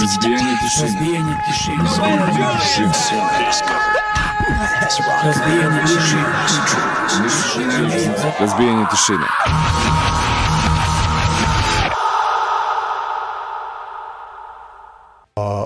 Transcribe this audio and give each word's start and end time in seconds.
Разбиение 0.00 0.56
тишины. 0.62 0.86
Разбиение 0.86 1.36
тишины. 1.46 1.82
Разбиение 5.24 5.82
тишины. 5.86 6.24
Разбиение 8.38 8.88
тишины. 8.90 9.26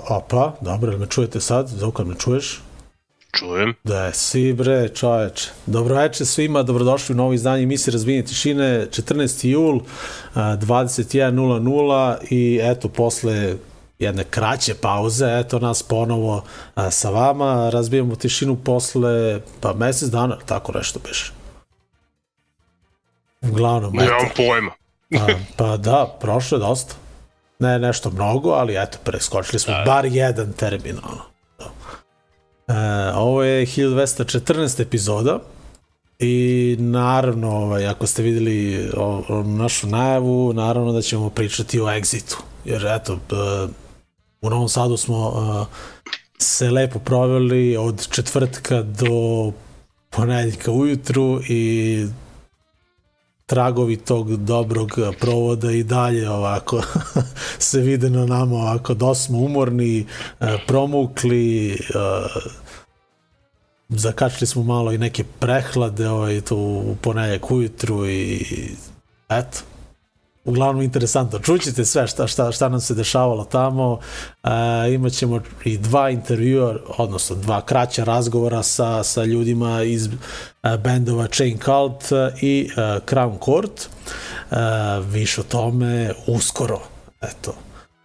Opa, 0.09 0.53
dobro, 0.61 0.91
jel 0.91 0.99
me 0.99 1.05
čujete 1.05 1.41
sad? 1.41 1.67
Zvukar, 1.67 2.05
me 2.05 2.15
čuješ? 2.15 2.61
Čujem. 3.31 3.73
Da, 3.83 4.11
si 4.11 4.53
bre, 4.53 4.89
čoveč. 4.89 5.49
Dobroveče 5.65 6.25
svima, 6.25 6.63
dobrodošli 6.63 7.13
u 7.13 7.17
novo 7.17 7.33
izdanje 7.33 7.63
emisije 7.63 7.91
Razbijenje 7.91 8.25
tišine, 8.25 8.87
14. 8.89 9.47
jul, 9.47 9.79
a, 10.33 10.57
21.00 10.57 12.17
i 12.29 12.59
eto, 12.63 12.89
posle 12.89 13.55
jedne 14.03 14.23
kraće 14.23 14.73
pauze, 14.73 15.39
eto 15.39 15.59
nas 15.59 15.83
ponovo 15.83 16.43
a, 16.75 16.91
sa 16.91 17.09
vama, 17.09 17.69
razbijamo 17.69 18.15
tišinu 18.15 18.55
posle, 18.55 19.39
pa 19.59 19.73
mesec 19.73 20.09
dana, 20.09 20.37
tako 20.45 20.71
nešto 20.71 20.99
biš. 21.07 21.33
Uglavnom, 23.41 23.93
Nemam 23.93 24.25
eto, 24.25 24.33
pojma. 24.35 24.71
a, 25.21 25.27
pa 25.57 25.77
da, 25.77 26.17
prošlo 26.21 26.57
je 26.57 26.59
dosta. 26.59 26.95
Ne 27.59 27.79
nešto 27.79 28.11
mnogo, 28.11 28.49
ali 28.49 28.75
eto, 28.77 28.97
preskočili 29.03 29.59
smo 29.59 29.73
bar 29.85 30.05
jedan 30.05 30.53
termin, 30.53 30.97
ono. 31.03 31.21
E, 32.67 33.13
ovo 33.15 33.43
je 33.43 33.65
1214. 33.65 34.81
epizoda 34.81 35.39
i 36.19 36.75
naravno, 36.79 37.51
ovaj, 37.51 37.87
ako 37.87 38.07
ste 38.07 38.23
videli 38.23 38.89
o, 38.97 39.23
o 39.29 39.43
našu 39.43 39.87
najavu, 39.87 40.53
naravno 40.53 40.91
da 40.91 41.01
ćemo 41.01 41.29
pričati 41.29 41.81
o 41.81 41.85
Exitu. 41.85 42.35
Jer 42.65 42.85
eto, 42.85 43.13
e, 43.13 43.67
u 44.43 44.49
Novom 44.49 44.69
Sadu 44.69 44.97
smo 44.97 45.33
e, 45.33 45.65
se 46.37 46.71
lepo 46.71 46.99
proveli 46.99 47.77
od 47.77 48.07
četvrtka 48.09 48.81
do 48.81 49.51
ponedjeljka 50.09 50.71
ujutru 50.71 51.41
i 51.49 52.05
tragovi 53.45 53.97
tog 53.97 54.37
dobrog 54.37 54.91
provoda 55.19 55.71
i 55.71 55.83
dalje 55.83 56.29
ovako 56.29 56.81
se 57.59 57.79
vide 57.79 58.09
na 58.09 58.25
nama 58.25 58.55
ovako. 58.55 58.93
Da 58.93 59.15
smo 59.15 59.37
umorni, 59.37 60.05
e, 60.39 60.57
promukli, 60.67 61.73
e, 61.73 61.77
zakačili 63.89 64.47
smo 64.47 64.63
malo 64.63 64.91
i 64.91 64.97
neke 64.97 65.23
prehlade 65.39 66.09
ovaj, 66.09 66.41
tu 66.41 66.57
u 66.57 66.95
ponedjak 67.01 67.51
ujutru 67.51 68.09
i 68.09 68.45
eto, 69.29 69.59
uglavnom 70.45 70.83
interesantno. 70.83 71.39
Čućete 71.39 71.85
sve 71.85 72.07
šta, 72.07 72.27
šta, 72.27 72.51
šta 72.51 72.69
nam 72.69 72.81
se 72.81 72.93
dešavalo 72.93 73.45
tamo. 73.45 73.99
E, 74.43 74.49
imaćemo 74.93 75.41
i 75.63 75.77
dva 75.77 76.09
intervjua, 76.09 76.75
odnosno 76.97 77.35
dva 77.35 77.61
kraća 77.61 78.03
razgovora 78.03 78.63
sa, 78.63 79.03
sa 79.03 79.23
ljudima 79.23 79.83
iz 79.83 80.05
e, 80.05 80.09
bendova 80.77 81.27
Chain 81.27 81.57
Cult 81.57 82.11
i 82.41 82.69
e, 82.71 82.79
Crown 82.81 83.45
Court. 83.45 83.81
E, 83.81 84.55
više 85.09 85.41
o 85.41 85.43
tome 85.43 86.11
uskoro. 86.27 86.79
Eto, 87.21 87.55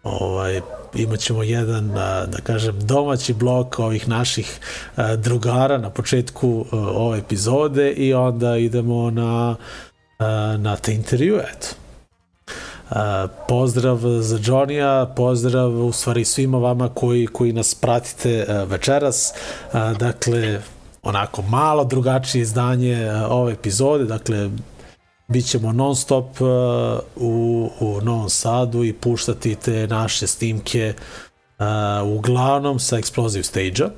ovaj, 0.03 0.61
imat 0.95 1.21
ćemo 1.21 1.43
jedan, 1.43 1.91
a, 1.99 2.27
da 2.27 2.39
kažem, 2.39 2.75
domaći 2.81 3.35
blok 3.35 3.79
ovih 3.79 4.09
naših 4.09 4.61
drugara 5.17 5.79
na 5.79 5.91
početku 5.91 6.65
ove 6.73 7.19
epizode 7.19 7.93
i 7.93 8.15
onda 8.15 8.57
idemo 8.57 9.11
na, 9.11 9.57
na 10.59 10.77
te 10.77 10.95
intervju, 10.95 11.39
eto. 11.39 11.88
Pozdrav 13.49 13.99
za 14.21 14.39
Johnny-a, 14.39 15.07
pozdrav 15.17 15.87
u 15.87 15.93
stvari 15.93 16.25
svima 16.25 16.59
vama 16.59 16.89
koji, 16.89 17.27
koji 17.27 17.53
nas 17.53 17.75
pratite 17.75 18.47
uh, 18.49 18.71
večeras. 18.71 19.33
Uh, 19.73 19.97
dakle, 19.99 20.61
onako 21.03 21.43
malo 21.43 21.85
drugačije 21.85 22.43
izdanje 22.43 23.11
uh, 23.11 23.33
ove 23.33 23.53
epizode, 23.53 24.05
dakle, 24.05 24.51
bit 25.29 25.47
ćemo 25.47 25.73
non 25.73 25.97
stop 25.97 26.41
u, 27.17 27.71
u 27.81 28.01
Novom 28.03 28.31
Sadu 28.31 28.85
i 28.85 28.93
puštati 28.93 29.55
te 29.55 29.87
naše 29.87 30.27
snimke 30.27 30.95
uglavnom 32.05 32.79
sa 32.79 32.97
Explosive 32.97 33.43
Stage-a. 33.43 33.91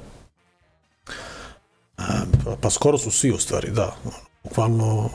Pa 2.60 2.70
skoro 2.70 2.98
su 2.98 3.10
svi 3.10 3.30
u 3.30 3.38
stvari, 3.38 3.70
da. 3.70 3.96
Bukvalno, 4.44 5.10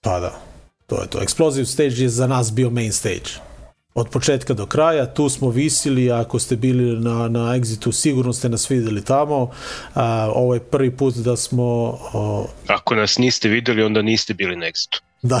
pa 0.00 0.20
da, 0.20 0.32
to 0.92 1.02
je 1.02 1.08
to. 1.08 1.18
Explosive 1.18 1.66
Stage 1.66 2.02
je 2.02 2.08
za 2.08 2.26
nas 2.26 2.52
bio 2.52 2.70
main 2.70 2.92
stage. 2.92 3.40
Od 3.94 4.08
početka 4.08 4.54
do 4.54 4.66
kraja, 4.66 5.14
tu 5.14 5.28
smo 5.28 5.50
visili, 5.50 6.10
ako 6.10 6.38
ste 6.38 6.56
bili 6.56 7.00
na, 7.00 7.28
na 7.28 7.56
Exitu, 7.56 7.92
sigurno 7.92 8.32
ste 8.32 8.48
nas 8.48 8.70
videli 8.70 9.04
tamo. 9.04 9.50
A, 9.94 10.30
ovo 10.34 10.54
je 10.54 10.60
prvi 10.60 10.96
put 10.96 11.14
da 11.14 11.36
smo 11.36 11.64
o, 12.12 12.46
Ako 12.66 12.94
nas 12.94 13.18
niste 13.18 13.48
videli, 13.48 13.82
onda 13.82 14.02
niste 14.02 14.34
bili 14.34 14.56
na 14.56 14.66
Exitu. 14.66 15.00
Da. 15.22 15.40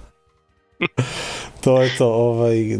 to 1.64 1.82
je 1.82 1.96
to, 1.98 2.06
ovaj 2.06 2.78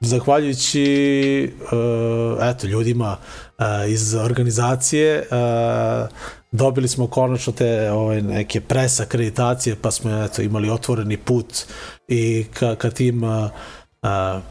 zahvaljujući 0.00 1.52
uh, 1.62 2.38
eto 2.42 2.66
ljudima 2.66 3.16
uh, 3.58 3.64
iz 3.88 4.14
organizacije 4.14 5.18
uh, 5.30 6.08
dobili 6.54 6.88
smo 6.88 7.06
konačno 7.06 7.52
te 7.52 7.90
ovaj 7.90 8.22
neke 8.22 8.60
pres 8.60 9.00
akreditacije 9.00 9.76
pa 9.82 9.90
smo 9.90 10.24
eto 10.24 10.42
imali 10.42 10.70
otvoreni 10.70 11.16
put 11.16 11.54
i 12.08 12.44
ka, 12.54 12.76
ka 12.76 12.90
tim 12.90 13.24
uh, 13.24 13.50
uh, 14.02 14.42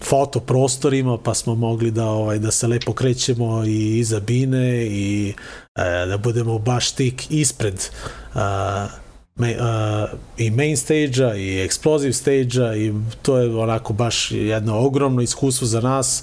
foto 0.00 0.40
prostorima 0.40 1.18
pa 1.18 1.34
smo 1.34 1.54
mogli 1.54 1.90
da 1.90 2.06
ovaj 2.06 2.38
da 2.38 2.50
se 2.50 2.66
lepo 2.66 2.92
krećemo 2.92 3.64
i 3.64 3.98
iza 3.98 4.20
bine 4.20 4.86
i 4.86 5.34
e, 5.76 6.06
da 6.06 6.18
budemo 6.18 6.58
baš 6.58 6.90
tik 6.90 7.30
ispred 7.30 7.88
a, 8.34 8.88
me, 9.36 9.56
a, 9.60 10.06
i 10.36 10.50
main 10.50 10.76
stage-a 10.76 11.34
i 11.34 11.68
explosive 11.68 12.12
stage-a 12.12 12.76
i 12.76 12.92
to 13.22 13.38
je 13.38 13.56
onako 13.56 13.92
baš 13.92 14.30
jedno 14.30 14.78
ogromno 14.78 15.22
iskustvo 15.22 15.66
za 15.66 15.80
nas 15.80 16.22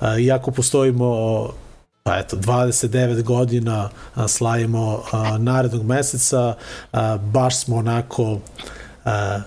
a, 0.00 0.18
iako 0.18 0.50
postojimo 0.50 1.48
pa 2.08 2.18
eto 2.18 2.36
29 2.36 3.22
godina 3.22 3.90
a, 4.14 4.28
slavimo 4.28 5.02
a, 5.12 5.38
narednog 5.38 5.86
meseca 5.86 6.54
a, 6.92 7.16
baš 7.16 7.60
smo 7.60 7.76
onako 7.76 8.38
a, 9.04 9.40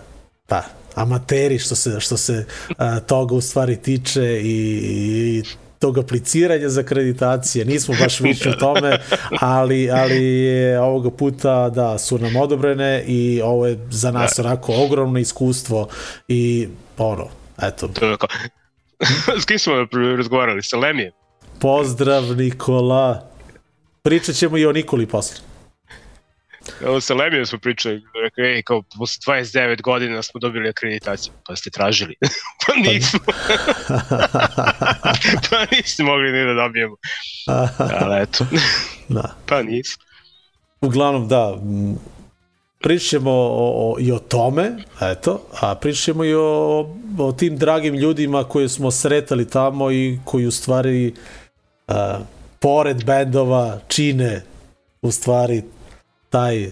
pa 0.48 0.64
amateri 0.96 1.60
što 1.60 1.76
se, 1.76 2.00
što 2.00 2.18
se 2.18 2.46
a, 2.78 3.00
toga 3.00 3.36
u 3.36 3.42
stvari 3.42 3.82
tiče 3.82 4.42
i, 4.42 4.82
i 4.84 5.44
tog 5.80 5.98
apliciranja 5.98 6.70
za 6.70 6.82
akreditacije. 6.82 7.66
Nismo 7.66 7.96
baš 8.00 8.20
više 8.20 8.50
u 8.50 8.54
tome, 8.54 9.00
ali, 9.40 9.92
ali 9.92 10.26
je 10.26 10.80
ovoga 10.80 11.10
puta 11.12 11.70
da 11.70 11.98
su 11.98 12.18
nam 12.18 12.36
odobrene 12.36 13.04
i 13.08 13.42
ovo 13.44 13.68
je 13.68 13.80
za 13.90 14.12
nas 14.12 14.40
onako 14.40 14.74
ogromno 14.76 15.20
iskustvo 15.20 15.88
i 16.28 16.68
ono, 16.98 17.28
eto. 17.62 17.90
S 19.42 19.46
kim 19.46 19.60
smo 19.60 19.74
razgovarali? 20.18 20.64
Sa 20.64 20.78
Lemijem? 20.78 21.21
Pozdrav 21.62 22.24
Nikola. 22.38 23.28
Pričat 24.02 24.36
ćemo 24.36 24.58
i 24.58 24.66
o 24.66 24.72
Nikoli 24.72 25.08
posle. 25.08 25.38
Evo 26.82 27.02
sa 27.02 27.14
Lemijem 27.14 27.46
smo 27.46 27.60
pričali, 27.60 28.02
rekao, 28.24 28.46
ej, 28.46 28.62
kao 28.62 28.84
posle 28.98 29.34
29 29.34 29.82
godina 29.82 30.22
smo 30.22 30.40
dobili 30.40 30.70
akreditaciju. 30.70 31.34
Pa 31.48 31.56
ste 31.56 31.70
tražili. 31.70 32.16
pa 32.68 32.74
nismo. 32.76 33.20
pa 35.50 35.76
nismo 35.76 36.06
mogli 36.06 36.32
ni 36.32 36.46
da 36.46 36.54
dobijemo. 36.54 36.96
Ali 37.78 38.22
eto, 38.22 38.46
Da. 39.16 39.36
pa 39.46 39.64
nismo. 39.64 40.04
Uglavnom, 40.82 41.28
da, 41.28 41.58
ćemo 43.00 43.32
o, 43.32 43.92
o, 43.92 43.96
i 44.00 44.12
o 44.12 44.20
tome, 44.20 44.72
eto, 45.02 45.48
a 45.62 45.76
pričat 45.76 46.04
ćemo 46.04 46.26
i 46.26 46.34
o, 46.34 46.80
o 47.20 47.32
tim 47.32 47.58
dragim 47.58 47.96
ljudima 47.96 48.44
koje 48.44 48.70
smo 48.70 48.92
sretali 48.92 49.50
tamo 49.50 49.92
i 49.92 50.20
koji 50.26 50.46
u 50.46 50.52
stvari 50.52 51.14
a, 51.92 52.20
pored 52.60 53.06
bendova 53.06 53.80
čine 53.88 54.44
u 55.02 55.12
stvari 55.12 55.64
taj 56.30 56.72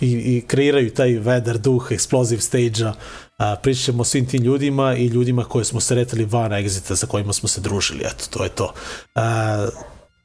i, 0.00 0.36
i 0.36 0.44
kreiraju 0.46 0.94
taj 0.94 1.12
vedar 1.12 1.58
duh 1.58 1.88
Explosive 1.90 2.40
Stage-a. 2.40 2.94
A, 3.38 3.56
pričat 3.56 3.84
ćemo 3.84 4.00
o 4.00 4.04
svim 4.04 4.26
tim 4.26 4.42
ljudima 4.42 4.96
i 4.96 5.06
ljudima 5.06 5.44
koje 5.44 5.64
smo 5.64 5.80
sretali 5.80 6.24
van 6.24 6.50
Exita 6.50 6.96
sa 6.96 7.06
kojima 7.06 7.32
smo 7.32 7.48
se 7.48 7.60
družili, 7.60 8.00
eto, 8.04 8.24
to 8.30 8.44
je 8.44 8.50
to. 8.50 8.72
A, 9.14 9.66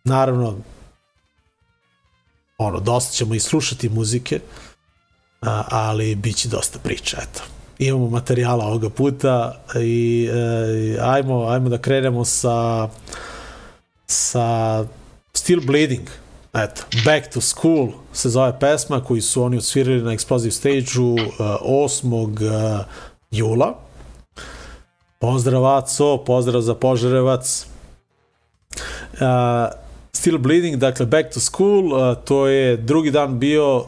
naravno, 0.04 0.58
ono, 2.58 2.80
dosta 2.80 3.14
ćemo 3.14 3.34
i 3.36 3.40
slušati 3.40 3.90
muzike, 3.90 4.40
a, 5.42 5.64
ali 5.70 6.16
bit 6.16 6.36
će 6.36 6.50
dosta 6.50 6.80
priča, 6.80 7.18
eto. 7.22 7.44
Imamo 7.80 8.10
materijala 8.10 8.66
ovoga 8.66 8.90
puta 8.90 9.64
i 9.82 10.30
e, 10.32 10.98
ajmo, 11.02 11.48
ajmo 11.48 11.70
da 11.70 11.78
krenemo 11.78 12.26
sa 12.26 12.88
sa 14.08 14.86
Still 15.34 15.62
Bleeding, 15.66 16.10
eto, 16.54 16.84
Back 17.06 17.34
to 17.34 17.42
School 17.42 17.92
se 18.14 18.30
zove 18.30 18.60
pesma 18.60 19.04
koju 19.04 19.22
su 19.22 19.44
oni 19.44 19.58
odsvirali 19.58 20.02
na 20.02 20.12
Explosive 20.12 20.52
Stage-u 20.52 21.14
uh, 21.14 21.20
8. 21.62 22.14
Uh, 22.14 22.86
jula. 23.32 23.80
Pozdrav 25.20 25.66
Aco, 25.66 26.18
pozdrav 26.26 26.62
za 26.62 26.76
Požarevac. 26.76 27.66
Uh, 29.14 29.20
Still 30.14 30.38
Bleeding, 30.38 30.76
dakle 30.76 31.06
Back 31.06 31.34
to 31.34 31.40
School, 31.40 31.94
uh, 31.94 32.18
to 32.26 32.48
je 32.48 32.78
drugi 32.78 33.12
dan 33.12 33.40
bio, 33.40 33.78
uh, 33.78 33.86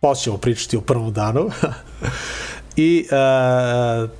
počnemo 0.00 0.38
pričati 0.38 0.76
o 0.76 0.80
prvom 0.80 1.12
danu. 1.12 1.50
I 2.76 3.06
uh, 3.10 4.10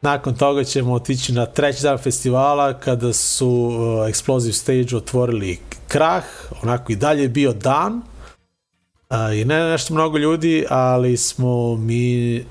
nakon 0.00 0.34
toga 0.34 0.64
ćemo 0.64 0.92
otići 0.92 1.32
na 1.32 1.46
treći 1.46 1.82
dan 1.82 1.98
festivala 1.98 2.74
kada 2.74 3.12
su 3.12 3.48
uh, 3.48 3.74
Explosive 4.08 4.52
Stage 4.52 4.96
otvorili 4.96 5.58
krah, 5.88 6.24
onako 6.62 6.92
i 6.92 6.96
dalje 6.96 7.22
je 7.22 7.28
bio 7.28 7.52
dan 7.52 7.92
uh, 7.94 9.36
i 9.36 9.44
ne 9.44 9.70
nešto 9.70 9.94
mnogo 9.94 10.18
ljudi, 10.18 10.64
ali 10.68 11.16
smo 11.16 11.76
mi 11.76 12.44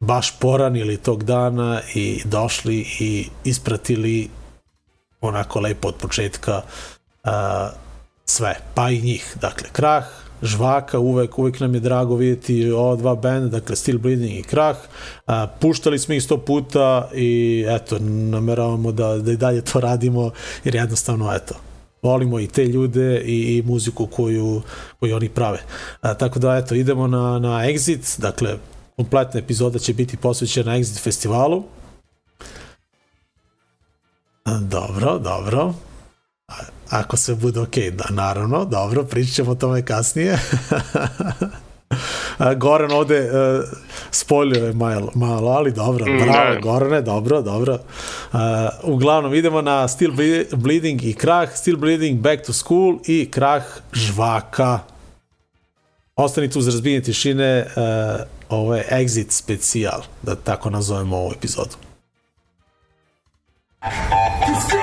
baš 0.00 0.38
poranili 0.38 0.96
tog 0.96 1.24
dana 1.24 1.80
i 1.94 2.22
došli 2.24 2.86
i 3.00 3.28
ispratili 3.44 4.30
onako 5.20 5.60
lepo 5.60 5.88
od 5.88 5.94
početka 5.94 6.62
uh, 7.24 7.30
sve, 8.24 8.56
pa 8.74 8.90
i 8.90 9.00
njih. 9.00 9.36
Dakle, 9.40 9.68
Krah, 9.72 10.04
Žvaka, 10.42 10.98
uvek, 10.98 11.38
uvek 11.38 11.60
nam 11.60 11.74
je 11.74 11.80
drago 11.80 12.16
vidjeti 12.16 12.70
ova 12.70 12.96
dva 12.96 13.14
benda, 13.14 13.48
dakle 13.48 13.76
Still 13.76 13.98
Bleeding 13.98 14.38
i 14.38 14.42
Krah. 14.42 14.76
Uh, 14.76 15.34
puštali 15.60 15.98
smo 15.98 16.14
ih 16.14 16.22
sto 16.22 16.38
puta 16.38 17.08
i 17.14 17.64
eto, 17.68 17.98
nameravamo 18.00 18.92
da, 18.92 19.18
da 19.18 19.32
i 19.32 19.36
dalje 19.36 19.60
to 19.64 19.80
radimo, 19.80 20.30
jer 20.64 20.74
jednostavno, 20.74 21.34
eto, 21.34 21.54
volimo 22.02 22.40
i 22.40 22.46
te 22.46 22.64
ljude 22.64 23.22
i, 23.24 23.56
i 23.56 23.62
muziku 23.62 24.06
koju, 24.06 24.62
koju 25.00 25.16
oni 25.16 25.28
prave. 25.28 25.58
A, 26.00 26.14
tako 26.14 26.38
da, 26.38 26.56
eto, 26.56 26.74
idemo 26.74 27.06
na, 27.06 27.38
na 27.38 27.48
Exit, 27.48 28.20
dakle, 28.20 28.56
kompletna 28.96 29.40
epizoda 29.40 29.78
će 29.78 29.94
biti 29.94 30.16
posvećena 30.16 30.72
Exit 30.72 31.02
festivalu. 31.02 31.64
Dobro, 34.60 35.18
dobro. 35.18 35.74
Ako 36.92 37.16
se 37.16 37.34
bude 37.34 37.60
ok, 37.60 37.76
da, 37.92 38.04
naravno, 38.10 38.64
dobro, 38.64 39.04
pričat 39.04 39.34
ćemo 39.34 39.50
o 39.50 39.54
tome 39.54 39.84
kasnije. 39.84 40.38
Goran 42.56 42.92
ovde 42.92 43.30
uh, 43.30 43.64
spoljio 44.10 44.66
je 44.66 44.72
malo, 44.72 45.10
malo, 45.14 45.50
ali 45.50 45.72
dobro, 45.72 46.04
Mm, 46.06 46.18
bravo, 46.18 46.54
da. 46.54 46.60
Gorane, 46.60 47.02
dobro, 47.02 47.42
dobro. 47.42 47.78
Uh, 48.32 48.38
uglavnom, 48.82 49.34
idemo 49.34 49.62
na 49.62 49.88
Still 49.88 50.12
Ble- 50.12 50.56
Bleeding 50.56 51.04
i 51.04 51.14
Krah, 51.14 51.56
Still 51.56 51.76
Bleeding, 51.76 52.20
Back 52.20 52.46
to 52.46 52.52
School 52.52 52.98
i 53.06 53.28
Krah 53.30 53.62
Žvaka. 53.92 54.78
Ostani 56.16 56.50
tu 56.50 56.60
za 56.60 56.70
razbijenje 56.70 57.02
tišine, 57.02 57.66
uh, 57.76 57.82
ovo 58.48 58.74
je 58.74 58.88
Exit 58.90 59.30
specijal, 59.30 60.02
da 60.22 60.34
tako 60.34 60.70
nazovemo 60.70 61.16
ovu 61.16 61.32
epizodu. 61.36 61.76
Fucking 63.82 64.81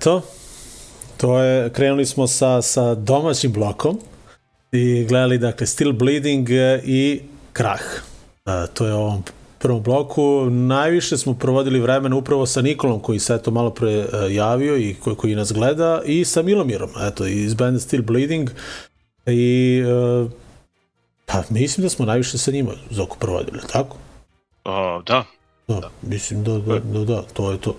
Eto, 0.00 0.22
to 1.16 1.38
je, 1.38 1.70
krenuli 1.70 2.06
smo 2.06 2.26
sa, 2.26 2.62
sa 2.62 2.94
domaćim 2.94 3.52
blokom 3.52 3.98
i 4.72 5.04
gledali, 5.04 5.38
dakle, 5.38 5.66
Still 5.66 5.92
Bleeding 5.92 6.48
i 6.84 7.20
Krah. 7.52 7.80
E, 8.46 8.66
to 8.74 8.86
je 8.86 8.94
ovom 8.94 9.22
prvom 9.58 9.82
bloku. 9.82 10.50
Najviše 10.50 11.18
smo 11.18 11.34
provodili 11.34 11.80
vremena 11.80 12.16
upravo 12.16 12.46
sa 12.46 12.62
Nikolom, 12.62 13.00
koji 13.00 13.18
se 13.18 13.34
eto 13.34 13.50
malo 13.50 13.70
pre 13.70 13.90
e, 13.90 14.06
javio 14.30 14.76
i 14.76 14.94
koji, 14.94 15.16
koji 15.16 15.34
nas 15.34 15.52
gleda, 15.52 16.02
i 16.04 16.24
sa 16.24 16.42
Milomirom, 16.42 16.90
eto, 17.00 17.26
iz 17.26 17.54
benda 17.54 17.80
Still 17.80 18.02
Bleeding. 18.02 18.50
I, 19.26 19.82
e, 19.86 20.28
pa, 21.26 21.42
mislim 21.50 21.82
da 21.82 21.88
smo 21.88 22.06
najviše 22.06 22.38
sa 22.38 22.50
njima 22.50 22.72
Zoku 22.90 23.18
provodili, 23.18 23.60
tako? 23.72 23.96
O, 24.64 25.02
da, 25.06 25.24
Da, 25.68 25.90
mislim 26.02 26.44
da, 26.44 26.58
da, 26.58 26.78
da, 26.78 27.04
da, 27.04 27.22
to 27.22 27.50
je 27.52 27.58
to. 27.58 27.76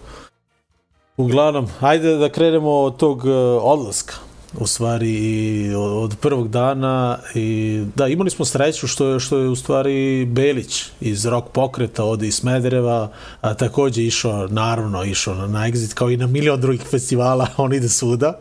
Uglavnom, 1.17 1.67
ajde 1.79 2.15
da 2.15 2.29
krenemo 2.29 2.71
od 2.71 2.97
tog 2.97 3.25
uh, 3.25 3.31
odlaska 3.61 4.13
u 4.59 4.67
stvari 4.67 5.09
i 5.09 5.73
od, 5.75 6.15
prvog 6.21 6.49
dana 6.49 7.19
i 7.35 7.83
da 7.95 8.07
imali 8.07 8.29
smo 8.29 8.45
sreću 8.45 8.87
što 8.87 9.07
je 9.07 9.19
što 9.19 9.37
je 9.37 9.49
u 9.49 9.55
stvari 9.55 10.25
Belić 10.25 10.83
iz 11.01 11.25
rock 11.25 11.47
pokreta 11.53 12.03
od 12.03 12.23
iz 12.23 12.35
Smedereva 12.35 13.11
a, 13.41 13.53
takođe 13.53 14.03
išao 14.03 14.47
naravno 14.47 15.03
išao 15.03 15.35
na, 15.35 15.47
na 15.47 15.59
Exit 15.59 15.93
kao 15.93 16.09
i 16.09 16.17
na 16.17 16.27
milion 16.27 16.61
drugih 16.61 16.81
festivala 16.81 17.47
on 17.57 17.73
ide 17.73 17.89
svuda. 17.89 18.39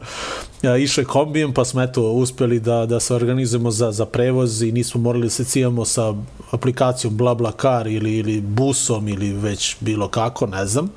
A, 0.63 0.77
išao 0.77 1.03
je 1.03 1.07
kombijem 1.07 1.55
pa 1.55 1.65
smo 1.65 1.83
eto 1.83 2.03
uspeli 2.03 2.61
da, 2.61 2.87
da 2.87 3.01
se 3.01 3.15
organizujemo 3.15 3.71
za, 3.71 3.93
za 3.93 4.07
prevoz 4.07 4.63
i 4.63 4.73
nismo 4.73 5.01
morali 5.01 5.25
da 5.25 5.31
se 5.31 5.45
cijamo 5.45 5.85
sa 5.85 6.15
aplikacijom 6.51 7.17
BlaBlaCar 7.17 7.87
ili, 7.87 8.17
ili 8.17 8.41
busom 8.41 9.09
ili 9.09 9.33
već 9.33 9.77
bilo 9.81 10.09
kako 10.09 10.47
ne 10.47 10.67
znam 10.67 10.91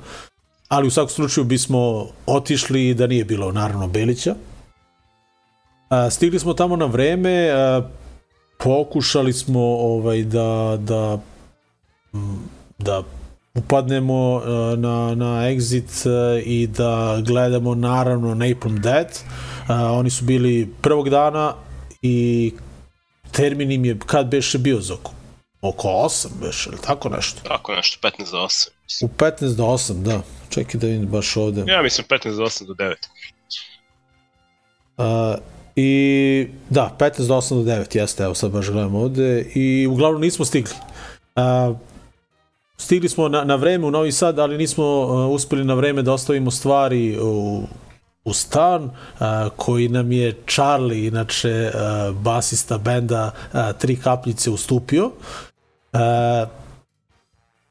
ali 0.68 0.86
u 0.86 0.90
svakom 0.90 1.08
slučaju 1.08 1.44
bismo 1.44 2.06
otišli 2.26 2.94
da 2.94 3.06
nije 3.06 3.24
bilo 3.24 3.52
naravno 3.52 3.88
Belića 3.88 4.34
A, 5.88 6.10
stigli 6.10 6.38
smo 6.38 6.54
tamo 6.54 6.76
na 6.76 6.86
vreme, 6.86 7.50
a, 7.50 7.82
pokušali 8.58 9.32
smo 9.32 9.60
ovaj 9.60 10.22
da 10.22 10.76
da 10.80 11.18
da 12.78 13.02
upadnemo 13.54 14.42
a, 14.44 14.74
na, 14.76 15.14
na 15.14 15.50
exit 15.50 16.06
a, 16.06 16.40
i 16.44 16.66
da 16.66 17.18
gledamo 17.26 17.74
naravno 17.74 18.34
Napalm 18.34 18.80
Death. 18.80 19.20
A, 19.68 19.92
oni 19.92 20.10
su 20.10 20.24
bili 20.24 20.74
prvog 20.82 21.10
dana 21.10 21.54
i 22.02 22.52
termin 23.32 23.72
im 23.72 23.84
je 23.84 23.98
kad 24.06 24.26
beše 24.26 24.58
bio 24.58 24.80
Zoko? 24.80 25.10
Oko 25.60 25.88
8 25.88 26.26
beše, 26.40 26.70
ili 26.70 26.80
tako 26.80 27.08
nešto? 27.08 27.40
tako 27.48 27.74
nešto, 27.74 28.08
15 28.08 28.30
do 28.30 28.38
8. 28.38 28.68
U 29.02 29.08
15 29.08 29.56
do 29.56 29.64
8, 29.64 30.02
da. 30.02 30.22
Čekaj 30.48 30.80
da 30.80 30.86
vidim 30.86 31.06
baš 31.06 31.36
ovde. 31.36 31.64
Ja 31.66 31.82
mislim 31.82 32.06
15 32.10 32.36
do 32.36 32.44
8 32.44 32.66
do 32.66 32.74
9. 32.74 32.94
Uh, 34.96 35.40
I 35.76 36.48
da, 36.70 36.96
15 36.98 37.28
do 37.28 37.34
8 37.34 37.64
do 37.64 37.70
9, 37.70 37.96
jeste, 37.96 38.24
evo 38.24 38.34
sad 38.34 38.50
baš 38.50 38.70
gledam 38.70 38.94
ovde. 38.94 39.46
I 39.54 39.86
uglavnom 39.86 40.22
nismo 40.22 40.44
stigli. 40.44 40.74
Uh, 41.36 41.76
stigli 42.76 43.08
smo 43.08 43.28
na, 43.28 43.44
na 43.44 43.56
vreme 43.56 43.86
u 43.86 43.90
Novi 43.90 44.12
Sad, 44.12 44.38
ali 44.38 44.58
nismo 44.58 44.84
uh, 44.84 45.34
uspeli 45.34 45.64
na 45.64 45.74
vreme 45.74 46.02
da 46.02 46.12
ostavimo 46.12 46.50
stvari 46.50 47.18
u, 47.20 47.62
u 48.24 48.32
stan 48.32 48.84
uh, 48.84 48.90
koji 49.56 49.88
nam 49.88 50.12
je 50.12 50.36
Charlie, 50.46 51.06
inače 51.06 51.70
uh, 51.74 52.16
basista 52.16 52.78
benda 52.78 53.30
uh, 53.52 53.60
Tri 53.78 53.96
kapljice 53.96 54.50
ustupio. 54.50 55.06
Uh, 55.92 56.63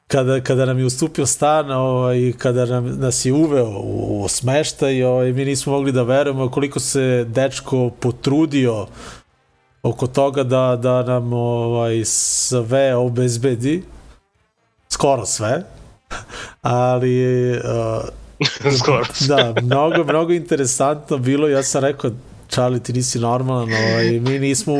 kada, 0.06 0.40
kada 0.40 0.64
nam 0.66 0.78
je 0.78 0.84
ustupio 0.84 1.26
stan 1.26 1.70
ovaj, 1.70 2.32
kada 2.38 2.66
nam, 2.66 2.98
nas 2.98 3.24
je 3.24 3.32
uveo 3.32 3.68
u, 3.68 4.22
u 4.24 4.28
smeštaj, 4.28 5.02
ovaj, 5.02 5.32
mi 5.32 5.44
nismo 5.44 5.72
mogli 5.72 5.92
da 5.92 6.02
verujemo 6.02 6.50
koliko 6.50 6.80
se 6.80 7.24
dečko 7.28 7.90
potrudio 8.00 8.86
oko 9.82 10.06
toga 10.06 10.42
da, 10.42 10.78
da 10.82 11.02
nam 11.02 11.32
ovaj, 11.32 12.04
sve 12.04 12.94
obezbedi, 12.94 13.82
skoro 14.88 15.26
sve, 15.26 15.62
ali 16.62 17.50
uh, 17.52 18.04
Skoro. 18.78 19.04
da, 19.28 19.54
mnogo, 19.62 20.04
mnogo 20.04 20.32
interesantno 20.32 21.18
bilo, 21.18 21.48
ja 21.48 21.62
sam 21.62 21.82
rekao, 21.82 22.10
Charlie, 22.48 22.80
ti 22.80 22.92
nisi 22.92 23.18
normalan, 23.18 23.68
ovaj, 23.72 24.20
mi 24.20 24.38
nismo 24.38 24.74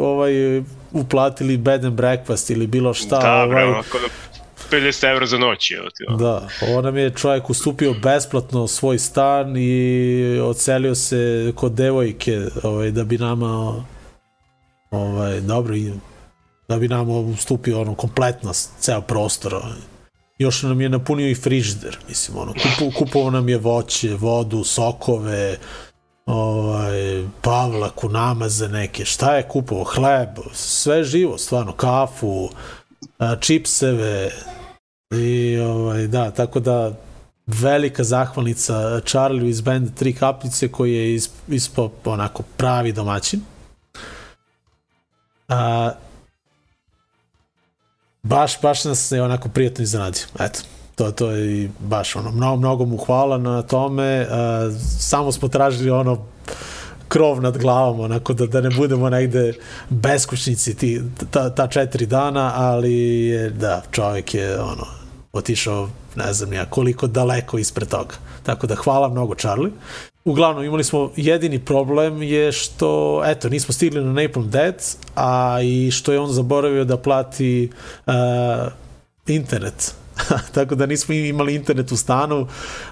ovaj, 0.00 0.62
uplatili 0.92 1.56
bed 1.56 1.84
and 1.84 1.94
breakfast 1.94 2.50
ili 2.50 2.66
bilo 2.66 2.94
šta. 2.94 3.18
Da, 3.18 3.42
ovaj, 3.42 3.64
onako 3.64 3.98
50 4.70 5.10
evra 5.10 5.26
za 5.26 5.38
noć, 5.38 5.70
evo 5.70 5.90
ti. 5.90 6.04
Da, 6.18 6.48
ovo 6.68 6.82
nam 6.82 6.96
je 6.96 7.10
čovjek 7.10 7.50
ustupio 7.50 7.94
besplatno 8.02 8.66
svoj 8.66 8.98
stan 8.98 9.56
i 9.56 10.40
ocelio 10.42 10.94
se 10.94 11.52
kod 11.54 11.72
devojke 11.72 12.40
ovaj, 12.62 12.90
da 12.90 13.04
bi 13.04 13.18
nama 13.18 13.84
ovaj, 14.90 15.40
dobro 15.40 15.76
i 15.76 15.92
da 16.68 16.78
bi 16.78 16.88
nama 16.88 17.12
ustupio 17.12 17.80
ono 17.80 17.94
kompletno 17.94 18.52
ceo 18.80 19.00
prostor 19.00 19.54
ovaj. 19.54 19.78
još 20.38 20.62
nam 20.62 20.80
je 20.80 20.88
napunio 20.88 21.30
i 21.30 21.34
frižider 21.34 21.98
mislim 22.08 22.38
ono 22.38 22.52
kupu, 22.52 22.98
kupovao 22.98 23.30
nam 23.30 23.48
je 23.48 23.58
voće, 23.58 24.14
vodu, 24.14 24.64
sokove 24.64 25.56
ovaj, 26.26 27.24
pavlaku, 27.42 28.08
namaze 28.08 28.68
neke 28.68 29.04
šta 29.04 29.36
je 29.36 29.48
kupovao, 29.48 29.84
hleb 29.84 30.28
sve 30.52 31.04
živo, 31.04 31.38
stvarno, 31.38 31.72
kafu 31.72 32.48
čipseve 33.40 34.30
i 35.10 35.58
ovaj, 35.58 36.06
da, 36.06 36.30
tako 36.30 36.60
da 36.60 36.92
velika 37.46 38.04
zahvalnica 38.04 39.00
Charlie 39.00 39.50
iz 39.50 39.60
benda 39.60 39.90
Tri 39.94 40.12
kapljice 40.12 40.68
koji 40.68 40.94
je 40.94 41.14
isp, 41.14 41.32
ispao 41.48 41.90
onako 42.04 42.42
pravi 42.56 42.92
domaćin. 42.92 43.40
A, 45.48 45.92
baš, 48.22 48.60
baš 48.62 48.84
nas 48.84 49.08
se 49.08 49.22
onako 49.22 49.48
prijatno 49.48 49.82
iznenadio. 49.82 50.22
Eto, 50.40 50.60
to, 50.94 51.10
to 51.12 51.30
je 51.30 51.70
baš 51.78 52.16
ono, 52.16 52.30
mnogo, 52.30 52.56
mnogo 52.56 52.84
mu 52.84 52.96
hvala 52.96 53.38
na 53.38 53.62
tome. 53.62 54.26
A, 54.30 54.70
samo 54.98 55.32
smo 55.32 55.48
tražili 55.48 55.90
ono 55.90 56.26
krov 57.08 57.40
nad 57.42 57.58
glavom, 57.58 58.00
onako 58.00 58.32
da, 58.32 58.46
da 58.46 58.60
ne 58.60 58.70
budemo 58.70 59.10
negde 59.10 59.52
beskućnici 59.88 60.74
ti, 60.74 61.02
ta, 61.30 61.54
ta 61.54 61.66
četiri 61.66 62.06
dana, 62.06 62.52
ali 62.54 62.94
je, 63.26 63.50
da, 63.50 63.82
čovjek 63.90 64.34
je 64.34 64.60
ono, 64.60 64.99
otišao 65.32 65.88
ne 66.16 66.32
znam 66.32 66.52
ja 66.52 66.64
koliko 66.66 67.06
daleko 67.06 67.58
ispred 67.58 67.88
toga. 67.88 68.14
Tako 68.42 68.66
da 68.66 68.74
hvala 68.74 69.08
mnogo 69.08 69.34
Charlie. 69.34 69.72
Uglavnom 70.24 70.64
imali 70.64 70.84
smo 70.84 71.10
jedini 71.16 71.58
problem 71.64 72.22
je 72.22 72.52
što 72.52 73.22
eto 73.26 73.48
nismo 73.48 73.72
stigli 73.72 74.04
na 74.04 74.12
Napalm 74.22 74.50
Death, 74.50 74.84
a 75.14 75.58
i 75.62 75.90
što 75.90 76.12
je 76.12 76.20
on 76.20 76.32
zaboravio 76.32 76.84
da 76.84 76.96
plati 76.96 77.70
uh, 78.06 78.14
internet 79.26 79.94
tako 80.54 80.74
da 80.74 80.86
nismo 80.86 81.14
imali 81.14 81.54
internet 81.54 81.92
u 81.92 81.96
stanu, 81.96 82.46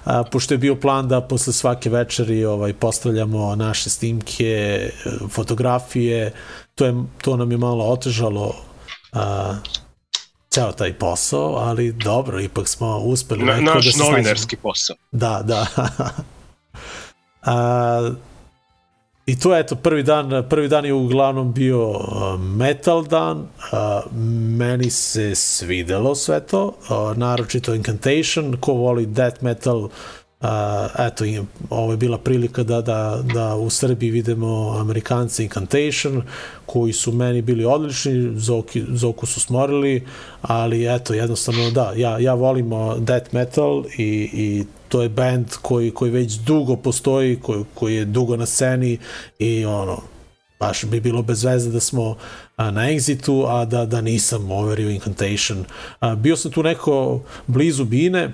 a, 0.05 0.23
pošto 0.23 0.53
je 0.53 0.57
bio 0.57 0.75
plan 0.75 1.07
da 1.07 1.21
posle 1.21 1.53
svake 1.53 1.89
večeri 1.89 2.45
ovaj, 2.45 2.73
postavljamo 2.73 3.55
naše 3.55 3.89
snimke, 3.89 4.89
fotografije, 5.29 6.33
to, 6.75 6.85
je, 6.85 6.93
to 7.21 7.37
nam 7.37 7.51
je 7.51 7.57
malo 7.57 7.85
otežalo 7.85 8.55
a, 9.13 9.55
ceo 10.59 10.71
taj 10.71 10.93
posao, 10.93 11.55
ali 11.55 11.91
dobro, 11.91 12.39
ipak 12.39 12.67
smo 12.67 12.97
uspeli. 12.97 13.43
Na, 13.43 13.53
nekako 13.55 13.75
naš 13.75 13.85
da 13.85 13.91
se 13.91 14.03
novinarski 14.03 14.55
posao. 14.55 14.95
Da, 15.11 15.41
da. 15.43 15.65
A, 17.41 18.11
I 19.25 19.39
to 19.39 19.53
je 19.53 19.59
eto 19.59 19.75
prvi 19.75 20.03
dan, 20.03 20.43
prvi 20.49 20.67
dan 20.67 20.85
je 20.85 20.93
uglavnom 20.93 21.53
bio 21.53 21.93
metal 22.39 23.03
dan. 23.03 23.37
Uh, 23.37 23.47
meni 24.57 24.89
se 24.89 25.35
svidelo 25.35 26.15
sve 26.15 26.39
to, 26.39 26.65
uh, 26.65 27.17
naročito 27.17 27.73
Incantation, 27.73 28.57
ko 28.59 28.73
voli 28.73 29.05
death 29.05 29.43
metal, 29.43 29.77
uh, 29.77 29.91
eto, 30.99 31.25
i 31.25 31.41
ovo 31.69 31.91
je 31.91 31.97
bila 31.97 32.17
prilika 32.17 32.63
da, 32.63 32.81
da, 32.81 33.23
da 33.33 33.55
u 33.55 33.69
Srbiji 33.69 34.11
vidimo 34.11 34.77
Amerikanci 34.79 35.43
Incantation, 35.43 36.21
koji 36.65 36.93
su 36.93 37.11
meni 37.11 37.41
bili 37.41 37.65
odlični, 37.65 38.31
Zoki, 38.35 38.83
Zoku 38.89 39.25
su 39.25 39.39
smorili, 39.39 40.05
ali 40.41 40.95
eto, 40.95 41.13
jednostavno 41.13 41.71
da, 41.71 41.93
ja, 41.95 42.19
ja 42.19 42.33
volim 42.33 42.69
death 42.99 43.33
metal 43.33 43.83
i, 43.97 44.29
i 44.33 44.63
to 44.87 45.01
je 45.01 45.09
band 45.09 45.47
koji, 45.61 45.91
koji 45.91 46.11
već 46.11 46.33
dugo 46.33 46.75
postoji, 46.75 47.39
koji, 47.39 47.63
koji 47.73 47.95
je 47.95 48.05
dugo 48.05 48.37
na 48.37 48.45
sceni 48.45 48.97
i 49.39 49.65
ono, 49.65 50.01
baš 50.59 50.85
bi 50.85 50.99
bilo 50.99 51.21
bez 51.21 51.43
veze 51.43 51.71
da 51.71 51.79
smo 51.79 52.15
a, 52.55 52.71
na 52.71 52.81
Exitu, 52.81 53.45
a 53.47 53.65
da, 53.65 53.85
da 53.85 54.01
nisam 54.01 54.51
overio 54.51 54.89
Incantation. 54.89 55.65
A, 55.99 56.15
bio 56.15 56.35
sam 56.35 56.51
tu 56.51 56.63
neko 56.63 57.21
blizu 57.47 57.85
Bine, 57.85 58.31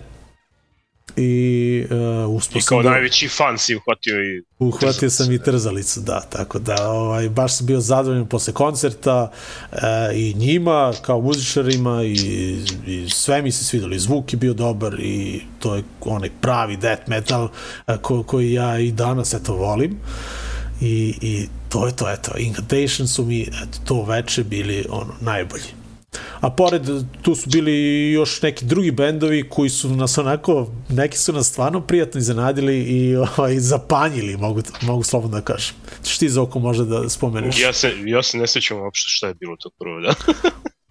i 1.18 1.86
uh, 2.26 2.36
uspio 2.36 2.60
I 2.60 2.62
kao 2.62 2.84
da... 2.84 2.90
najveći 2.90 3.28
fan 3.28 3.58
si 3.58 3.76
uhvatio 3.76 4.24
i 4.24 4.44
Uhvatio 4.60 5.10
sam 5.10 5.32
i 5.32 5.40
trzalicu, 5.40 5.62
trzalicu, 5.62 6.00
da, 6.00 6.22
tako 6.22 6.60
da 6.60 6.90
ovaj, 6.90 7.30
baš 7.30 7.58
sam 7.58 7.66
bio 7.66 7.80
zadovoljan 7.80 8.28
posle 8.28 8.54
koncerta 8.54 9.32
e, 9.72 9.78
i 10.14 10.34
njima 10.34 10.94
kao 11.02 11.22
muzičarima 11.22 12.04
i, 12.04 12.14
i 12.88 13.10
sve 13.10 13.42
mi 13.42 13.52
se 13.52 13.64
svidelo 13.64 13.96
i 13.96 14.00
zvuk 14.00 14.34
je 14.34 14.38
bio 14.38 14.54
dobar 14.54 15.00
i 15.00 15.42
to 15.60 15.76
je 15.76 15.84
onaj 16.02 16.30
pravi 16.42 16.78
death 16.78 17.10
metal 17.10 17.50
e, 17.88 17.98
ko, 18.02 18.24
koji 18.24 18.54
ja 18.54 18.80
i 18.80 18.92
danas 18.92 19.34
eto 19.34 19.54
volim 19.56 19.98
i, 20.82 21.14
i 21.22 21.48
to 21.70 21.86
je 21.86 21.96
to, 21.96 22.12
eto, 22.12 22.32
Incantation 22.38 23.08
su 23.08 23.26
mi 23.26 23.42
eto, 23.42 23.80
to 23.86 24.04
veče 24.04 24.44
bili 24.44 24.86
ono, 24.90 25.14
najbolji. 25.22 25.85
A 26.40 26.50
pored, 26.50 26.82
tu 27.22 27.36
su 27.36 27.50
bili 27.50 28.12
još 28.12 28.42
neki 28.42 28.66
drugi 28.66 28.92
bendovi 28.92 29.50
koji 29.50 29.70
su 29.70 29.90
nas 29.90 30.18
onako, 30.18 30.68
neki 30.90 31.18
su 31.18 31.34
nas 31.34 31.48
stvarno 31.48 31.82
prijatno 31.82 32.20
iznenadili 32.20 32.84
i 32.84 33.16
ovaj, 33.16 33.60
zapanjili, 33.60 34.38
mogu, 34.38 34.62
mogu 34.82 35.04
slobodno 35.04 35.40
da 35.40 35.46
kažem. 35.46 35.76
Češ 36.04 36.18
ti 36.18 36.30
za 36.30 36.42
oko 36.42 36.60
možda 36.60 36.84
da 36.84 37.10
spomeneš? 37.10 37.60
Ja 37.60 37.74
se, 37.74 37.94
ja 38.06 38.24
se 38.24 38.38
ne 38.38 38.48
sećam 38.48 38.78
uopšte 38.78 39.10
šta 39.10 39.28
je 39.28 39.34
bilo 39.34 39.56
to 39.60 39.70
prvo, 39.80 40.02
da. 40.02 40.14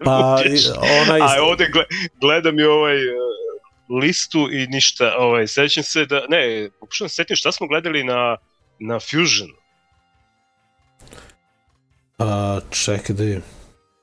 Pa, 0.05 0.43
onaj, 1.03 1.21
A 1.21 1.43
ovde 1.43 1.69
gle, 1.73 1.85
gledam 2.21 2.59
i 2.59 2.63
ovaj 2.63 2.97
uh, 2.97 3.15
listu 4.01 4.49
i 4.53 4.67
ništa, 4.67 5.15
ovaj, 5.19 5.47
sećam 5.47 5.83
se 5.83 6.07
da, 6.07 6.27
ne, 6.29 6.71
pokušam 6.81 7.05
da 7.05 7.09
se 7.09 7.15
setim 7.15 7.37
šta 7.37 7.53
smo 7.53 7.67
gledali 7.67 8.05
na, 8.05 8.37
na 8.79 9.01
Fusion. 9.01 9.51
a, 12.19 12.61
čekaj 12.71 13.17
da 13.17 13.25
je. 13.25 13.41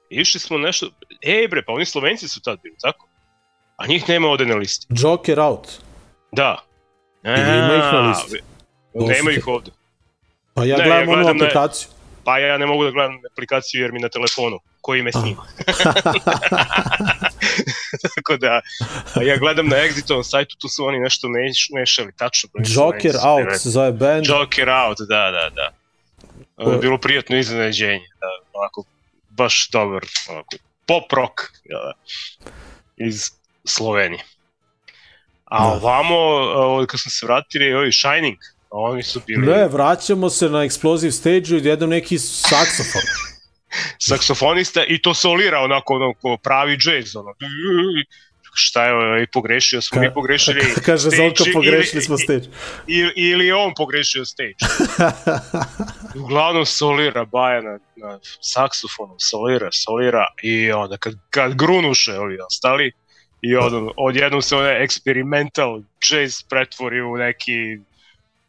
Išli 0.10 0.40
smo 0.40 0.58
nešto, 0.58 0.90
ej 1.22 1.48
bre, 1.48 1.64
pa 1.66 1.74
oni 1.74 1.86
Slovenci 1.86 2.28
su 2.28 2.42
tad 2.42 2.60
bili, 2.64 2.76
tako? 2.82 3.08
A 3.78 3.88
njih 3.88 4.10
nema 4.10 4.28
ovde 4.28 4.46
na 4.46 4.56
listi. 4.56 4.88
Joker 4.90 5.40
out. 5.40 5.68
Da. 6.32 6.58
I 7.24 7.28
ima 7.30 7.40
ih 7.76 7.94
na 7.94 8.10
listi. 8.10 8.40
Nema 8.94 9.32
ih 9.32 9.48
ovde. 9.48 9.72
Pa 10.54 10.66
ja 10.66 10.78
Ne, 10.78 10.84
gledam 10.84 10.98
ja 10.98 11.04
onu 11.04 11.12
gledam 11.14 11.38
na- 11.38 11.44
aplikaciju. 11.46 11.90
Pa 12.24 12.38
ja 12.38 12.58
ne 12.58 12.66
mogu 12.66 12.84
da 12.84 12.92
gledam 12.92 13.20
aplikaciju 13.32 13.82
jer 13.82 13.92
mi 13.92 14.00
na 14.00 14.10
telefonu, 14.10 14.60
koji 14.82 15.02
me 15.02 15.12
snima. 15.12 15.42
Tako 18.16 18.38
da, 18.38 18.62
a 19.16 19.24
ja 19.24 19.38
gledam 19.38 19.68
na 19.68 19.76
Exitovom 19.78 20.24
sajtu, 20.24 20.56
tu 20.58 20.68
su 20.68 20.86
oni 20.86 21.00
nešto 21.00 21.28
mešali, 21.74 22.12
tačno. 22.18 22.50
nisam 22.54 22.74
Joker 22.76 23.14
najsam 23.14 23.30
out 23.30 23.62
se 23.62 23.70
zove 23.70 23.92
band. 23.92 24.26
Joker 24.28 24.70
out, 24.70 24.98
da, 25.00 25.32
da, 25.32 25.50
da. 25.50 25.72
Bilo 26.78 26.98
prijatno 26.98 27.38
iznenađenje, 27.38 28.08
da, 28.20 28.28
onako, 28.54 28.84
baš 29.30 29.70
dobar, 29.70 30.06
onako, 30.30 30.56
pop 30.92 31.14
rock, 31.14 31.42
da, 31.70 31.94
iz 32.98 33.32
Slovenije. 33.66 34.24
A 35.46 35.64
Da. 35.64 35.74
ovamo, 35.74 36.16
kad 36.88 37.00
smo 37.00 37.12
se 37.12 37.26
vratili, 37.26 37.74
ovi 37.74 37.92
Shining, 37.92 38.38
oni 38.70 39.04
su 39.04 39.22
bili 39.28 39.48
Ne, 39.48 39.68
vraćamo 39.68 40.30
se 40.30 40.50
na 40.50 40.60
Explosive 40.60 41.12
Stage-u 41.12 41.58
i 41.58 41.68
jednom 41.68 41.90
neki 41.90 42.20
saksofon. 42.20 43.02
saksofonista 44.10 44.84
i 44.88 45.02
to 45.02 45.14
solira 45.14 45.60
onako, 45.60 45.94
onako 45.94 46.38
pravi 46.44 46.78
džez, 46.78 47.16
ono, 47.16 47.34
šta 48.54 48.86
je 48.86 48.94
ovaj, 48.94 49.28
pogrešio, 49.28 49.82
smo 49.82 49.98
Ka- 49.98 50.02
mi 50.02 50.14
pogrešili 50.14 50.62
Kaže 50.86 51.00
stage 51.02 51.16
Zolko, 51.18 51.44
pogrešili 51.54 51.90
ili- 51.94 52.02
smo 52.02 52.18
stage. 52.18 52.48
ili, 52.88 53.14
ili 53.16 53.52
on 53.52 53.74
pogrešio 53.76 54.26
stage. 54.26 54.54
Uglavnom 56.16 56.66
solira 56.66 57.26
Baja 57.26 57.62
na, 57.62 57.80
na 57.98 58.20
saksofonu, 58.42 59.16
solira, 59.20 59.70
solira 59.74 60.28
i 60.44 60.72
onda 60.72 60.98
kad, 60.98 61.14
kad 61.30 61.56
grunuše 61.56 62.14
ovi 62.14 62.38
ostali 62.42 62.92
i 63.42 63.56
od, 63.56 63.74
odjednom 63.98 64.42
se 64.42 64.56
onaj 64.56 64.74
experimental 64.78 65.84
jazz 66.04 66.44
pretvori 66.44 67.02
u 67.02 67.18
neki 67.18 67.80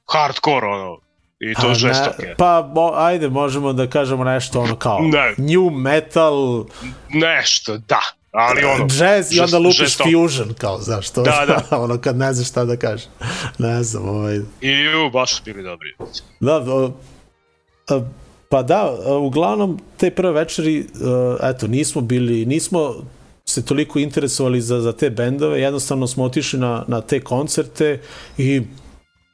hardcore 0.07 0.67
ono 0.67 0.99
i 1.41 1.55
to 1.55 1.67
A, 1.67 1.75
žestoke. 1.75 2.23
ne, 2.23 2.35
pa, 2.37 2.71
mo, 2.75 2.93
ajde, 2.95 3.29
možemo 3.29 3.73
da 3.73 3.87
kažemo 3.89 4.25
nešto 4.25 4.61
ono 4.61 4.77
kao 4.77 4.99
Ne. 5.03 5.35
new 5.39 5.71
metal, 5.73 6.65
Nešto, 7.11 7.79
da, 7.79 8.01
ali 8.33 8.65
ono... 8.65 8.87
jazz 8.99 9.33
i 9.33 9.41
onda 9.41 9.59
lupiš 9.59 9.79
žestoko. 9.79 10.11
fusion, 10.11 10.55
kao, 10.59 10.81
znaš, 10.81 11.11
to 11.11 11.23
Da, 11.23 11.45
da. 11.47 11.79
ono 11.83 11.99
kad 11.99 12.17
ne 12.17 12.33
znaš 12.33 12.49
šta 12.49 12.65
da 12.65 12.77
kažeš. 12.77 13.07
Ne 13.59 13.83
znam, 13.83 14.09
ovaj, 14.09 14.41
I 14.61 14.69
ju, 14.69 15.11
baš 15.11 15.37
su 15.37 15.43
bili 15.45 15.63
dobri. 15.63 15.95
Da, 16.41 16.57
o, 16.57 16.93
a, 17.89 18.01
pa 18.49 18.63
da, 18.63 18.97
uglavnom 19.21 19.81
te 19.97 20.11
prve 20.11 20.33
večeri, 20.33 20.87
a, 21.05 21.37
eto, 21.43 21.67
nismo 21.67 22.01
bili, 22.01 22.47
nismo 22.47 22.95
se 23.45 23.65
toliko 23.65 23.99
interesovali 23.99 24.61
za, 24.61 24.81
za 24.81 24.93
te 24.93 25.11
bendove, 25.11 25.61
jednostavno 25.61 26.07
smo 26.07 26.25
otišli 26.25 26.59
na, 26.59 26.85
na 26.89 27.01
te 27.01 27.21
koncerte 27.21 28.01
i 28.39 28.63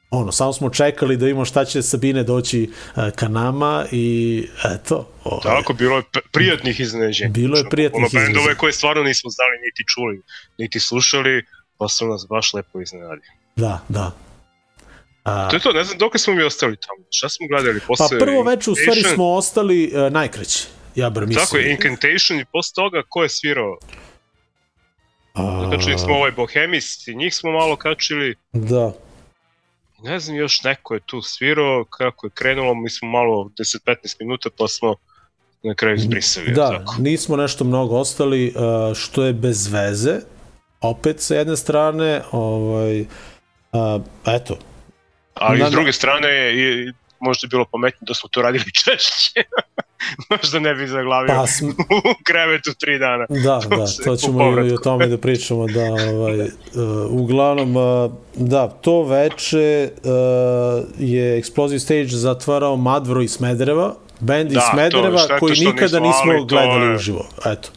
ono, 0.09 0.31
samo 0.31 0.53
smo 0.53 0.69
čekali 0.69 1.17
da 1.17 1.25
vidimo 1.25 1.45
šta 1.45 1.65
će 1.65 1.81
Sabine 1.81 2.23
doći 2.23 2.69
a, 2.95 3.11
ka 3.11 3.27
nama 3.27 3.85
i 3.91 4.47
eto, 4.75 5.09
ovaj, 5.23 5.43
Tako, 5.43 5.73
bilo 5.73 5.97
je 5.97 6.03
prijatnih 6.31 6.79
iznenađenja. 6.79 7.31
Bilo 7.31 7.57
je 7.57 7.69
prijatnih 7.69 7.99
ono, 7.99 8.09
bendove 8.13 8.29
iznenađenja. 8.29 8.57
koje 8.57 8.73
stvarno 8.73 9.03
nismo 9.03 9.29
znali, 9.29 9.51
niti 9.51 9.83
čuli, 9.87 10.21
niti 10.57 10.79
slušali, 10.79 11.45
pa 11.77 11.87
su 11.87 12.07
nas 12.07 12.25
baš 12.29 12.53
lepo 12.53 12.81
iznenadili. 12.81 13.27
da, 13.55 13.85
da. 13.89 14.11
A, 15.23 15.49
To 15.49 15.55
je 15.55 15.59
to, 15.59 15.71
ne 15.71 15.83
znam 15.83 15.97
dok 15.97 16.19
smo 16.19 16.33
mi 16.33 16.43
ostali 16.43 16.75
tamo. 16.75 17.05
Šta 17.09 17.29
smo 17.29 17.47
gledali 17.47 17.79
pa 17.79 17.85
posle? 17.87 18.19
prvo 18.19 18.43
večer 18.43 18.71
u 18.71 18.75
stvari 18.75 19.03
smo 19.03 19.33
ostali 19.33 19.91
uh, 19.93 20.13
najkraći, 20.13 20.67
ja 20.95 21.09
bar 21.09 21.25
mislim. 21.25 21.45
Tako 21.45 21.57
je, 21.57 21.71
Incantation 21.71 22.39
i 22.39 22.45
posle 22.45 22.73
toga 22.75 23.03
ko 23.09 23.23
je 23.23 23.29
svirao? 23.29 23.77
A, 25.33 25.69
Kačili 25.71 25.97
smo 25.97 26.15
ovaj 26.15 26.31
Bohemis 26.31 27.07
i 27.07 27.15
njih 27.15 27.35
smo 27.35 27.51
malo 27.51 27.75
kačili. 27.75 28.35
Da, 28.53 28.93
Ne 30.03 30.19
znam, 30.19 30.37
još 30.37 30.63
neko 30.63 30.93
je 30.93 30.99
tu 31.05 31.21
svirao, 31.21 31.85
kako 31.89 32.27
je 32.27 32.31
krenulo, 32.31 32.73
mi 32.73 32.89
smo 32.89 33.09
malo 33.09 33.49
10-15 33.59 34.15
minuta 34.19 34.49
pa 34.57 34.67
smo 34.67 34.95
na 35.63 35.75
kraju 35.75 35.95
izbrisali. 35.95 36.51
Da, 36.51 36.69
Tako. 36.69 36.95
nismo 36.99 37.35
nešto 37.35 37.63
mnogo 37.63 37.97
ostali, 37.97 38.53
uh, 38.55 38.97
što 38.97 39.23
je 39.23 39.33
bez 39.33 39.67
veze, 39.67 40.15
opet 40.81 41.21
sa 41.21 41.35
jedne 41.35 41.57
strane, 41.57 42.21
ovaj, 42.31 43.01
uh, 43.01 44.01
eto, 44.25 44.57
Ali 45.39 45.59
Da, 45.59 45.67
s 45.67 45.71
druge 45.71 45.91
strane 45.93 46.29
možda 47.19 47.47
bilo 47.47 47.65
pametno 47.65 47.99
da 48.01 48.13
smo 48.13 48.29
to 48.29 48.41
radili 48.41 48.65
češće. 48.83 49.43
možda 50.29 50.59
ne 50.59 50.73
bi 50.75 50.87
zaglavio 50.87 51.35
pa 51.35 51.47
sm, 51.47 51.65
u 52.11 52.23
krevetu 52.23 52.73
tri 52.73 52.99
dana. 52.99 53.25
da, 53.29 53.35
da, 53.67 53.85
to 54.05 54.11
U 54.13 54.17
ćemo 54.17 54.61
i, 54.61 54.67
i 54.67 54.73
o 54.73 54.77
tome 54.77 55.07
da 55.07 55.17
pričamo, 55.17 55.67
da, 55.67 55.83
ovaj, 55.83 56.41
uh, 56.41 56.49
uglavnom, 57.11 57.75
uh, 57.75 58.11
da, 58.35 58.67
to 58.69 59.03
veče 59.03 59.89
uh, 59.93 60.09
je 60.99 61.41
Explosive 61.41 61.79
Stage 61.79 62.05
zatvarao 62.07 62.75
Madvro 62.77 63.21
iz 63.21 63.31
Smedereva, 63.31 63.95
band 64.19 64.47
iz 64.47 64.53
Da, 64.53 64.61
to 64.61 64.67
je 64.67 64.71
Smedereva 64.73 65.17
šteta 65.17 65.39
koji 65.39 65.55
nikada 65.55 65.99
nismo, 65.99 66.07
nismo 66.07 66.31
ali 66.31 66.39
to 66.39 66.45
gledali 66.45 66.85
je- 66.85 66.95
uživo, 66.95 67.25
eto. 67.45 67.69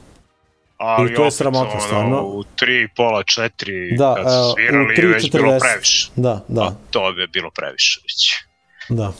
Ali 0.76 1.12
I 1.12 1.14
to 1.14 1.24
je 1.24 1.30
sramota, 1.30 1.80
stvarno. 1.80 2.22
U 2.22 2.44
tri, 2.56 2.88
pola, 2.96 3.22
četiri, 3.22 3.96
Da, 3.96 4.14
kad 4.14 4.24
su 4.24 4.50
u 4.50 4.54
svirali, 4.54 4.94
tri 4.94 5.06
već 5.06 5.30
bilo 5.32 5.48
40. 5.48 5.60
previše. 5.60 6.10
Da, 6.16 6.44
da. 6.48 6.60
Da. 6.60 6.74
to 6.90 7.12
bi 7.12 7.26
bilo 7.26 7.50
previše 7.50 8.00
već. 8.02 8.32
Da. 8.88 9.12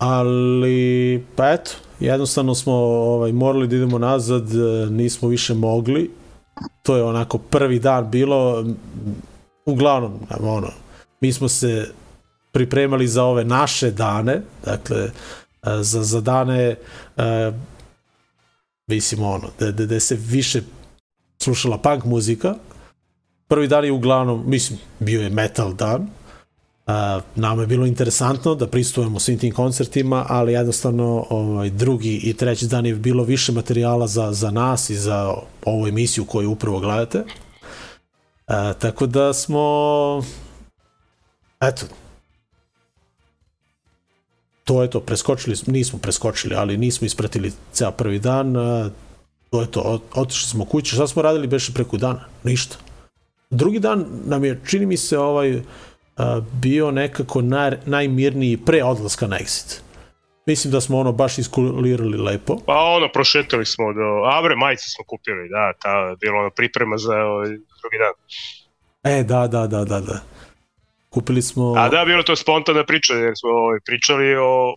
Ali, 0.00 1.24
pa 1.36 1.50
eto, 1.50 1.70
jednostavno 2.00 2.54
smo 2.54 2.72
ovaj, 2.74 3.32
morali 3.32 3.68
da 3.68 3.76
idemo 3.76 3.98
nazad, 3.98 4.54
e, 4.54 4.90
nismo 4.90 5.28
više 5.28 5.54
mogli. 5.54 6.10
To 6.82 6.96
je 6.96 7.02
onako 7.02 7.38
prvi 7.38 7.78
dan 7.78 8.10
bilo, 8.10 8.64
uglavnom, 9.66 10.12
ono, 10.40 10.68
mi 11.20 11.32
smo 11.32 11.48
se 11.48 11.92
pripremali 12.52 13.08
za 13.08 13.24
ove 13.24 13.44
naše 13.44 13.90
dane, 13.90 14.42
dakle, 14.64 14.98
e, 14.98 15.10
za, 15.80 16.02
za 16.02 16.20
dane, 16.20 16.76
e, 17.16 17.52
mislim, 18.86 19.22
ono, 19.22 19.48
da, 19.58 19.72
da, 19.72 19.86
da 19.86 20.00
se 20.00 20.16
više 20.20 20.62
slušala 21.38 21.78
punk 21.78 22.04
muzika. 22.04 22.54
Prvi 23.48 23.68
dan 23.68 23.84
je 23.84 23.92
uglavnom, 23.92 24.42
mislim, 24.46 24.78
bio 24.98 25.22
je 25.22 25.30
metal 25.30 25.74
dan, 25.74 26.08
Uh, 26.90 27.22
nama 27.36 27.62
je 27.62 27.66
bilo 27.66 27.86
interesantno 27.86 28.54
da 28.54 28.66
pristujemo 28.66 29.20
svim 29.20 29.38
tim 29.38 29.54
koncertima, 29.54 30.26
ali 30.28 30.52
jednostavno 30.52 31.26
ovaj, 31.30 31.70
drugi 31.70 32.16
i 32.16 32.34
treći 32.34 32.66
dan 32.66 32.86
je 32.86 32.94
bilo 32.94 33.24
više 33.24 33.52
materijala 33.52 34.06
za, 34.06 34.32
za 34.32 34.50
nas 34.50 34.90
i 34.90 34.96
za 34.96 35.34
ovu 35.64 35.86
emisiju 35.88 36.24
koju 36.24 36.50
upravo 36.50 36.80
gledate. 36.80 37.18
Uh, 37.18 38.54
tako 38.78 39.06
da 39.06 39.32
smo 39.32 39.62
eto 41.60 41.86
to 44.64 44.82
je 44.82 44.90
to, 44.90 45.00
preskočili, 45.00 45.56
smo- 45.56 45.72
nismo 45.72 45.98
preskočili, 45.98 46.54
ali 46.54 46.76
nismo 46.76 47.06
ispratili 47.06 47.52
ceo 47.72 47.90
prvi 47.92 48.18
dan, 48.18 48.56
uh, 48.56 48.86
to 49.50 49.60
je 49.60 49.70
to, 49.70 49.80
Ot- 49.80 50.20
otišli 50.20 50.48
smo 50.48 50.64
kući, 50.64 50.94
šta 50.94 51.06
smo 51.06 51.22
radili 51.22 51.46
beše 51.46 51.72
preko 51.72 51.96
dana? 51.96 52.24
Ništa. 52.44 52.76
Drugi 53.50 53.78
dan 53.78 54.06
nam 54.24 54.44
je, 54.44 54.60
čini 54.66 54.86
mi 54.86 54.96
se, 54.96 55.18
ovaj, 55.18 55.58
a, 55.58 55.62
bio 56.52 56.90
nekako 56.90 57.42
naj, 57.42 57.78
najmirniji 57.86 58.56
pre 58.56 58.82
odlaska 58.84 59.26
na 59.26 59.38
exit. 59.38 59.80
Mislim 60.46 60.72
da 60.72 60.80
smo 60.80 60.98
ono 60.98 61.12
baš 61.12 61.38
iskulirali 61.38 62.18
lepo. 62.18 62.56
Pa 62.66 62.74
ono, 62.74 63.08
prošetali 63.12 63.66
smo 63.66 63.92
do... 63.92 64.08
Avre 64.24 64.56
majice 64.56 64.88
smo 64.88 65.04
kupili, 65.04 65.48
da, 65.48 65.72
ta 65.82 65.90
je 65.90 66.16
bilo 66.20 66.38
ono 66.38 66.50
priprema 66.50 66.96
za 66.96 67.16
ovaj 67.16 67.48
drugi 67.48 67.98
dan. 68.04 68.14
E, 69.14 69.22
da, 69.24 69.46
da, 69.46 69.66
da, 69.66 69.84
da, 69.84 70.00
da. 70.00 70.20
Kupili 71.08 71.42
smo... 71.42 71.74
A 71.78 71.88
da, 71.88 72.04
bilo 72.04 72.22
to 72.22 72.36
spontana 72.36 72.84
priča, 72.84 73.14
jer 73.14 73.32
smo 73.36 73.50
ovaj, 73.50 73.78
pričali 73.86 74.36
o 74.36 74.74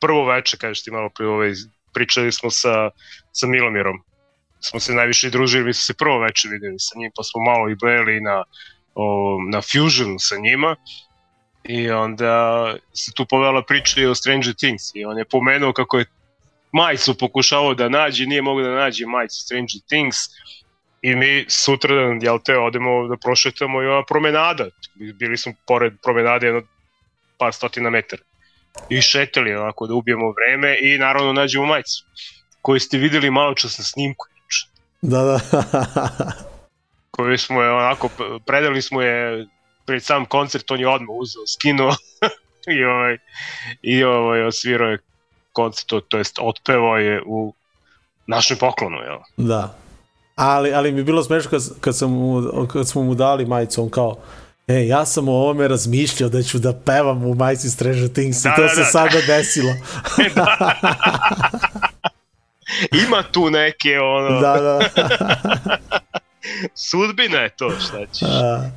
prvo 0.00 0.26
veče, 0.26 0.56
kažeš 0.56 0.84
ti 0.84 0.90
malo 0.90 1.08
pre, 1.16 1.26
ovaj, 1.26 1.52
pričali 1.92 2.32
smo 2.32 2.50
sa, 2.50 2.90
sa 3.32 3.46
Milomirom. 3.46 3.96
Smo 4.60 4.80
se 4.80 4.94
najviše 4.94 5.30
družili, 5.30 5.64
mi 5.64 5.74
smo 5.74 5.80
se 5.80 5.94
prvo 5.94 6.18
veče 6.18 6.48
videli 6.48 6.78
sa 6.78 6.98
njim, 6.98 7.10
pa 7.16 7.22
smo 7.22 7.42
malo 7.42 7.70
i 7.70 7.74
bojeli 7.74 8.20
na, 8.20 8.44
o, 9.00 9.38
na 9.50 9.60
Fusion 9.60 10.18
sa 10.18 10.36
njima. 10.36 10.76
I 11.64 11.90
onda 11.90 12.34
se 12.92 13.12
tu 13.12 13.26
povela 13.26 13.62
priča 13.62 14.00
i 14.00 14.06
o 14.06 14.14
Stranger 14.14 14.54
Things 14.54 14.82
i 14.94 15.04
on 15.04 15.18
je 15.18 15.24
pomenuo 15.24 15.72
kako 15.72 15.98
je 15.98 16.04
majicu 16.72 17.18
pokušavao 17.18 17.74
da 17.74 17.88
nađe, 17.88 18.26
nije 18.26 18.42
mogao 18.42 18.64
da 18.64 18.74
nađe 18.74 19.06
majicu 19.06 19.40
Stranger 19.40 19.80
Things 19.88 20.16
i 21.02 21.14
mi 21.16 21.44
sutradan, 21.48 22.22
jel 22.22 22.38
te, 22.44 22.58
odemo 22.58 23.08
da 23.08 23.16
prošetamo 23.16 23.82
i 23.82 23.86
ova 23.86 24.04
promenada. 24.04 24.66
Bili 25.14 25.36
smo 25.36 25.52
pored 25.66 25.92
promenade 26.02 26.46
jedno 26.46 26.62
par 27.38 27.52
stotina 27.52 27.90
metara. 27.90 28.22
I 28.88 29.02
šetali 29.02 29.54
onako 29.54 29.86
da 29.86 29.94
ubijemo 29.94 30.32
vreme 30.32 30.76
i 30.80 30.98
naravno 30.98 31.32
nađemo 31.32 31.66
majicu 31.66 32.04
koju 32.62 32.80
ste 32.80 32.98
videli 32.98 33.30
malo 33.30 33.54
čas 33.54 33.78
na 33.78 33.84
snimku. 33.84 34.26
Da, 35.02 35.22
da. 35.22 35.40
koju 37.10 37.38
smo 37.38 37.62
je 37.62 37.70
onako, 37.70 38.08
predali 38.46 38.82
smo 38.82 39.02
je 39.02 39.46
pred 39.86 40.04
sam 40.04 40.24
koncert, 40.24 40.70
on 40.70 40.80
je 40.80 40.88
odmah 40.88 41.16
uzeo, 41.16 41.46
skinuo 41.46 41.94
i 42.76 42.84
ovaj, 42.84 43.18
i 43.82 44.04
ovaj, 44.04 44.42
osvirao 44.42 44.90
je 44.90 44.98
koncert, 45.52 46.04
to, 46.08 46.18
jest 46.18 46.38
otpevao 46.40 46.96
je 46.96 47.22
u 47.26 47.54
našem 48.26 48.56
poklonu, 48.56 48.96
jel? 48.96 49.18
da. 49.36 49.76
Ali, 50.34 50.72
ali 50.72 50.92
mi 50.92 51.00
je 51.00 51.04
bilo 51.04 51.22
smešno 51.22 51.50
kad, 51.50 51.80
kad, 51.80 51.96
sam 51.96 52.10
mu, 52.10 52.42
kad 52.72 52.88
smo 52.88 53.02
mu 53.02 53.14
dali 53.14 53.46
majicu, 53.46 53.82
on 53.82 53.90
kao, 53.90 54.16
E, 54.70 54.86
ja 54.86 55.06
sam 55.06 55.28
o 55.28 55.32
ovome 55.32 55.68
razmišljao 55.68 56.28
da 56.28 56.42
ću 56.42 56.58
da 56.58 56.72
pevam 56.72 57.24
u 57.24 57.34
majici 57.34 57.70
Stranger 57.70 58.08
Things 58.12 58.42
Da, 58.42 58.50
i 58.50 58.56
to 58.56 58.62
da, 58.62 58.68
se 58.68 58.80
da. 58.80 58.84
sada 58.84 59.20
desilo. 59.26 59.72
Ima 63.06 63.22
tu 63.32 63.50
neke, 63.50 64.00
ono, 64.00 64.40
da, 64.40 64.60
da. 64.60 64.80
Sudbina 66.74 67.38
je 67.38 67.50
to, 67.50 67.70
šta 67.70 68.06
ćeš. 68.12 68.28
A, 68.28 68.70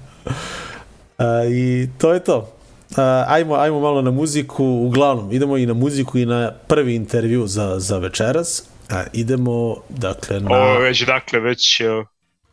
a, 1.17 1.45
I 1.45 1.89
to 1.97 2.13
je 2.13 2.23
to. 2.23 2.54
A, 2.97 3.26
ajmo, 3.28 3.56
ajmo 3.56 3.80
malo 3.80 4.02
na 4.02 4.12
muziku, 4.12 4.65
uglavnom, 4.65 5.32
idemo 5.32 5.58
i 5.58 5.65
na 5.65 5.73
muziku 5.73 6.17
i 6.17 6.26
na 6.26 6.52
prvi 6.67 6.95
intervju 6.95 7.47
za, 7.47 7.80
za 7.80 7.97
večeras. 7.97 8.63
A, 8.89 9.04
idemo, 9.13 9.76
dakle, 9.89 10.39
na 10.39 10.49
Ovo 10.52 10.80
već, 10.80 11.06
dakle, 11.06 11.39
već 11.39 11.82
uh, 11.82 12.08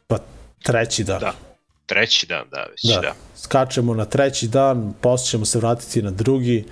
pa, 0.07 0.19
treći 0.63 1.05
dan. 1.05 1.21
Da. 1.21 1.35
treći 1.87 2.27
dan, 2.27 2.45
da, 2.51 2.67
već, 2.71 2.85
Da. 2.85 2.95
da. 2.95 3.01
da. 3.01 3.15
Skačemo 3.37 3.95
na 3.95 4.05
treći 4.05 4.49
dan, 4.49 4.95
posle 5.01 5.27
ćemo 5.27 5.45
se 5.45 5.59
vratiti 5.59 6.03
na 6.03 6.11
drugi, 6.11 6.65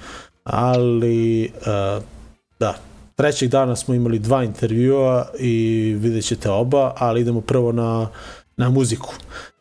ali 0.44 1.52
uh, 1.56 2.02
da, 2.58 2.74
trećeg 3.18 3.50
dana 3.50 3.76
smo 3.76 3.94
imali 3.94 4.18
dva 4.18 4.44
intervjua 4.44 5.26
i 5.38 5.94
vidjet 5.98 6.24
ćete 6.24 6.50
oba, 6.50 6.92
ali 6.96 7.20
idemo 7.20 7.40
prvo 7.40 7.72
na, 7.72 8.08
na 8.56 8.70
muziku. 8.70 9.14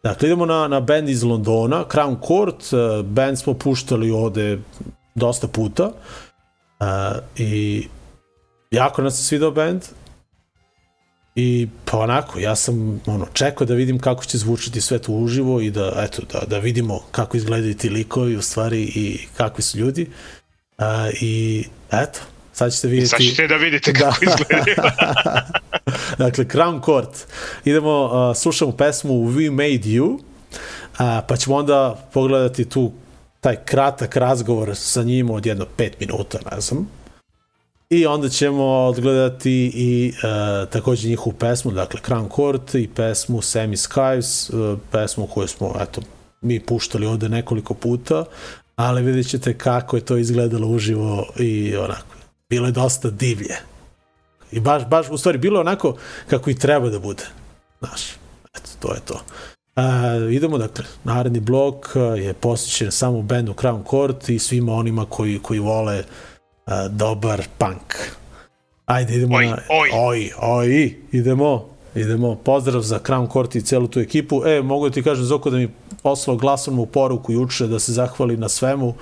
Dakle, 0.03 0.27
idemo 0.27 0.45
na, 0.45 0.67
na 0.67 0.79
band 0.79 1.09
iz 1.09 1.23
Londona, 1.23 1.85
Crown 1.91 2.27
Court, 2.27 2.73
uh, 2.73 3.05
band 3.05 3.39
smo 3.39 3.53
puštali 3.53 4.11
ovde 4.11 4.59
dosta 5.15 5.47
puta 5.47 5.85
uh, 6.79 6.87
i 7.37 7.83
jako 8.71 9.01
nas 9.01 9.17
se 9.17 9.23
svidao 9.23 9.51
band 9.51 9.81
i 11.35 11.67
pa 11.85 11.97
onako, 11.97 12.39
ja 12.39 12.55
sam 12.55 13.01
ono, 13.05 13.25
čekao 13.33 13.67
da 13.67 13.73
vidim 13.73 13.99
kako 13.99 14.25
će 14.25 14.37
zvučati 14.37 14.81
sve 14.81 14.99
to 14.99 15.11
uživo 15.11 15.61
i 15.61 15.71
da, 15.71 15.93
eto, 15.97 16.21
da, 16.33 16.45
da 16.47 16.59
vidimo 16.59 16.99
kako 17.11 17.37
izgledaju 17.37 17.75
ti 17.75 17.89
likovi 17.89 18.35
u 18.35 18.41
stvari 18.41 18.81
i 18.81 19.19
kakvi 19.37 19.63
su 19.63 19.77
ljudi. 19.77 20.09
Uh, 20.77 20.85
I 21.21 21.65
eto, 21.91 22.19
sad 22.57 22.73
ćete 22.73 22.87
vidjeti... 22.87 23.09
Sad 23.09 23.19
ćete 23.19 23.47
da 23.47 23.55
vidite 23.55 23.93
kako 23.93 24.25
Da. 24.25 24.31
izgledaju. 24.31 24.75
dakle, 26.25 26.45
Crown 26.45 26.85
Court. 26.85 27.25
Idemo, 27.65 28.03
uh, 28.05 28.37
slušamo 28.37 28.71
pesmu 28.71 29.13
We 29.13 29.51
Made 29.51 29.89
You, 29.89 30.13
uh, 30.13 30.19
pa 31.27 31.35
ćemo 31.37 31.55
onda 31.55 32.09
pogledati 32.13 32.65
tu 32.65 32.91
taj 33.41 33.55
kratak 33.65 34.15
razgovor 34.15 34.75
sa 34.75 35.03
njim 35.03 35.29
od 35.29 35.45
jedno 35.45 35.65
pet 35.77 35.99
minuta, 35.99 36.39
ne 36.51 36.61
znam. 36.61 36.89
I 37.89 38.05
onda 38.05 38.29
ćemo 38.29 38.65
odgledati 38.65 39.71
i 39.75 40.13
uh, 40.15 40.69
takođe 40.69 41.07
njihovu 41.07 41.33
pesmu, 41.33 41.71
dakle 41.71 41.99
Crown 42.07 42.35
Court 42.35 42.75
i 42.75 42.89
pesmu 42.95 43.41
Semi 43.41 43.77
Skies, 43.77 44.49
uh, 44.49 44.77
pesmu 44.91 45.27
koju 45.27 45.47
smo, 45.47 45.75
eto, 45.81 46.01
mi 46.41 46.59
puštali 46.59 47.05
ovde 47.05 47.29
nekoliko 47.29 47.73
puta, 47.73 48.25
ali 48.75 49.03
vidjet 49.03 49.29
ćete 49.29 49.57
kako 49.57 49.95
je 49.95 50.05
to 50.05 50.17
izgledalo 50.17 50.67
uživo 50.67 51.25
i 51.39 51.75
onako, 51.75 52.16
bilo 52.49 52.65
je 52.65 52.71
dosta 52.71 53.09
divlje. 53.09 53.55
I 54.51 54.59
baš, 54.59 54.85
baš, 54.85 55.09
u 55.09 55.17
stvari, 55.17 55.37
bilo 55.37 55.59
onako 55.59 55.95
kako 56.29 56.49
i 56.49 56.55
treba 56.55 56.89
da 56.89 56.99
bude. 56.99 57.23
Znaš, 57.79 58.01
eto, 58.55 58.69
to 58.79 58.93
je 58.93 58.99
to. 58.99 59.21
Uh, 59.75 60.33
idemo, 60.33 60.57
dakle, 60.57 60.85
naredni 61.03 61.39
blok 61.39 61.95
uh, 61.95 62.19
je 62.19 62.33
posvećen 62.33 62.91
samo 62.91 63.21
bendu 63.21 63.53
Crown 63.53 63.89
Court 63.89 64.29
i 64.29 64.39
svima 64.39 64.73
onima 64.73 65.05
koji, 65.05 65.39
koji 65.39 65.59
vole 65.59 65.99
uh, 65.99 66.73
dobar 66.89 67.43
punk. 67.57 67.93
Ajde, 68.85 69.15
idemo 69.15 69.37
Oj, 69.37 69.45
na... 69.45 69.57
oj. 69.69 69.89
Oj, 69.93 70.31
oj, 70.41 70.95
idemo. 71.11 71.65
Idemo, 71.95 72.35
pozdrav 72.35 72.81
za 72.81 72.99
Crown 72.99 73.33
Court 73.33 73.55
i 73.55 73.61
celu 73.61 73.87
tu 73.87 73.99
ekipu. 73.99 74.41
E, 74.45 74.61
mogu 74.61 74.89
da 74.89 74.93
ti 74.93 75.03
kažem, 75.03 75.25
Zoko, 75.25 75.49
da 75.49 75.57
mi 75.57 75.69
poslao 76.03 76.37
glasovnu 76.37 76.85
poruku 76.85 77.31
juče 77.31 77.67
da 77.67 77.79
se 77.79 77.93
zahvali 77.93 78.37
na 78.37 78.49
svemu, 78.49 78.93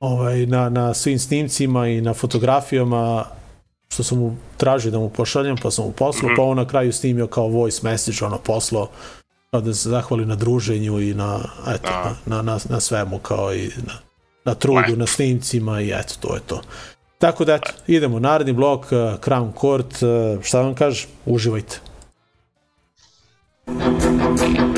ovaj, 0.00 0.46
na, 0.46 0.68
na 0.68 0.94
svim 0.94 1.18
snimcima 1.18 1.88
i 1.88 2.00
na 2.00 2.14
fotografijama 2.14 3.24
što 3.88 4.02
sam 4.02 4.18
mu 4.18 4.36
tražio 4.56 4.90
da 4.90 4.98
mu 4.98 5.08
pošaljem, 5.08 5.56
pa 5.62 5.70
sam 5.70 5.84
mu 5.84 5.92
poslao, 5.92 6.30
pa 6.36 6.42
on 6.42 6.56
na 6.56 6.66
kraju 6.66 6.92
snimio 6.92 7.26
kao 7.26 7.48
voice 7.48 7.80
message, 7.82 8.24
ono 8.24 8.38
poslao 8.38 8.88
kao 9.50 9.60
da 9.60 9.74
se 9.74 9.88
zahvali 9.88 10.26
na 10.26 10.34
druženju 10.34 11.00
i 11.00 11.14
na, 11.14 11.38
eto, 11.68 11.88
A. 11.88 12.12
na, 12.26 12.42
na, 12.42 12.58
na 12.68 12.80
svemu, 12.80 13.18
kao 13.18 13.54
i 13.54 13.70
na, 13.86 13.92
na 14.44 14.54
trudu, 14.54 14.80
Lepo. 14.80 14.96
na 14.96 15.06
snimcima 15.06 15.80
i 15.80 15.90
eto, 15.90 16.14
to 16.20 16.34
je 16.34 16.40
to. 16.46 16.60
Tako 17.18 17.44
da, 17.44 17.54
eto, 17.54 17.70
idemo, 17.86 18.18
naredni 18.18 18.52
blok, 18.52 18.80
uh, 18.80 18.88
Crown 19.20 19.60
Court, 19.60 20.02
uh, 20.02 20.42
šta 20.42 20.60
vam 20.60 20.74
kažeš, 20.74 21.08
uživajte. 21.26 21.80
Thank 23.66 24.73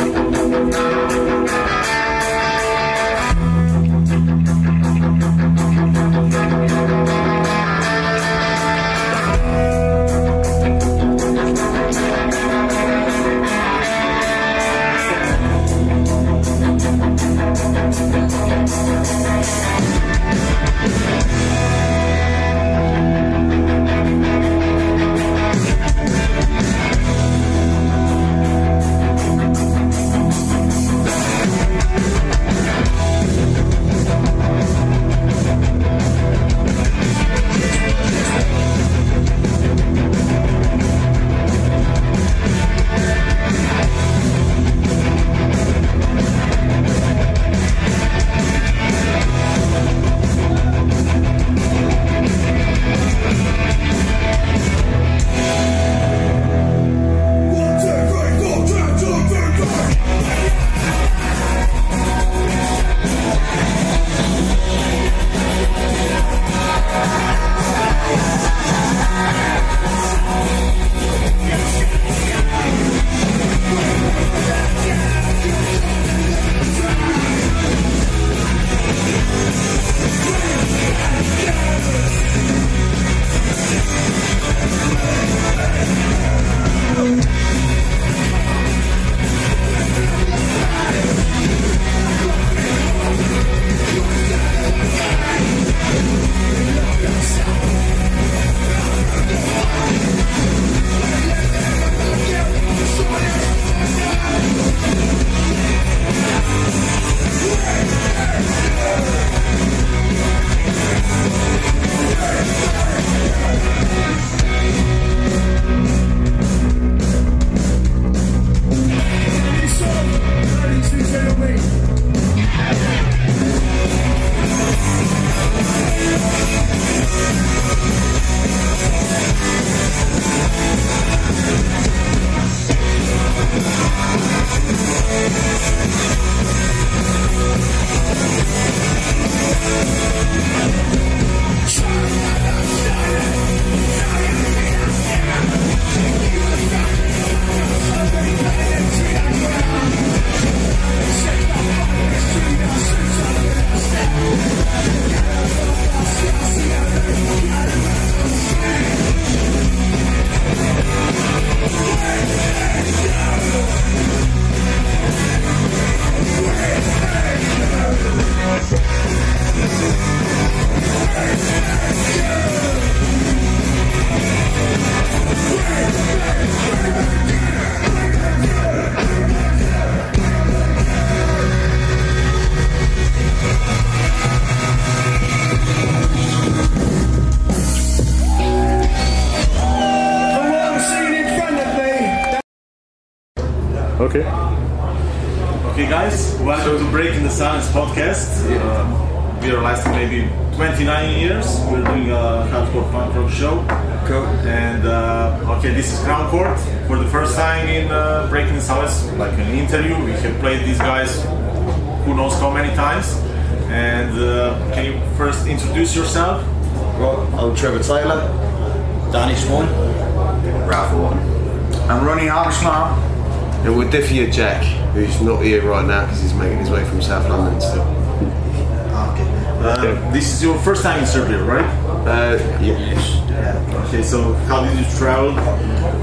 not 225.27 225.43
here 225.43 225.63
right 225.69 225.85
now 225.87 226.03
because 226.07 226.23
he's 226.23 226.35
making 226.35 226.59
his 226.59 226.71
way 226.71 226.85
from 226.85 227.03
South 227.03 227.29
London 227.29 227.61
still. 227.61 227.83
Okay. 227.83 229.29
Uh, 229.61 230.13
This 230.13 230.33
is 230.33 230.43
your 230.43 230.57
first 230.61 230.83
time 230.83 231.01
in 231.01 231.07
Serbia, 231.07 231.43
right? 231.43 231.65
Uh, 232.07 232.39
yeah. 232.63 233.85
Okay, 233.87 234.03
so 234.03 234.33
how 234.49 234.65
did 234.65 234.79
you 234.79 234.85
travel? 234.99 235.35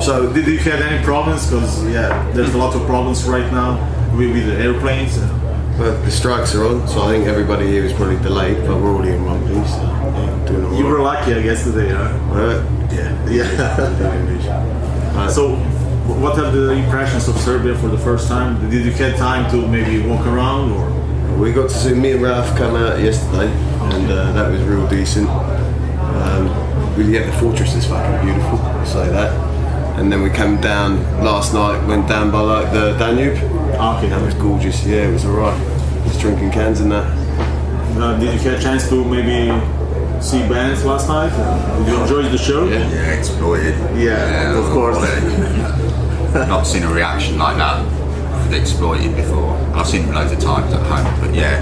So 0.01 0.31
did 0.33 0.45
you 0.47 0.57
have 0.59 0.81
any 0.81 1.03
problems? 1.03 1.45
Because 1.49 1.83
yeah, 1.85 2.29
there's 2.33 2.53
a 2.53 2.57
lot 2.57 2.75
of 2.75 2.85
problems 2.85 3.23
right 3.25 3.49
now 3.51 3.79
with, 4.17 4.31
with 4.33 4.45
the 4.45 4.55
airplanes. 4.57 5.17
Well, 5.79 5.97
the 6.03 6.11
strikes 6.11 6.53
are 6.53 6.65
on, 6.65 6.87
so 6.87 7.01
I 7.01 7.13
think 7.13 7.25
everybody 7.27 7.65
here 7.65 7.83
is 7.83 7.93
probably 7.93 8.17
delayed, 8.17 8.57
but 8.67 8.77
we're 8.79 8.93
already 8.93 9.13
in 9.13 9.25
one 9.25 9.41
piece. 9.47 9.71
So, 9.71 9.81
yeah, 9.81 10.45
doing 10.47 10.65
all 10.65 10.77
You 10.77 10.85
were 10.85 10.97
right. 11.01 11.17
lucky, 11.19 11.33
I 11.33 11.41
guess, 11.41 11.63
today, 11.63 11.89
huh? 11.89 12.11
Uh, 12.31 12.63
yeah. 12.91 13.09
Yeah. 13.33 15.17
Uh, 15.17 15.27
so, 15.29 15.55
what 16.19 16.37
are 16.37 16.51
the 16.51 16.71
impressions 16.71 17.27
of 17.27 17.37
Serbia 17.37 17.75
for 17.77 17.87
the 17.87 17.97
first 17.97 18.27
time? 18.27 18.69
Did 18.69 18.85
you 18.85 18.93
get 18.93 19.17
time 19.17 19.49
to 19.51 19.67
maybe 19.67 20.05
walk 20.07 20.25
around, 20.25 20.71
or 20.71 21.37
We 21.37 21.51
got 21.51 21.69
to 21.69 21.75
see 21.75 21.93
me 21.93 22.11
and 22.11 22.21
Ralph 22.21 22.55
come 22.57 22.75
out 22.75 22.99
yesterday, 22.99 23.51
and 23.93 24.11
uh, 24.11 24.31
that 24.33 24.51
was 24.51 24.61
real 24.63 24.87
decent. 24.87 25.27
Um, 25.29 26.47
really, 26.95 27.13
yeah, 27.13 27.25
the 27.25 27.33
fortress 27.39 27.73
is 27.75 27.85
fucking 27.85 28.25
beautiful. 28.25 28.59
I'll 28.59 28.85
say 28.85 29.09
that. 29.09 29.31
And 29.99 30.11
then 30.11 30.21
we 30.21 30.29
came 30.29 30.59
down 30.59 31.01
last 31.23 31.53
night, 31.53 31.85
went 31.87 32.07
down 32.07 32.31
by 32.31 32.41
like 32.41 32.71
the 32.73 32.95
Danube. 32.97 33.37
okay? 33.37 34.09
That 34.09 34.21
was 34.21 34.33
gorgeous. 34.35 34.85
Yeah, 34.85 35.07
it 35.07 35.13
was 35.13 35.25
alright. 35.25 35.59
Just 36.07 36.19
drinking 36.19 36.51
cans 36.51 36.79
and 36.81 36.91
that. 36.91 37.05
Uh, 37.97 38.19
did 38.19 38.33
you 38.33 38.39
get 38.43 38.59
a 38.59 38.61
chance 38.61 38.89
to 38.89 39.05
maybe 39.05 39.49
see 40.21 40.39
bands 40.49 40.83
last 40.83 41.07
night? 41.07 41.29
Did 41.79 41.87
you 41.93 42.01
enjoy 42.01 42.23
the 42.23 42.37
show? 42.37 42.65
Yeah. 42.67 42.89
Yeah, 42.89 43.11
exploited. 43.19 43.75
Yeah, 43.97 44.57
of 44.57 44.65
course. 44.71 44.97
Not 46.33 46.65
seen 46.65 46.81
a 46.81 46.91
reaction 46.91 47.37
like 47.37 47.57
that 47.57 47.85
with 48.49 48.59
exploited 48.59 49.15
before. 49.15 49.53
I've 49.75 49.87
seen 49.87 50.05
them 50.05 50.15
loads 50.15 50.31
of 50.31 50.39
times 50.39 50.73
at 50.73 50.81
home, 50.87 51.21
but 51.21 51.35
yeah. 51.35 51.61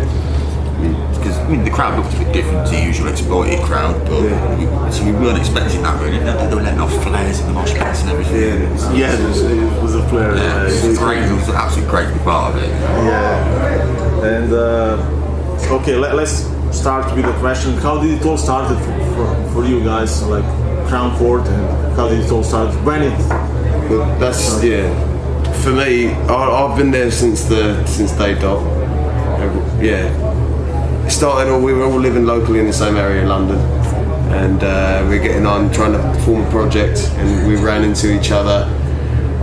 Because 1.17 1.37
I 1.37 1.47
mean, 1.49 1.63
the 1.63 1.69
crowd 1.69 1.99
looked 1.99 2.15
a 2.15 2.23
bit 2.23 2.33
different 2.33 2.67
to 2.67 2.75
the 2.75 2.81
usual 2.81 3.09
exploited 3.09 3.59
crowd, 3.63 3.99
but 4.07 4.21
we, 4.23 4.65
so 4.91 5.03
we 5.03 5.11
weren't 5.11 5.37
expecting 5.37 5.83
that 5.83 6.01
really. 6.01 6.19
They 6.19 6.55
were 6.55 6.61
letting 6.61 6.79
off 6.79 6.91
flares 7.03 7.39
in 7.41 7.47
the 7.47 7.53
mosh 7.53 7.73
pits 7.73 8.01
and 8.01 8.11
everything. 8.11 8.61
Yeah. 8.93 8.93
Yeah, 8.93 9.19
it 9.19 9.27
was, 9.27 9.41
it 9.41 9.83
was 9.83 9.95
a 9.95 10.07
flare. 10.07 10.35
Yeah, 10.35 10.63
it 10.63 10.87
was 10.87 10.97
great. 10.97 11.19
It 11.19 11.33
was 11.33 11.49
absolutely 11.49 11.91
great 11.91 12.07
to 12.07 12.13
be 12.13 12.19
part 12.23 12.55
of 12.55 12.63
it. 12.63 12.69
Yeah. 12.69 14.25
And 14.25 14.53
uh, 14.53 15.77
okay, 15.81 15.95
let, 15.97 16.17
us 16.17 16.45
start 16.71 17.13
with 17.13 17.25
the 17.25 17.33
question: 17.39 17.73
How 17.77 18.01
did 18.01 18.19
it 18.19 18.25
all 18.25 18.37
started 18.37 18.77
for, 18.79 19.15
for, 19.15 19.51
for 19.51 19.65
you 19.65 19.83
guys, 19.83 20.23
like 20.23 20.45
Crown 20.87 21.15
Court, 21.17 21.45
and 21.45 21.95
how 21.95 22.07
did 22.07 22.21
it 22.21 22.31
all 22.31 22.43
start? 22.43 22.73
When 22.85 23.03
it? 23.03 23.40
But 23.91 24.19
that's 24.19 24.63
yeah. 24.63 24.87
For 25.63 25.71
me, 25.71 26.11
I, 26.11 26.33
I've 26.33 26.77
been 26.77 26.91
there 26.91 27.11
since 27.11 27.43
the 27.43 27.85
since 27.85 28.13
day 28.13 28.39
dot. 28.39 28.61
Yeah, 29.83 30.07
started. 31.09 31.51
All 31.51 31.61
we 31.61 31.73
were 31.73 31.83
all 31.83 31.99
living 31.99 32.25
locally 32.25 32.61
in 32.61 32.67
the 32.67 32.73
same 32.73 32.95
area 32.95 33.21
in 33.21 33.27
London, 33.27 33.59
and 34.31 34.63
uh, 34.63 35.05
we 35.09 35.17
were 35.17 35.23
getting 35.23 35.45
on 35.45 35.73
trying 35.73 35.91
to 35.91 36.21
form 36.21 36.41
a 36.45 36.49
project, 36.49 36.99
and 37.17 37.45
we 37.45 37.57
ran 37.57 37.83
into 37.83 38.17
each 38.17 38.31
other 38.31 38.65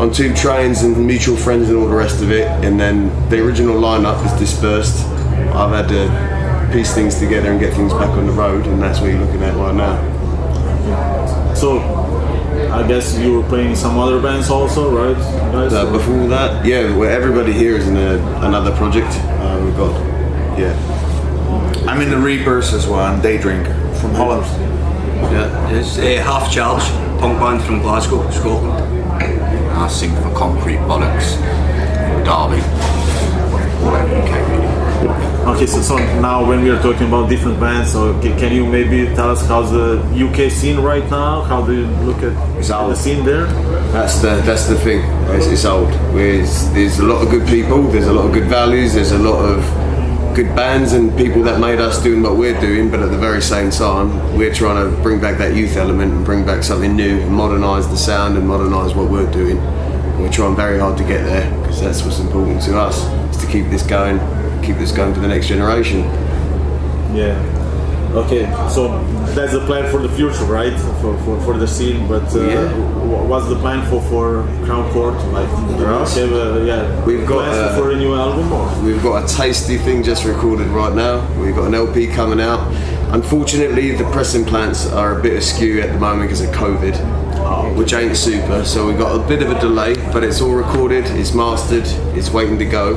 on 0.01 0.11
two 0.11 0.33
trains 0.33 0.83
and 0.83 0.97
mutual 1.07 1.37
friends 1.37 1.69
and 1.69 1.77
all 1.77 1.87
the 1.87 1.95
rest 1.95 2.23
of 2.23 2.31
it. 2.31 2.47
And 2.65 2.81
then 2.81 3.11
the 3.29 3.45
original 3.45 3.77
lineup 3.77 4.23
was 4.23 4.33
dispersed. 4.39 5.05
I've 5.53 5.73
had 5.73 5.89
to 5.89 6.73
piece 6.73 6.95
things 6.95 7.19
together 7.19 7.51
and 7.51 7.61
get 7.61 7.75
things 7.75 7.93
back 7.93 8.09
on 8.17 8.27
the 8.27 8.33
road, 8.33 8.67
and 8.67 8.81
that's 8.81 9.01
what 9.01 9.11
you're 9.11 9.21
looking 9.21 9.43
at 9.43 9.55
right 9.57 9.75
now. 9.75 11.55
So, 11.55 11.81
I 12.71 12.87
guess 12.87 13.19
you 13.19 13.41
were 13.41 13.49
playing 13.49 13.75
some 13.75 13.99
other 13.99 14.21
bands 14.21 14.51
also, 14.51 14.91
right, 14.95 15.17
guys? 15.53 15.73
Uh, 15.73 15.91
before 15.91 16.27
that, 16.29 16.65
yeah, 16.67 16.95
well, 16.95 17.11
everybody 17.11 17.53
here 17.53 17.77
is 17.77 17.89
in 17.89 17.97
a, 17.97 18.19
another 18.43 18.75
project. 18.77 19.09
Uh, 19.09 19.61
we've 19.65 19.77
got, 19.77 19.93
yeah, 20.59 20.75
I'm 21.89 22.01
in 22.03 22.11
the 22.11 22.19
Reapers 22.19 22.75
as 22.75 22.87
well, 22.87 23.13
and 23.13 23.23
Day 23.23 23.39
Drinker 23.39 23.73
from 23.95 24.15
Holland. 24.15 24.45
yeah. 25.33 25.71
It's 25.71 25.99
uh, 25.99 26.03
Half 26.23 26.53
Charge, 26.53 26.83
punk 27.21 27.39
band 27.41 27.63
from 27.63 27.81
Glasgow, 27.81 28.29
Scotland. 28.31 28.85
I 29.23 29.89
sing 29.89 30.15
for 30.17 30.35
Concrete 30.35 30.79
Bollocks, 30.79 31.39
Derby, 32.25 32.61
all 33.85 33.95
over 33.97 34.09
the 34.09 34.23
UK 34.23 34.31
really. 34.31 34.48
Okay, 35.59 35.66
so, 35.66 35.83
so 35.83 35.97
now 36.21 36.49
when 36.49 36.62
we 36.62 36.71
are 36.71 36.81
talking 36.81 37.09
about 37.09 37.29
different 37.29 37.59
bands, 37.59 37.90
so 37.90 38.14
ca- 38.23 38.38
can 38.38 38.53
you 38.53 38.64
maybe 38.64 39.12
tell 39.16 39.29
us 39.29 39.44
how's 39.44 39.73
the 39.73 39.99
UK 40.14 40.53
scene 40.53 40.79
right 40.79 41.03
now? 41.11 41.42
How 41.42 41.66
do 41.66 41.73
you 41.73 41.87
look 42.07 42.18
at 42.18 42.33
It's 42.57 42.68
the 42.68 42.94
scene 42.94 43.25
there? 43.25 43.47
That's 43.90 44.23
the 44.23 44.40
that's 44.47 44.68
the 44.68 44.77
thing. 44.77 45.01
It's, 45.35 45.47
it's 45.47 45.64
old. 45.64 45.88
There's, 46.14 46.71
there's 46.71 47.01
a 47.01 47.05
lot 47.05 47.25
of 47.25 47.31
good 47.31 47.49
people. 47.49 47.83
There's 47.83 48.07
a 48.07 48.12
lot 48.12 48.27
of 48.27 48.33
good 48.33 48.44
values. 48.44 48.94
There's 48.94 49.11
a 49.11 49.18
lot 49.18 49.44
of 49.44 49.59
good 50.37 50.55
bands 50.55 50.92
and 50.92 51.11
people 51.18 51.42
that 51.42 51.59
made 51.59 51.81
us 51.81 52.01
doing 52.01 52.23
what 52.23 52.37
we're 52.37 52.61
doing. 52.61 52.88
But 52.88 53.01
at 53.01 53.11
the 53.11 53.18
very 53.18 53.42
same 53.42 53.73
time, 53.73 54.37
we're 54.38 54.55
trying 54.55 54.79
to 54.79 54.97
bring 55.03 55.21
back 55.21 55.38
that 55.38 55.57
youth 55.57 55.77
element 55.77 56.12
and 56.12 56.25
bring 56.25 56.47
back 56.47 56.62
something 56.62 56.94
new, 56.94 57.18
and 57.18 57.33
modernise 57.33 57.88
the 57.88 57.97
sound 57.97 58.38
and 58.38 58.47
modernise 58.47 58.94
what 58.94 59.11
we're 59.11 59.33
doing. 59.33 59.59
And 59.59 60.23
we're 60.23 60.31
trying 60.31 60.55
very 60.55 60.79
hard 60.79 60.97
to 60.99 61.05
get 61.05 61.25
there 61.25 61.51
because 61.59 61.81
that's 61.81 62.05
what's 62.05 62.21
important 62.21 62.62
to 62.62 62.79
us. 62.79 63.03
Is 63.35 63.42
to 63.42 63.51
keep 63.51 63.66
this 63.71 63.83
going, 63.85 64.21
keep 64.62 64.77
this 64.77 64.92
going 64.92 65.14
for 65.14 65.21
the 65.21 65.29
next 65.29 65.47
generation. 65.49 66.01
Yeah. 67.14 67.55
Okay, 68.14 68.47
so 68.73 69.03
that's 69.35 69.53
the 69.53 69.61
plan 69.66 69.90
for 69.92 70.01
the 70.01 70.09
future, 70.16 70.44
right? 70.44 70.73
For, 71.03 71.18
for, 71.25 71.40
for 71.42 71.59
the 71.59 71.68
scene, 71.68 72.09
but 72.09 72.35
uh, 72.35 72.40
Yeah. 72.40 72.75
what's 73.27 73.47
the 73.49 73.57
plan 73.57 73.85
for 73.90 74.01
for 74.09 74.42
Crown 74.64 74.90
Court? 74.92 75.14
Like, 75.33 75.49
do 75.77 75.83
you 75.83 75.87
us? 75.87 76.16
have 76.16 76.33
a, 76.33 76.64
yeah, 76.64 77.05
We've 77.05 77.27
got, 77.27 77.49
uh, 77.49 77.77
for 77.77 77.90
a 77.90 77.97
new 77.97 78.14
album? 78.14 78.51
Or? 78.51 78.83
We've 78.83 79.03
got 79.03 79.25
a 79.31 79.37
tasty 79.37 79.77
thing 79.77 80.03
just 80.03 80.25
recorded 80.25 80.68
right 80.68 80.94
now. 80.94 81.21
We've 81.38 81.55
got 81.55 81.66
an 81.66 81.75
LP 81.75 82.07
coming 82.07 82.40
out. 82.40 82.61
Unfortunately, 83.12 83.92
the 83.94 84.05
pressing 84.11 84.44
plants 84.47 84.87
are 84.87 85.18
a 85.18 85.23
bit 85.23 85.35
askew 85.35 85.81
at 85.83 85.92
the 85.92 85.99
moment 85.99 86.23
because 86.31 86.40
of 86.40 86.51
COVID, 86.55 87.77
which 87.77 87.92
ain't 87.92 88.16
super. 88.16 88.64
So 88.64 88.87
we've 88.87 88.99
got 88.99 89.21
a 89.21 89.29
bit 89.29 89.42
of 89.42 89.51
a 89.51 89.61
delay, 89.61 89.94
but 90.12 90.25
it's 90.25 90.40
all 90.40 90.55
recorded, 90.55 91.05
it's 91.05 91.35
mastered, 91.35 91.87
it's 92.16 92.31
waiting 92.31 92.59
to 92.59 92.64
go. 92.64 92.97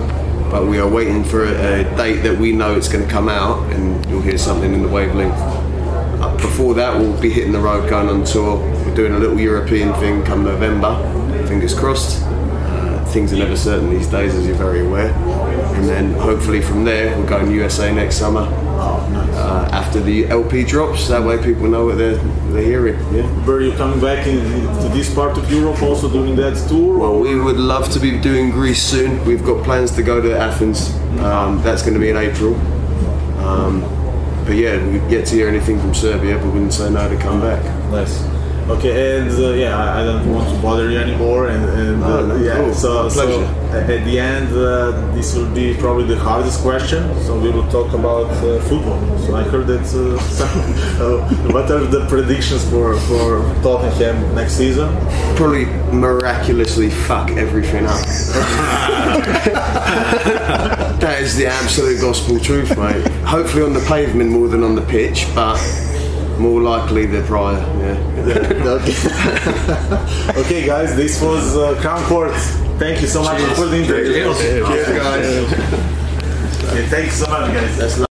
But 0.52 0.68
we 0.68 0.80
are 0.80 0.88
waiting 0.88 1.24
for 1.24 1.46
a, 1.46 1.82
a 1.82 1.96
date 1.96 2.22
that 2.24 2.38
we 2.38 2.52
know 2.52 2.76
it's 2.76 2.90
going 2.90 3.06
to 3.06 3.10
come 3.10 3.30
out, 3.30 3.72
and 3.72 4.06
you'll 4.10 4.22
hear 4.22 4.38
something 4.38 4.74
in 4.74 4.82
the 4.82 4.90
wavelength. 4.90 5.34
Uh, 5.34 6.36
Before 6.36 6.74
that, 6.74 7.00
we'll 7.00 7.20
be 7.22 7.30
hitting 7.30 7.54
the 7.54 7.60
road, 7.60 7.90
going 7.90 8.10
on 8.10 8.26
tour. 8.26 8.58
We're 8.86 8.94
doing 8.94 9.14
a 9.14 9.20
little 9.20 9.40
European 9.40 9.94
thing 9.96 10.24
come 10.24 10.44
November. 10.44 10.94
Fingers 11.48 11.74
crossed 11.74 12.22
Uh, 12.24 13.04
things 13.06 13.32
are 13.32 13.38
never 13.38 13.56
certain 13.56 13.90
these 13.90 14.08
days, 14.08 14.36
as 14.36 14.46
you're 14.46 14.56
very 14.56 14.82
aware. 14.86 15.12
And 15.76 15.88
then 15.88 16.14
hopefully 16.14 16.62
from 16.62 16.84
there, 16.84 17.16
we'll 17.18 17.28
go 17.28 17.40
in 17.40 17.52
USA 17.52 17.94
next 17.94 18.18
summer. 18.18 18.46
Uh, 19.42 19.68
after 19.72 20.00
the 20.00 20.28
LP 20.28 20.64
drops, 20.64 21.08
that 21.08 21.24
way 21.24 21.36
people 21.44 21.68
know 21.68 21.86
what 21.86 21.98
they're, 21.98 22.16
they're 22.54 22.62
hearing. 22.62 22.96
Yeah. 23.14 23.46
Were 23.46 23.60
you 23.62 23.72
coming 23.74 24.00
back 24.00 24.28
in, 24.28 24.40
to 24.82 24.90
this 24.90 25.14
part 25.14 25.36
of 25.38 25.52
Europe 25.52 25.82
also 25.82 26.08
doing 26.10 26.36
that 26.36 26.56
tour? 26.70 27.00
Well, 27.00 27.12
or- 27.14 27.22
we 27.22 27.36
would 27.40 27.58
love 27.58 27.90
to 27.94 28.00
be 28.00 28.20
doing 28.20 28.52
Greece 28.52 28.84
soon. 28.84 29.24
We've 29.26 29.44
got 29.44 29.64
plans 29.64 29.92
to 29.96 30.04
go 30.04 30.22
to 30.22 30.38
Athens. 30.38 30.94
Um, 31.20 31.62
that's 31.64 31.82
going 31.82 31.96
to 31.96 32.00
be 32.00 32.10
in 32.10 32.18
April. 32.18 32.54
Um, 33.44 33.82
but 34.46 34.56
yeah, 34.56 34.78
we've 34.86 35.12
yet 35.12 35.26
to 35.28 35.36
hear 35.36 35.48
anything 35.48 35.80
from 35.80 35.94
Serbia, 35.96 36.38
but 36.38 36.46
wouldn't 36.46 36.74
say 36.74 36.90
no 36.92 37.10
to 37.10 37.18
come 37.18 37.42
back. 37.42 37.64
Nice. 37.92 38.22
Okay, 38.78 39.20
and 39.20 39.30
uh, 39.32 39.52
yeah, 39.52 39.78
I, 39.78 40.02
I 40.02 40.06
don't 40.06 40.34
want 40.34 40.50
to 40.50 40.62
bother 40.62 40.90
you 40.90 40.98
anymore, 40.98 41.50
and, 41.50 41.66
and 41.66 42.04
uh, 42.04 42.26
no, 42.26 42.36
yeah, 42.38 42.56
cool. 42.56 42.74
so, 42.74 43.10
so 43.10 43.44
at 43.74 44.06
the 44.06 44.18
end, 44.18 44.48
uh, 44.54 44.92
this 45.14 45.36
will 45.36 45.54
be 45.54 45.76
probably 45.76 46.06
the 46.06 46.18
hardest 46.18 46.62
question. 46.62 47.04
So 47.24 47.38
we 47.38 47.50
will 47.52 47.70
talk 47.70 47.94
about 47.94 48.28
uh, 48.32 48.62
football. 48.62 49.00
So 49.20 49.36
I 49.36 49.44
heard 49.44 49.68
that. 49.68 49.82
Uh, 49.82 50.18
some, 50.40 50.50
uh, 51.02 51.20
what 51.54 51.70
are 51.70 51.86
the 51.86 52.06
predictions 52.08 52.64
for 52.70 52.96
for 53.02 53.42
Tottenham 53.62 54.36
next 54.36 54.54
season? 54.54 54.90
Probably 55.36 55.66
miraculously 55.92 56.90
fuck 56.90 57.30
everything 57.32 57.86
up. 57.86 58.00
that 61.02 61.18
is 61.20 61.36
the 61.36 61.48
absolute 61.48 62.00
gospel 62.00 62.40
truth, 62.40 62.78
mate. 62.78 63.06
Hopefully 63.26 63.64
on 63.64 63.74
the 63.74 63.82
pavement 63.82 64.32
more 64.32 64.48
than 64.48 64.64
on 64.64 64.76
the 64.76 64.82
pitch, 64.82 65.28
but 65.36 65.60
more 66.42 66.62
likely 66.62 67.06
the 67.06 67.22
prior. 67.24 67.60
Yeah. 67.80 67.98
okay. 70.42 70.66
guys, 70.66 70.96
this 70.96 71.22
was 71.22 71.56
uh, 71.56 71.80
Crown 71.82 72.04
Court. 72.06 72.34
Thank 72.80 73.02
you 73.02 73.08
so 73.08 73.24
much 73.24 73.42
for 73.56 73.66
the 73.68 73.78
interview. 73.78 74.34
Cheers, 74.34 74.88
guys. 74.98 75.26
Okay, 76.72 76.88
thank 76.88 77.06
you 77.06 77.12
so 77.12 77.30
much, 77.30 77.54
guys. 77.54 78.06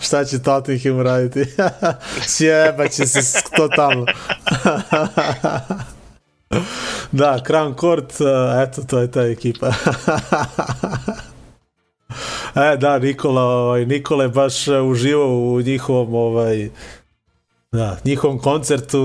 Šta 0.00 0.24
će 0.24 0.38
Tottenham 0.38 1.00
raditi? 1.00 1.44
Sjebaće 2.26 3.06
se 3.06 3.22
s- 3.22 3.50
totalno. 3.56 4.06
da, 7.12 7.38
Crown 7.46 7.80
Court, 7.80 8.20
uh, 8.20 8.26
eto, 8.62 8.82
to 8.82 8.98
je 8.98 9.10
ta 9.10 9.22
ekipa. 9.22 9.66
e, 12.72 12.76
da, 12.76 12.98
Nikola, 12.98 13.42
ovaj, 13.42 13.86
Nikola 13.86 14.22
je 14.24 14.28
baš 14.28 14.68
uh, 14.68 14.86
uživao 14.90 15.28
u 15.38 15.60
njihovom, 15.60 16.14
ovaj, 16.14 16.70
da, 17.72 17.96
njihovom 18.04 18.38
koncertu, 18.38 18.98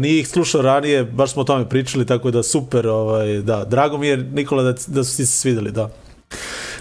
nije 0.00 0.20
ih 0.20 0.28
slušao 0.28 0.62
ranije, 0.62 1.04
baš 1.04 1.32
smo 1.32 1.42
o 1.42 1.44
tome 1.44 1.68
pričali, 1.68 2.06
tako 2.06 2.30
da 2.30 2.42
super, 2.42 2.86
ovaj, 2.88 3.26
da, 3.38 3.64
drago 3.64 3.98
mi 3.98 4.06
je 4.08 4.16
Nikola 4.16 4.62
da, 4.62 4.74
da 4.86 5.04
su 5.04 5.16
ti 5.16 5.26
se 5.26 5.38
svideli, 5.38 5.72
da. 5.72 5.90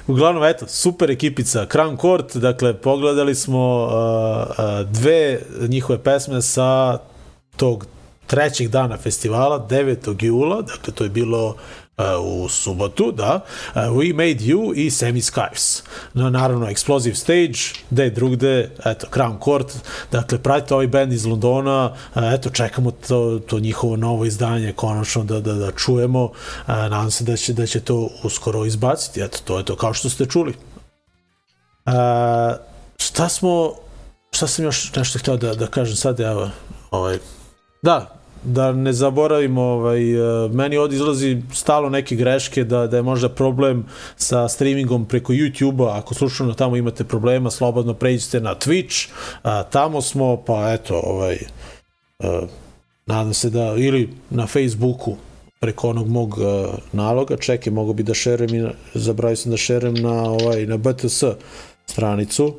Uglavnom, 0.07 0.43
eto, 0.43 0.67
super 0.67 1.11
ekipica. 1.11 1.65
Crown 1.65 1.97
Court, 1.97 2.35
dakle, 2.37 2.73
pogledali 2.73 3.35
smo 3.35 3.83
uh, 3.83 3.89
uh, 3.89 4.89
dve 4.89 5.41
njihove 5.67 6.03
pesme 6.03 6.41
sa 6.41 6.97
tog 7.55 7.85
trećeg 8.27 8.67
dana 8.67 8.97
festivala, 8.97 9.67
9. 9.69 10.25
jula, 10.25 10.61
dakle, 10.61 10.93
to 10.93 11.03
je 11.03 11.09
bilo 11.09 11.55
u 12.21 12.49
subotu, 12.49 13.11
da, 13.11 13.39
uh, 13.75 13.81
We 13.81 14.13
Made 14.13 14.43
You 14.43 14.73
i 14.75 14.91
Semi 14.91 15.21
Skies. 15.21 15.83
No, 16.13 16.29
naravno, 16.29 16.65
Explosive 16.65 17.15
Stage, 17.15 17.85
gde 17.89 18.09
drugde, 18.09 18.71
eto, 18.85 19.07
Crown 19.13 19.43
Court, 19.43 19.73
dakle, 20.11 20.37
pratite 20.37 20.73
ovaj 20.73 20.87
band 20.87 21.13
iz 21.13 21.25
Londona, 21.25 21.91
uh, 22.15 22.23
eto, 22.33 22.49
čekamo 22.49 22.91
to, 22.91 23.39
to 23.47 23.59
njihovo 23.59 23.95
novo 23.95 24.25
izdanje, 24.25 24.73
konačno 24.73 25.23
da, 25.23 25.39
da, 25.39 25.53
da 25.53 25.71
čujemo, 25.71 26.23
uh, 26.23 26.31
nadam 26.67 27.11
se 27.11 27.23
da 27.23 27.37
će, 27.37 27.53
da 27.53 27.65
će 27.65 27.79
to 27.79 28.09
uskoro 28.23 28.65
izbaciti, 28.65 29.21
eto, 29.21 29.37
to 29.43 29.57
je 29.57 29.65
to, 29.65 29.75
kao 29.75 29.93
što 29.93 30.09
ste 30.09 30.25
čuli. 30.25 30.53
Uh, 31.85 31.93
šta 32.97 33.29
smo, 33.29 33.73
šta 34.31 34.47
sam 34.47 34.65
još 34.65 34.95
nešto 34.95 35.19
htio 35.19 35.37
da, 35.37 35.55
da 35.55 35.67
kažem 35.67 35.95
sad, 35.95 36.19
evo, 36.19 36.49
ovaj, 36.91 37.17
da, 37.81 38.24
da 38.45 38.71
ne 38.71 38.93
zaboravimo, 38.93 39.61
ovaj, 39.61 40.13
e, 40.13 40.49
meni 40.49 40.77
ovdje 40.77 40.95
izlazi 40.95 41.41
stalo 41.53 41.89
neke 41.89 42.15
greške, 42.15 42.63
da, 42.63 42.87
da 42.87 42.97
je 42.97 43.03
možda 43.03 43.29
problem 43.29 43.85
sa 44.15 44.47
streamingom 44.49 45.05
preko 45.05 45.33
YouTube-a, 45.33 45.97
ako 45.97 46.13
slučajno 46.13 46.53
tamo 46.53 46.75
imate 46.75 47.03
problema, 47.03 47.51
slobodno 47.51 47.93
pređite 47.93 48.39
na 48.39 48.55
Twitch, 48.55 49.09
a, 49.43 49.63
tamo 49.63 50.01
smo, 50.01 50.37
pa 50.37 50.73
eto, 50.73 51.01
ovaj, 51.03 51.37
a, 52.19 52.41
nadam 53.05 53.33
se 53.33 53.49
da, 53.49 53.75
ili 53.77 54.09
na 54.29 54.47
Facebooku, 54.47 55.15
preko 55.59 55.89
onog 55.89 56.07
mog 56.07 56.37
uh, 56.37 56.75
naloga, 56.91 57.37
čekaj, 57.37 57.73
mogu 57.73 57.93
bi 57.93 58.03
da 58.03 58.13
šerem 58.13 58.55
i 58.55 58.59
na, 58.59 58.71
zabravio 58.93 59.35
sam 59.35 59.51
da 59.51 59.57
šerem 59.57 59.93
na 59.93 60.23
ovaj 60.23 60.65
na 60.65 60.77
BTS 60.77 61.23
stranicu. 61.85 62.53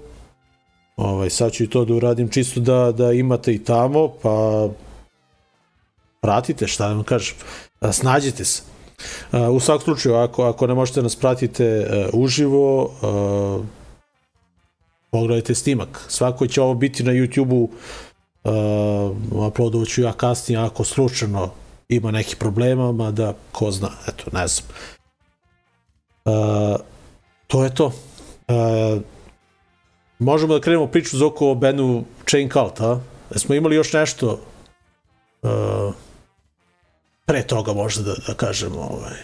Ovaj 0.96 1.30
sad 1.30 1.52
ću 1.52 1.64
i 1.64 1.70
to 1.70 1.84
da 1.84 1.94
uradim 1.94 2.28
čisto 2.28 2.60
da 2.60 2.92
da 2.92 3.12
imate 3.12 3.54
i 3.54 3.64
tamo, 3.64 4.08
pa 4.22 4.68
pratite, 6.26 6.66
šta 6.66 6.88
da 6.88 6.94
vam 6.94 7.04
kažem. 7.04 7.36
Snađite 7.92 8.44
se. 8.44 8.62
U 9.52 9.60
svakom 9.60 9.84
slučaju, 9.84 10.14
ako, 10.14 10.44
ako 10.44 10.66
ne 10.66 10.74
možete 10.74 11.02
nas 11.02 11.16
pratite 11.16 11.86
uh, 11.86 12.20
uživo, 12.20 12.90
pogledajte 15.10 15.54
snimak. 15.54 16.00
Svako 16.08 16.46
će 16.46 16.62
ovo 16.62 16.74
biti 16.74 17.04
na 17.04 17.12
YouTube-u, 17.12 17.70
uploadovat 19.30 19.88
ću 19.88 20.02
ja 20.02 20.12
kasnije 20.12 20.60
ako 20.60 20.84
slučajno 20.84 21.50
ima 21.88 22.10
nekih 22.10 22.36
problema, 22.36 22.92
mada 22.92 23.34
ko 23.52 23.70
zna, 23.70 23.90
eto, 24.08 24.24
ne 24.32 24.46
znam. 24.48 24.66
To 27.46 27.64
je 27.64 27.74
to. 27.74 27.92
Možemo 30.18 30.54
da 30.54 30.60
krenemo 30.60 30.86
priču 30.86 31.18
za 31.18 31.26
oko 31.26 31.50
o 31.50 31.54
bandu 31.54 32.02
Chain 32.30 32.50
Cult, 32.50 32.80
a? 32.80 33.00
Jesmo 33.34 33.54
imali 33.54 33.76
još 33.76 33.92
nešto 33.92 34.40
uh, 35.42 35.94
pre 37.26 37.42
toga 37.42 37.72
možda 37.72 38.02
da, 38.02 38.14
da 38.26 38.34
kažemo 38.34 38.80
ovaj. 38.80 39.16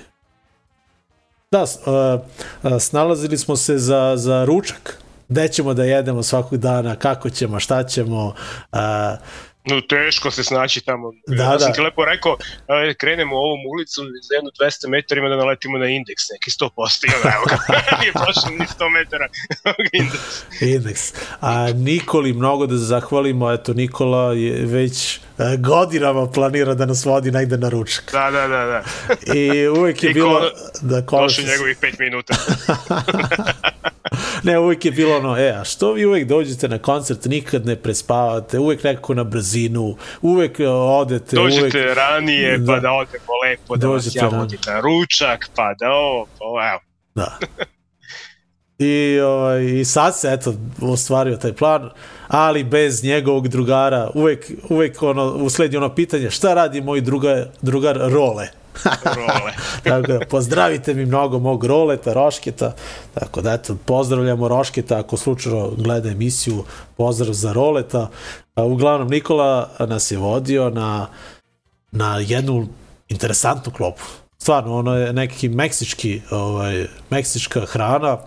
Da, 1.50 1.62
uh, 1.62 2.80
snalazili 2.80 3.38
smo 3.38 3.56
se 3.56 3.78
za, 3.78 4.12
za 4.16 4.44
ručak. 4.44 4.98
Gde 5.28 5.48
ćemo 5.48 5.74
da 5.74 5.84
jedemo 5.84 6.22
svakog 6.22 6.58
dana, 6.58 6.96
kako 6.96 7.30
ćemo, 7.30 7.60
šta 7.60 7.84
ćemo. 7.84 8.34
Uh, 8.72 8.78
No, 9.64 9.80
teško 9.80 10.30
se 10.30 10.44
snaći 10.44 10.80
tamo. 10.80 11.12
Da, 11.26 11.42
ja 11.42 11.58
sam 11.58 11.68
da. 11.68 11.74
ti 11.74 11.80
lepo 11.80 12.04
rekao, 12.04 12.36
krenemo 12.98 13.36
ovom 13.36 13.60
ulicom 13.74 14.04
za 14.28 14.34
jedno 14.34 14.50
200 14.60 14.88
metara 14.88 15.18
ima 15.18 15.28
da 15.28 15.36
naletimo 15.36 15.78
na 15.78 15.86
indeks, 15.86 16.22
neki 16.32 16.50
100%, 16.50 17.06
i 17.06 17.14
onda, 17.16 17.32
evo 17.36 17.44
ga, 17.48 17.56
nije 18.00 18.12
prošlo 18.12 18.50
ni 18.58 18.66
100 18.78 18.90
metara 18.90 19.28
indeks. 20.00 20.44
indeks. 20.60 21.12
A 21.40 21.72
Nikoli 21.72 22.32
mnogo 22.32 22.66
da 22.66 22.76
zahvalimo, 22.76 23.52
eto 23.52 23.74
Nikola 23.74 24.32
je 24.32 24.66
već 24.66 25.20
godinama 25.58 26.26
planira 26.26 26.74
da 26.74 26.86
nas 26.86 27.04
vodi 27.04 27.30
negde 27.30 27.56
na 27.56 27.68
ručak. 27.68 28.12
Da, 28.12 28.30
da, 28.30 28.48
da, 28.48 28.64
da. 28.64 28.82
I 29.34 29.68
uvek 29.68 30.02
je 30.02 30.10
I 30.10 30.14
bilo 30.14 30.40
ko- 30.40 30.50
da 30.80 30.88
Došli 30.90 31.06
konačno 31.06 31.44
njegovih 31.44 31.76
5 31.78 32.00
minuta. 32.00 32.34
Ne, 34.42 34.58
uvijek 34.58 34.84
je 34.84 34.90
bilo 34.90 35.16
ono, 35.16 35.38
e, 35.38 35.50
a 35.50 35.64
što 35.64 35.92
vi 35.92 36.06
uvijek 36.06 36.28
dođete 36.28 36.68
na 36.68 36.78
koncert, 36.78 37.24
nikad 37.24 37.66
ne 37.66 37.76
prespavate, 37.76 38.58
uvijek 38.58 38.84
nekako 38.84 39.14
na 39.14 39.24
brzinu, 39.24 39.96
uvijek 40.22 40.60
e, 40.60 40.66
odete, 40.68 41.36
Dođete 41.36 41.60
uvijek... 41.62 41.96
ranije, 41.96 42.58
Da. 42.58 42.66
pa 42.66 42.80
da 42.80 42.90
odemo 42.92 43.24
lepo, 43.44 43.76
da 43.76 43.86
vas 43.86 44.04
Dođete 44.04 44.18
ja 44.18 44.22
ranije. 44.22 44.38
vodim 44.40 44.58
na 44.66 44.80
ručak, 44.80 45.48
pa 45.56 45.74
da 45.74 45.88
ovo, 45.88 46.26
pa 46.28 46.44
ovo, 46.44 46.60
evo. 46.62 46.80
Da. 47.14 47.38
I, 48.78 49.20
ovaj, 49.20 49.64
I 49.64 49.84
sad 49.84 50.18
se, 50.18 50.28
eto, 50.32 50.54
ostvario 50.82 51.36
taj 51.36 51.52
plan, 51.52 51.90
ali 52.32 52.64
bez 52.64 53.04
njegovog 53.04 53.48
drugara, 53.48 54.10
uvek, 54.14 54.50
uvek 54.68 55.02
ono, 55.02 55.32
usledi 55.32 55.76
ono 55.76 55.94
pitanje, 55.94 56.30
šta 56.30 56.54
radi 56.54 56.80
moj 56.80 57.00
drugar, 57.00 57.46
drugar 57.62 57.96
Role? 57.96 58.48
Role. 59.16 59.52
tako 59.84 60.06
da, 60.06 60.20
pozdravite 60.30 60.94
mi 60.94 61.06
mnogo 61.06 61.38
mog 61.38 61.64
Roleta, 61.64 62.12
Rošketa, 62.12 62.74
tako 63.14 63.40
da, 63.40 63.52
eto, 63.52 63.76
pozdravljamo 63.84 64.48
Rošketa, 64.48 64.98
ako 64.98 65.16
slučajno 65.16 65.70
gleda 65.76 66.08
emisiju, 66.08 66.64
pozdrav 66.96 67.32
za 67.32 67.52
Roleta. 67.52 68.08
Uglavnom, 68.56 69.08
Nikola 69.08 69.70
nas 69.78 70.10
je 70.10 70.18
vodio 70.18 70.70
na, 70.70 71.06
na 71.90 72.18
jednu 72.18 72.68
interesantnu 73.08 73.72
klopu. 73.72 74.02
Stvarno, 74.38 74.76
ono 74.76 74.94
je 74.94 75.12
neki 75.12 75.48
meksički, 75.48 76.20
ovaj, 76.30 76.86
meksička 77.10 77.60
hrana 77.66 78.18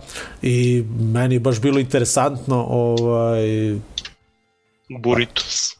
i 0.42 0.84
meni 1.00 1.34
je 1.34 1.40
baš 1.40 1.60
bilo 1.60 1.78
interesantno 1.78 2.66
ovaj, 2.68 3.76
Burritos. 4.88 5.76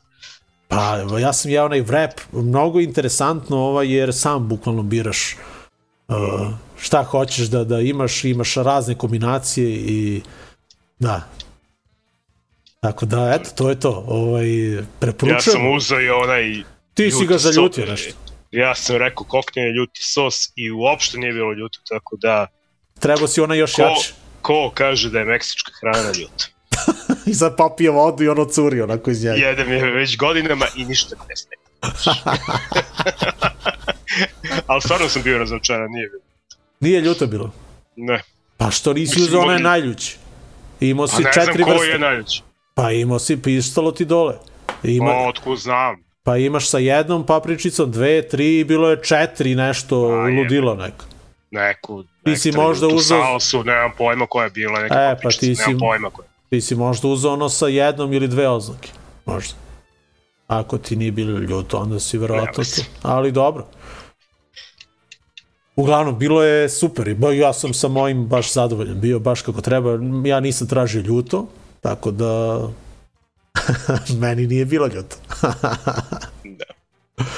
Pa, 0.68 0.96
ja 1.20 1.32
sam 1.32 1.50
jeo 1.50 1.64
onaj 1.64 1.82
wrap, 1.82 2.20
mnogo 2.32 2.80
interesantno 2.80 3.56
ovaj, 3.56 3.94
jer 3.96 4.14
sam 4.14 4.48
bukvalno 4.48 4.82
biraš 4.82 5.36
uh, 6.08 6.16
šta 6.80 7.02
hoćeš 7.02 7.46
da, 7.46 7.64
da 7.64 7.80
imaš, 7.80 8.24
imaš 8.24 8.54
razne 8.54 8.94
kombinacije 8.98 9.70
i 9.70 10.22
da. 10.98 11.28
Tako 12.80 13.06
da, 13.06 13.32
eto, 13.40 13.50
to 13.56 13.68
je 13.70 13.80
to. 13.80 14.04
Ovaj, 14.08 14.74
Ja 14.74 14.82
preporučujem. 15.00 15.40
sam 15.40 15.74
uzao 15.74 16.00
i 16.00 16.08
onaj... 16.10 16.62
Ti 16.94 17.10
si 17.10 17.26
ga 17.26 17.38
zaljutio 17.38 17.86
nešto. 17.86 18.14
Ja 18.50 18.74
sam 18.74 18.96
rekao 18.96 19.26
kokne 19.26 19.62
je 19.62 19.72
ljuti 19.72 20.02
sos 20.02 20.52
i 20.56 20.70
uopšte 20.70 21.18
nije 21.18 21.32
bilo 21.32 21.52
ljuto, 21.52 21.78
tako 21.88 22.16
da 22.16 22.46
Trebao 23.00 23.28
si 23.28 23.40
ona 23.40 23.54
još 23.54 23.74
ko, 23.74 23.82
jače. 23.82 24.12
ko 24.42 24.70
kaže 24.74 25.10
da 25.10 25.18
je 25.18 25.24
meksička 25.24 25.72
hrana 25.80 26.08
ljuta. 26.08 26.44
I 27.26 27.34
sad 27.34 27.56
popije 27.56 27.90
vodu 27.90 28.24
i 28.24 28.28
ono 28.28 28.44
curi 28.44 28.80
onako 28.80 29.10
iz 29.10 29.24
njega. 29.24 29.36
Jedem 29.36 29.72
je 29.72 29.84
već 29.86 30.16
godinama 30.16 30.66
i 30.76 30.84
ništa 30.84 31.16
ne 31.28 31.36
smeta. 31.36 31.62
Ali 34.66 34.80
stvarno 34.80 35.08
sam 35.08 35.22
bio 35.22 35.38
razočaran, 35.38 35.90
nije 35.90 36.08
bilo. 36.08 36.22
Nije 36.80 37.00
ljuto 37.00 37.26
bilo. 37.26 37.50
Ne. 37.96 38.22
Pa 38.56 38.70
što 38.70 38.92
nisi 38.92 39.22
uzeo 39.22 39.40
onaj 39.40 39.58
najljući? 39.60 40.16
Imao 40.80 41.06
si 41.06 41.16
ne 41.16 41.30
četiri 41.34 41.52
znam 41.54 41.64
ko 41.64 41.70
vrste. 41.70 41.86
je 41.86 41.98
najveći. 41.98 42.42
Pa 42.74 42.90
imao 42.92 43.18
si 43.18 43.36
pistalo 43.36 43.92
ti 43.92 44.04
dole. 44.04 44.34
Ima, 44.82 45.10
O, 45.10 45.28
otkud 45.28 45.58
znam. 45.58 45.96
Pa 46.22 46.36
imaš 46.36 46.68
sa 46.68 46.78
jednom 46.78 47.26
papričicom, 47.26 47.92
dve, 47.92 48.22
tri 48.22 48.64
bilo 48.64 48.90
je 48.90 49.02
četiri 49.02 49.54
nešto 49.54 49.96
A, 49.98 50.28
je. 50.28 50.34
ludilo 50.34 50.74
neko. 50.74 51.04
Neku, 51.50 52.04
Ti 52.24 52.36
si 52.36 52.52
možda 52.52 52.86
uzeo- 52.88 53.22
salsu, 53.22 53.64
nemam 53.64 53.90
pojma 53.98 54.26
koja 54.26 54.44
je 54.44 54.50
bila, 54.50 54.80
neka 54.80 54.94
E, 54.94 55.10
pa 55.10 55.14
papričica, 55.14 55.40
ti 55.40 55.54
si- 55.54 55.60
nemam 55.62 55.78
pojma 55.80 56.10
koja. 56.10 56.28
Ti 56.50 56.60
si 56.60 56.74
možda 56.74 57.08
uzeo 57.08 57.32
ono 57.32 57.48
sa 57.48 57.66
jednom 57.66 58.12
ili 58.12 58.28
dve 58.28 58.48
oznake. 58.48 58.90
Možda. 59.26 59.54
Ako 60.46 60.78
ti 60.78 60.96
nije 60.96 61.12
bilo 61.12 61.38
ljuto, 61.38 61.78
onda 61.78 62.00
si 62.00 62.18
verovatno 62.18 62.64
to. 62.64 62.82
Ali 63.02 63.32
dobro. 63.32 63.66
Uglavnom, 65.76 66.18
bilo 66.18 66.42
je 66.42 66.68
super 66.68 67.08
i 67.08 67.38
ja 67.38 67.52
sam 67.52 67.74
sa 67.74 67.88
mojim 67.88 68.26
baš 68.26 68.52
zadovoljan, 68.52 69.00
bio 69.00 69.18
baš 69.18 69.42
kako 69.42 69.60
treba. 69.60 69.98
Ja 70.24 70.40
nisam 70.40 70.68
tražio 70.68 71.00
ljuto, 71.02 71.46
tako 71.80 72.10
da 72.10 72.60
meni 74.20 74.46
nije 74.46 74.64
bilo 74.64 74.86
ljuto. 74.86 75.16
Da. 76.44 76.64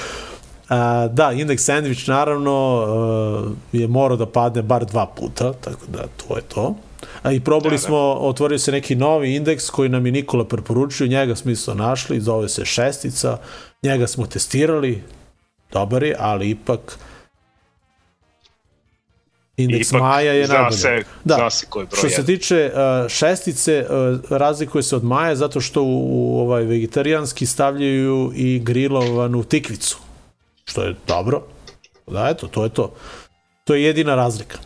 A, 0.69 1.07
da, 1.07 1.31
indeks 1.31 1.63
sandvič 1.63 2.07
naravno 2.07 2.83
uh, 2.83 3.51
je 3.71 3.87
morao 3.87 4.17
da 4.17 4.25
padne 4.25 4.61
bar 4.61 4.85
dva 4.85 5.05
puta, 5.05 5.53
tako 5.53 5.85
da 5.87 6.03
to 6.17 6.35
je 6.35 6.41
to. 6.41 6.75
A, 7.23 7.31
I 7.31 7.39
probali 7.39 7.63
Da, 7.65 7.77
da, 7.77 7.81
da. 7.81 7.87
smo, 7.87 7.97
otvorio 8.13 8.59
se 8.59 8.71
neki 8.71 8.95
novi 8.95 9.35
indeks 9.35 9.69
koji 9.69 9.89
nam 9.89 10.05
je 10.05 10.11
Nikola 10.11 10.45
preporučio, 10.45 11.07
njega 11.07 11.35
smo 11.35 11.51
isto 11.51 11.73
našli, 11.73 12.21
zove 12.21 12.49
se 12.49 12.65
šestica, 12.65 13.37
njega 13.83 14.07
smo 14.07 14.25
testirali, 14.25 15.03
dobar 15.71 16.03
je, 16.03 16.15
ali 16.19 16.49
ipak 16.49 16.99
indeks 19.57 19.89
Ipak 19.89 20.01
Maja 20.01 20.33
je 20.33 20.47
najbolji. 20.47 20.77
se- 20.77 21.03
zna 21.25 21.49
se 21.49 21.65
koji 21.65 21.85
broj 21.85 21.97
Što 21.97 22.09
se 22.09 22.25
tiče 22.25 22.71
uh, 22.73 22.79
šestice, 23.09 23.85
uh, 23.89 24.31
razlikuje 24.31 24.83
se 24.83 24.95
od 24.95 25.03
Maja 25.03 25.35
zato 25.35 25.61
što 25.61 25.83
u, 25.83 25.99
u 26.35 26.39
ovaj 26.39 26.63
vegetarijanski 26.63 27.45
stavljaju 27.45 28.31
i 28.35 28.59
grilovanu 28.59 29.43
tikvicu, 29.43 29.97
što 30.65 30.83
je 30.83 30.95
dobro. 31.07 31.41
Da, 32.07 32.29
eto, 32.29 32.47
to 32.47 32.63
je 32.63 32.69
to. 32.69 32.93
To 33.63 33.75
je 33.75 33.83
jedina 33.83 34.15
razlika. 34.15 34.57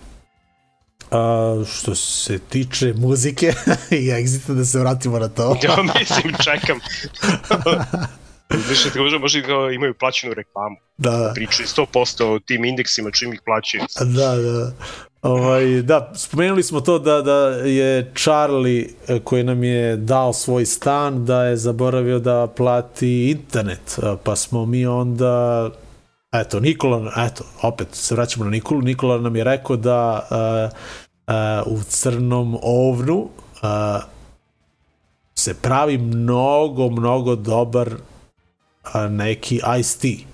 A, 1.13 1.63
što 1.73 1.95
se 1.95 2.39
tiče 2.39 2.93
muzike 2.97 3.53
i 4.01 4.09
Exita, 4.09 4.53
da 4.53 4.65
se 4.65 4.79
vratimo 4.79 5.19
na 5.19 5.27
to. 5.27 5.57
Ja 5.63 5.75
mislim, 5.99 6.33
čekam. 6.43 6.79
Više 8.69 8.89
tako 8.89 9.19
možda, 9.19 9.41
kao 9.41 9.71
imaju 9.71 9.93
plaćenu 9.93 10.33
reklamu. 10.33 10.75
Da, 10.97 11.31
Pričaju 11.35 11.67
100% 11.67 12.23
o 12.23 12.39
tim 12.39 12.65
indeksima 12.65 13.11
čim 13.11 13.33
ih 13.33 13.41
plaćaju. 13.45 13.83
da, 13.99 14.35
da. 14.35 14.71
Ovaj, 15.21 15.81
da, 15.81 16.11
spomenuli 16.15 16.63
smo 16.63 16.81
to 16.81 16.99
da, 16.99 17.21
da 17.21 17.47
je 17.49 18.11
Charlie 18.15 18.87
eh, 19.07 19.19
koji 19.23 19.43
nam 19.43 19.63
je 19.63 19.97
dao 19.97 20.33
svoj 20.33 20.65
stan, 20.65 21.25
da 21.25 21.43
je 21.43 21.57
zaboravio 21.57 22.19
da 22.19 22.47
plati 22.57 23.29
internet, 23.29 23.99
eh, 24.03 24.15
pa 24.23 24.35
smo 24.35 24.65
mi 24.65 24.85
onda 24.85 25.69
eto, 26.33 26.59
Nikola, 26.59 27.11
eto, 27.17 27.43
opet 27.61 27.87
se 27.91 28.15
vraćamo 28.15 28.45
na 28.45 28.51
Nikolu, 28.51 28.81
Nikola 28.81 29.17
nam 29.17 29.35
je 29.35 29.43
rekao 29.43 29.75
da 29.75 30.27
uh, 30.31 30.77
u 31.65 31.83
crnom 31.83 32.57
ovnu 32.61 33.17
uh, 33.17 34.03
se 35.35 35.53
pravi 35.53 35.97
mnogo, 35.97 36.89
mnogo 36.89 37.35
dobar 37.35 37.93
uh, 37.93 39.11
neki 39.11 39.61
iced 39.79 40.01
tea. 40.01 40.27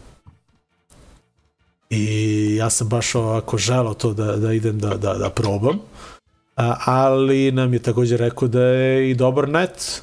I 1.90 2.56
ja 2.56 2.70
sam 2.70 2.90
baš 2.90 3.16
ovako 3.16 3.58
želao 3.58 3.94
to 3.94 4.14
da, 4.14 4.36
da 4.36 4.54
idem 4.54 4.80
da, 4.80 4.90
da, 4.90 5.14
da 5.14 5.30
probam. 5.30 5.80
Ali 6.86 7.52
nam 7.52 7.74
je 7.74 7.80
također 7.80 8.20
rekao 8.20 8.48
da 8.48 8.62
je 8.62 9.12
i 9.12 9.16
dobar 9.16 9.50
net. 9.50 10.02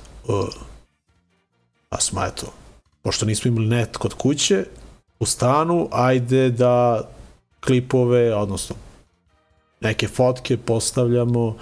Pa 1.89 2.01
smo 2.01 2.24
eto, 2.24 2.47
pošto 3.03 3.26
nismo 3.26 3.49
imali 3.49 3.66
net 3.66 3.97
kod 3.97 4.14
kuće, 4.14 4.64
u 5.20 5.26
stanu, 5.26 5.89
ajde 5.93 6.51
da 6.51 7.03
klipove, 7.61 8.34
odnosno 8.34 8.76
neke 9.81 10.09
fotke 10.09 10.57
postavljamo 10.57 11.47
uh, 11.47 11.55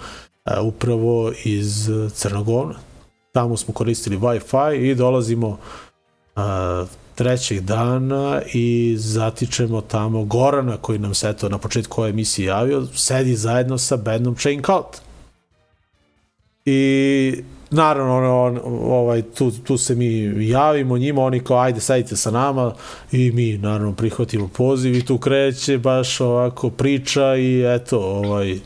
upravo 0.63 1.31
iz 1.43 1.89
Crnog 2.13 2.49
Ovna. 2.49 2.75
Tamo 3.31 3.57
smo 3.57 3.73
koristili 3.73 4.17
Wi-Fi 4.17 4.91
i 4.91 4.95
dolazimo 4.95 5.47
uh, 5.47 6.41
trećeg 7.15 7.59
dana 7.59 8.41
i 8.53 8.95
zatičemo 8.97 9.81
tamo 9.81 10.23
Gorana 10.23 10.77
koji 10.77 10.99
nam 10.99 11.13
se 11.13 11.29
eto 11.29 11.49
na 11.49 11.57
početku 11.57 12.01
ove 12.01 12.09
emisije 12.09 12.45
javio, 12.45 12.85
sedi 12.85 13.35
zajedno 13.35 13.77
sa 13.77 13.97
bandom 13.97 14.35
Chain 14.35 14.63
Cult. 14.63 15.01
I 16.65 17.43
naravno 17.75 18.17
on, 18.17 18.25
on, 18.25 18.59
ovaj, 18.91 19.21
tu, 19.21 19.51
tu 19.51 19.77
se 19.77 19.95
mi 19.95 20.33
javimo 20.47 20.97
njima, 20.97 21.21
oni 21.21 21.39
kao 21.39 21.57
ajde 21.57 21.79
sedite 21.79 22.15
sa 22.15 22.31
nama 22.31 22.73
i 23.11 23.31
mi 23.31 23.57
naravno 23.57 23.93
prihvatimo 23.93 24.47
poziv 24.47 24.95
i 24.95 25.05
tu 25.05 25.17
kreće 25.17 25.77
baš 25.77 26.21
ovako 26.21 26.69
priča 26.69 27.35
i 27.35 27.75
eto 27.75 27.99
ovaj 27.99 28.59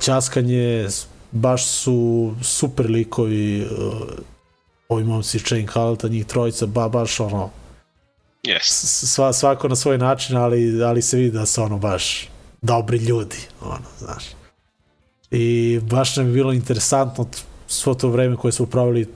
ćaskanje 0.00 0.88
baš 1.30 1.66
su 1.66 2.32
super 2.42 2.90
likovi 2.90 3.62
uh, 3.62 3.68
ovi 4.88 5.04
momci 5.04 5.38
Chain 5.38 5.66
Culta, 5.66 6.08
njih 6.08 6.26
trojica, 6.26 6.66
ba, 6.66 6.88
baš 6.88 7.20
ono 7.20 7.50
Yes. 8.42 8.70
sva, 9.06 9.32
svako 9.32 9.68
na 9.68 9.76
svoj 9.76 9.98
način, 9.98 10.36
ali, 10.36 10.82
ali 10.82 11.02
se 11.02 11.16
vidi 11.16 11.30
da 11.30 11.46
se 11.46 11.60
ono 11.60 11.78
baš 11.78 12.28
dobri 12.62 12.98
ljudi, 12.98 13.36
ono, 13.60 13.84
znaš. 13.98 14.24
I 15.30 15.80
baš 15.82 16.16
nam 16.16 16.26
je 16.26 16.32
bilo 16.32 16.52
interesantno 16.52 17.26
svo 17.72 17.94
to 17.94 18.08
vreme 18.08 18.36
koje 18.36 18.52
smo 18.52 18.66
pravili 18.66 19.06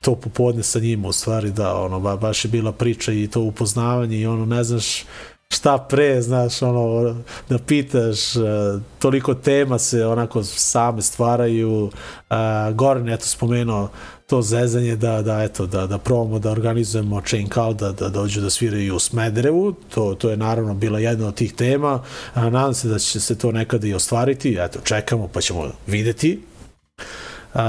to 0.00 0.14
popodne 0.14 0.62
sa 0.62 0.78
njima 0.78 1.08
u 1.08 1.12
stvari 1.12 1.50
da 1.50 1.76
ono 1.76 2.00
ba, 2.00 2.16
baš 2.16 2.44
je 2.44 2.48
bila 2.48 2.72
priča 2.72 3.12
i 3.12 3.28
to 3.28 3.40
upoznavanje 3.40 4.18
i 4.18 4.26
ono 4.26 4.46
ne 4.46 4.64
znaš 4.64 5.04
šta 5.50 5.78
pre, 5.78 6.22
znaš, 6.22 6.62
ono, 6.62 7.16
da 7.48 7.58
pitaš, 7.58 8.36
uh, 8.36 8.42
toliko 8.98 9.34
tema 9.34 9.78
se 9.78 10.06
onako 10.06 10.44
same 10.44 11.02
stvaraju, 11.02 11.84
uh, 11.84 12.36
Goran 12.74 13.08
eto 13.08 13.26
spomenuo 13.26 13.88
to 14.26 14.42
zezanje 14.42 14.96
da, 14.96 15.22
da, 15.22 15.42
eto, 15.42 15.66
da, 15.66 15.86
da 15.86 15.98
probamo 15.98 16.38
da 16.38 16.50
organizujemo 16.50 17.20
Chain 17.20 17.48
Call, 17.48 17.74
da, 17.74 17.92
da 17.92 18.08
dođu 18.08 18.40
da 18.40 18.50
sviraju 18.50 18.96
u 18.96 18.98
Smederevu, 18.98 19.74
to, 19.94 20.14
to 20.14 20.30
je 20.30 20.36
naravno 20.36 20.74
bila 20.74 20.98
jedna 20.98 21.28
od 21.28 21.34
tih 21.34 21.54
tema, 21.54 22.02
a, 22.34 22.50
nadam 22.50 22.74
se 22.74 22.88
da 22.88 22.98
će 22.98 23.20
se 23.20 23.38
to 23.38 23.52
nekada 23.52 23.86
i 23.86 23.94
ostvariti, 23.94 24.56
eto, 24.60 24.78
čekamo 24.84 25.28
pa 25.28 25.40
ćemo 25.40 25.70
videti. 25.86 26.49
Uh, 27.54 27.60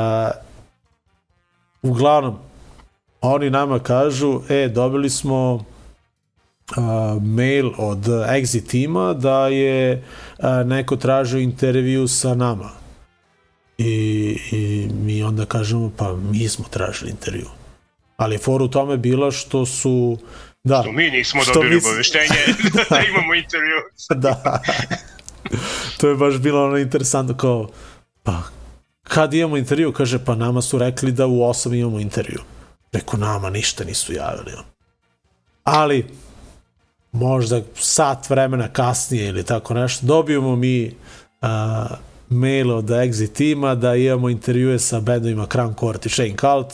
uglavnom, 1.82 2.38
oni 3.22 3.50
nama 3.50 3.80
kažu, 3.80 4.42
e, 4.50 4.68
dobili 4.68 5.10
smo 5.10 5.54
uh, 5.54 5.64
mail 7.24 7.72
od 7.78 8.06
Exit 8.08 8.68
tima 8.68 9.14
da 9.14 9.48
je 9.48 10.04
uh, 10.38 10.46
neko 10.66 10.96
tražio 10.96 11.40
intervju 11.40 12.08
sa 12.08 12.36
nama. 12.36 12.70
I, 13.78 14.38
I 14.52 14.90
mi 14.94 15.24
onda 15.24 15.46
kažemo, 15.46 15.92
pa 15.98 16.16
mi 16.16 16.48
smo 16.48 16.66
tražili 16.70 17.12
intervju. 17.12 17.48
Ali 18.18 18.38
for 18.38 18.62
u 18.62 18.68
tome 18.68 18.98
bila 18.98 19.32
što 19.32 19.66
su 19.66 20.18
Da. 20.64 20.82
Što 20.82 20.92
mi 20.92 21.10
nismo 21.10 21.42
Što 21.44 21.54
dobili 21.54 21.76
mi 21.76 21.82
obaveštenje 21.86 22.36
da 22.90 23.02
imamo 23.10 23.34
intervju. 23.34 23.76
da. 24.16 24.62
to 25.98 26.10
je 26.10 26.16
baš 26.16 26.38
bilo 26.38 26.66
ono 26.66 26.78
interesantno 26.78 27.38
kao, 27.38 27.70
pa 28.24 28.42
kad 29.04 29.34
imamo 29.34 29.58
intervju, 29.58 29.93
kaže, 29.93 30.26
pa 30.26 30.36
nama 30.36 30.62
su 30.62 30.78
rekli 30.78 31.12
da 31.12 31.28
u 31.28 31.39
8 31.39 31.80
imamo 31.80 31.99
intervju. 31.99 32.39
Reko, 32.91 33.18
nama 33.18 33.49
ništa 33.49 33.84
nisu 33.84 34.14
javili. 34.14 34.52
Ali, 35.64 36.06
možda 37.12 37.62
sat 37.76 38.30
vremena 38.30 38.68
kasnije 38.68 39.28
ili 39.28 39.43
tako 39.43 39.74
nešto, 39.74 40.06
dobijemo 40.06 40.56
mi 40.56 40.95
a, 41.41 41.88
mail 42.30 42.72
od 42.72 42.86
Exit 42.86 43.34
tima 43.34 43.76
da 43.76 43.95
imamo 43.95 44.30
intervjue 44.30 44.80
sa 44.80 44.99
bendovima 44.99 45.47
Crown 45.47 45.80
Court 45.80 46.06
i 46.06 46.10
Shane 46.10 46.36
Cult. 46.39 46.74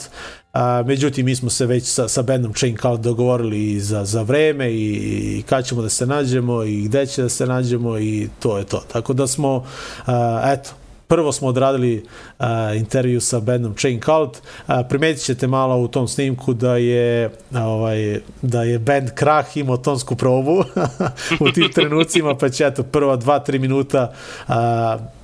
A, 0.54 0.84
međutim, 0.86 1.26
mi 1.26 1.36
smo 1.36 1.50
se 1.50 1.66
već 1.66 1.84
sa, 1.84 2.08
sa 2.08 2.22
bendom 2.22 2.54
Chain 2.54 2.78
Cult 2.82 3.02
dogovorili 3.02 3.72
i 3.72 3.80
za, 3.80 4.06
za 4.06 4.22
vreme 4.22 4.72
i, 4.72 4.94
i 5.40 5.44
kad 5.50 5.66
ćemo 5.66 5.82
da 5.82 5.90
se 5.90 6.06
nađemo 6.06 6.64
i 6.64 6.82
gde 6.82 7.06
će 7.06 7.22
da 7.22 7.30
se 7.30 7.46
nađemo 7.46 8.00
i 8.00 8.30
to 8.40 8.58
je 8.58 8.64
to. 8.64 8.84
Tako 8.94 9.14
da 9.14 9.28
smo, 9.28 9.66
a, 10.06 10.42
eto, 10.54 10.70
prvo 11.08 11.32
smo 11.32 11.48
odradili 11.48 12.06
uh, 12.40 12.46
intervju 12.76 13.22
sa 13.22 13.40
bandom 13.40 13.76
Chain 13.76 14.02
Cult. 14.02 14.38
Uh, 14.38 14.76
primetit 14.90 15.24
ćete 15.24 15.48
malo 15.48 15.78
u 15.78 15.88
tom 15.88 16.08
snimku 16.08 16.54
da 16.54 16.78
je 16.78 17.30
ovaj 17.56 18.20
da 18.42 18.64
je 18.64 18.80
band 18.80 19.10
Krah 19.16 19.58
imao 19.58 19.78
tonsku 19.78 20.16
probu 20.16 20.64
u 21.46 21.52
tim 21.52 21.72
trenucima, 21.74 22.36
pa 22.36 22.50
će 22.50 22.66
eto 22.66 22.84
prva 22.84 23.18
2-3 23.18 23.60
minuta 23.60 24.14
uh, 24.48 24.54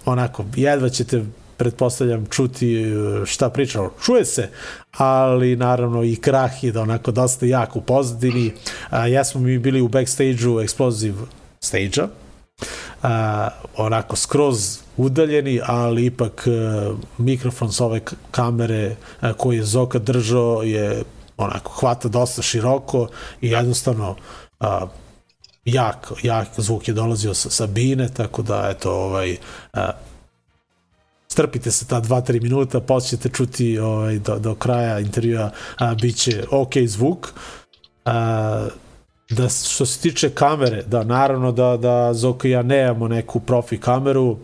onako 0.06 0.46
jedva 0.56 0.90
ćete 0.90 1.24
pretpostavljam 1.58 2.26
čuti 2.26 2.86
šta 3.26 3.50
pričamo. 3.50 3.92
Čuje 4.06 4.26
se, 4.26 4.50
ali 4.92 5.56
naravno 5.56 6.04
i 6.04 6.16
krah 6.16 6.64
je 6.64 6.72
da 6.72 6.82
onako 6.82 7.12
dosta 7.12 7.46
jak 7.46 7.76
u 7.76 7.82
pozadini. 7.82 8.52
Uh, 8.92 8.98
ja 9.12 9.24
smo 9.24 9.42
mi 9.42 9.58
bili 9.58 9.82
u 9.82 9.88
backstage-u 9.88 10.60
Explosive 10.60 11.26
stage-a, 11.60 12.08
onako 13.78 14.16
skroz 14.16 14.83
udaljeni, 14.98 15.60
ali 15.66 16.06
ipak 16.06 16.48
uh, 16.48 16.98
mikrofon 17.18 17.72
s 17.72 17.82
ove 17.82 18.02
kamere 18.32 18.96
uh, 19.22 19.32
koji 19.38 19.58
je 19.58 19.64
Zoka 19.64 20.00
držao 20.00 20.64
je 20.64 21.04
onako 21.38 21.72
hvata 21.72 22.08
dosta 22.08 22.42
široko 22.42 23.08
i 23.42 23.50
jednostavno 23.50 24.16
uh, 24.60 24.68
jak, 25.66 26.12
jak 26.24 26.48
zvuk 26.58 26.88
je 26.88 26.94
dolazio 26.94 27.34
sa, 27.34 27.50
sa 27.50 27.68
bine, 27.68 28.10
tako 28.14 28.42
da 28.42 28.68
eto 28.72 28.92
ovaj 28.92 29.38
uh, 29.74 29.80
strpite 31.34 31.72
se 31.72 31.88
ta 31.88 32.02
2-3 32.02 32.42
minuta, 32.42 32.80
posle 32.80 33.10
ćete 33.10 33.30
čuti 33.30 33.80
ovaj, 33.80 34.20
do, 34.20 34.40
do 34.40 34.56
kraja 34.56 35.00
intervjua 35.00 35.52
a, 35.78 35.96
bit 35.96 36.16
će 36.16 36.44
ok 36.52 36.78
zvuk. 36.86 37.34
A, 38.06 38.68
da 39.30 39.50
što 39.50 39.86
se 39.86 40.00
tiče 40.00 40.30
kamere, 40.30 40.84
da 40.84 41.04
naravno 41.04 41.52
da, 41.52 41.78
da 41.78 42.14
Zoka 42.14 42.48
i 42.48 42.52
ja 42.52 42.62
nemamo 42.62 43.08
neku 43.08 43.40
profi 43.40 43.78
kameru, 43.78 44.38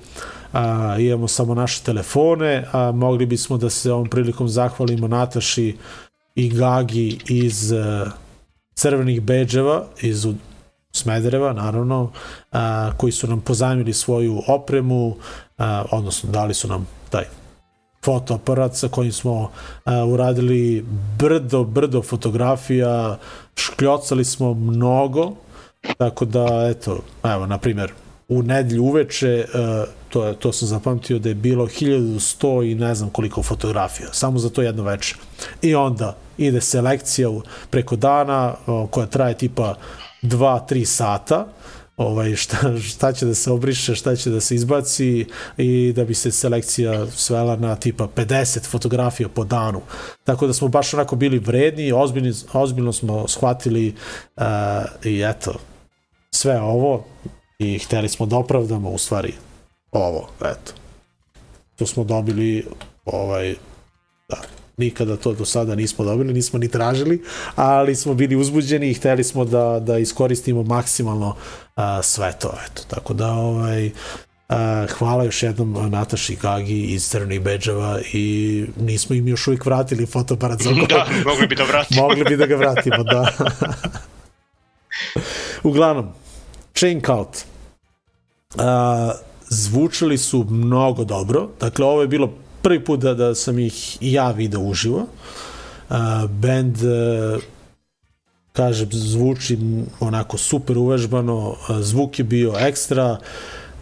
a, 0.53 0.95
imamo 0.99 1.27
samo 1.27 1.55
naše 1.55 1.83
telefone, 1.83 2.65
a 2.71 2.91
mogli 2.91 3.25
bismo 3.25 3.57
da 3.57 3.69
se 3.69 3.91
ovom 3.91 4.09
prilikom 4.09 4.49
zahvalimo 4.49 5.07
Nataši 5.07 5.77
i 6.35 6.49
Gagi 6.49 7.19
iz 7.27 7.71
uh, 7.71 8.11
crvenih 8.73 9.21
beđeva, 9.21 9.85
iz 10.01 10.25
Smedereva, 10.91 11.53
naravno, 11.53 12.11
a, 12.51 12.91
koji 12.97 13.11
su 13.11 13.27
nam 13.27 13.41
pozajmili 13.41 13.93
svoju 13.93 14.41
opremu, 14.47 15.15
a, 15.57 15.83
odnosno 15.91 16.31
dali 16.31 16.53
su 16.53 16.67
nam 16.67 16.87
taj 17.09 17.25
fotoaparat 18.05 18.75
sa 18.75 18.87
kojim 18.87 19.11
smo 19.11 19.51
a, 19.85 20.05
uradili 20.05 20.85
brdo, 21.17 21.63
brdo 21.63 22.01
fotografija, 22.01 23.17
škljocali 23.55 24.25
smo 24.25 24.53
mnogo, 24.53 25.33
tako 25.97 26.25
da, 26.25 26.67
eto, 26.69 26.99
evo, 27.23 27.45
na 27.45 27.57
primjer, 27.57 27.93
u 28.29 28.43
nedelju 28.43 28.83
uveče, 28.83 29.45
uh, 29.47 29.59
to, 30.09 30.25
je- 30.25 30.35
to 30.35 30.51
sam 30.53 30.67
zapamtio 30.67 31.19
da 31.19 31.29
je 31.29 31.35
bilo 31.35 31.67
1100 31.67 32.71
i 32.71 32.75
ne 32.75 32.95
znam 32.95 33.09
koliko 33.09 33.43
fotografija, 33.43 34.07
samo 34.13 34.39
za 34.39 34.49
to 34.49 34.61
jedno 34.61 34.83
veče. 34.83 35.15
I 35.61 35.75
onda 35.75 36.15
ide 36.37 36.61
selekcija 36.61 37.29
preko 37.69 37.95
dana 37.95 38.53
koja 38.89 39.05
traje 39.07 39.37
tipa 39.37 39.75
2-3 40.23 40.85
sata, 40.85 41.47
ovaj, 41.97 42.35
šta, 42.35 42.57
šta 42.79 43.13
će 43.13 43.25
da 43.25 43.33
se 43.33 43.51
obriše, 43.51 43.95
šta 43.95 44.15
će 44.15 44.29
da 44.29 44.39
se 44.41 44.55
izbaci 44.55 45.25
i 45.57 45.93
da 45.95 46.05
bi 46.05 46.13
se 46.13 46.31
selekcija 46.31 47.07
svela 47.07 47.55
na 47.55 47.75
tipa 47.75 48.07
50 48.07 48.67
fotografija 48.67 49.29
po 49.29 49.43
danu. 49.43 49.81
Tako 50.23 50.47
da 50.47 50.53
smo 50.53 50.67
baš 50.67 50.93
onako 50.93 51.15
bili 51.15 51.39
vredni, 51.39 51.91
ozbiljni, 51.91 52.31
ozbiljno 52.53 52.93
smo 52.93 53.27
shvatili 53.27 53.95
uh, 54.37 54.43
i 55.03 55.21
eto, 55.21 55.53
sve 56.31 56.61
ovo 56.61 57.05
i 57.59 57.79
hteli 57.79 58.09
smo 58.09 58.25
da 58.25 58.37
opravdamo 58.37 58.89
u 58.89 58.97
stvari 58.97 59.33
ovo, 59.91 60.29
eto. 60.41 60.71
To 61.75 61.85
smo 61.85 62.03
dobili 62.03 62.65
ovaj, 63.05 63.55
da, 64.29 64.41
nikada 64.77 65.17
to 65.17 65.33
do 65.33 65.45
sada 65.45 65.75
nismo 65.75 66.05
dobili, 66.05 66.33
nismo 66.33 66.59
ni 66.59 66.67
tražili, 66.67 67.23
ali 67.55 67.95
smo 67.95 68.13
bili 68.13 68.35
uzbuđeni 68.35 68.89
i 68.89 68.93
hteli 68.93 69.23
smo 69.23 69.45
da, 69.45 69.79
da 69.79 69.97
iskoristimo 69.97 70.63
maksimalno 70.63 71.35
a, 71.75 72.01
sve 72.03 72.33
to, 72.41 72.53
eto. 72.65 72.81
Tako 72.87 73.13
da, 73.13 73.31
ovaj, 73.31 73.91
a, 74.49 74.85
hvala 74.97 75.23
još 75.23 75.43
jednom 75.43 75.91
Nataši 75.91 76.35
Gagi 76.41 76.81
iz 76.81 77.09
Crnih 77.09 77.41
Beđava 77.41 77.99
i 78.13 78.65
nismo 78.77 79.15
im 79.15 79.27
još 79.27 79.47
uvijek 79.47 79.65
vratili 79.65 80.05
fotoaparat 80.05 80.61
za 80.61 80.69
Da, 80.89 81.07
mogli 81.25 81.47
bi 81.47 81.55
da 81.55 81.63
vratimo. 81.63 82.01
Mogli 82.01 82.23
bi 82.23 82.37
da 82.37 82.45
ga 82.45 82.55
vratimo, 82.55 83.03
da. 83.03 83.31
Uglavnom, 85.63 86.13
Chain 86.79 87.01
Cult. 87.01 87.45
Uh, 88.55 88.63
zvučali 89.49 90.17
su 90.17 90.45
mnogo 90.49 91.03
dobro. 91.03 91.49
Dakle, 91.59 91.85
ovo 91.85 92.01
je 92.01 92.07
bilo 92.07 92.33
prvi 92.61 92.85
put 92.85 92.99
da, 92.99 93.13
da 93.13 93.35
sam 93.35 93.59
ih 93.59 93.97
i 94.01 94.13
ja 94.13 94.31
video 94.31 94.61
uživo. 94.61 95.05
Uh, 95.89 95.95
band 96.29 96.77
uh, 96.77 97.43
kaže, 98.53 98.87
zvuči 98.91 99.57
onako 99.99 100.37
super 100.37 100.77
uvežbano, 100.77 101.49
uh, 101.49 101.55
zvuk 101.79 102.19
je 102.19 102.23
bio 102.25 102.53
ekstra 102.59 103.17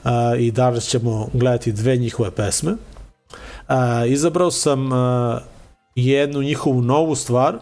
uh, 0.03 0.11
i 0.39 0.51
danas 0.51 0.83
ćemo 0.83 1.29
gledati 1.33 1.71
dve 1.71 1.97
njihove 1.97 2.31
pesme. 2.31 2.71
Uh, 2.71 3.75
izabrao 4.07 4.51
sam 4.51 4.91
uh, 4.91 5.37
jednu 5.95 6.41
njihovu 6.41 6.81
novu 6.81 7.15
stvar, 7.15 7.59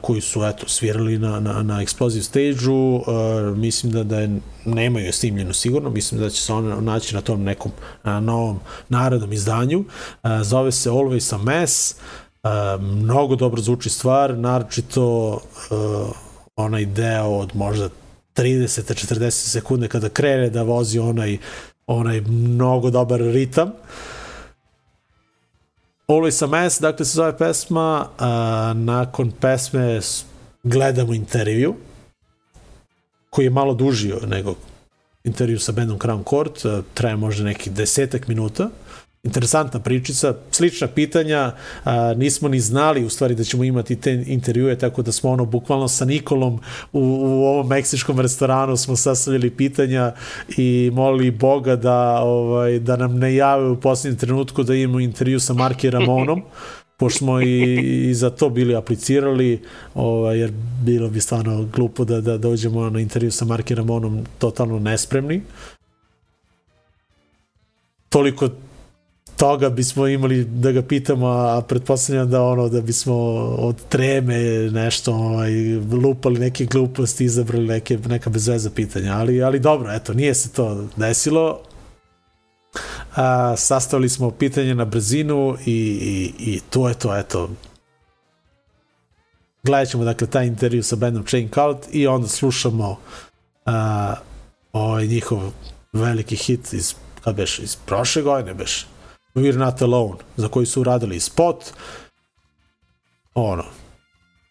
koji 0.00 0.20
su 0.20 0.44
eto 0.44 0.68
svirali 0.68 1.18
na 1.18 1.40
na 1.40 1.62
na 1.62 1.82
Explosive 1.82 2.22
stage-u, 2.22 2.96
uh, 2.96 3.58
mislim 3.58 3.92
da 3.92 4.04
da 4.04 4.20
je 4.20 4.38
nemaju 4.64 5.06
je 5.06 5.12
snimljeno 5.12 5.52
sigurno, 5.52 5.90
mislim 5.90 6.20
da 6.20 6.30
će 6.30 6.42
se 6.42 6.52
ona 6.52 6.80
naći 6.80 7.14
na 7.14 7.20
tom 7.20 7.42
nekom 7.42 7.72
a, 8.02 8.20
novom 8.20 8.60
narodnom 8.88 9.32
izdanju. 9.32 9.84
A, 10.22 10.44
zove 10.44 10.72
se 10.72 10.90
Always 10.90 11.34
a 11.34 11.38
Mess. 11.38 11.94
A, 12.42 12.78
mnogo 12.80 13.36
dobro 13.36 13.62
zvuči 13.62 13.90
stvar, 13.90 14.38
naročito 14.38 15.32
uh, 15.32 15.40
onaj 16.56 16.86
deo 16.86 17.28
od 17.28 17.56
možda 17.56 17.88
30-40 18.36 19.30
sekunde 19.30 19.88
kada 19.88 20.08
krene 20.08 20.50
da 20.50 20.62
vozi 20.62 20.98
onaj 20.98 21.38
onaj 21.86 22.20
mnogo 22.20 22.90
dobar 22.90 23.20
ritam. 23.20 23.72
Always 26.12 26.42
a 26.42 26.46
Mess, 26.46 26.80
dakle 26.80 27.04
se 27.04 27.16
zove 27.16 27.38
pesma, 27.38 28.08
a, 28.18 28.72
nakon 28.76 29.30
pesme 29.30 30.00
gledamo 30.62 31.14
intervju, 31.14 31.74
koji 33.30 33.46
je 33.46 33.50
malo 33.50 33.74
duži 33.74 34.12
nego 34.26 34.54
intervju 35.24 35.58
sa 35.58 35.72
bandom 35.72 35.98
Crown 35.98 36.24
Court, 36.30 36.84
traje 36.94 37.16
možda 37.16 37.44
neki 37.44 37.70
desetak 37.70 38.28
minuta. 38.28 38.70
Interesantna 39.24 39.80
pričica, 39.80 40.34
slična 40.50 40.86
pitanja, 40.86 41.52
a, 41.84 42.14
nismo 42.14 42.48
ni 42.48 42.60
znali 42.60 43.04
u 43.04 43.10
stvari 43.10 43.34
da 43.34 43.44
ćemo 43.44 43.64
imati 43.64 43.96
te 43.96 44.24
intervjue, 44.26 44.78
tako 44.78 45.02
da 45.02 45.12
smo 45.12 45.30
ono 45.30 45.44
bukvalno 45.44 45.88
sa 45.88 46.04
Nikolom 46.04 46.54
u, 46.92 47.00
u 47.00 47.44
ovom 47.44 47.68
meksičkom 47.68 48.20
restoranu 48.20 48.76
smo 48.76 48.96
sastavljali 48.96 49.50
pitanja 49.50 50.12
i 50.56 50.90
molili 50.92 51.30
Boga 51.30 51.76
da, 51.76 52.20
ovaj, 52.22 52.78
da 52.78 52.96
nam 52.96 53.18
ne 53.18 53.34
jave 53.34 53.68
u 53.70 53.80
posljednjem 53.80 54.18
trenutku 54.18 54.62
da 54.62 54.74
imamo 54.74 55.00
intervju 55.00 55.40
sa 55.40 55.54
Marki 55.54 55.90
Ramonom 55.90 56.42
pošto 56.98 57.18
smo 57.18 57.40
i, 57.40 57.80
i 58.10 58.14
za 58.14 58.30
to 58.30 58.50
bili 58.50 58.74
aplicirali, 58.74 59.62
ovaj, 59.94 60.38
jer 60.38 60.52
bilo 60.84 61.08
bi 61.08 61.20
stvarno 61.20 61.64
glupo 61.72 62.04
da, 62.04 62.20
da 62.20 62.38
dođemo 62.38 62.90
na 62.90 63.00
intervju 63.00 63.30
sa 63.30 63.44
Marki 63.44 63.74
Ramonom 63.74 64.24
totalno 64.38 64.78
nespremni. 64.78 65.42
Toliko 68.08 68.48
toga 69.42 69.70
bismo 69.70 70.06
imali 70.06 70.44
da 70.44 70.72
ga 70.72 70.82
pitamo, 70.82 71.26
a 71.26 71.62
pretpostavljam 71.68 72.30
da 72.30 72.42
ono 72.42 72.68
da 72.68 72.80
bismo 72.80 73.14
od 73.58 73.76
treme 73.88 74.38
nešto 74.70 75.14
ovaj, 75.14 75.52
lupali 76.02 76.40
neke 76.40 76.64
gluposti, 76.64 77.24
izabrali 77.24 77.66
neke, 77.66 77.98
neka 78.08 78.30
bezveza 78.30 78.70
pitanja, 78.70 79.16
ali, 79.16 79.42
ali 79.42 79.60
dobro, 79.60 79.92
eto, 79.92 80.14
nije 80.14 80.34
se 80.34 80.52
to 80.52 80.86
desilo, 80.96 81.60
a, 83.14 83.56
sastavili 83.56 84.08
smo 84.08 84.30
pitanje 84.30 84.74
na 84.74 84.84
brzinu 84.84 85.56
i, 85.66 85.72
i, 86.02 86.32
i 86.38 86.60
to 86.70 86.88
je 86.88 86.94
to, 86.94 87.16
eto. 87.16 87.50
Gledat 89.62 89.88
ćemo, 89.88 90.04
dakle, 90.04 90.26
taj 90.26 90.46
intervju 90.46 90.82
sa 90.82 90.96
bandom 90.96 91.24
Chain 91.26 91.48
Cult 91.48 91.86
i 91.92 92.06
onda 92.06 92.28
slušamo 92.28 92.96
a, 93.66 94.14
ovaj 94.72 95.06
njihov 95.06 95.52
veliki 95.92 96.36
hit 96.36 96.72
iz, 96.72 96.94
kad 97.24 97.36
beš, 97.36 97.58
iz 97.58 97.76
prošle 97.76 98.22
godine 98.22 98.54
beš, 98.54 98.86
We're 99.34 99.56
Not 99.56 99.82
Alone, 99.82 100.18
za 100.36 100.48
koji 100.48 100.66
su 100.66 100.80
uradili 100.80 101.20
spot. 101.20 101.64
Ono, 103.34 103.64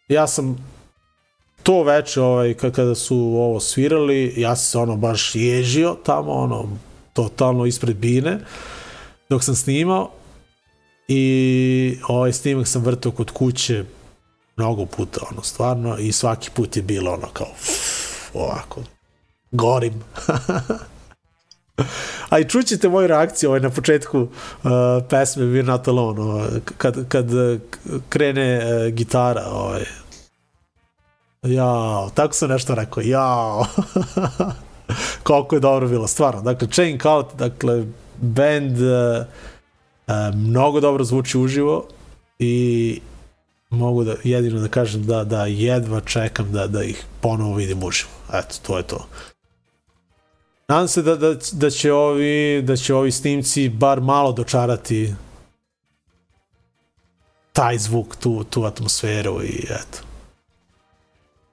ja 0.07 0.27
sam 0.27 0.57
to 1.63 1.83
veče 1.83 2.21
ovaj, 2.21 2.53
kada 2.53 2.95
su 2.95 3.17
ovo 3.17 3.59
svirali, 3.59 4.33
ja 4.37 4.55
sam 4.55 4.65
se 4.71 4.77
ono 4.77 4.95
baš 4.95 5.35
ježio 5.35 5.97
tamo, 6.05 6.31
ono, 6.31 6.69
totalno 7.13 7.65
ispred 7.65 7.95
bine 7.95 8.39
dok 9.29 9.43
sam 9.43 9.55
snimao 9.55 10.11
i 11.07 11.97
ovaj 12.07 12.33
snimak 12.33 12.67
sam 12.67 12.81
vrtao 12.81 13.11
kod 13.11 13.31
kuće 13.31 13.85
mnogo 14.57 14.85
puta, 14.85 15.21
ono, 15.31 15.43
stvarno, 15.43 15.97
i 15.97 16.11
svaki 16.11 16.49
put 16.53 16.75
je 16.75 16.81
bilo 16.81 17.11
ono 17.11 17.27
kao 17.33 17.51
ovako, 18.33 18.81
gorim. 19.51 20.03
A 22.29 22.39
i 22.39 22.49
čućete 22.49 22.89
moju 22.89 23.07
reakciju 23.07 23.49
ovaj, 23.49 23.59
na 23.59 23.69
početku 23.69 24.19
uh, 24.19 24.71
pesme 25.09 25.43
We're 25.43 25.65
Not 25.65 25.87
Alone, 25.87 26.21
ovaj, 26.21 26.49
kad, 26.77 27.07
kad 27.07 27.33
uh, 27.33 27.59
krene 28.09 28.57
uh, 28.57 28.93
gitara, 28.93 29.45
ovaj, 29.51 29.83
jao, 31.43 32.09
tako 32.13 32.33
sam 32.33 32.49
nešto 32.49 32.75
rekao, 32.75 33.03
jao. 33.03 33.65
koliko 35.23 35.55
je 35.55 35.59
dobro 35.59 35.87
bilo, 35.87 36.07
stvarno. 36.07 36.41
Dakle, 36.41 36.67
Chain 36.67 36.99
Cult, 36.99 37.35
dakle, 37.35 37.85
band 38.17 38.77
uh, 38.77 39.25
uh, 40.07 40.35
mnogo 40.35 40.79
dobro 40.79 41.03
zvuči 41.03 41.37
uživo 41.37 41.87
i 42.39 42.99
mogu 43.69 44.03
da 44.03 44.15
jedino 44.23 44.59
da 44.59 44.67
kažem 44.67 45.05
da 45.05 45.23
da 45.23 45.45
jedva 45.45 46.01
čekam 46.01 46.51
da 46.51 46.67
da 46.67 46.83
ih 46.83 47.05
ponovo 47.21 47.55
vidim 47.55 47.83
uživo. 47.83 48.11
Eto, 48.33 48.55
to 48.67 48.77
je 48.77 48.83
to. 48.83 49.07
Nadam 50.71 50.87
se 50.87 51.01
da, 51.01 51.15
da, 51.15 51.35
da 51.51 51.69
će 51.69 51.93
ovi 51.93 52.61
da 52.61 52.75
će 52.75 52.95
ovi 52.95 53.11
snimci 53.11 53.69
bar 53.69 54.01
malo 54.01 54.31
dočarati 54.31 55.13
taj 57.53 57.77
zvuk, 57.77 58.15
tu, 58.15 58.43
tu 58.43 58.63
atmosferu 58.63 59.43
i 59.43 59.65
eto. 59.69 59.99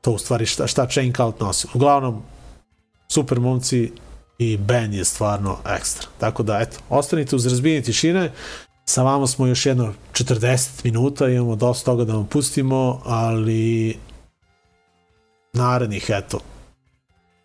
To 0.00 0.12
u 0.12 0.18
stvari 0.18 0.46
šta, 0.46 0.66
šta 0.66 0.86
Chain 0.86 1.12
Cult 1.12 1.40
nosi. 1.40 1.66
Uglavnom, 1.74 2.22
super 3.08 3.40
momci 3.40 3.92
i 4.38 4.56
band 4.56 4.94
je 4.94 5.04
stvarno 5.04 5.58
ekstra. 5.76 6.08
Tako 6.18 6.42
da, 6.42 6.60
eto, 6.60 6.78
ostanite 6.88 7.36
uz 7.36 7.46
razbijenje 7.46 7.82
tišine, 7.82 8.32
sa 8.84 9.02
vama 9.02 9.26
smo 9.26 9.46
još 9.46 9.66
jedno 9.66 9.94
40 10.12 10.84
minuta, 10.84 11.28
imamo 11.28 11.56
dosta 11.56 11.84
toga 11.84 12.04
da 12.04 12.14
vam 12.14 12.26
pustimo, 12.26 13.02
ali 13.04 13.98
narednih, 15.52 16.06
eto, 16.08 16.38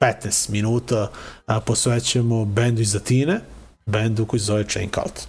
15 0.04 0.50
minuta 0.50 1.12
a, 1.46 1.60
posvećujemo 1.60 2.46
bendu 2.46 2.82
iz 2.82 2.96
Atine, 2.96 3.40
bendu 3.86 4.26
koji 4.26 4.40
se 4.40 4.46
zove 4.46 4.64
Chain 4.64 4.90
Cult. 4.90 5.28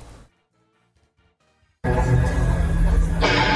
Thank 1.85 3.54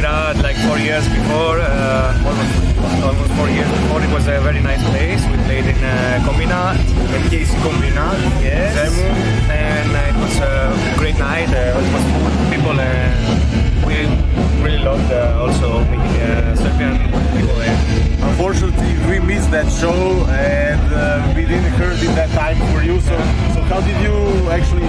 Belgrade 0.00 0.42
like 0.42 0.56
four 0.66 0.78
years 0.78 1.06
before, 1.08 1.60
uh, 1.60 2.24
almost, 2.24 3.04
almost 3.04 3.32
four 3.34 3.48
years 3.48 3.68
before. 3.68 4.02
It 4.02 4.10
was 4.12 4.26
a 4.28 4.40
very 4.40 4.60
nice 4.60 4.82
place. 4.90 5.20
We 5.26 5.36
played 5.44 5.66
in 5.66 5.76
uh, 5.76 6.22
Kombinat, 6.24 6.78
in 7.14 7.30
case 7.30 7.52
Kombinat, 7.56 8.20
yes, 8.42 8.76
Zemun, 8.76 9.50
and 9.50 9.90
uh, 9.92 10.10
it 10.10 10.16
was 10.16 10.36
a 10.40 10.96
great 10.96 11.18
night. 11.18 11.48
Uh, 11.48 11.80
it 11.80 11.92
was 11.92 12.04
full 12.12 12.50
people, 12.50 12.80
and 12.80 13.84
we 13.84 14.06
really 14.64 14.82
loved 14.82 15.12
uh, 15.12 15.38
also 15.40 15.84
meeting 15.84 16.16
uh, 16.22 16.56
Serbian 16.56 16.96
people 17.36 17.56
there. 17.56 17.76
Unfortunately, 18.30 18.96
we 19.08 19.20
missed 19.20 19.50
that 19.50 19.70
show 19.70 20.24
and 20.28 20.80
uh, 20.92 21.32
we 21.36 21.42
didn't 21.42 21.72
hear 21.74 21.92
it 21.92 22.14
that 22.14 22.30
time 22.30 22.58
for 22.72 22.82
you. 22.82 23.00
So, 23.00 23.16
so 23.54 23.60
how 23.68 23.80
did 23.80 24.00
you 24.02 24.48
actually? 24.50 24.88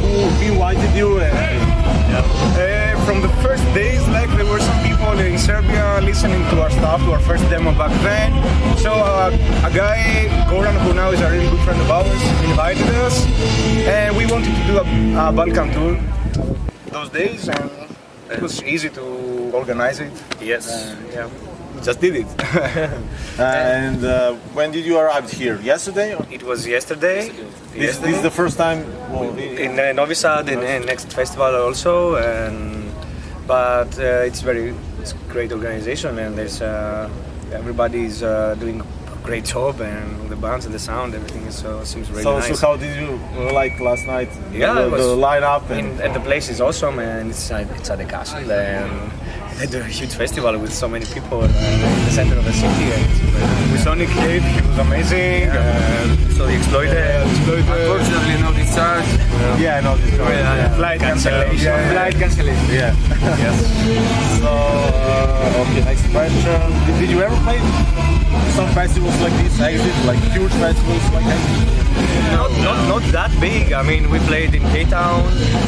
Who 0.00 0.52
invited 0.52 0.96
you? 0.96 1.75
Uh, 1.96 3.04
from 3.04 3.20
the 3.20 3.28
first 3.42 3.64
days, 3.74 4.06
like 4.08 4.30
there 4.36 4.46
were 4.46 4.60
some 4.60 4.82
people 4.82 5.18
in 5.18 5.38
Serbia 5.38 6.00
listening 6.02 6.42
to 6.50 6.62
our 6.62 6.70
stuff, 6.70 7.00
to 7.00 7.12
our 7.12 7.20
first 7.20 7.48
demo 7.50 7.72
back 7.72 7.92
then. 8.02 8.32
So 8.78 8.92
uh, 8.92 9.30
a 9.64 9.70
guy, 9.74 10.28
Goran, 10.50 10.76
who 10.84 10.94
now 10.94 11.10
is 11.10 11.20
a 11.20 11.30
really 11.30 11.48
good 11.48 11.60
friend 11.64 11.80
of 11.80 11.90
ours, 11.90 12.22
invited 12.44 12.88
us, 13.06 13.26
and 13.86 14.16
we 14.16 14.26
wanted 14.26 14.54
to 14.54 14.64
do 14.66 14.78
a, 14.78 14.82
a 14.82 15.32
Bandcamp 15.32 15.72
tour 15.72 15.98
those 16.90 17.10
days, 17.10 17.48
and 17.48 17.70
it 18.30 18.40
was 18.40 18.62
easy 18.62 18.88
to 18.90 19.02
organize 19.52 20.00
it. 20.00 20.12
Yes. 20.40 20.96
yeah. 21.12 21.28
Just 21.82 22.00
did 22.00 22.16
it. 22.16 22.26
and 23.38 24.04
uh, 24.04 24.34
when 24.54 24.72
did 24.72 24.84
you 24.84 24.98
arrive 24.98 25.30
here? 25.30 25.60
Yesterday? 25.60 26.14
Or? 26.14 26.26
it 26.30 26.42
was 26.42 26.66
yesterday. 26.66 27.30
This, 27.72 27.98
this 27.98 28.16
is 28.16 28.22
the 28.22 28.30
first 28.30 28.56
time. 28.56 28.84
Well, 29.12 29.36
in 29.38 29.78
uh, 29.78 29.92
Novi 29.92 30.14
Sad 30.14 30.48
in, 30.48 30.62
in 30.62 30.86
next 30.86 31.12
festival 31.12 31.54
also 31.54 32.16
and 32.16 32.76
but 33.46 33.98
uh, 33.98 34.26
it's 34.28 34.40
very 34.40 34.74
it's 35.00 35.12
great 35.28 35.52
organization 35.52 36.18
and 36.18 36.36
there's 36.36 36.60
uh, 36.60 37.08
everybody's 37.52 38.22
uh, 38.22 38.54
doing 38.58 38.80
a 38.80 39.16
great 39.22 39.44
job 39.44 39.80
and 39.80 40.28
the 40.28 40.36
bands 40.36 40.66
and 40.66 40.74
the 40.74 40.78
sound 40.78 41.14
everything 41.14 41.42
is 41.42 41.64
uh, 41.64 41.84
seems 41.84 42.10
really 42.10 42.22
so, 42.22 42.38
nice 42.38 42.58
so 42.58 42.66
how 42.66 42.76
did 42.76 43.00
you 43.00 43.20
like 43.52 43.78
last 43.80 44.04
night? 44.06 44.28
yeah 44.52 44.74
the, 44.74 44.86
it 44.86 44.90
was, 44.90 45.06
the 45.06 45.16
lineup 45.16 45.62
and, 45.70 45.86
and, 45.86 46.00
and 46.00 46.14
the 46.14 46.20
place 46.20 46.48
is 46.48 46.60
awesome 46.60 46.98
and 46.98 47.30
it's 47.30 47.50
at, 47.50 47.70
it's 47.76 47.90
at 47.90 47.98
the 47.98 48.04
castle 48.04 48.50
and 48.50 49.12
they 49.58 49.66
do 49.66 49.80
a 49.80 49.84
huge 49.84 50.12
festival 50.14 50.58
with 50.58 50.72
so 50.72 50.86
many 50.88 51.06
people 51.06 51.40
uh, 51.42 51.46
in 51.46 52.04
the 52.04 52.10
center 52.10 52.36
of 52.38 52.44
the 52.44 52.52
city 52.52 52.92
and 52.92 53.02
it's 53.10 53.18
very- 53.20 53.72
with 53.72 53.82
Sonic 53.82 54.08
Kid 54.10 54.42
he 54.42 54.60
was 54.68 54.78
amazing 54.78 55.48
uh, 55.48 56.16
so 56.36 56.46
he 56.46 56.56
exploited, 56.56 56.92
exploited 56.92 57.64
Unfortunately, 57.64 58.36
no 58.42 58.52
discharge. 58.52 59.06
yeah, 59.58 59.80
no, 59.80 59.96
discharge. 59.96 60.28
Yeah, 60.28 60.76
flight 60.76 61.00
cancellation 61.00 61.90
Flight 61.92 62.14
cancellation. 62.14 62.68
yeah. 62.68 62.92
yes 63.42 63.56
So, 64.40 64.50
uh, 64.52 65.62
okay, 65.64 65.84
next 65.84 66.04
question. 66.12 66.60
Did, 66.86 66.94
did 67.00 67.10
you 67.10 67.22
ever 67.22 67.36
play 67.46 67.58
some 68.52 68.68
festivals 68.74 69.18
like 69.22 69.32
this, 69.40 69.58
Exit, 69.60 69.96
like 70.04 70.20
huge 70.36 70.52
festivals 70.60 71.04
like 71.16 71.24
Exit? 71.24 71.85
Not, 72.32 72.50
not, 72.62 72.78
not 72.88 73.02
that 73.12 73.30
big. 73.40 73.72
I 73.72 73.82
mean, 73.82 74.10
we 74.10 74.18
played 74.20 74.54
in 74.54 74.62
Cape 74.72 74.88
Town 74.88 75.22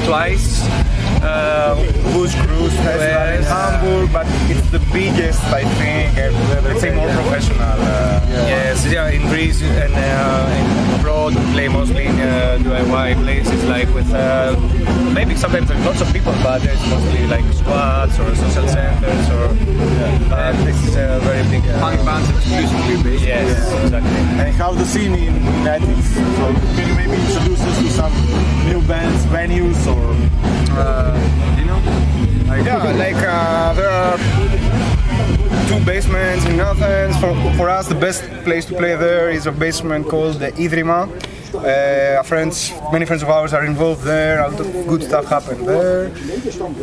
twice. 0.07 0.62
Uh, 1.20 1.74
Booze 2.12 2.35
Cruise 2.35 2.74
Festival 2.76 3.29
in 3.39 3.43
Hamburg, 3.43 4.12
but 4.12 4.26
it's 4.51 4.70
the 4.70 4.79
biggest, 4.93 5.43
I 5.47 5.64
think, 5.64 6.16
and 6.16 6.35
let's 6.64 6.81
say 6.81 6.95
more 6.95 7.09
professional. 7.11 7.61
Uh, 7.62 8.14
Yes, 8.29 8.87
yeah, 8.93 9.09
in 9.09 9.22
Greece 9.29 9.62
and 9.62 9.93
uh, 9.95 10.59
in 10.59 11.01
abroad, 11.01 11.35
we 11.35 11.43
play 11.53 11.68
mostly 11.68 12.05
in 12.07 12.14
uh, 12.20 12.59
DIY 12.61 13.14
places, 13.24 13.64
like 13.64 13.89
with 13.95 14.12
uh, 14.14 14.55
maybe 15.12 15.35
sometimes 15.35 15.68
lots 15.85 16.01
of 16.03 16.12
people, 16.12 16.33
but 16.45 16.61
there's 16.62 16.81
mostly 16.89 17.26
like 17.26 17.45
squads 17.53 18.18
or 18.20 18.35
social 18.37 18.68
centers, 18.68 19.31
or 19.31 19.49
but 20.29 20.53
this 20.64 20.76
is 20.87 20.95
a 20.97 21.18
very 21.24 21.43
big. 21.51 21.68
Uh, 21.68 21.81
Punk 21.81 22.05
bands 22.05 22.29
exclusively 22.31 23.03
based. 23.03 23.24
Yes, 23.24 23.49
exactly. 23.83 24.11
And 24.45 24.55
how 24.55 24.72
the 24.72 24.85
scene 24.85 25.14
in, 25.14 25.35
Athens? 25.66 26.18
So 26.39 26.45
can 26.77 26.85
you 26.89 26.95
maybe 26.95 27.16
introduce 27.23 27.61
us 27.61 27.77
to 27.83 27.89
some 28.01 28.14
new 28.71 28.81
bands, 28.87 29.23
venues, 29.37 29.81
or 29.87 30.05
Uh, 30.79 31.16
you 31.59 31.64
know? 31.64 31.81
Like, 32.49 32.64
Yeah, 32.64 32.93
like 33.05 33.16
uh, 33.16 33.73
there 33.79 33.91
are 33.91 34.16
two 35.69 35.81
basements 35.85 36.45
in 36.47 36.61
Athens. 36.61 37.16
For, 37.19 37.33
for 37.57 37.69
us, 37.69 37.89
the 37.89 37.95
best 38.07 38.23
place 38.45 38.64
to 38.66 38.75
play 38.75 38.95
there 38.97 39.31
is 39.31 39.47
a 39.47 39.53
basement 39.53 40.09
called 40.09 40.35
the 40.39 40.51
Idrima. 40.53 41.09
Uh, 41.55 42.22
friends, 42.22 42.72
many 42.92 43.07
friends 43.07 43.22
of 43.22 43.30
ours 43.30 43.53
are 43.55 43.64
involved 43.64 44.03
there. 44.03 44.40
A 44.40 44.49
lot 44.51 44.61
of 44.61 44.86
good 44.86 45.03
stuff 45.03 45.24
happened 45.26 45.66
there, 45.66 46.07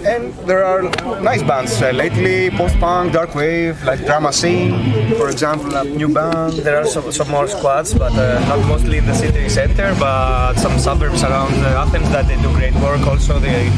and 0.06 0.34
there 0.48 0.64
are 0.66 0.82
nice 1.22 1.44
bands 1.44 1.82
uh, 1.82 1.92
lately. 1.92 2.50
Post-punk, 2.50 3.14
dark 3.14 3.36
wave, 3.36 3.84
like 3.84 4.04
Drama 4.06 4.34
Scene, 4.34 5.16
for 5.16 5.30
example, 5.30 5.74
a 5.76 5.84
new 5.84 6.10
band. 6.12 6.54
There 6.54 6.78
are 6.78 6.86
some, 6.86 7.12
some 7.12 7.30
more 7.30 7.48
squads, 7.48 7.94
but 7.94 8.14
uh, 8.14 8.40
not 8.48 8.60
mostly 8.68 8.98
in 8.98 9.06
the 9.06 9.14
city 9.14 9.50
center, 9.50 9.96
but 10.00 10.56
some 10.56 10.80
suburbs 10.80 11.24
around 11.24 11.54
uh, 11.64 11.84
Athens 11.86 12.10
that 12.10 12.28
they 12.28 12.42
do 12.42 12.52
great 12.54 12.76
work. 12.76 13.06
Also, 13.06 13.40
they 13.40 13.70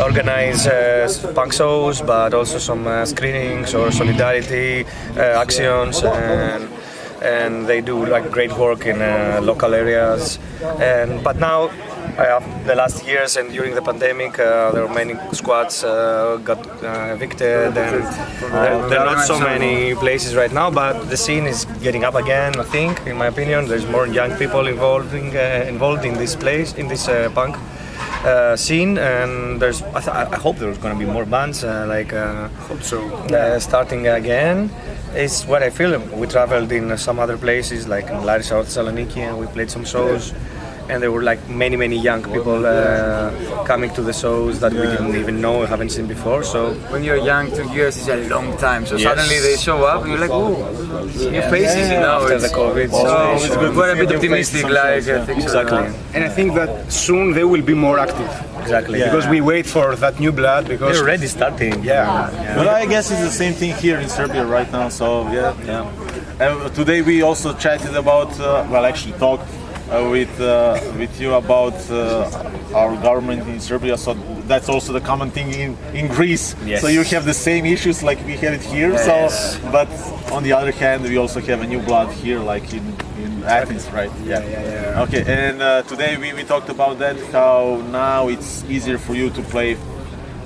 organize 0.00 0.66
uh, 0.66 1.32
punk 1.34 1.52
shows, 1.52 2.00
but 2.00 2.34
also 2.34 2.58
some 2.58 2.86
uh, 2.86 3.04
screenings 3.04 3.74
or 3.74 3.90
solidarity 3.90 4.86
actions 5.16 6.02
and 6.04 6.68
and 7.22 7.66
they 7.66 7.80
do 7.80 8.06
like 8.06 8.30
great 8.30 8.52
work 8.56 8.86
in 8.86 9.00
uh, 9.00 9.40
local 9.42 9.74
areas. 9.74 10.38
And 10.80 11.22
but 11.22 11.36
now, 11.38 11.70
uh, 12.18 12.40
the 12.66 12.74
last 12.74 13.06
years 13.06 13.36
and 13.36 13.52
during 13.52 13.74
the 13.74 13.82
pandemic, 13.82 14.38
uh, 14.38 14.70
there 14.72 14.86
were 14.86 14.94
many 14.94 15.14
squads 15.32 15.84
uh, 15.84 16.38
got 16.44 16.60
uh, 16.82 17.14
evicted, 17.14 17.76
and 17.76 17.76
there, 17.76 18.88
there 18.88 19.00
are 19.00 19.14
not 19.14 19.26
so 19.26 19.38
many 19.38 19.94
places 19.94 20.34
right 20.34 20.52
now. 20.52 20.70
But 20.70 21.10
the 21.10 21.16
scene 21.16 21.46
is 21.46 21.64
getting 21.82 22.04
up 22.04 22.14
again. 22.14 22.58
I 22.58 22.64
think, 22.64 23.06
in 23.06 23.16
my 23.16 23.26
opinion, 23.26 23.68
there's 23.68 23.86
more 23.86 24.06
young 24.06 24.36
people 24.36 24.66
involving 24.66 25.36
uh, 25.36 25.64
involved 25.68 26.04
in 26.04 26.14
this 26.14 26.34
place 26.36 26.74
in 26.74 26.88
this 26.88 27.06
punk. 27.34 27.56
Uh, 28.24 28.56
scene 28.56 28.98
and 28.98 29.60
there's 29.62 29.82
I, 29.82 30.00
th- 30.00 30.08
I 30.08 30.36
hope 30.36 30.56
there's 30.56 30.78
gonna 30.78 30.98
be 30.98 31.04
more 31.04 31.24
bands 31.24 31.62
uh, 31.62 31.86
like 31.88 32.12
uh, 32.12 32.48
hope 32.68 32.82
so. 32.82 32.98
uh, 33.28 33.58
starting 33.60 34.08
again. 34.08 34.70
It's 35.14 35.46
what 35.46 35.62
I 35.62 35.70
feel. 35.70 35.98
We 36.20 36.26
traveled 36.26 36.72
in 36.72 36.96
some 36.98 37.18
other 37.20 37.36
places 37.36 37.86
like 37.86 38.08
in 38.10 38.24
Larissa 38.24 38.56
or 38.56 38.64
Thessaloniki 38.64 39.18
and 39.18 39.38
we 39.38 39.46
played 39.46 39.70
some 39.70 39.84
shows 39.84 40.32
and 40.88 41.02
there 41.02 41.10
were 41.10 41.22
like 41.22 41.40
many 41.48 41.76
many 41.76 41.98
young 41.98 42.22
people 42.22 42.64
uh, 42.66 43.30
coming 43.64 43.90
to 43.94 44.02
the 44.02 44.12
shows 44.12 44.60
that 44.60 44.72
we 44.72 44.82
didn't 44.92 45.16
even 45.16 45.40
know 45.40 45.66
haven't 45.66 45.90
seen 45.90 46.06
before 46.06 46.42
so 46.42 46.72
when 46.92 47.02
you're 47.02 47.16
young, 47.32 47.50
two 47.50 47.68
years 47.72 47.96
is 47.96 48.08
a 48.08 48.16
long 48.28 48.56
time. 48.58 48.86
So 48.86 48.94
Yes. 48.96 49.04
suddenly 49.08 49.38
they 49.40 49.56
show 49.56 49.78
up 49.84 50.02
and 50.02 50.10
you're 50.12 50.20
like, 50.26 50.30
oh, 50.30 50.52
new 51.34 51.42
faces, 51.54 51.90
you 51.90 52.00
know. 52.04 52.20
after 52.22 52.34
it's- 52.36 52.50
the 52.50 52.54
COVID 52.62 52.88
So 52.90 52.98
situation. 53.38 53.76
we're 53.76 53.92
a 53.92 53.96
bit 54.02 54.12
optimistic, 54.16 54.64
like, 54.64 55.08
uh, 55.08 55.24
things 55.28 55.42
are- 55.44 55.62
exactly 55.62 55.86
And 56.14 56.22
I 56.24 56.28
think 56.36 56.54
that 56.54 56.70
soon 56.92 57.24
they 57.36 57.44
will 57.52 57.62
be 57.72 57.74
more 57.86 57.98
active. 57.98 58.30
Exactly. 58.62 58.98
Because 59.06 59.26
we 59.34 59.40
wait 59.52 59.66
for 59.66 59.86
that 60.04 60.14
new 60.24 60.32
blood 60.40 60.62
because 60.68 60.92
they're 60.92 61.02
already 61.06 61.26
starting 61.38 61.74
Yeah. 61.82 62.30
But 62.56 62.66
I 62.68 62.84
guess 62.92 63.10
it's 63.12 63.24
the 63.30 63.36
same 63.42 63.54
thing 63.60 63.72
here 63.84 63.98
in 64.04 64.08
Serbia 64.08 64.44
right 64.56 64.70
now. 64.78 64.86
So 65.00 65.06
yeah, 65.38 65.52
yeah. 65.70 65.84
And 66.44 66.52
today 66.80 67.00
we 67.10 67.16
also 67.28 67.48
chatted 67.64 67.94
about, 68.04 68.30
uh, 68.40 68.64
well, 68.70 68.84
actually 68.90 69.14
talked 69.26 69.48
with 69.90 70.40
uh, 70.40 70.80
with 70.98 71.20
you 71.20 71.34
about 71.34 71.74
uh, 71.90 72.74
our 72.74 72.96
government 73.02 73.46
in 73.48 73.60
Serbia. 73.60 73.96
So 73.96 74.14
that's 74.48 74.68
also 74.68 74.92
the 74.92 75.00
common 75.00 75.30
thing 75.30 75.52
in 75.52 75.76
in 75.94 76.08
Greece. 76.08 76.54
Yes. 76.64 76.80
So 76.80 76.88
you 76.88 77.02
have 77.04 77.24
the 77.24 77.34
same 77.34 77.64
issues 77.66 78.02
like 78.02 78.18
we 78.26 78.36
have 78.36 78.54
it 78.54 78.62
here. 78.62 78.92
Yes. 78.92 79.06
So, 79.06 79.70
but 79.70 79.88
on 80.32 80.42
the 80.42 80.52
other 80.52 80.72
hand, 80.72 81.02
we 81.04 81.16
also 81.18 81.40
have 81.40 81.62
a 81.62 81.66
new 81.66 81.80
blood 81.80 82.08
here, 82.12 82.38
like 82.40 82.72
in 82.74 82.84
in 83.22 83.44
Athens, 83.44 83.86
right? 83.92 84.10
yeah 84.24 84.42
yeah 84.42 84.62
yeah 84.94 85.02
Okay, 85.04 85.22
and 85.26 85.62
uh, 85.62 85.82
today 85.82 86.16
we, 86.16 86.32
we 86.32 86.42
talked 86.42 86.68
about 86.68 86.98
that 86.98 87.16
how 87.32 87.80
now 87.92 88.28
it's 88.28 88.64
easier 88.64 88.98
for 88.98 89.14
you 89.14 89.30
to 89.30 89.42
play, 89.42 89.76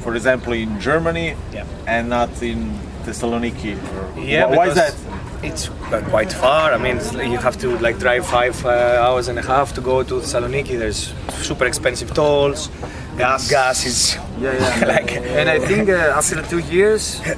for 0.00 0.14
example, 0.14 0.52
in 0.52 0.78
Germany 0.80 1.34
Yeah. 1.52 1.64
and 1.86 2.08
not 2.10 2.30
in 2.42 2.70
Thessaloniki? 3.06 3.74
Yeah, 4.16 4.44
Why 4.56 4.68
is 4.68 4.74
that? 4.74 4.94
It's 5.42 5.70
quite 6.10 6.32
far. 6.32 6.72
I 6.72 6.76
mean, 6.76 6.98
you 7.32 7.38
have 7.38 7.56
to 7.60 7.78
like 7.78 7.98
drive 7.98 8.26
five 8.26 8.62
uh, 8.64 8.68
hours 9.00 9.28
and 9.28 9.38
a 9.38 9.42
half 9.42 9.72
to 9.74 9.80
go 9.80 10.02
to 10.02 10.14
Thessaloniki. 10.20 10.78
There's 10.78 11.14
super 11.32 11.64
expensive 11.64 12.12
tolls. 12.12 12.68
Gas, 13.16 13.50
gas 13.50 13.86
is 13.86 14.16
Yeah, 14.38 14.52
yeah. 14.52 14.86
like. 14.94 15.12
and 15.12 15.48
I 15.48 15.58
think 15.58 15.88
uh, 15.88 16.14
after 16.20 16.42
two 16.42 16.58
years, 16.58 17.20
uh, 17.20 17.34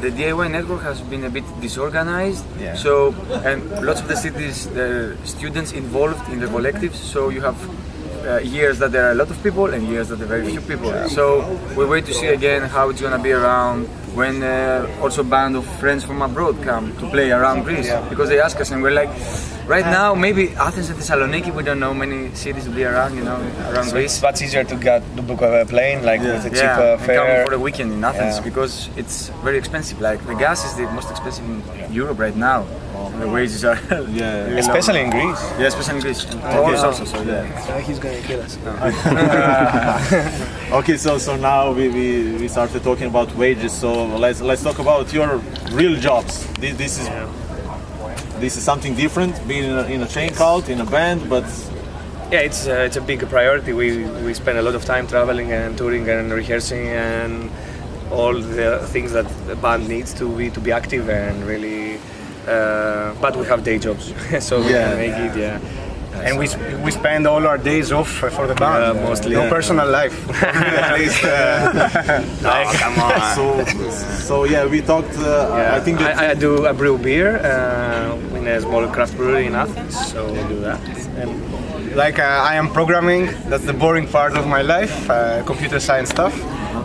the 0.00 0.10
DIY 0.10 0.50
network 0.50 0.82
has 0.82 1.00
been 1.00 1.24
a 1.24 1.30
bit 1.30 1.44
disorganized. 1.60 2.44
Yeah. 2.60 2.74
So, 2.74 3.12
and 3.44 3.60
lots 3.84 4.00
of 4.00 4.08
the 4.08 4.16
cities, 4.16 4.68
the 4.70 5.16
students 5.24 5.72
involved 5.72 6.28
in 6.32 6.38
the 6.40 6.46
collectives. 6.46 6.94
So 6.94 7.28
you 7.28 7.40
have 7.40 7.58
uh, 8.24 8.38
years 8.38 8.78
that 8.78 8.92
there 8.92 9.04
are 9.08 9.12
a 9.12 9.14
lot 9.14 9.30
of 9.30 9.42
people 9.42 9.66
and 9.74 9.86
years 9.86 10.08
that 10.08 10.16
there 10.16 10.26
are 10.26 10.38
very 10.38 10.50
few 10.50 10.60
people. 10.60 10.92
So 11.08 11.24
we 11.76 11.84
wait 11.84 12.04
to 12.06 12.14
see 12.14 12.28
again 12.28 12.62
how 12.62 12.90
it's 12.90 13.00
gonna 13.00 13.18
be 13.22 13.32
around 13.32 13.86
when 14.14 14.42
uh, 14.42 14.86
also 15.02 15.22
band 15.22 15.56
of 15.56 15.64
friends 15.80 16.04
from 16.04 16.22
abroad 16.22 16.62
come 16.62 16.92
to 16.98 17.08
play 17.10 17.30
around 17.32 17.62
Greece 17.64 17.90
because 18.10 18.28
they 18.28 18.40
ask 18.40 18.60
us 18.60 18.70
and 18.70 18.82
we're 18.82 18.90
like. 19.02 19.10
Right 19.66 19.84
now, 19.86 20.14
maybe 20.14 20.50
Athens 20.56 20.90
and 20.90 20.98
Thessaloniki, 20.98 21.54
we 21.54 21.62
don't 21.62 21.78
know 21.78 21.94
many 21.94 22.34
cities 22.34 22.66
will 22.66 22.74
be 22.74 22.84
around, 22.84 23.14
you 23.16 23.22
know, 23.24 23.36
around 23.70 23.84
So 23.86 23.92
Greece. 23.92 24.14
it's 24.14 24.22
much 24.22 24.42
easier 24.42 24.64
to 24.64 24.76
get 24.76 25.02
to 25.16 25.22
book 25.22 25.40
a 25.40 25.64
plane 25.66 26.04
like 26.04 26.20
with 26.20 26.44
a 26.44 26.50
cheap 26.50 26.58
Yeah, 26.58 26.78
uh, 26.80 26.92
and 26.96 27.00
fare. 27.02 27.16
come 27.36 27.46
for 27.46 27.54
a 27.54 27.58
weekend 27.58 27.92
in 27.92 28.02
Athens 28.04 28.36
Yeah. 28.36 28.42
because 28.42 28.88
it's 28.96 29.28
very 29.44 29.58
expensive. 29.58 30.00
Like 30.00 30.24
the 30.26 30.34
gas 30.34 30.64
is 30.64 30.74
the 30.74 30.86
most 30.92 31.10
expensive 31.10 31.44
in 31.44 31.62
Europe 31.92 32.18
right 32.18 32.36
now. 32.36 32.66
And 33.12 33.22
the 33.22 33.28
wages 33.28 33.64
are 33.64 33.78
yeah, 34.10 34.44
really 34.46 34.58
Especially 34.58 34.98
low. 35.00 35.04
in 35.04 35.10
Greece. 35.10 35.42
Yeah, 35.58 35.66
especially 35.68 35.96
in 35.96 36.00
Greece. 36.02 36.24
And 36.24 36.42
Okay. 36.42 36.66
Tools 36.70 36.82
also. 36.82 37.04
So 37.04 37.22
yeah. 37.22 37.80
he's 37.80 37.98
gonna 37.98 38.20
kill 38.22 38.40
us. 38.42 38.58
okay, 40.72 40.96
so 40.96 41.18
so 41.18 41.36
now 41.36 41.72
we, 41.72 41.88
we, 41.88 42.32
we 42.40 42.48
started 42.48 42.82
talking 42.82 43.06
about 43.06 43.34
wages. 43.36 43.72
So 43.72 44.06
let's 44.06 44.40
let's 44.40 44.62
talk 44.62 44.78
about 44.80 45.12
your 45.12 45.40
real 45.72 45.96
jobs. 46.00 46.46
This, 46.54 46.76
this 46.76 46.98
is 47.00 47.08
this 48.42 48.56
is 48.56 48.62
something 48.64 48.94
different, 48.96 49.32
being 49.48 49.64
in 49.70 49.78
a, 49.78 49.84
in 49.94 50.02
a 50.02 50.08
chain 50.08 50.30
cult 50.34 50.68
in 50.68 50.80
a 50.80 50.84
band, 50.96 51.20
but 51.30 51.44
Yeah, 52.32 52.48
it's 52.48 52.66
uh, 52.66 52.86
it's 52.88 52.96
a 52.96 53.00
big 53.12 53.20
priority. 53.28 53.72
We 53.82 53.88
we 54.26 54.32
spend 54.34 54.56
a 54.58 54.62
lot 54.62 54.74
of 54.74 54.82
time 54.84 55.04
traveling 55.06 55.52
and 55.52 55.76
touring 55.76 56.08
and 56.08 56.32
rehearsing 56.32 56.84
and 56.88 57.50
all 58.10 58.34
the 58.58 58.70
things 58.94 59.10
that 59.12 59.26
the 59.46 59.54
band 59.64 59.82
needs 59.88 60.10
to 60.20 60.24
be 60.38 60.50
to 60.50 60.60
be 60.60 60.72
active 60.72 61.04
and 61.10 61.36
really. 61.52 61.98
Uh, 62.48 63.14
but 63.20 63.36
we 63.36 63.44
have 63.46 63.60
day 63.62 63.78
jobs, 63.78 64.04
so 64.48 64.54
we 64.60 64.70
Yeah. 64.72 64.88
can 64.88 64.96
make 65.04 65.16
it. 65.26 65.34
Yeah. 65.38 65.58
And 66.14 66.38
we, 66.38 66.46
we 66.84 66.90
spend 66.90 67.26
all 67.26 67.46
our 67.46 67.58
days 67.58 67.90
off 67.90 68.08
for 68.08 68.46
the 68.46 68.54
band, 68.54 68.96
Yeah, 68.96 69.02
mostly. 69.02 69.32
yeah. 69.32 69.44
No 69.44 69.50
personal 69.50 69.88
life. 69.88 70.14
At 70.42 70.98
least, 70.98 71.24
uh, 71.24 72.22
like, 72.42 72.68
come 72.78 72.98
on. 72.98 73.34
so 73.36 73.64
so 74.28 74.44
yeah, 74.44 74.64
we 74.66 74.80
talked. 74.82 75.16
Uh, 75.18 75.72
I 75.76 75.80
think 75.80 76.00
I, 76.00 76.30
I 76.30 76.34
do 76.34 76.66
I 76.66 76.72
brew 76.72 76.98
beer 76.98 77.36
uh, 77.38 78.36
in 78.36 78.46
a 78.46 78.60
small 78.60 78.86
craft 78.88 79.16
brewery 79.16 79.46
in 79.46 79.54
Athens, 79.54 79.96
so 80.12 80.26
we 80.32 80.38
do 80.48 80.60
that. 80.60 80.80
And 81.16 81.96
like 81.96 82.18
uh, 82.18 82.22
I 82.50 82.54
am 82.54 82.68
programming, 82.70 83.26
that's 83.48 83.64
the 83.64 83.72
boring 83.74 84.06
part 84.06 84.36
of 84.36 84.46
my 84.46 84.62
life, 84.62 85.10
uh, 85.10 85.42
computer 85.44 85.80
science 85.80 86.10
stuff. 86.10 86.34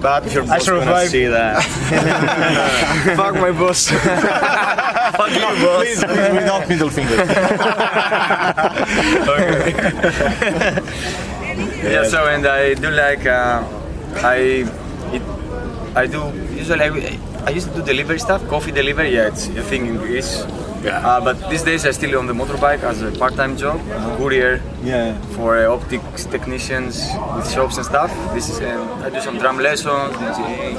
But 0.02 0.32
Your 0.34 0.44
I 0.44 0.48
boss 0.48 0.66
gonna 0.68 0.82
survived. 0.82 1.12
see 1.12 1.26
that. 1.28 1.64
Fuck 3.18 3.36
my 3.36 3.52
boss. 3.52 3.88
Fuck 3.90 5.32
you, 5.32 5.42
boss. 5.66 5.84
please, 5.84 6.04
please 6.04 6.34
without 6.34 6.68
middle 6.70 6.90
fingers. 6.90 7.18
yeah. 11.84 12.04
So 12.04 12.26
and 12.28 12.46
I 12.46 12.74
do 12.76 12.90
like 12.92 13.26
uh, 13.26 13.64
I 14.24 14.66
it, 15.16 15.22
I 15.96 16.06
do 16.08 16.32
usually 16.54 16.82
I, 16.84 17.20
I 17.46 17.50
used 17.52 17.70
to 17.70 17.76
do 17.80 17.84
delivery 17.84 18.20
stuff, 18.20 18.46
coffee 18.48 18.72
delivery. 18.72 19.14
Yeah, 19.16 19.28
it's 19.28 19.48
a 19.48 19.64
thing 19.64 19.88
in 19.88 19.98
Greece. 19.98 20.44
Yeah. 20.84 21.08
Uh, 21.08 21.20
but 21.20 21.50
these 21.50 21.64
days 21.64 21.86
I 21.86 21.92
still 21.92 22.18
on 22.20 22.28
the 22.28 22.34
motorbike 22.34 22.84
as 22.84 23.02
a 23.02 23.12
part-time 23.12 23.58
job, 23.58 23.80
courier 24.18 24.62
Yeah. 24.84 25.18
for 25.36 25.58
uh, 25.58 25.74
optics 25.74 26.26
technicians 26.26 26.94
with 27.36 27.50
shops 27.52 27.78
and 27.78 27.86
stuff. 27.86 28.12
This 28.34 28.50
is 28.50 28.60
um, 28.62 29.04
I 29.04 29.10
do 29.10 29.20
some 29.22 29.38
drum 29.40 29.58
lessons 29.60 30.16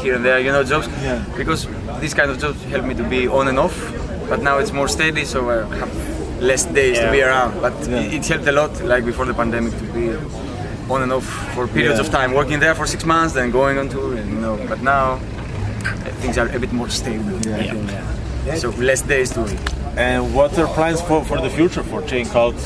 here 0.03 0.15
and 0.17 0.25
there, 0.25 0.39
you 0.39 0.53
know, 0.53 0.63
jobs. 0.65 0.87
Yeah. 1.03 1.25
Because 1.37 1.67
these 2.01 2.15
kind 2.15 2.31
of 2.31 2.39
jobs 2.39 2.63
help 2.65 2.85
me 2.85 2.95
to 2.95 3.03
be 3.05 3.27
on 3.29 3.49
and 3.49 3.59
off. 3.59 3.77
But 4.29 4.43
now 4.43 4.59
it's 4.59 4.73
more 4.73 4.89
steady, 4.89 5.25
so 5.25 5.39
I 5.51 5.77
have 5.77 5.93
less 6.43 6.65
days 6.67 6.99
to 6.99 7.11
be 7.11 7.23
around. 7.23 7.61
But 7.61 7.73
it, 7.89 8.15
it 8.15 8.27
helped 8.27 8.47
a 8.47 8.53
lot, 8.53 8.73
like 8.85 9.05
before 9.05 9.25
the 9.27 9.35
pandemic, 9.35 9.73
to 9.79 9.85
be 9.93 10.11
on 10.91 11.03
and 11.03 11.13
off 11.13 11.27
for 11.55 11.67
periods 11.67 11.99
Yeah. 11.99 12.07
of 12.07 12.11
time, 12.11 12.33
working 12.35 12.61
there 12.61 12.75
for 12.75 12.87
six 12.87 13.05
months, 13.05 13.35
then 13.35 13.51
going 13.51 13.79
on 13.79 13.89
tour, 13.89 14.15
and, 14.17 14.29
you 14.33 14.39
know. 14.41 14.57
But 14.69 14.81
now 14.83 15.13
uh, 15.13 15.19
things 16.23 16.39
are 16.39 16.49
a 16.55 16.59
bit 16.59 16.73
more 16.73 16.89
stable. 16.89 17.37
I 17.55 17.63
think. 17.73 17.91
So 18.57 18.71
less 18.71 19.03
days 19.03 19.31
to. 19.31 19.43
And 19.97 20.35
what 20.35 20.59
are 20.59 20.67
plans 20.69 21.01
for, 21.01 21.25
for 21.25 21.41
the 21.41 21.51
future 21.51 21.83
for 21.83 22.03
Chain 22.03 22.27
Cult? 22.27 22.57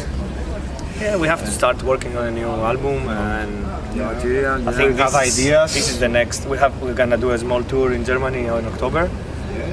Yeah, 1.01 1.17
we 1.17 1.27
have 1.27 1.41
to 1.41 1.51
start 1.51 1.83
working 1.83 2.17
on 2.17 2.27
a 2.27 2.31
new 2.31 2.47
album 2.47 3.09
and 3.09 3.67
material. 3.97 4.69
I 4.69 4.73
think 4.73 4.99
yeah. 4.99 5.09
this 5.11 5.39
is, 5.39 5.75
this 5.75 5.91
is 5.91 5.99
the 5.99 6.09
next. 6.09 6.47
We 6.47 6.59
have 6.59 6.81
we're 6.83 6.95
gonna 6.95 7.17
do 7.17 7.31
a 7.31 7.39
small 7.39 7.63
tour 7.65 7.93
in 7.93 8.05
Germany 8.05 8.47
in 8.47 8.67
October. 8.67 9.11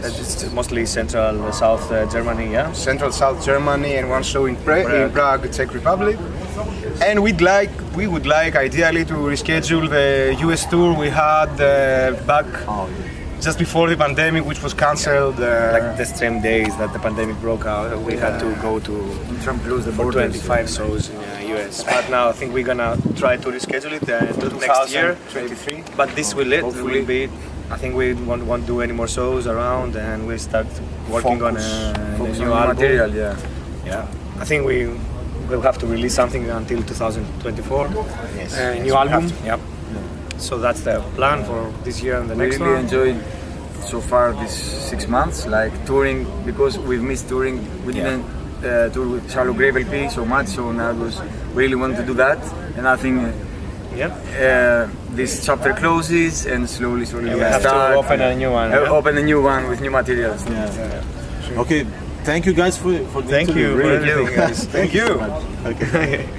It's 0.01 0.51
mostly 0.53 0.86
central 0.86 1.43
uh, 1.43 1.51
south 1.51 1.91
uh, 1.91 2.05
Germany, 2.10 2.51
yeah. 2.51 2.72
Central 2.72 3.12
South 3.12 3.45
Germany 3.45 3.95
and 3.95 4.10
one 4.10 4.24
show 4.24 4.45
in, 4.45 4.55
pra- 4.55 4.80
in 4.80 5.12
Prague. 5.12 5.41
Prague, 5.41 5.53
Czech 5.53 5.74
Republic. 5.74 6.18
And 7.01 7.22
we'd 7.22 7.41
like, 7.41 7.72
we 7.95 8.07
would 8.07 8.26
like 8.26 8.55
ideally 8.55 9.05
to 9.05 9.14
reschedule 9.14 9.89
the 9.89 10.36
US 10.47 10.66
tour 10.66 10.97
we 10.97 11.10
had 11.10 11.49
uh, 11.62 12.14
back 12.26 12.45
just 13.41 13.57
before 13.57 13.87
the 13.89 13.95
pandemic, 13.95 14.43
which 14.45 14.61
was 14.61 14.73
cancelled. 14.73 15.39
Uh, 15.39 15.71
Like 15.73 15.97
the 15.97 16.05
same 16.05 16.41
days 16.41 16.75
that 16.77 16.91
the 16.93 16.99
pandemic 16.99 17.37
broke 17.39 17.65
out, 17.65 17.97
we 18.01 18.15
had 18.17 18.39
to 18.39 18.49
go 18.61 18.79
to 18.79 18.93
Trump 19.43 19.63
closed 19.63 19.85
the 19.85 19.91
borders. 19.91 20.31
25 20.43 20.69
shows 20.69 21.09
in 21.09 21.17
the 21.17 21.45
US. 21.55 21.83
But 21.83 22.09
now 22.09 22.29
I 22.29 22.33
think 22.33 22.53
we're 22.53 22.65
gonna 22.71 22.97
try 23.15 23.37
to 23.37 23.47
reschedule 23.49 23.93
it 23.99 24.03
uh, 24.09 24.19
to 24.41 24.45
next 24.65 24.91
year. 24.93 25.15
2023. 25.33 25.83
But 25.95 26.09
this 26.15 26.33
will 26.35 26.51
it. 26.53 26.61
Hopefully. 26.63 26.99
Will 26.99 27.05
be. 27.05 27.29
I 27.71 27.77
think 27.77 27.95
we 27.95 28.13
won't, 28.13 28.43
won't 28.45 28.65
do 28.65 28.81
any 28.81 28.93
more 28.93 29.07
shows 29.07 29.45
around, 29.47 29.95
and 29.95 30.27
we 30.27 30.37
start 30.39 30.67
working 31.09 31.41
on 31.43 31.55
a, 31.55 31.59
a 31.59 32.17
new 32.17 32.51
on 32.51 32.63
album. 32.63 32.75
material, 32.75 33.09
yeah. 33.13 33.35
Yeah, 33.85 34.07
I 34.41 34.45
think 34.45 34.65
we 34.65 34.87
will 35.49 35.61
have 35.61 35.77
to 35.77 35.85
release 35.87 36.15
something 36.15 36.49
until 36.49 36.81
2024. 36.81 37.87
Yes. 38.35 38.57
A 38.57 38.75
Yes, 38.75 38.85
new 38.85 38.95
album. 38.95 39.31
Yep. 39.45 39.59
So 40.39 40.57
that's 40.57 40.81
the 40.81 40.99
plan 41.15 41.43
for 41.45 41.71
this 41.83 42.01
year 42.01 42.15
and 42.19 42.29
the 42.29 42.35
We 42.35 42.45
next 42.45 42.59
really 42.59 42.73
one. 42.73 42.83
enjoyed 42.85 43.17
so 43.83 43.99
far 44.01 44.33
these 44.33 44.51
six 44.91 45.07
months, 45.07 45.45
like 45.47 45.73
touring 45.85 46.25
because 46.45 46.77
we've 46.79 47.01
missed 47.03 47.27
touring. 47.29 47.57
We 47.85 47.93
Yeah. 47.93 48.03
didn't 48.03 48.25
uh, 48.65 48.89
tour 48.93 49.07
with 49.07 49.31
Shallow 49.31 49.53
Grave 49.53 49.75
LP 49.77 50.09
so 50.09 50.25
much, 50.25 50.47
so 50.47 50.71
now 50.71 50.89
it 50.91 50.97
was 50.97 51.15
really 51.53 51.75
wanted 51.75 51.97
to 51.97 52.05
do 52.05 52.13
that, 52.15 52.39
and 52.77 52.87
I 52.87 52.95
think. 52.97 53.17
Uh, 53.23 53.31
Yeah. 53.99 54.13
Uh, 54.39 54.87
this 55.15 55.43
chapter 55.45 55.73
closes 55.73 56.45
and 56.45 56.69
slowly, 56.69 57.05
slowly 57.05 57.27
Yeah, 57.29 57.35
we 57.35 57.39
we 57.41 57.51
have 57.51 57.63
to 57.63 57.95
open 58.01 58.21
a 58.21 58.35
new 58.35 58.51
one, 58.51 58.71
Uh, 58.71 58.81
yeah. 58.83 58.97
Open 58.97 59.17
a 59.17 59.21
new 59.31 59.41
one 59.41 59.67
with 59.69 59.81
new 59.81 59.91
materials. 59.91 60.45
Yeah. 60.45 61.59
Okay, 61.63 61.81
thank 62.23 62.45
you 62.45 62.53
guys 62.53 62.77
for 62.77 62.93
for 63.11 63.21
the 63.25 63.31
Thank 63.35 63.49
interview. 63.49 63.67
you 63.69 63.71
for 63.75 63.87
Really. 63.89 64.09
everything, 64.11 64.35
guys. 64.39 64.59
Thank 64.77 64.91
you. 64.93 65.07
Okay. 65.71 66.29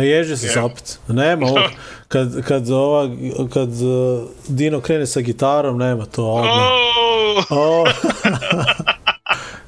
naježi 0.00 0.36
se 0.36 0.60
opet. 0.60 0.98
Nema 1.08 1.46
ovo, 1.46 1.60
kad, 2.12 2.42
kad, 2.42 2.70
ova, 2.70 3.08
kad 3.52 3.68
uh, 3.68 4.28
Dino 4.48 4.80
krene 4.80 5.06
sa 5.06 5.20
gitarom, 5.20 5.78
nema 5.78 6.06
to 6.06 6.26
odmah. 6.26 6.70
O, 7.50 7.84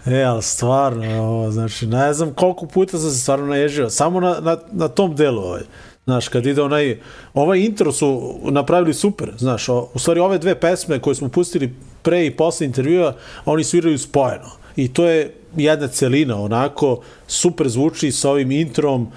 e, 0.14 0.22
ali 0.22 0.42
stvarno, 0.42 1.22
ovo, 1.22 1.50
znači, 1.50 1.86
ne 1.86 2.12
znam 2.14 2.34
koliko 2.34 2.66
puta 2.66 2.98
sam 2.98 3.10
se 3.10 3.20
stvarno 3.20 3.46
naježio, 3.46 3.90
samo 3.90 4.20
na, 4.20 4.40
na, 4.40 4.56
na 4.72 4.88
tom 4.88 5.16
delu, 5.16 5.42
ovaj. 5.42 5.62
Znaš, 6.04 6.28
kad 6.28 6.46
ide 6.46 6.62
onaj, 6.62 7.00
ovaj 7.34 7.58
intro 7.58 7.92
su 7.92 8.38
napravili 8.42 8.94
super, 8.94 9.32
znaš, 9.38 9.68
o, 9.68 9.88
u 9.94 9.98
stvari 9.98 10.20
ove 10.20 10.38
dve 10.38 10.60
pesme 10.60 10.98
koje 10.98 11.14
smo 11.14 11.28
pustili 11.28 11.74
pre 12.02 12.26
i 12.26 12.36
posle 12.36 12.66
intervjua, 12.66 13.14
oni 13.44 13.64
sviraju 13.64 13.98
spojeno. 13.98 14.50
I 14.76 14.92
to 14.92 15.04
je 15.04 15.34
jedna 15.56 15.88
celina, 15.88 16.40
onako, 16.42 17.00
super 17.26 17.68
zvuči 17.68 18.12
sa 18.12 18.30
ovim 18.30 18.50
introm, 18.50 19.12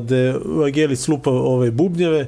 gde 0.00 0.34
Vangelis 0.44 1.08
lupa 1.08 1.30
ove 1.30 1.70
bubnjeve, 1.70 2.26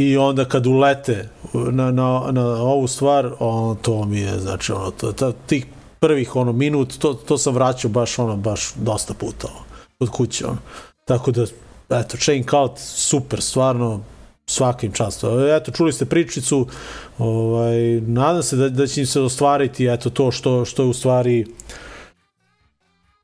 i 0.00 0.16
onda 0.16 0.44
kad 0.44 0.66
ulete 0.66 1.28
na, 1.52 1.90
na, 1.90 2.28
na 2.30 2.46
ovu 2.46 2.88
stvar, 2.88 3.32
on, 3.38 3.76
to 3.76 4.04
mi 4.04 4.20
je, 4.20 4.38
znači, 4.38 4.72
ono, 4.72 4.90
to, 4.90 5.12
to, 5.12 5.32
tih 5.46 5.66
prvih, 5.98 6.36
ono, 6.36 6.52
minut, 6.52 6.98
to, 6.98 7.14
to 7.14 7.38
sam 7.38 7.54
vraćao 7.54 7.90
baš, 7.90 8.18
ono, 8.18 8.36
baš 8.36 8.72
dosta 8.74 9.14
puta, 9.14 9.48
ono, 9.48 9.64
od 9.98 10.10
kuće, 10.10 10.46
ono. 10.46 10.58
Tako 11.04 11.30
da, 11.30 11.46
eto, 11.90 12.16
Chain 12.16 12.44
Cult, 12.50 12.78
super, 12.78 13.42
stvarno, 13.42 14.00
svakim 14.46 14.92
často. 14.92 15.56
Eto, 15.56 15.72
čuli 15.72 15.92
ste 15.92 16.04
pričicu, 16.04 16.66
ovaj, 17.18 18.00
nadam 18.00 18.42
se 18.42 18.56
da, 18.56 18.68
da 18.68 18.86
će 18.86 19.00
im 19.00 19.06
se 19.06 19.20
ostvariti, 19.20 19.86
eto, 19.86 20.10
to 20.10 20.30
što, 20.30 20.64
što 20.64 20.82
je 20.82 20.88
u 20.88 20.92
stvari, 20.92 21.46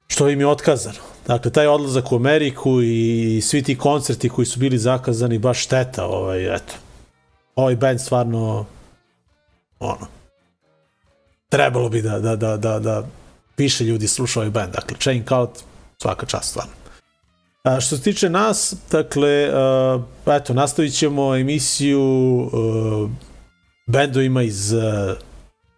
što 0.06 0.28
im 0.28 0.40
je 0.40 0.46
otkazano. 0.46 1.15
Dakle, 1.26 1.50
taj 1.50 1.66
odlazak 1.66 2.12
u 2.12 2.16
Ameriku 2.16 2.82
i 2.82 3.40
svi 3.42 3.62
ti 3.62 3.78
koncerti 3.78 4.28
koji 4.28 4.46
su 4.46 4.58
bili 4.58 4.78
zakazani, 4.78 5.38
baš 5.38 5.64
šteta, 5.64 6.06
ovaj, 6.06 6.54
eto. 6.54 6.74
Ovaj 7.56 7.76
band 7.76 8.00
stvarno, 8.00 8.66
ono, 9.80 10.06
trebalo 11.48 11.88
bi 11.88 12.02
da, 12.02 12.18
da, 12.18 12.36
da, 12.36 12.56
da, 12.56 12.78
da 12.78 13.06
više 13.56 13.84
ljudi 13.84 14.08
sluša 14.08 14.40
ovaj 14.40 14.50
band. 14.50 14.72
Dakle, 14.72 14.96
Chain 15.00 15.24
Cult, 15.28 15.50
svaka 16.02 16.26
čast, 16.26 16.50
stvarno. 16.50 16.72
A, 17.64 17.80
što 17.80 17.96
se 17.96 18.02
tiče 18.02 18.30
nas, 18.30 18.74
dakle, 18.90 19.50
eto, 20.26 20.54
nastavit 20.54 20.94
ćemo 20.94 21.36
emisiju 21.36 22.02
uh, 22.02 23.10
bendovima 23.86 24.42
iz 24.42 24.74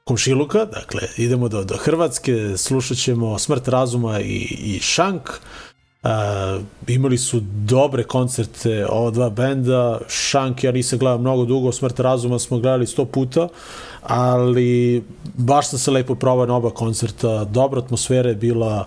komšiluka, 0.08 0.64
dakle, 0.64 1.02
idemo 1.16 1.48
do, 1.48 1.64
do 1.64 1.76
Hrvatske, 1.76 2.56
slušat 2.56 2.96
ćemo 2.96 3.38
Smrt 3.38 3.68
razuma 3.68 4.20
i, 4.20 4.56
i 4.60 4.78
Šank, 4.80 5.30
Uh, 6.02 6.62
imali 6.86 7.18
su 7.18 7.40
dobre 7.42 8.04
koncerte 8.04 8.86
ova 8.86 9.10
dva 9.10 9.30
benda. 9.30 10.00
Šank 10.08 10.64
ja 10.64 10.72
nisam 10.72 10.98
gledao 10.98 11.18
mnogo 11.18 11.44
dugo 11.44 11.72
Smrt 11.72 12.00
razuma 12.00 12.38
smo 12.38 12.58
gledali 12.58 12.86
sto 12.86 13.04
puta 13.04 13.48
ali 14.02 15.04
baš 15.34 15.68
sam 15.68 15.78
se 15.78 15.90
lepo 15.90 16.14
probao 16.14 16.46
na 16.46 16.56
oba 16.56 16.70
koncerta. 16.70 17.44
Dobra 17.44 17.80
atmosfera 17.80 18.28
je 18.28 18.34
bila 18.34 18.84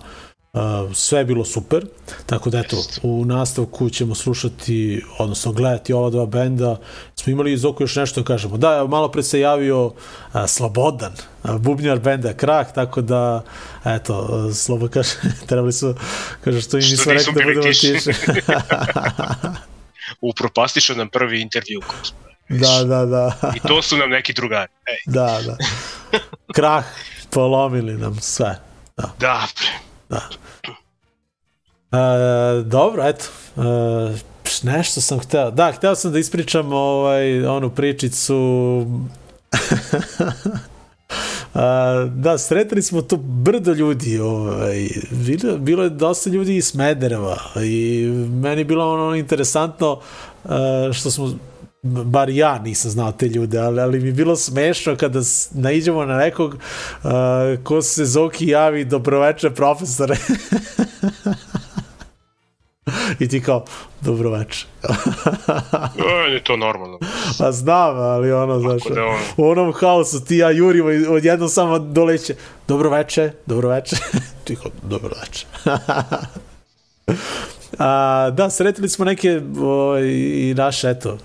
sve 0.94 1.18
je 1.18 1.24
bilo 1.24 1.44
super, 1.44 1.86
tako 2.26 2.50
da 2.50 2.58
eto, 2.58 2.76
u 3.02 3.24
nastavku 3.24 3.90
ćemo 3.90 4.14
slušati, 4.14 5.02
odnosno 5.18 5.52
gledati 5.52 5.92
ova 5.92 6.10
dva 6.10 6.26
benda. 6.26 6.80
Smo 7.14 7.32
imali 7.32 7.52
iz 7.52 7.64
oko 7.64 7.82
još 7.82 7.96
nešto 7.96 8.20
da 8.20 8.26
kažemo. 8.26 8.56
Da, 8.56 8.86
malo 8.88 9.08
pre 9.08 9.22
se 9.22 9.40
javio 9.40 9.86
uh, 9.86 9.92
Slobodan, 10.46 11.12
uh, 11.42 11.56
bubnjar 11.56 11.98
benda 11.98 12.32
Krak, 12.32 12.74
tako 12.74 13.00
da, 13.00 13.44
eto, 13.84 14.20
uh, 14.20 14.54
Slobo 14.54 14.88
kaže, 14.88 15.10
trebali 15.48 15.72
su, 15.72 15.94
kaže, 16.44 16.60
što 16.60 16.78
im 16.78 16.84
nismo 16.84 17.12
rekli 17.12 17.32
da 17.34 17.42
budemo 17.44 17.62
tiše. 17.62 17.92
Upropastišao 20.20 20.96
nam 20.96 21.08
prvi 21.08 21.40
intervju. 21.40 21.80
Da, 22.48 22.84
da, 22.84 23.06
da. 23.06 23.52
I 23.56 23.60
to 23.60 23.82
su 23.82 23.96
nam 23.96 24.10
neki 24.10 24.32
drugari. 24.32 24.72
Ej. 24.86 25.12
Da, 25.12 25.40
da. 25.46 25.56
Krah, 26.54 26.84
polomili 27.30 27.98
nam 27.98 28.20
sve. 28.20 28.58
Da. 28.96 29.10
Da, 29.18 29.46
pre. 29.56 29.91
Da. 30.12 30.28
E, 31.92 32.62
dobro, 32.62 33.08
eto. 33.08 33.24
E, 33.56 33.62
nešto 34.62 35.00
sam 35.00 35.18
hteo. 35.18 35.50
Da, 35.50 35.72
hteo 35.72 35.94
sam 35.94 36.12
da 36.12 36.18
ispričam 36.18 36.72
ovaj, 36.72 37.46
onu 37.46 37.70
pričicu 37.70 38.36
A, 41.54 42.06
da, 42.24 42.38
sretali 42.38 42.82
smo 42.82 43.02
to 43.02 43.16
brdo 43.16 43.72
ljudi, 43.72 44.18
ovaj, 44.18 44.88
bilo, 45.10 45.58
bilo 45.58 45.82
je 45.82 45.90
dosta 45.90 46.30
ljudi 46.30 46.56
iz 46.56 46.66
Smedereva 46.66 47.36
i 47.64 48.06
meni 48.42 48.60
je 48.60 48.64
bilo 48.64 48.92
ono 48.92 49.14
interesantno 49.14 50.00
a, 50.44 50.90
što 50.92 51.10
smo 51.10 51.34
bar 51.82 52.30
ja 52.30 52.58
nisam 52.58 52.90
znao 52.90 53.12
te 53.12 53.28
ljude, 53.28 53.58
ali, 53.58 53.80
ali 53.80 54.00
mi 54.00 54.08
je 54.08 54.12
bilo 54.12 54.36
smešno 54.36 54.96
kada 54.96 55.20
naiđemo 55.50 56.04
na 56.04 56.16
nekog 56.16 56.54
uh, 56.54 57.10
ko 57.64 57.82
se 57.82 58.04
Zoki 58.04 58.46
javi 58.46 58.84
dobroveče 58.84 59.50
profesore. 59.50 60.16
I 63.18 63.28
ti 63.28 63.42
kao, 63.42 63.64
dobroveče. 64.00 64.66
e, 66.28 66.32
je 66.32 66.44
to 66.44 66.56
normalno. 66.56 66.98
Pa 67.38 67.52
znam, 67.52 67.96
ali 67.96 68.32
ono, 68.32 68.60
znaš, 68.60 68.82
da 68.94 69.04
ono... 69.04 69.18
u 69.36 69.50
onom 69.50 69.72
haosu 69.72 70.24
ti 70.24 70.36
ja 70.36 70.50
jurimo 70.50 70.90
i 70.90 71.06
odjednom 71.06 71.48
samo 71.48 71.78
doleće, 71.78 72.34
dobroveče, 72.68 73.30
dobroveče. 73.46 73.96
ti 74.44 74.56
kao, 74.56 74.70
dobroveče. 74.82 75.46
A, 77.78 78.30
da, 78.30 78.50
sretili 78.50 78.88
smo 78.88 79.04
neke 79.04 79.40
o, 79.60 79.98
i 79.98 80.54
naše, 80.56 80.90
eto, 80.90 81.18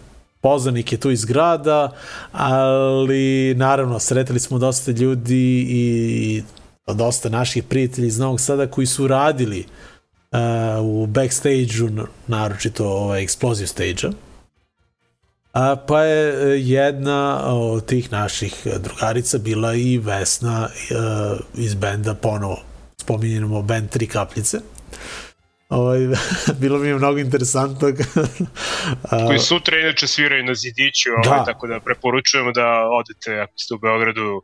poznanike 0.48 0.98
tu 0.98 1.12
iz 1.12 1.26
grada, 1.26 1.92
ali 2.32 3.54
naravno 3.58 4.00
sretali 4.00 4.40
smo 4.40 4.60
dosta 4.60 4.92
ljudi 4.92 5.66
i 5.70 6.44
dosta 6.94 7.30
naših 7.30 7.64
prijatelji 7.64 8.08
iz 8.08 8.20
Novog 8.20 8.40
Sada 8.42 8.68
koji 8.68 8.88
su 8.88 9.08
radili 9.08 9.66
uh, 10.32 10.40
u 10.82 11.06
backstage-u, 11.08 12.08
naročito 12.28 12.90
ovaj 12.90 13.26
explosive 13.26 13.66
stage-a. 13.66 14.12
A, 15.54 15.76
pa 15.76 16.02
je 16.02 16.70
jedna 16.70 17.46
od 17.46 17.86
tih 17.86 18.12
naših 18.12 18.68
drugarica 18.80 19.38
bila 19.38 19.74
i 19.76 19.98
Vesna 19.98 20.70
uh, 20.70 21.40
iz 21.56 21.74
benda 21.74 22.14
ponovo 22.14 22.60
spominjeno 22.98 23.62
band 23.62 23.90
Tri 23.90 24.08
kapljice. 24.08 24.60
Ovaj, 25.70 26.00
bilo 26.62 26.80
mi 26.80 26.88
je 26.88 26.96
mnogo 26.96 27.20
interesantno. 27.20 27.88
Koji 29.28 29.40
sutra 29.40 29.80
inače 29.80 30.08
sviraju 30.08 30.44
na 30.44 30.56
zidiću, 30.56 31.10
ovaj, 31.26 31.40
da. 31.40 31.46
tako 31.46 31.68
da 31.68 31.80
preporučujemo 31.80 32.52
da 32.52 32.88
odete 33.00 33.40
ako 33.40 33.54
ste 33.56 33.74
u 33.74 33.78
Beogradu 33.78 34.42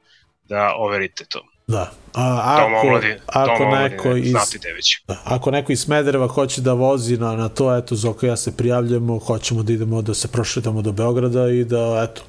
da 0.50 0.74
overite 0.78 1.26
to. 1.30 1.41
Da. 1.68 1.91
A, 2.14 2.41
ako, 2.44 3.00
dom 3.00 3.18
ako 3.26 3.64
dom 3.64 3.74
neko 3.74 4.16
iz, 4.16 4.32
znate 4.32 4.74
već. 4.74 5.04
Da, 5.08 5.22
ako 5.24 5.52
neko 5.52 5.72
iz 5.72 5.80
Smedereva 5.80 6.28
hoće 6.28 6.62
da 6.62 6.74
vozi 6.74 7.18
na, 7.18 7.36
na 7.36 7.50
to, 7.50 7.78
eto, 7.78 7.95
Zoko 7.95 8.26
ja 8.26 8.38
se 8.38 8.58
prijavljamo, 8.58 9.20
hoćemo 9.20 9.64
da 9.64 9.74
idemo 9.74 10.02
da 10.02 10.14
se 10.14 10.28
prošetamo 10.28 10.82
do 10.82 10.91
Beograda 10.91 11.50
i 11.50 11.64
da, 11.64 12.08
eto, 12.10 12.22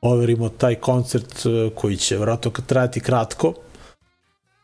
overimo 0.00 0.48
taj 0.48 0.74
koncert 0.74 1.46
eh, 1.46 1.70
koji 1.74 1.96
će 1.96 2.16
vratno 2.16 2.50
trajati 2.66 3.00
kratko, 3.00 3.54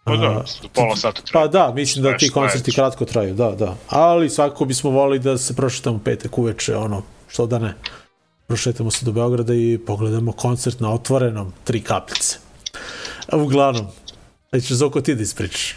Pa 0.08 0.16
da, 0.16 0.44
pola 0.74 0.96
sata 0.96 1.22
traje. 1.22 1.32
Pa 1.32 1.48
da, 1.48 1.72
mislim 1.74 2.02
da 2.02 2.16
ti 2.16 2.30
koncerti 2.30 2.72
kratko 2.72 3.04
traju, 3.04 3.34
da, 3.34 3.50
da. 3.50 3.76
Ali 3.88 4.30
svakako 4.30 4.64
bismo 4.64 4.90
volili 4.90 5.18
da 5.18 5.38
se 5.38 5.56
prošetamo 5.56 6.00
petak 6.04 6.38
uveče, 6.38 6.76
ono, 6.76 7.02
što 7.28 7.46
da 7.46 7.58
ne. 7.58 7.74
Prošetamo 8.46 8.90
se 8.90 9.04
do 9.04 9.12
Beograda 9.12 9.54
i 9.54 9.78
pogledamo 9.86 10.32
koncert 10.32 10.80
na 10.80 10.92
otvorenom, 10.92 11.52
tri 11.64 11.80
kapljice. 11.82 12.38
Uglavnom, 13.32 13.86
da 14.52 14.60
ćeš 14.60 14.72
Zoko 14.72 15.00
ti 15.00 15.14
da 15.14 15.22
ispričaš. 15.22 15.76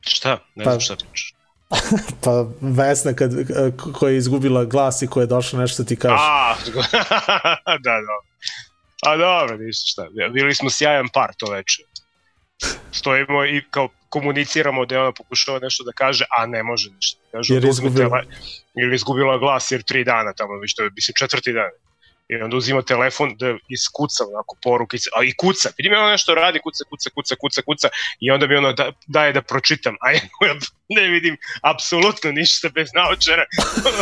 Šta? 0.00 0.38
Ne 0.54 0.64
Pa- 0.64 0.70
znam 0.70 0.80
šta 0.80 0.96
pričaš. 0.96 1.34
pa 2.24 2.46
Vesna 2.60 3.12
kad, 3.12 3.30
koja 3.92 4.10
je 4.10 4.18
izgubila 4.18 4.64
glas 4.64 5.02
i 5.02 5.06
koja 5.06 5.22
je 5.22 5.26
došla 5.26 5.60
nešto 5.60 5.84
ti 5.84 5.96
kaže. 5.96 6.14
A, 6.18 6.54
da, 7.84 7.92
da. 8.00 8.16
A 9.06 9.16
dobro, 9.16 9.56
ništa 9.56 9.84
šta. 9.86 10.06
Bili 10.32 10.54
smo 10.54 10.70
sjajan 10.70 11.08
par 11.14 11.34
to 11.36 11.50
veče. 11.50 11.82
Stojimo 12.92 13.44
i 13.44 13.62
kao 13.70 13.88
komuniciramo 14.08 14.86
da 14.86 14.94
je 14.94 15.00
ona 15.00 15.12
pokušava 15.12 15.58
nešto 15.58 15.84
da 15.84 15.92
kaže, 15.92 16.24
a 16.38 16.46
ne 16.46 16.62
može 16.62 16.90
ništa. 16.90 17.20
Kaže, 17.32 17.54
Jer 17.54 17.64
izgubila. 17.64 18.22
Jer 18.74 18.88
je 18.88 18.94
izgubila 18.94 19.38
glas 19.38 19.70
jer 19.70 19.82
tri 19.82 20.04
dana 20.04 20.32
tamo, 20.32 20.58
već 20.58 20.74
to 20.74 20.82
je, 20.82 20.90
mislim, 20.94 21.14
četvrti 21.18 21.52
dan. 21.52 21.70
I 22.28 22.34
onda 22.42 22.56
uzima 22.56 22.82
telefon 22.82 23.36
da 23.36 23.54
iskuca 23.68 24.24
onako 24.24 24.56
porukice, 24.62 25.10
a 25.16 25.24
i 25.24 25.32
kuca. 25.36 25.70
Vidim 25.78 25.92
je 25.92 25.98
ono 25.98 26.10
nešto 26.10 26.34
radi, 26.34 26.58
kuca, 26.58 26.84
kuca, 26.90 27.10
kuca, 27.14 27.34
kuca, 27.40 27.62
kuca 27.62 27.88
i 28.20 28.30
onda 28.30 28.46
mi 28.46 28.56
ono 28.56 28.72
da, 28.72 28.92
daje 29.06 29.32
da 29.32 29.42
pročitam, 29.42 29.96
a 30.00 30.12
ja 30.14 30.20
ne 30.88 31.08
vidim 31.08 31.36
apsolutno 31.62 32.32
ništa 32.32 32.68
bez 32.68 32.88
naočara. 32.94 33.44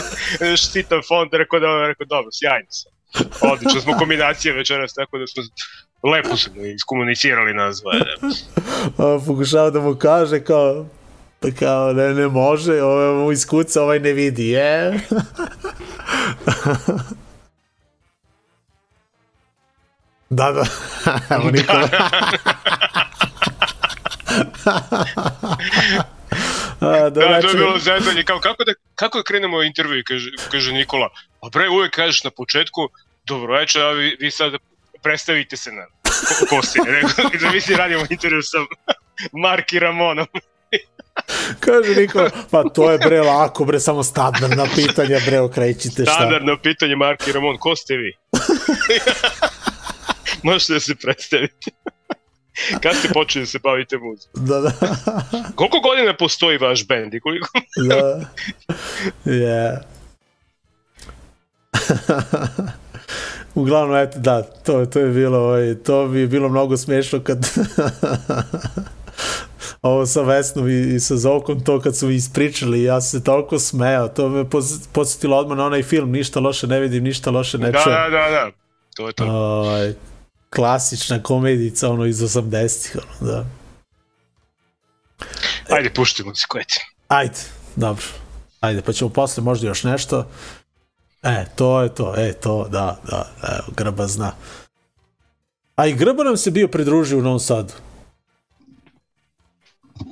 Štitam 0.62 1.00
fond, 1.08 1.34
rekao 1.34 1.60
da, 1.60 1.86
rekao 1.86 2.06
dobro, 2.06 2.30
sjajno 2.32 2.70
sam. 2.70 2.92
Odlično 3.52 3.80
smo 3.80 3.98
kombinacije 3.98 4.54
večeras, 4.54 4.94
tako 4.94 5.18
da 5.18 5.26
smo 5.26 5.42
lepo 6.02 6.36
smo 6.36 6.64
iskomunicirali 6.66 7.54
nas 7.54 7.80
dvoje. 7.80 8.14
A, 8.98 9.18
pokušava 9.26 9.70
da 9.70 9.80
mu 9.80 9.94
kaže 9.94 10.44
kao 10.44 10.86
Pa 11.42 11.48
kao, 11.58 11.92
ne, 11.92 12.14
ne 12.14 12.28
može, 12.28 12.82
ovaj 12.82 13.14
mu 13.14 13.32
iskuca, 13.32 13.82
ovaj 13.82 13.98
ne 13.98 14.12
vidi, 14.12 14.48
je. 14.48 15.00
da, 20.30 20.52
da. 20.52 20.64
Evo 21.36 21.50
Nikola. 21.50 21.88
A, 26.80 27.10
Da, 27.10 27.10
to 27.10 27.20
je 27.20 27.40
znači- 27.40 27.56
bilo 27.56 27.78
zezanje, 27.78 28.22
kao 28.24 28.40
kako 28.40 28.64
da, 28.64 28.72
kako 28.94 29.18
da 29.18 29.24
krenemo 29.24 29.62
intervju, 29.62 30.02
kaže, 30.06 30.30
kaže 30.50 30.72
Nikola. 30.72 31.08
Pa 31.40 31.48
bre, 31.48 31.68
uvek 31.68 31.94
kažeš 31.94 32.24
na 32.24 32.30
početku, 32.30 32.88
dobro 33.24 33.54
večer, 33.54 33.82
a 33.82 33.90
vi, 33.90 34.16
vi 34.20 34.30
sad 34.30 34.52
predstavite 35.02 35.56
se 35.56 35.72
na 35.72 35.86
ko, 36.48 36.62
si. 36.62 36.78
Rekao, 36.86 37.30
da 37.40 37.50
mi 37.50 37.60
si 37.60 37.74
radimo 37.74 38.04
intervju 38.10 38.42
sa 38.42 38.58
Marki 39.32 39.78
Ramonom. 39.78 40.26
Kaže 41.60 41.94
Nikola, 42.00 42.30
pa 42.50 42.64
to 42.64 42.90
je 42.90 42.98
bre 42.98 43.20
lako, 43.20 43.64
bre, 43.64 43.80
samo 43.80 44.02
standardna 44.02 44.66
pitanja, 44.74 45.18
bre, 45.26 45.40
okrećite 45.40 46.02
šta. 46.02 46.12
Standardno 46.12 46.56
pitanje 46.62 46.96
Marki 46.96 47.32
Ramon, 47.32 47.58
ko 47.58 47.76
ste 47.76 47.96
vi? 47.96 48.16
Možete 50.42 50.72
da 50.72 50.80
se 50.80 50.94
predstavite. 50.94 51.70
Kad 52.82 52.96
ste 52.96 53.08
počeli 53.08 53.42
da 53.42 53.46
se 53.46 53.58
bavite 53.58 53.98
muzikom? 53.98 54.46
Da, 54.46 54.60
da. 54.60 54.72
Koliko 55.54 55.80
godina 55.80 56.16
postoji 56.16 56.58
vaš 56.58 56.86
bend 56.86 57.14
i 57.14 57.20
koliko? 57.20 57.48
da. 57.88 58.20
Je. 59.24 59.80
Uglavnom, 63.54 63.96
eto, 63.96 64.18
da, 64.18 64.42
to, 64.42 64.86
to 64.86 64.98
je 64.98 65.10
bilo, 65.10 65.38
ovaj, 65.38 65.74
to 65.74 66.08
bi 66.08 66.26
bilo 66.26 66.48
mnogo 66.48 66.76
smešno 66.76 67.20
kad 67.20 67.38
ovo 69.82 70.06
sa 70.06 70.22
Vesnom 70.22 70.68
i, 70.68 70.94
i 70.94 71.00
sa 71.00 71.16
Zokom, 71.16 71.64
to 71.64 71.80
kad 71.80 71.96
su 71.96 72.06
mi 72.06 72.14
ispričali, 72.14 72.82
ja 72.82 73.00
se 73.00 73.24
toliko 73.24 73.58
smejao, 73.58 74.08
to 74.08 74.28
me 74.28 74.44
podsjetilo 74.92 75.36
odmah 75.36 75.58
na 75.58 75.66
onaj 75.66 75.82
film, 75.82 76.10
ništa 76.10 76.40
loše 76.40 76.66
ne 76.66 76.80
vidim, 76.80 77.04
ništa 77.04 77.30
loše 77.30 77.58
ne 77.58 77.70
da, 77.70 77.82
čujem. 77.82 77.98
da, 77.98 78.08
da, 78.08 78.30
da. 78.30 78.50
To 78.94 79.06
je 79.06 79.12
to. 79.12 79.24
Ovaj, 79.24 79.94
klasična 80.50 81.22
komedica, 81.22 81.90
ono, 81.90 82.06
iz 82.06 82.20
80-ih, 82.20 82.96
ono, 82.96 83.32
da. 83.32 83.44
Ajde, 85.68 85.90
pušti 85.90 86.24
muziku, 86.24 86.58
ajde. 86.58 86.74
Ajde, 87.08 87.38
dobro. 87.76 88.04
Ajde, 88.60 88.82
pa 88.82 88.92
ćemo 88.92 89.10
posle 89.10 89.42
možda 89.42 89.66
još 89.66 89.84
nešto. 89.84 90.26
E, 91.22 91.44
to 91.54 91.82
je 91.82 91.88
to, 91.88 92.14
e, 92.16 92.32
to, 92.32 92.68
da, 92.68 92.96
da, 93.10 93.30
evo, 93.42 93.72
Grba 93.76 94.06
zna. 94.06 94.32
A 95.76 95.86
i 95.86 95.92
Grba 95.92 96.24
nam 96.24 96.36
se 96.36 96.50
bio 96.50 96.68
pridružio 96.68 97.18
u 97.18 97.22
Novom 97.22 97.40
Sadu. 97.40 97.72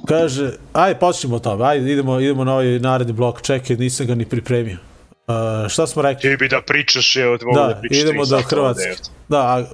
Kaže, 0.09 0.53
ajde, 0.73 1.01
počnemo 1.01 1.37
o 1.37 1.39
tome, 1.39 1.65
ajde, 1.65 1.93
idemo, 1.93 2.20
idemo 2.20 2.45
na 2.45 2.53
ovaj 2.53 2.78
naredni 2.78 3.12
blok, 3.12 3.43
čekaj, 3.43 3.77
nisam 3.77 4.07
ga 4.07 4.15
ni 4.15 4.24
pripremio. 4.24 4.78
Uh, 5.27 5.69
šta 5.69 5.87
smo 5.87 6.03
rekli? 6.03 6.31
Ti 6.31 6.37
bi 6.37 6.49
da 6.49 6.62
pričaš, 6.66 7.16
evo, 7.16 7.39
mogu 7.43 7.59
da, 7.59 7.66
Da, 7.66 7.74
da 7.74 7.81
pričaš 7.81 8.03
idemo 8.03 8.27
do 8.27 8.43
Hrvatske. 8.43 8.97
Da, 9.28 9.39
a, 9.39 9.65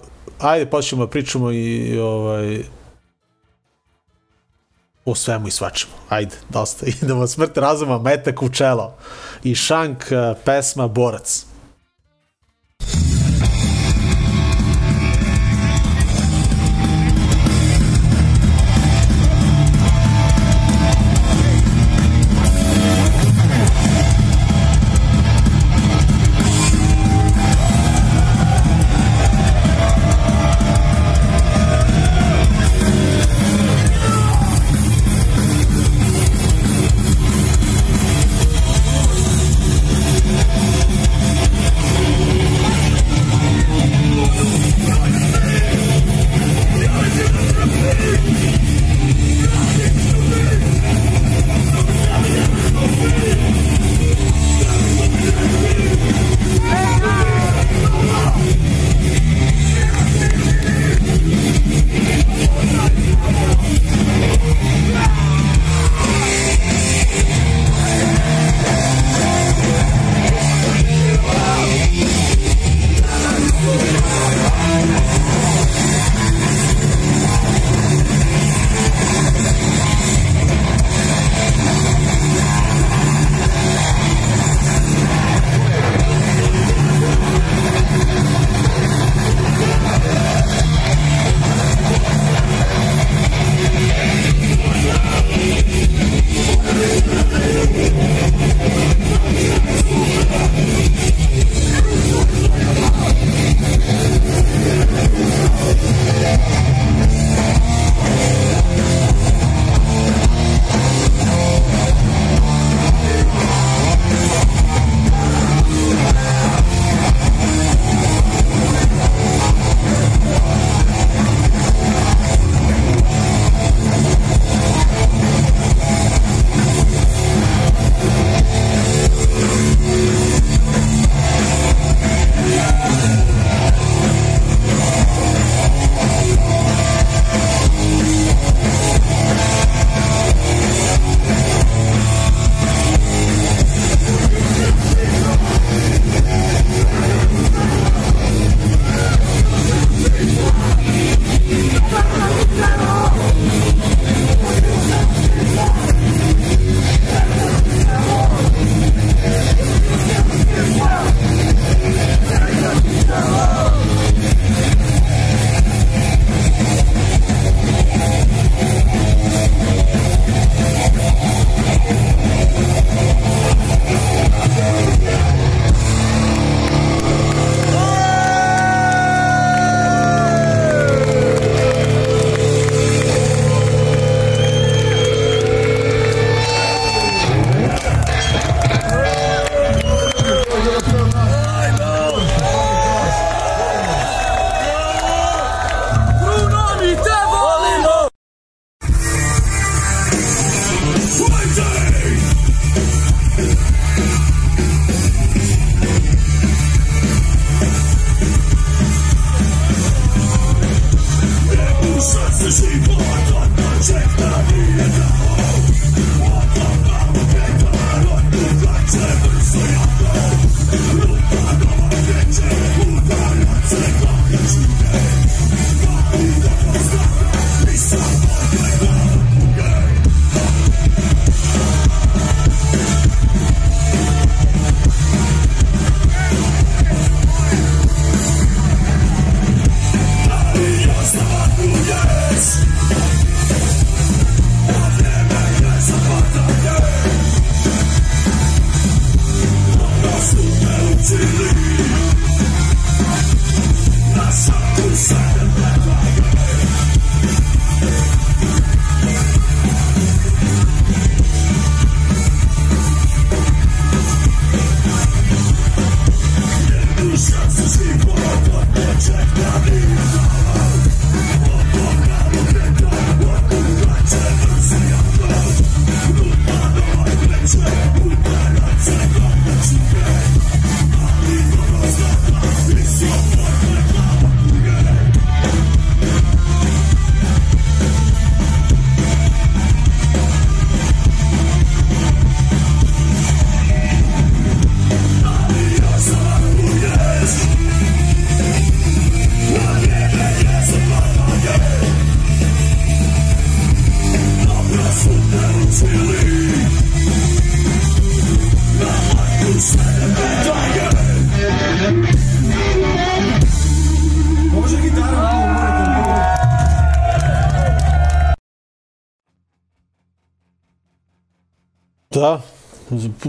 ajde 0.41 0.67
počnemo 0.67 1.05
da 1.07 1.11
pričamo 1.11 1.53
i 1.53 1.99
ovaj 1.99 2.63
o 5.05 5.15
svemu 5.15 5.49
i 5.49 5.51
svačemu. 5.51 5.93
Ajde, 6.09 6.37
dosta. 6.49 6.87
Idemo 7.03 7.27
smrt 7.27 7.59
razuma, 7.59 7.99
metak 7.99 8.43
u 8.43 8.49
čelo. 8.49 8.95
I 9.43 9.55
šank 9.55 10.13
eh, 10.13 10.35
pesma 10.45 10.89
Borac. 10.89 11.56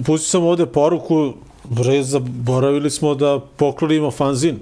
Pustio 0.07 0.29
sam 0.29 0.43
ovde 0.43 0.65
poruku, 0.65 1.33
bre, 1.63 2.03
zaboravili 2.03 2.89
smo 2.89 3.15
da 3.15 3.39
poklonimo 3.57 4.11
fanzin. 4.11 4.59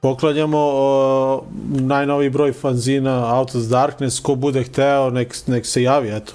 Poklanjamo 0.00 0.58
o, 0.58 1.44
najnoviji 1.80 2.30
broj 2.30 2.52
fanzina 2.52 3.38
Out 3.38 3.54
of 3.54 3.62
Darkness, 3.62 4.20
ko 4.20 4.34
bude 4.34 4.64
hteo, 4.64 5.10
nek, 5.10 5.36
nek 5.46 5.66
se 5.66 5.82
javi, 5.82 6.10
eto. 6.10 6.32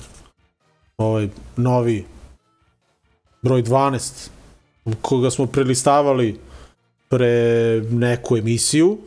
Ovaj 0.98 1.30
novi 1.58 2.06
broj 3.42 3.64
12, 3.64 4.30
koga 5.02 5.30
smo 5.30 5.46
prelistavali 5.46 6.40
pre 7.10 7.82
neku 7.92 8.38
emisiju. 8.38 8.98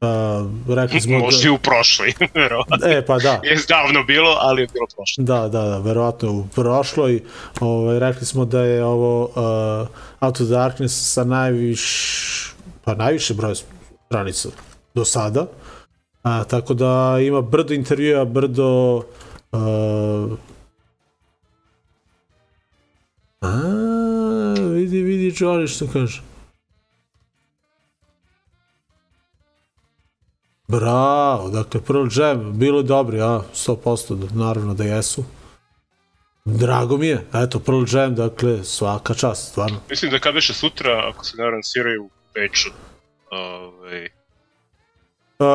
Uh, 0.00 0.76
rekli 0.76 1.00
smo 1.00 1.18
Možda 1.18 1.48
i 1.48 1.50
u 1.50 1.58
prošloj, 1.58 2.12
verovatno. 2.34 2.76
E, 2.84 3.06
pa 3.06 3.18
da. 3.18 3.40
Je 3.42 3.56
davno 3.68 4.04
bilo, 4.04 4.36
ali 4.40 4.62
je 4.62 4.68
bilo 4.72 4.86
prošlo. 4.96 5.24
Da, 5.24 5.48
da, 5.48 5.62
da, 5.62 5.78
verovatno 5.78 6.32
u 6.32 6.46
prošloj. 6.54 7.22
Ovaj, 7.60 7.98
rekli 7.98 8.26
smo 8.26 8.44
da 8.44 8.60
je 8.60 8.84
ovo 8.84 9.24
uh, 9.24 9.88
Out 10.20 10.40
of 10.40 10.48
Darkness 10.48 11.12
sa 11.12 11.24
najviš, 11.24 12.54
pa 12.84 12.94
najviše 12.94 13.34
broja 13.34 13.54
stranica 14.06 14.48
do 14.94 15.04
sada. 15.04 15.46
A, 16.22 16.44
tako 16.44 16.74
da 16.74 17.18
ima 17.22 17.40
brdo 17.40 17.74
intervjua, 17.74 18.24
brdo 18.24 18.96
uh, 19.52 20.38
a, 23.40 23.50
vidi, 24.74 25.02
vidi 25.02 25.30
Johnny 25.30 25.74
što 25.76 25.86
kaže. 25.92 26.29
Bravo, 30.70 31.50
dakle 31.50 31.80
Pearl 31.86 32.08
Jam, 32.16 32.52
bilo 32.58 32.82
dobri, 32.82 33.20
a 33.20 33.40
100%, 33.54 34.14
da, 34.14 34.44
naravno 34.44 34.74
da 34.74 34.84
jesu. 34.84 35.24
Drago 36.44 36.96
mi 36.96 37.06
je, 37.06 37.26
eto 37.34 37.60
Pearl 37.60 37.84
Jam, 37.92 38.14
dakle 38.14 38.64
svaka 38.64 39.14
čast, 39.14 39.50
stvarno. 39.50 39.76
Mislim 39.90 40.10
da 40.10 40.18
kad 40.18 40.34
više 40.34 40.54
sutra, 40.54 41.08
ako 41.08 41.24
se 41.24 41.36
ne 41.36 41.44
varam, 41.44 41.62
sviraju 41.62 42.04
u 42.04 42.10
Beču. 42.34 42.70
Ovaj, 43.30 44.08
Uh, 45.40 45.46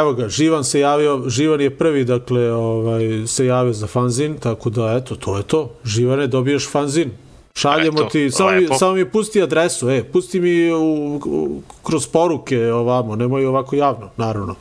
evo 0.00 0.12
ga, 0.12 0.28
Živan 0.28 0.64
se 0.64 0.80
javio, 0.80 1.22
Živan 1.28 1.60
je 1.60 1.78
prvi, 1.78 2.04
dakle, 2.04 2.52
ovaj, 2.52 3.26
se 3.26 3.46
javio 3.46 3.72
za 3.72 3.86
fanzin, 3.86 4.38
tako 4.38 4.70
da, 4.70 5.00
eto, 5.02 5.16
to 5.16 5.36
je 5.36 5.42
to. 5.42 5.74
Živane, 5.84 6.26
dobiješ 6.26 6.70
fanzin. 6.70 7.10
Šaljemo 7.58 8.00
Eto, 8.00 8.08
ti, 8.08 8.30
samo 8.30 8.50
mi, 8.50 8.68
samo 8.78 8.92
mi 8.92 9.10
pusti 9.10 9.42
adresu, 9.42 9.90
e, 9.90 10.04
pusti 10.04 10.40
mi 10.40 10.72
u, 10.72 11.20
u, 11.24 11.62
kroz 11.82 12.06
poruke 12.06 12.72
ovamo, 12.72 13.16
nemoj 13.16 13.46
ovako 13.46 13.76
javno, 13.76 14.10
naravno. 14.16 14.54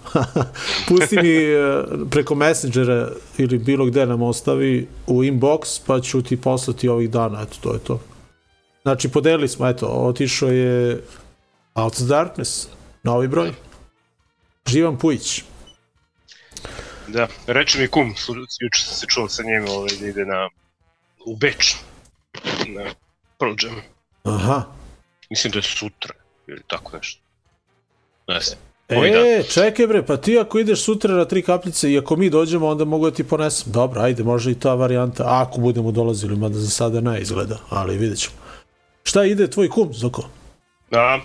pusti 0.87 1.17
mi 1.17 1.29
e, 1.29 1.83
preko 2.11 2.35
Messengera 2.35 3.11
ili 3.37 3.57
bilo 3.57 3.85
gde 3.85 4.05
nam 4.05 4.21
ostavi 4.21 4.87
u 5.07 5.23
inbox, 5.23 5.81
pa 5.87 6.01
ću 6.01 6.21
ti 6.21 6.41
poslati 6.41 6.89
ovih 6.89 7.09
dana, 7.09 7.41
eto, 7.41 7.55
to 7.61 7.73
je 7.73 7.79
to. 7.79 7.99
Znači, 8.81 9.09
podelili 9.09 9.47
smo, 9.47 9.67
eto, 9.67 9.87
otišao 9.87 10.49
je 10.49 11.03
Out 11.73 11.93
of 11.93 12.07
Darkness, 12.07 12.67
novi 13.03 13.27
broj. 13.27 13.51
Živan 14.67 14.97
Pujić. 14.97 15.43
Da, 17.07 17.27
reče 17.47 17.79
mi 17.79 17.87
kum, 17.87 18.13
juče 18.61 18.81
sam 18.85 18.95
se 18.95 19.05
čuo 19.07 19.29
sa 19.29 19.43
njim 19.43 19.65
ovaj, 19.69 19.89
da 19.99 20.07
ide 20.07 20.25
na, 20.25 20.49
u 21.25 21.35
Beč, 21.35 21.75
na 22.73 22.93
Pearl 23.39 23.53
Jam. 23.63 23.81
Aha. 24.23 24.63
Mislim 25.29 25.51
da 25.51 25.59
je 25.59 25.63
sutra, 25.63 26.13
ili 26.47 26.61
tako 26.67 26.97
nešto. 26.97 27.21
Ne 28.27 28.39
znam. 28.39 28.59
Ovaj 28.89 29.11
dan. 29.11 29.25
E, 29.25 29.43
čekaj 29.43 29.87
bre, 29.87 30.05
pa 30.05 30.17
ti 30.17 30.39
ako 30.39 30.59
ideš 30.59 30.83
sutra 30.83 31.15
na 31.15 31.25
tri 31.25 31.41
kapljice 31.41 31.91
i 31.91 31.97
ako 31.97 32.15
mi 32.15 32.29
dođemo, 32.29 32.67
onda 32.67 32.85
mogu 32.85 33.09
da 33.09 33.15
ti 33.15 33.23
ponesem. 33.23 33.71
Dobro, 33.71 34.01
ajde, 34.01 34.23
može 34.23 34.51
i 34.51 34.59
ta 34.59 34.73
varijanta, 34.73 35.23
ako 35.27 35.61
budemo 35.61 35.91
dolazili, 35.91 36.35
mada 36.35 36.59
za 36.59 36.69
sada 36.69 37.01
ne 37.01 37.21
izgleda, 37.21 37.59
ali 37.69 37.97
vidjet 37.97 38.19
ćemo. 38.19 38.35
Šta 39.03 39.23
ide 39.25 39.49
tvoj 39.49 39.69
kum, 39.69 39.93
Zoko? 39.93 40.23
Da, 40.91 41.19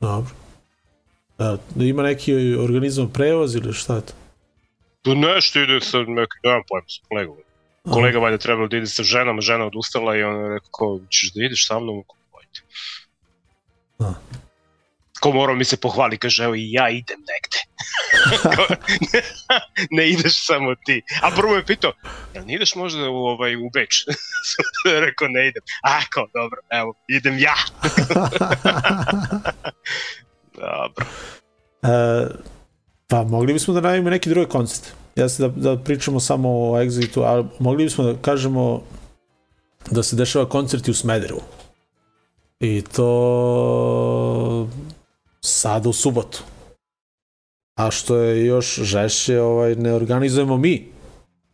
Dobro. 0.00 0.30
Da, 1.38 1.58
da 1.74 1.84
ima 1.84 2.02
neki 2.02 2.34
organizam 2.54 3.10
prevoz 3.12 3.54
ili 3.54 3.72
šta 3.72 3.94
je 3.94 4.00
to? 4.00 4.12
tu 5.02 5.14
nešto 5.14 5.60
ide 5.60 5.80
sa 5.80 5.98
nekim, 5.98 6.40
nemam 6.44 6.62
pojma, 6.68 6.88
sa 6.88 7.00
kolegom. 7.08 7.36
Kolega 7.90 8.18
valjda 8.18 8.38
trebalo 8.38 8.68
da 8.68 8.76
ide 8.76 8.86
sa 8.86 9.02
ženom, 9.02 9.40
žena 9.40 9.66
odustala 9.66 10.16
i 10.16 10.22
on 10.22 10.44
je 10.44 10.48
rekao, 10.48 11.00
ćeš 11.10 11.32
da 11.34 11.44
ideš 11.44 11.66
sa 11.66 11.80
mnom? 11.80 12.04
Ajde. 12.38 12.60
A. 13.98 14.14
Ko 15.20 15.32
morao 15.32 15.56
mi 15.56 15.64
se 15.64 15.76
pohvali, 15.76 16.18
kaže, 16.18 16.44
evo 16.44 16.54
i 16.54 16.72
ja 16.72 16.88
idem 16.88 17.20
negde. 17.20 17.58
Ne 19.90 20.10
ideš 20.10 20.46
samo 20.46 20.74
ti. 20.84 21.02
A 21.22 21.30
prvo 21.30 21.56
je 21.56 21.66
pitao, 21.66 21.92
jel 22.34 22.44
ne 22.46 22.54
ideš 22.54 22.74
možda 22.74 23.10
u, 23.10 23.14
ovaj, 23.14 23.56
u 23.56 23.70
Beč? 23.74 24.04
rekao, 25.06 25.28
ne 25.28 25.48
idem. 25.48 25.62
A, 25.82 26.00
kao, 26.10 26.26
dobro, 26.34 26.60
evo, 26.70 26.94
idem 27.08 27.38
ja. 27.38 27.54
dobro. 30.62 31.06
E, 31.82 32.26
pa 33.08 33.22
mogli 33.22 33.52
bismo 33.52 33.74
da 33.74 33.80
najavimo 33.80 34.10
neki 34.10 34.30
drugi 34.30 34.48
koncert. 34.48 35.01
Ja 35.16 35.28
se 35.28 35.48
da, 35.48 35.48
da 35.48 35.82
pričamo 35.82 36.20
samo 36.20 36.48
o 36.48 36.78
Exitu, 36.78 37.22
ali 37.26 37.44
mogli 37.58 37.84
bismo 37.84 38.04
da 38.04 38.14
kažemo 38.22 38.82
da 39.90 40.02
se 40.02 40.16
dešava 40.16 40.48
koncert 40.48 40.88
u 40.88 40.94
Smederevu. 40.94 41.40
I 42.60 42.82
to 42.82 44.68
sada 45.40 45.88
u 45.88 45.92
subotu. 45.92 46.42
A 47.74 47.90
što 47.90 48.16
je 48.16 48.46
još 48.46 48.74
žešće, 48.74 49.40
ovaj, 49.40 49.74
ne 49.74 49.92
organizujemo 49.92 50.56
mi. 50.56 50.88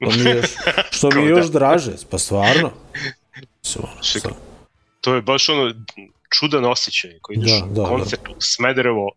To 0.01 0.11
mi 0.11 0.31
je 0.31 0.37
još, 0.37 0.51
što 0.91 1.11
mi 1.11 1.23
je 1.23 1.29
još 1.37 1.47
draže, 1.47 1.93
pa 2.11 2.19
stvarno. 2.19 2.71
Mislim, 3.65 3.85
ono, 3.85 4.03
Čekaj, 4.03 4.33
to 5.01 5.15
je 5.15 5.23
baš 5.23 5.49
ono 5.49 5.75
čudan 6.39 6.65
osjećaj 6.65 7.19
koji 7.23 7.37
ideš 7.37 7.51
Da, 7.51 7.67
u 7.67 7.75
da, 7.75 7.85
koncert 7.85 8.29
u 8.29 8.41
Smederevo 8.41 9.11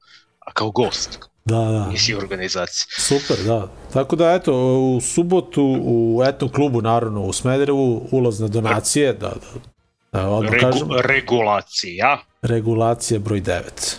kao 0.54 0.72
gost. 0.72 1.20
Da, 1.46 1.56
da. 1.56 1.88
Nisi 1.88 2.16
u 2.16 2.18
organizaciji. 2.18 2.86
Super, 2.98 3.38
da. 3.46 3.68
Tako 3.94 4.16
da, 4.16 4.32
eto, 4.32 4.54
u 4.80 5.02
subotu 5.02 5.78
u 5.84 6.22
etnom 6.26 6.52
klubu, 6.52 6.82
naravno, 6.82 7.22
u 7.22 7.34
Smederevu, 7.34 8.08
ulazne 8.12 8.48
donacije, 8.48 9.14
da, 9.14 9.30
da, 9.30 10.20
da 10.20 10.30
odmah 10.30 10.52
Regu, 10.52 10.62
kažem, 10.62 10.88
regulacija. 11.04 12.18
regulacija 12.42 13.20
broj 13.20 13.42
9. 13.42 13.96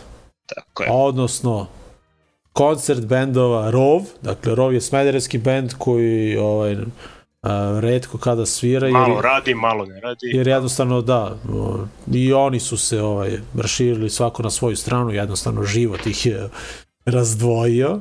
Tako 0.47 0.83
je. 0.83 0.89
Odnosno, 0.93 1.66
koncert 2.53 3.01
bendova 3.07 3.70
ROV, 3.70 4.03
dakle 4.23 4.55
ROV 4.55 4.74
je 4.74 4.81
smederevski 4.81 5.39
bend 5.39 5.73
koji 5.79 6.37
ovaj, 6.37 6.77
a, 7.43 7.78
redko 7.81 8.19
kada 8.19 8.47
svira. 8.47 8.86
jer- 8.86 8.93
Malo 8.93 9.20
radi, 9.20 9.55
malo 9.55 9.85
ne 9.86 10.01
radi. 10.01 10.27
Jer 10.35 10.48
jednostavno 10.48 11.02
da, 11.02 11.36
i 12.12 12.32
oni 12.32 12.60
su 12.60 12.77
se 12.77 13.02
ovaj, 13.02 13.39
raširili 13.55 14.10
svako 14.10 14.43
na 14.43 14.51
svoju 14.51 14.77
stranu, 14.77 15.10
jednostavno 15.10 15.62
život 15.62 16.06
ih 16.06 16.27
je 16.27 16.48
razdvojio. 17.05 17.98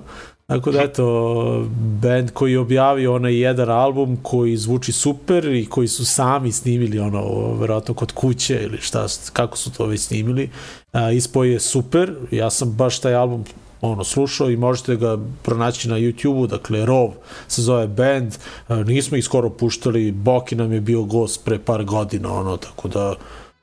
Tako 0.47 0.71
da 0.71 0.81
eto, 0.81 1.65
band 2.01 2.31
koji 2.31 2.51
je 2.51 2.59
objavio 2.59 3.15
onaj 3.15 3.39
jedan 3.39 3.69
album 3.69 4.17
koji 4.21 4.57
zvuči 4.57 4.91
super 4.91 5.45
i 5.45 5.65
koji 5.65 5.87
su 5.87 6.05
sami 6.05 6.51
snimili 6.51 6.99
ono, 6.99 7.53
verovatno 7.53 7.93
kod 7.93 8.11
kuće 8.11 8.59
ili 8.63 8.77
šta, 8.77 9.05
kako 9.33 9.57
su 9.57 9.71
to 9.73 9.85
već 9.85 10.01
snimili, 10.01 10.49
a, 10.91 11.11
ispao 11.11 11.43
je 11.43 11.59
super. 11.59 12.13
Ja 12.31 12.49
sam 12.49 12.71
baš 12.71 12.99
taj 12.99 13.15
album 13.15 13.43
ono 13.81 14.03
slušao 14.03 14.49
i 14.49 14.57
možete 14.57 14.95
ga 14.95 15.17
pronaći 15.41 15.89
na 15.89 15.95
YouTubeu, 15.95 16.47
dakle 16.47 16.85
Rov 16.85 17.09
se 17.47 17.61
zove 17.61 17.87
band, 17.87 18.35
a, 18.67 18.75
nismo 18.75 19.17
ih 19.17 19.25
skoro 19.25 19.49
puštali, 19.49 20.11
Boki 20.11 20.55
nam 20.55 20.73
je 20.73 20.81
bio 20.81 21.03
gost 21.03 21.45
pre 21.45 21.59
par 21.59 21.83
godina, 21.83 22.33
ono, 22.33 22.57
tako 22.57 22.87
da 22.87 23.15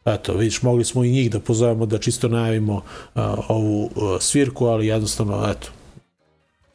eto, 0.05 0.33
vidiš, 0.33 0.63
mogli 0.63 0.85
smo 0.85 1.05
i 1.05 1.11
njih 1.11 1.31
da 1.31 1.41
pozovemo 1.41 1.87
da 1.87 1.99
čisto 1.99 2.29
najavimo 2.29 2.83
a, 3.15 3.35
ovu 3.49 3.91
a, 3.97 4.17
svirku, 4.21 4.67
ali 4.67 4.87
jednostavno, 4.87 5.51
eto, 5.51 5.69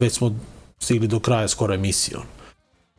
već 0.00 0.12
smo 0.12 0.36
stigli 0.78 1.08
do 1.08 1.20
kraja 1.20 1.48
skoro 1.48 1.74
emisije. 1.74 2.16
ono. 2.16 2.26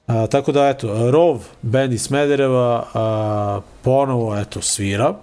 A, 0.08 0.28
tako 0.28 0.52
da, 0.52 0.70
eto, 0.70 1.12
Rov, 1.12 1.44
band 1.62 1.94
iz 1.94 2.02
Smedereva, 2.02 2.88
a, 2.94 3.62
ponovo, 3.82 4.38
eto, 4.38 4.62
svira. 4.62 5.16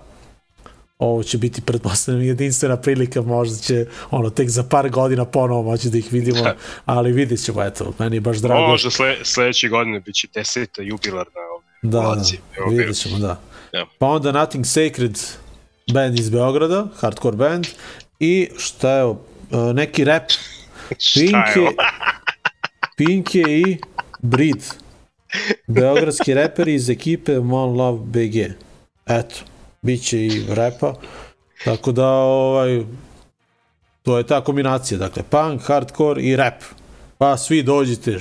Ovo 1.02 1.22
će 1.22 1.38
biti, 1.38 1.60
pretpostavljam, 1.60 2.22
jedinstvena 2.22 2.76
prilika, 2.76 3.22
možda 3.22 3.56
će, 3.58 3.86
ono, 4.10 4.30
tek 4.30 4.48
za 4.48 4.62
par 4.62 4.90
godina 4.90 5.24
ponovo 5.24 5.62
moći 5.62 5.90
da 5.90 5.98
ih 5.98 6.12
vidimo, 6.12 6.44
ali 6.84 7.12
vidjet 7.12 7.44
ćemo, 7.44 7.62
eto, 7.62 7.92
meni 7.98 8.16
je 8.16 8.20
baš 8.20 8.36
drago. 8.38 8.66
Možda 8.66 8.90
sle, 8.90 9.16
sledeće 9.24 9.68
godine 9.68 10.00
bit 10.00 10.14
će 10.14 10.28
deseta 10.34 10.82
jubilarna 10.82 11.32
Da, 11.82 11.98
ovulacija. 12.00 12.40
da, 12.58 12.64
vidjet 12.70 12.96
ćemo, 12.96 13.18
da. 13.18 13.40
Ja. 13.72 13.86
Pa 13.98 14.06
onda 14.06 14.32
Nothing 14.32 14.66
Sacred, 14.66 15.18
band 15.92 16.18
iz 16.18 16.30
Beograda, 16.30 16.86
hardcore 17.00 17.36
band, 17.36 17.66
i 18.20 18.48
šta 18.58 18.90
je 18.90 19.14
neki 19.74 20.04
rap, 20.04 20.22
Pink 21.14 21.34
je? 21.56 21.70
Pink 22.96 23.34
je 23.34 23.44
i 23.60 23.78
Breed, 24.18 24.64
beogradski 25.66 26.34
reperi 26.34 26.74
iz 26.74 26.90
ekipe 26.90 27.38
One 27.38 27.72
Love 27.72 27.98
BG. 28.04 28.36
Eto, 29.06 29.34
bit 29.82 30.02
će 30.02 30.26
i 30.26 30.44
repa, 30.48 30.94
tako 31.64 31.92
da, 31.92 32.08
ovaj, 32.08 32.84
to 34.02 34.18
je 34.18 34.26
ta 34.26 34.44
kombinacija, 34.44 34.98
dakle, 34.98 35.22
punk, 35.22 35.62
hardcore 35.62 36.22
i 36.22 36.36
rap. 36.36 36.62
Pa 37.18 37.36
svi 37.36 37.62
dođite 37.62 38.18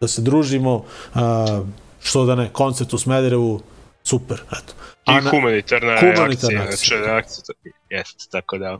da 0.00 0.08
se 0.08 0.22
družimo, 0.22 0.84
a, 1.14 1.62
što 2.02 2.24
da 2.24 2.34
ne, 2.34 2.48
koncert 2.52 2.92
u 2.92 2.98
Smederevu, 2.98 3.60
super, 4.04 4.42
eto. 4.52 4.74
I 5.06 5.24
na- 5.24 5.30
humanitarna, 5.30 5.96
humanitarna 6.00 6.62
akcija. 6.62 6.64
akcija. 6.64 6.98
Znači, 7.02 7.10
akcija. 7.10 7.72
Jeste, 7.90 8.24
tako 8.30 8.58
da 8.58 8.78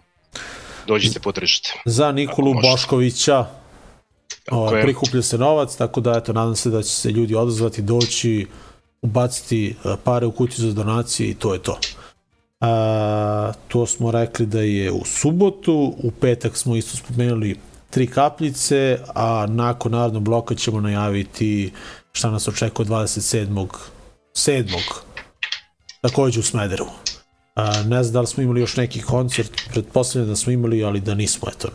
dođite, 0.87 1.21
podržite. 1.21 1.73
za 1.85 2.13
Nikolu. 2.13 2.55
Boškovića. 2.63 3.47
O, 4.51 4.77
je. 4.77 4.83
prikuplja 4.83 5.23
se 5.23 5.39
novac, 5.39 5.77
tako 5.77 6.01
da 6.01 6.13
eto, 6.17 6.33
nadam 6.33 6.57
se 6.57 6.71
da 6.71 6.83
će 6.83 6.89
se 6.89 7.11
ljudi 7.11 7.35
odazvati, 7.35 7.83
doći, 7.83 8.47
ubaciti 9.03 9.77
e, 9.85 9.97
pare 10.05 10.27
u 10.27 10.33
kuću 10.33 10.63
za 10.63 10.73
donacije 10.73 11.31
i 11.31 11.35
to 11.35 11.53
je 11.53 11.63
to. 11.63 11.79
A, 12.63 13.53
to 13.69 13.87
smo 13.87 14.11
rekli 14.11 14.47
da 14.47 14.61
je 14.61 14.93
u 14.93 15.05
subotu, 15.05 15.95
u 16.03 16.11
petak 16.11 16.57
smo 16.57 16.77
isto 16.77 16.97
spomenuli 16.97 17.59
tri 17.91 18.07
kapljice, 18.07 18.99
a 19.15 19.47
nakon 19.49 19.93
narodnog 19.93 20.23
bloka 20.23 20.55
ćemo 20.55 20.81
najaviti 20.81 21.73
šta 22.13 22.31
nas 22.31 22.49
očekuje 22.49 22.87
27. 22.87 23.67
7. 24.35 24.79
takođe 26.01 26.41
u 26.41 26.43
Smederevu. 26.43 26.91
A, 27.55 27.83
ne 27.83 28.03
znam 28.03 28.13
da 28.13 28.21
li 28.21 28.27
smo 28.27 28.43
imali 28.43 28.61
još 28.61 28.77
neki 28.77 29.03
koncert, 29.03 29.53
pretpostavljam 29.73 30.29
da 30.29 30.37
smo 30.37 30.53
imali, 30.53 30.85
ali 30.85 31.01
da 31.01 31.15
nismo, 31.15 31.49
eto, 31.57 31.69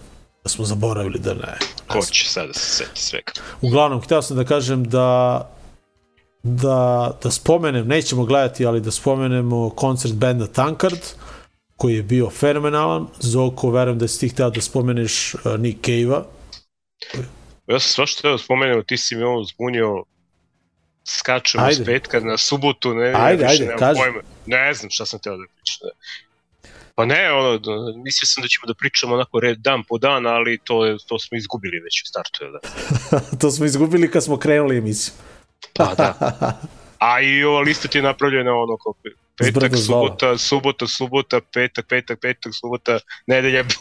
da 0.43 0.49
smo 0.49 0.65
zaboravili 0.65 1.19
da 1.19 1.33
ne. 1.33 1.57
Ko 1.87 2.01
će 2.01 2.29
sad 2.29 2.47
da 2.47 2.53
se 2.53 2.69
seti 2.69 3.01
svega? 3.01 3.31
Uglavnom, 3.61 4.01
hteo 4.01 4.21
sam 4.21 4.37
da 4.37 4.43
kažem 4.43 4.83
da 4.83 5.49
da, 6.55 7.11
da 7.23 7.31
spomenem, 7.31 7.87
nećemo 7.87 8.25
gledati, 8.25 8.65
ali 8.65 8.81
da 8.81 8.91
spomenemo 8.91 9.69
koncert 9.69 10.13
benda 10.13 10.47
Tankard, 10.47 10.99
koji 11.75 11.95
je 11.95 12.03
bio 12.03 12.29
fenomenalan. 12.29 13.07
Zoko, 13.19 13.69
verujem 13.71 13.99
da 13.99 14.07
si 14.07 14.19
ti 14.19 14.29
hteo 14.29 14.49
da 14.49 14.61
spomeneš 14.61 15.33
uh, 15.33 15.59
Nick 15.59 15.85
Cave-a. 15.85 16.23
Ja 17.67 17.79
sam 17.79 17.89
svašta 17.89 18.31
da 18.31 18.37
spomenem, 18.37 18.83
ti 18.87 18.97
si 18.97 19.15
mi 19.15 19.23
ovo 19.23 19.43
zbunio 19.43 20.03
skačemo 21.07 21.63
Ajde. 21.63 21.83
s 21.83 21.85
petka 21.85 22.19
na 22.19 22.37
subotu, 22.37 22.93
ne, 22.93 23.13
Ajde, 23.15 23.43
više 23.43 23.63
ajde, 23.63 23.65
nemam 23.65 23.95
pojma. 23.95 24.21
Ne 24.45 24.73
znam 24.73 24.89
šta 24.89 25.05
sam 25.05 25.19
teo 25.19 25.37
da 25.37 25.43
pričam. 25.55 25.89
Pa 26.95 27.05
ne, 27.05 27.31
ono, 27.31 27.59
mislio 28.03 28.25
sam 28.25 28.41
da 28.41 28.47
ćemo 28.47 28.65
da 28.67 28.73
pričamo 28.73 29.13
onako 29.13 29.39
red 29.39 29.57
dan 29.57 29.83
po 29.83 29.97
dan, 29.97 30.27
ali 30.27 30.59
to, 30.63 30.85
je, 30.85 30.97
to 31.07 31.19
smo 31.19 31.37
izgubili 31.37 31.79
već 31.79 32.03
u 32.03 32.05
startu. 32.05 32.45
Da. 32.51 32.59
to 33.41 33.51
smo 33.51 33.65
izgubili 33.65 34.11
kad 34.11 34.23
smo 34.23 34.37
krenuli 34.37 34.77
emisiju. 34.77 35.13
Pa 35.73 35.93
da. 35.95 36.13
A 36.99 37.21
i 37.21 37.43
ova 37.43 37.61
lista 37.61 37.87
ti 37.87 37.97
je 37.97 38.01
napravljena 38.01 38.51
ono 38.53 38.77
kao 38.77 38.93
pe- 39.03 39.15
petak, 39.37 39.77
subota, 39.85 40.37
subota, 40.37 40.87
subota, 40.87 41.41
petak, 41.53 41.85
petak, 41.87 42.19
petak, 42.19 42.53
subota, 42.55 42.99
nedelja. 43.27 43.63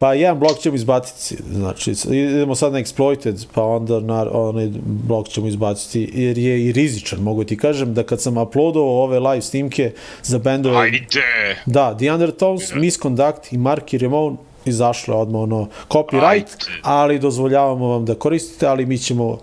Pa 0.00 0.14
jedan 0.14 0.38
blok 0.38 0.58
ćemo 0.58 0.76
izbaciti, 0.76 1.42
znači 1.52 1.94
idemo 2.10 2.54
sad 2.54 2.72
na 2.72 2.78
Exploited, 2.78 3.46
pa 3.54 3.62
onda 3.62 4.00
na 4.00 4.26
onaj 4.32 4.68
blok 4.84 5.28
ćemo 5.28 5.46
izbaciti, 5.46 6.10
jer 6.14 6.38
je 6.38 6.66
i 6.66 6.72
rizičan, 6.72 7.20
mogu 7.20 7.44
ti 7.44 7.56
kažem 7.56 7.94
da 7.94 8.02
kad 8.02 8.22
sam 8.22 8.36
uploadovao 8.36 9.02
ove 9.02 9.18
live 9.18 9.42
snimke 9.42 9.92
za 10.22 10.38
bendove... 10.38 10.76
Ajde! 10.76 11.62
Da, 11.66 11.96
The 11.96 12.12
Undertones, 12.12 12.74
Misconduct 12.74 13.52
i 13.52 13.58
Marky 13.58 14.02
Ramone 14.02 14.36
izašlo 14.64 15.14
je 15.14 15.20
odmah 15.20 15.42
ono 15.42 15.68
copyright, 15.88 16.68
ali 16.82 17.18
dozvoljavamo 17.18 17.88
vam 17.88 18.04
da 18.04 18.14
koristite, 18.14 18.66
ali 18.66 18.86
mi 18.86 18.98
ćemo 18.98 19.38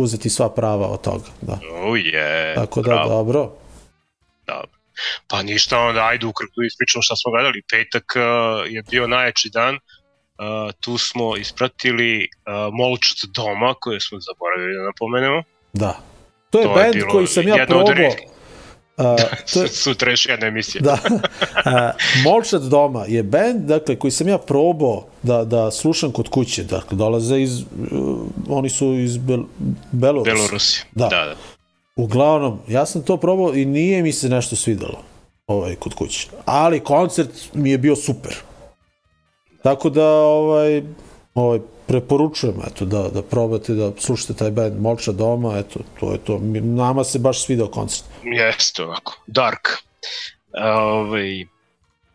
uzeti 0.00 0.30
sva 0.30 0.50
prava 0.50 0.86
od 0.86 1.00
toga, 1.00 1.24
da. 1.40 1.58
Oh 1.72 1.92
yeah, 1.98 2.54
Tako 2.54 2.82
da, 2.82 2.88
bravo. 2.90 3.08
dobro. 3.08 3.50
Dobro. 4.46 4.70
Pa 5.28 5.42
ništa, 5.42 5.78
onda 5.78 6.06
ajde 6.06 6.26
ukratko 6.26 6.62
ispričamo 6.62 7.02
šta 7.02 7.16
smo 7.16 7.30
gledali. 7.32 7.62
Petak 7.70 8.04
uh, 8.16 8.22
je 8.72 8.82
bio 8.90 9.06
najjači 9.06 9.50
dan. 9.52 9.74
Uh, 9.74 9.80
tu 10.80 10.98
smo 10.98 11.36
ispratili 11.36 12.28
uh, 12.28 12.74
Molčat 12.74 13.18
doma, 13.34 13.74
koje 13.80 14.00
smo 14.00 14.18
zaboravili 14.20 14.76
da 14.76 14.82
napomenemo. 14.84 15.42
Da. 15.72 15.98
To 16.50 16.58
je 16.60 16.64
To 16.64 16.70
je 16.70 16.82
band 16.82 16.94
bilo 16.94 17.10
koji 17.10 17.26
sam 17.26 17.48
ja 17.48 17.54
od 17.62 17.68
probao. 17.68 17.94
retkih. 17.94 18.28
Uh, 18.98 19.04
to 19.52 19.62
je, 19.62 19.68
Sutra 19.84 20.10
još 20.10 20.26
jedna 20.26 20.46
emisija. 20.46 20.82
da. 20.82 20.98
Uh, 21.04 21.12
Molčat 22.24 22.62
doma 22.62 23.04
je 23.08 23.22
band, 23.22 23.60
dakle, 23.60 23.96
koji 23.96 24.10
sam 24.10 24.28
ja 24.28 24.38
probao 24.38 25.06
da, 25.22 25.44
da 25.44 25.70
slušam 25.70 26.12
kod 26.12 26.28
kuće. 26.28 26.64
Dakle, 26.64 26.96
dolaze 26.96 27.40
iz, 27.40 27.60
uh, 27.60 27.66
oni 28.48 28.68
su 28.68 28.94
iz 28.94 29.16
Bel 29.16 29.42
Belorus. 29.92 30.34
Belorusija. 30.34 30.84
Da. 30.94 31.08
da, 31.08 31.24
da. 31.24 31.34
Uglavnom, 31.96 32.58
ja 32.68 32.86
sam 32.86 33.02
to 33.02 33.16
probao 33.16 33.54
i 33.54 33.64
nije 33.64 34.02
mi 34.02 34.12
se 34.12 34.28
nešto 34.28 34.56
svidelo 34.56 35.02
ovaj, 35.46 35.74
kod 35.74 35.94
kuće. 35.94 36.28
Ali 36.44 36.80
koncert 36.80 37.30
mi 37.54 37.70
je 37.70 37.78
bio 37.78 37.96
super. 37.96 38.34
Tako 39.62 39.90
da, 39.90 40.06
ovaj, 40.10 40.82
ovaj, 41.34 41.60
preporučujem 41.86 42.54
eto, 42.66 42.84
da, 42.84 43.08
da 43.08 43.22
probate 43.22 43.74
da 43.74 43.92
slušate 43.98 44.34
taj 44.34 44.50
band 44.50 44.80
Molča 44.80 45.12
doma, 45.12 45.58
eto, 45.58 45.80
to 46.00 46.12
je 46.12 46.18
to. 46.18 46.38
Nama 46.62 47.04
se 47.04 47.18
baš 47.18 47.44
svidao 47.44 47.68
koncert. 47.68 48.04
Jeste 48.22 48.82
ovako. 48.82 49.22
Dark. 49.26 49.68
Ovaj, 50.52 51.44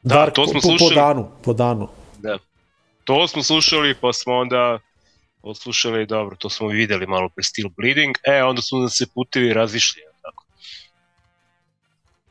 da, 0.03 0.15
Dark, 0.15 0.33
to 0.35 0.47
smo 0.47 0.59
po, 0.61 0.67
po 0.67 0.77
slušali. 0.77 0.95
danu, 0.95 1.27
po 1.43 1.53
danu. 1.53 1.87
Da. 2.19 2.37
To 3.03 3.27
smo 3.27 3.43
slušali, 3.43 3.95
pa 4.01 4.13
smo 4.13 4.33
onda 4.33 4.79
odslušali, 5.41 6.05
dobro, 6.05 6.35
to 6.35 6.49
smo 6.49 6.67
videli 6.67 7.07
malo 7.07 7.29
pre 7.29 7.43
Steel 7.43 7.69
Bleeding, 7.77 8.17
e, 8.23 8.43
onda 8.43 8.61
su 8.61 8.79
nam 8.79 8.89
se 8.89 9.05
putevi 9.13 9.53
razišli, 9.53 10.01
tako. 10.21 10.45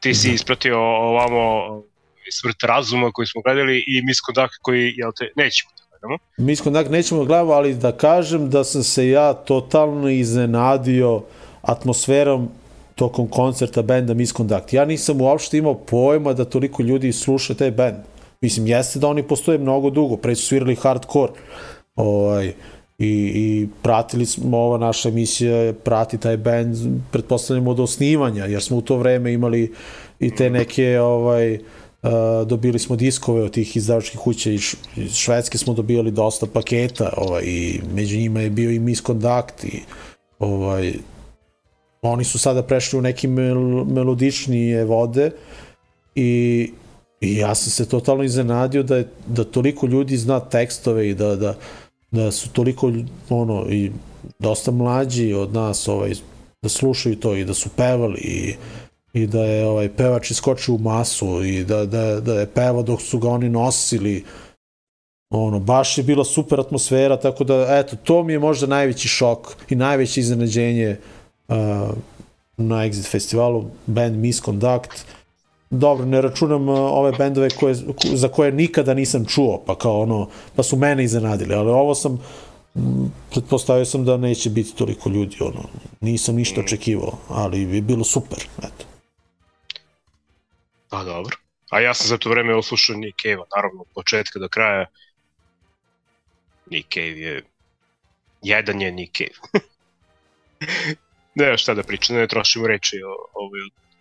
Ti 0.01 0.15
si 0.15 0.33
ispratio 0.33 0.79
ovamo 0.81 1.41
ovaj, 1.41 1.83
smrt 2.31 2.63
razuma 2.63 3.11
koji 3.13 3.27
smo 3.27 3.43
gledali 3.43 3.85
i 3.87 4.03
Misconduct 4.03 4.55
koji, 4.63 4.93
jel 4.97 5.13
te, 5.19 5.33
nećemo 5.37 5.71
da 6.01 6.07
gledamo. 6.07 6.19
Miskondak 6.37 6.91
nećemo 6.91 7.25
gledati, 7.25 7.53
ali 7.53 7.75
da 7.75 7.93
kažem 7.93 8.51
da 8.51 8.65
sam 8.65 8.83
se 8.83 9.09
ja 9.09 9.33
totalno 9.33 10.09
iznenadio 10.09 11.23
atmosferom 11.63 12.49
tokom 12.95 13.29
koncerta 13.29 13.83
benda 13.83 14.15
Misconduct. 14.15 14.73
Ja 14.73 14.85
nisam 14.85 15.21
uopšte 15.21 15.59
imao 15.59 15.75
pojma 15.75 16.33
da 16.33 16.45
toliko 16.45 16.83
ljudi 16.83 17.13
sluša 17.13 17.55
taj 17.55 17.71
band. 17.71 17.97
Mislim, 18.41 18.67
jeste 18.67 18.99
da 18.99 19.09
oni 19.09 19.23
postoje 19.23 19.59
mnogo 19.59 19.91
dugo, 19.91 20.17
pre 20.17 20.35
su 20.35 20.47
svirali 20.47 20.75
hardcore, 20.75 21.33
ovaj, 21.97 22.53
i, 22.99 23.33
i 23.35 23.69
pratili 23.83 24.27
smo, 24.27 24.59
ova 24.59 24.79
naša 24.79 25.09
emisija 25.09 25.73
prati 25.73 26.19
taj 26.19 26.37
band, 26.37 26.77
pretpostavljamo 27.13 27.71
od 27.71 27.81
osnivanja, 27.81 28.45
jer 28.45 28.63
smo 28.63 28.77
u 28.77 28.83
to 28.83 28.97
vreme 28.97 29.33
imali 29.33 29.73
i 30.19 30.35
te 30.35 30.51
neke, 30.51 31.01
ovaj, 31.01 31.55
Uh, 31.55 31.80
dobili 32.47 32.79
smo 32.79 32.97
diskove 32.97 33.43
od 33.43 33.53
tih 33.53 33.77
izdavačkih 33.77 34.21
kuća 34.21 34.51
iz, 34.51 34.77
iz 34.97 35.15
Švedske 35.15 35.59
smo 35.59 35.75
dobijali 35.75 36.11
dosta 36.11 36.47
paketa 36.47 37.13
ovaj, 37.17 37.43
i 37.45 37.81
među 37.95 38.17
njima 38.17 38.41
je 38.41 38.51
bio 38.51 38.71
i 38.71 38.79
Misconduct 38.79 39.65
i 39.65 39.83
ovaj, 40.39 40.95
oni 42.03 42.25
su 42.25 42.39
sada 42.39 42.63
prešli 42.63 42.99
u 42.99 43.03
neke 43.03 43.29
mel, 43.29 43.85
melodičnije 43.85 44.85
vode 44.85 45.31
i, 46.15 46.71
i 47.21 47.37
ja 47.37 47.55
sam 47.55 47.71
se 47.71 47.89
totalno 47.89 48.25
iznenadio 48.25 48.83
da, 48.83 48.97
je, 48.97 49.09
da 49.27 49.45
toliko 49.45 49.87
ljudi 49.87 50.17
zna 50.17 50.41
tekstove 50.41 51.09
i 51.09 51.15
da, 51.15 51.37
da, 51.37 51.55
da 52.11 52.31
su 52.31 52.53
toliko 52.53 52.93
ono 53.29 53.67
i 53.71 53.91
dosta 54.39 54.71
mlađi 54.71 55.35
od 55.35 55.55
nas 55.55 55.89
ovaj, 55.89 56.13
da 56.63 56.69
slušaju 56.69 57.17
to 57.17 57.37
i 57.37 57.45
da 57.45 57.55
su 57.55 57.69
pevali 57.77 58.21
i 58.21 58.55
i 59.13 59.27
da 59.27 59.45
je 59.45 59.67
ovaj 59.67 59.89
pevač 59.97 60.31
iskočio 60.31 60.75
u 60.75 60.79
masu 60.79 61.45
i 61.45 61.65
da, 61.65 61.87
da, 61.87 62.21
da 62.21 62.41
je 62.41 62.47
pevao 62.47 62.83
dok 62.83 63.03
su 63.03 63.19
ga 63.19 63.29
oni 63.29 63.49
nosili 63.49 64.25
ono, 65.31 65.61
baš 65.61 65.99
je 65.99 66.05
bila 66.05 66.25
super 66.25 66.61
atmosfera, 66.61 67.17
tako 67.17 67.45
da, 67.45 67.67
eto, 67.79 67.97
to 67.97 68.23
mi 68.23 68.33
je 68.33 68.39
možda 68.39 68.67
najveći 68.67 69.09
šok 69.09 69.57
i 69.69 69.75
najveće 69.75 70.21
iznenađenje 70.21 70.97
uh, 71.49 71.57
na 72.57 72.75
Exit 72.75 73.11
festivalu, 73.11 73.65
band 73.87 74.17
Misconduct. 74.17 75.05
Dobro, 75.71 76.07
ne 76.07 76.21
računam 76.21 76.69
uh, 76.69 76.79
ove 76.79 77.13
bendove 77.19 77.51
koje, 77.51 77.75
za 78.15 78.29
koje 78.29 78.53
nikada 78.53 78.95
nisam 78.95 79.25
čuo, 79.25 79.63
pa 79.67 79.79
kao 79.79 80.01
ono, 80.01 80.29
pa 80.57 80.63
su 80.63 80.77
mene 80.77 81.05
iznenadili, 81.05 81.55
ali 81.55 81.71
ovo 81.71 81.95
sam, 81.95 82.19
m, 82.75 83.13
pretpostavio 83.31 83.85
sam 83.85 84.05
da 84.05 84.17
neće 84.17 84.51
biti 84.51 84.75
toliko 84.75 85.11
ljudi, 85.11 85.37
ono, 85.41 85.63
nisam 86.01 86.35
ništa 86.35 86.61
očekivao, 86.61 87.13
ali 87.29 87.75
je 87.75 87.83
bilo 87.83 88.05
super, 88.05 88.39
eto. 88.59 88.90
Pa 90.91 91.05
dobro. 91.05 91.37
A 91.71 91.81
ja 91.81 91.95
sam 91.95 92.07
za 92.07 92.19
to 92.19 92.31
vreme 92.31 92.55
oslušao 92.55 92.97
Nick 92.97 93.23
Cave-a, 93.23 93.45
naravno, 93.57 93.81
od 93.81 93.87
početka 93.95 94.39
do 94.39 94.49
kraja. 94.49 94.87
Nick 96.71 96.89
Cave 96.95 97.21
je... 97.21 97.43
Jedan 98.43 98.81
je 98.81 98.93
Nick 98.93 99.17
Cave. 99.17 99.65
ne, 101.39 101.59
šta 101.59 101.75
da 101.75 101.83
pričam, 101.83 102.17
ne 102.17 102.27
trošimo 102.27 102.67
reči 102.67 102.97
o, 103.03 103.13
o, 103.35 103.51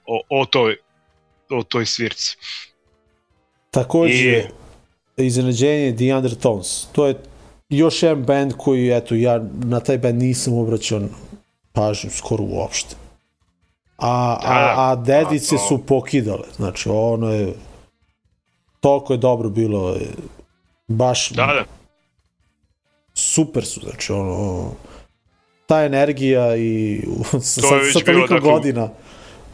o, 0.06 0.42
o, 0.42 0.46
toj, 0.46 0.78
o 1.50 1.64
toj 1.64 1.86
svirci. 1.86 2.38
Takođe, 3.72 4.48
I... 5.18 5.26
iznenađenje 5.26 5.96
The 5.96 6.16
Undertones. 6.16 6.88
To 6.92 7.08
je 7.08 7.16
još 7.70 8.04
jedan 8.04 8.24
band 8.24 8.54
koji, 8.58 8.90
eto, 8.90 9.16
ja 9.16 9.40
na 9.64 9.80
taj 9.80 9.98
band 9.98 10.22
nisam 10.22 10.54
obraćao 10.54 11.02
pažnju 11.74 12.10
skoro 12.10 12.44
uopšte 12.44 12.96
a, 14.02 14.38
a, 14.44 14.92
a 14.92 14.96
dedice 14.96 15.58
su 15.58 15.86
pokidale. 15.86 16.48
Znači, 16.56 16.90
ono 16.90 17.34
je 17.34 17.54
toliko 18.80 19.14
je 19.14 19.18
dobro 19.18 19.50
bilo 19.50 19.96
baš 20.88 21.30
da, 21.30 21.46
da. 21.46 21.64
super 23.14 23.66
su, 23.66 23.80
znači 23.80 24.12
ono 24.12 24.72
ta 25.66 25.84
energija 25.84 26.56
i 26.58 27.02
sa, 27.42 27.62
sa 27.94 28.00
toliko 28.06 28.34
dakle, 28.34 28.52
godina 28.52 28.90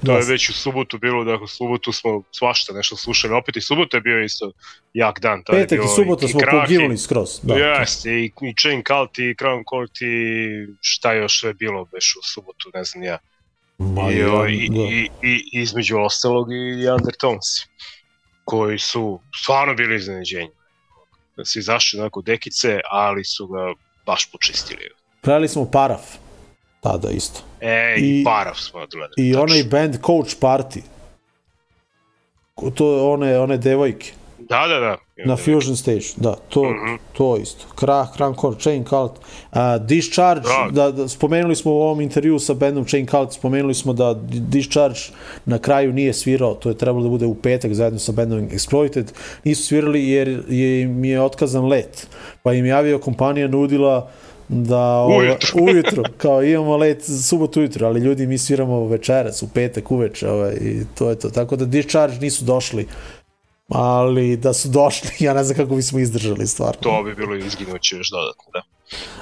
To 0.05 0.17
je 0.17 0.25
već 0.25 0.49
u 0.49 0.53
subotu 0.53 0.97
bilo, 0.97 1.23
dakle 1.23 1.43
u 1.43 1.47
subotu 1.47 1.91
smo 1.91 2.23
svašta 2.31 2.73
nešto 2.73 2.95
slušali, 2.95 3.33
opet 3.33 3.55
i 3.55 3.61
subota 3.61 3.97
je 3.97 4.01
bio 4.01 4.23
isto 4.23 4.51
jak 4.93 5.19
dan. 5.19 5.43
Taj 5.43 5.55
Petak 5.55 5.79
i 5.85 5.87
subota 5.95 6.27
smo 6.27 6.39
poginuli 6.51 6.97
skroz. 6.97 7.39
Da, 7.43 7.55
Jeste, 7.55 8.11
i, 8.11 8.31
i 8.41 8.55
Chain 8.61 8.83
Cult 8.87 9.19
i 9.19 9.35
Crown 9.35 9.63
Court 9.69 10.01
i 10.01 10.05
šta 10.81 11.13
još 11.13 11.39
sve 11.39 11.53
bilo 11.53 11.87
već 11.93 12.15
u 12.15 12.19
subotu, 12.23 12.71
ne 12.73 12.83
znam 12.83 13.03
ja. 13.03 13.17
Ma, 13.77 14.11
I, 14.11 14.15
i, 14.15 14.69
da. 14.69 14.75
i, 14.75 15.09
i, 15.21 15.49
između 15.51 15.97
ostalog 15.97 16.47
i 16.53 16.89
Undertones, 16.89 17.45
koji 18.45 18.79
su 18.79 19.19
stvarno 19.41 19.73
bili 19.73 19.95
iznenađenji. 19.95 20.51
Da 21.37 21.45
su 21.45 21.59
izašli 21.59 21.99
onako 21.99 22.21
dekice, 22.21 22.79
ali 22.91 23.25
su 23.25 23.47
ga 23.47 23.73
baš 24.05 24.31
počistili. 24.31 24.89
Gledali 25.23 25.47
smo 25.47 25.71
Paraf, 25.71 26.01
tada 26.81 27.09
isto. 27.09 27.41
E, 27.61 27.95
i, 27.97 28.21
i 28.21 28.23
Paraf 28.23 28.57
smo 28.57 28.87
gledali. 28.91 29.13
I 29.17 29.33
tačno. 29.33 29.43
onaj 29.43 29.63
band 29.63 29.95
Coach 30.05 30.35
Party. 30.39 30.81
To 32.75 33.11
one, 33.11 33.39
one 33.39 33.57
devojke. 33.57 34.13
Da, 34.49 34.67
da, 34.67 34.79
da. 34.79 34.97
Na 35.25 35.35
Fusion 35.35 35.75
Stage, 35.75 36.05
da, 36.17 36.35
to, 36.49 36.63
mm 36.63 36.67
-hmm. 36.67 36.97
to 37.13 37.37
isto. 37.37 37.65
Krah, 37.75 38.15
Crankor, 38.15 38.55
Chain 38.57 38.85
Cult. 38.85 39.11
Uh, 39.11 39.59
Discharge, 39.85 40.47
da. 40.47 40.71
da, 40.71 40.91
da, 40.91 41.07
spomenuli 41.07 41.55
smo 41.55 41.71
u 41.71 41.75
ovom 41.75 42.01
intervju 42.01 42.39
sa 42.39 42.53
bandom 42.53 42.85
Chain 42.85 43.07
Cult, 43.07 43.33
spomenuli 43.33 43.73
smo 43.73 43.93
da 43.93 44.13
Discharge 44.29 44.99
na 45.45 45.59
kraju 45.59 45.93
nije 45.93 46.13
svirao, 46.13 46.53
to 46.53 46.69
je 46.69 46.77
trebalo 46.77 47.03
da 47.03 47.09
bude 47.09 47.25
u 47.25 47.35
petak 47.35 47.73
zajedno 47.73 47.99
sa 47.99 48.11
bandom 48.11 48.49
Exploited, 48.49 49.05
nisu 49.43 49.63
svirali 49.63 50.09
jer 50.09 50.43
je, 50.49 50.81
im 50.81 51.05
je 51.05 51.21
otkazan 51.21 51.67
let, 51.67 52.07
pa 52.43 52.53
im 52.53 52.65
je 52.65 52.73
avio 52.73 52.99
kompanija 52.99 53.47
nudila 53.47 54.09
da 54.47 55.05
ujutro. 55.05 55.63
ujutro 55.63 56.03
kao 56.17 56.43
imamo 56.43 56.77
let 56.77 57.03
subotu 57.03 57.59
ujutro, 57.59 57.87
ali 57.87 57.99
ljudi 57.99 58.27
mi 58.27 58.37
sviramo 58.37 58.87
večeras 58.87 59.43
u 59.43 59.49
petak 59.53 59.91
uveče, 59.91 60.29
ovaj 60.29 60.53
i 60.53 60.85
to 60.97 61.09
je 61.09 61.19
to. 61.19 61.29
Tako 61.29 61.55
da 61.55 61.65
Discharge 61.65 62.17
nisu 62.19 62.45
došli 62.45 62.87
ali 63.69 64.37
da 64.37 64.53
su 64.53 64.69
došli, 64.69 65.09
ja 65.25 65.33
ne 65.33 65.43
znam 65.43 65.57
kako 65.57 65.75
bismo 65.75 65.99
izdržali 65.99 66.47
stvarno. 66.47 66.81
To 66.81 67.03
bi 67.03 67.15
bilo 67.15 67.35
izginuće 67.35 67.95
još 67.95 68.09
dodatno, 68.09 68.43
da. 68.53 68.61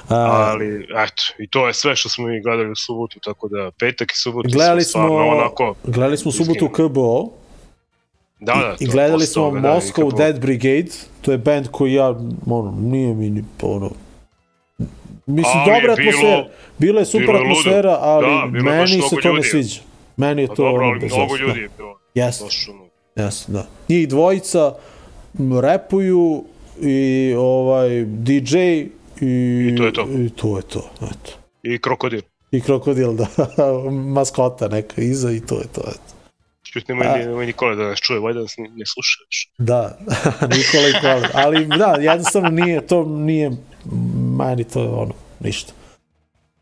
A, 0.09 0.49
ali, 0.49 0.87
eto, 0.95 1.23
i 1.39 1.47
to 1.47 1.67
je 1.67 1.73
sve 1.73 1.95
što 1.95 2.09
smo 2.09 2.27
mi 2.27 2.41
gledali 2.41 2.71
u 2.71 2.75
subotu, 2.75 3.19
tako 3.19 3.47
da 3.47 3.71
petak 3.79 4.11
i 4.11 4.17
subotu 4.17 4.49
gledali 4.51 4.83
smo, 4.83 5.07
smo 5.07 5.15
onako... 5.15 5.75
Gledali 5.83 6.17
smo 6.17 6.31
subotu 6.31 6.69
KBO, 6.69 7.29
Da, 8.39 8.53
da, 8.53 8.75
I 8.79 8.85
gledali 8.87 9.25
smo 9.25 9.51
da, 9.51 9.59
Moscow 9.59 10.11
da, 10.11 10.17
Dead 10.17 10.39
Brigade, 10.39 10.91
to 11.21 11.31
je 11.31 11.37
band 11.37 11.67
koji 11.71 11.93
ja, 11.93 12.09
ono, 12.45 12.71
nije 12.81 13.13
mi 13.13 13.29
ni, 13.29 13.43
ono, 13.61 13.91
mislim, 15.25 15.57
ali 15.57 15.81
dobra 15.81 15.93
atmosfera, 15.93 16.47
bila 16.77 16.99
je 16.99 17.05
super 17.05 17.27
bilo 17.27 17.39
atmosfera, 17.39 17.97
ali 18.01 18.27
da, 18.27 18.63
meni 18.63 18.87
se 18.87 19.15
to 19.21 19.29
ljudi. 19.29 19.37
ne 19.37 19.43
sviđa. 19.43 19.81
Meni 20.17 20.41
je 20.41 20.47
pa 20.47 20.55
to 20.55 20.63
dobro, 20.63 20.87
ono, 20.87 20.99
bez 20.99 21.11
mnogo 21.13 21.35
ljudi 21.35 21.59
je 21.59 21.69
bilo. 21.77 21.99
Jeste. 22.13 22.45
Jes, 23.15 23.45
da. 23.47 23.65
Njih 23.89 24.09
dvojica 24.09 24.73
repuju 25.61 26.43
i 26.81 27.33
ovaj 27.37 28.05
DJ 28.05 28.57
i, 29.21 29.69
I 29.71 29.75
to 29.77 29.85
je 29.85 29.93
to. 29.93 30.07
I 30.25 30.29
to 30.29 30.57
je 30.57 30.63
to, 30.63 30.89
eto. 31.01 31.31
I 31.63 31.79
krokodil. 31.79 32.21
I 32.51 32.61
krokodil, 32.61 33.13
da. 33.13 33.27
Maskota 34.15 34.67
neka 34.67 35.01
iza 35.01 35.31
i 35.31 35.39
to 35.39 35.55
je 35.55 35.67
to, 35.73 35.81
eto. 35.81 36.13
Čut, 36.63 36.87
nemoj, 36.87 37.07
A, 37.07 37.17
nemoj 37.17 37.45
Nikola 37.45 37.75
da 37.75 37.83
nas 37.83 37.99
čuje, 37.99 38.19
vajda 38.19 38.39
nas 38.39 38.57
ne, 38.57 38.69
ne 38.75 38.85
slušaš. 38.85 39.49
Da, 39.57 39.97
Nikola 40.57 40.89
i 40.89 41.01
Kola. 41.01 41.29
Ali 41.33 41.65
da, 41.65 41.95
jednostavno 41.99 42.49
nije, 42.49 42.87
to 42.87 43.05
nije, 43.05 43.51
meni 44.37 44.63
to 44.63 44.81
je 44.81 44.89
ono, 44.89 45.13
ništa. 45.39 45.73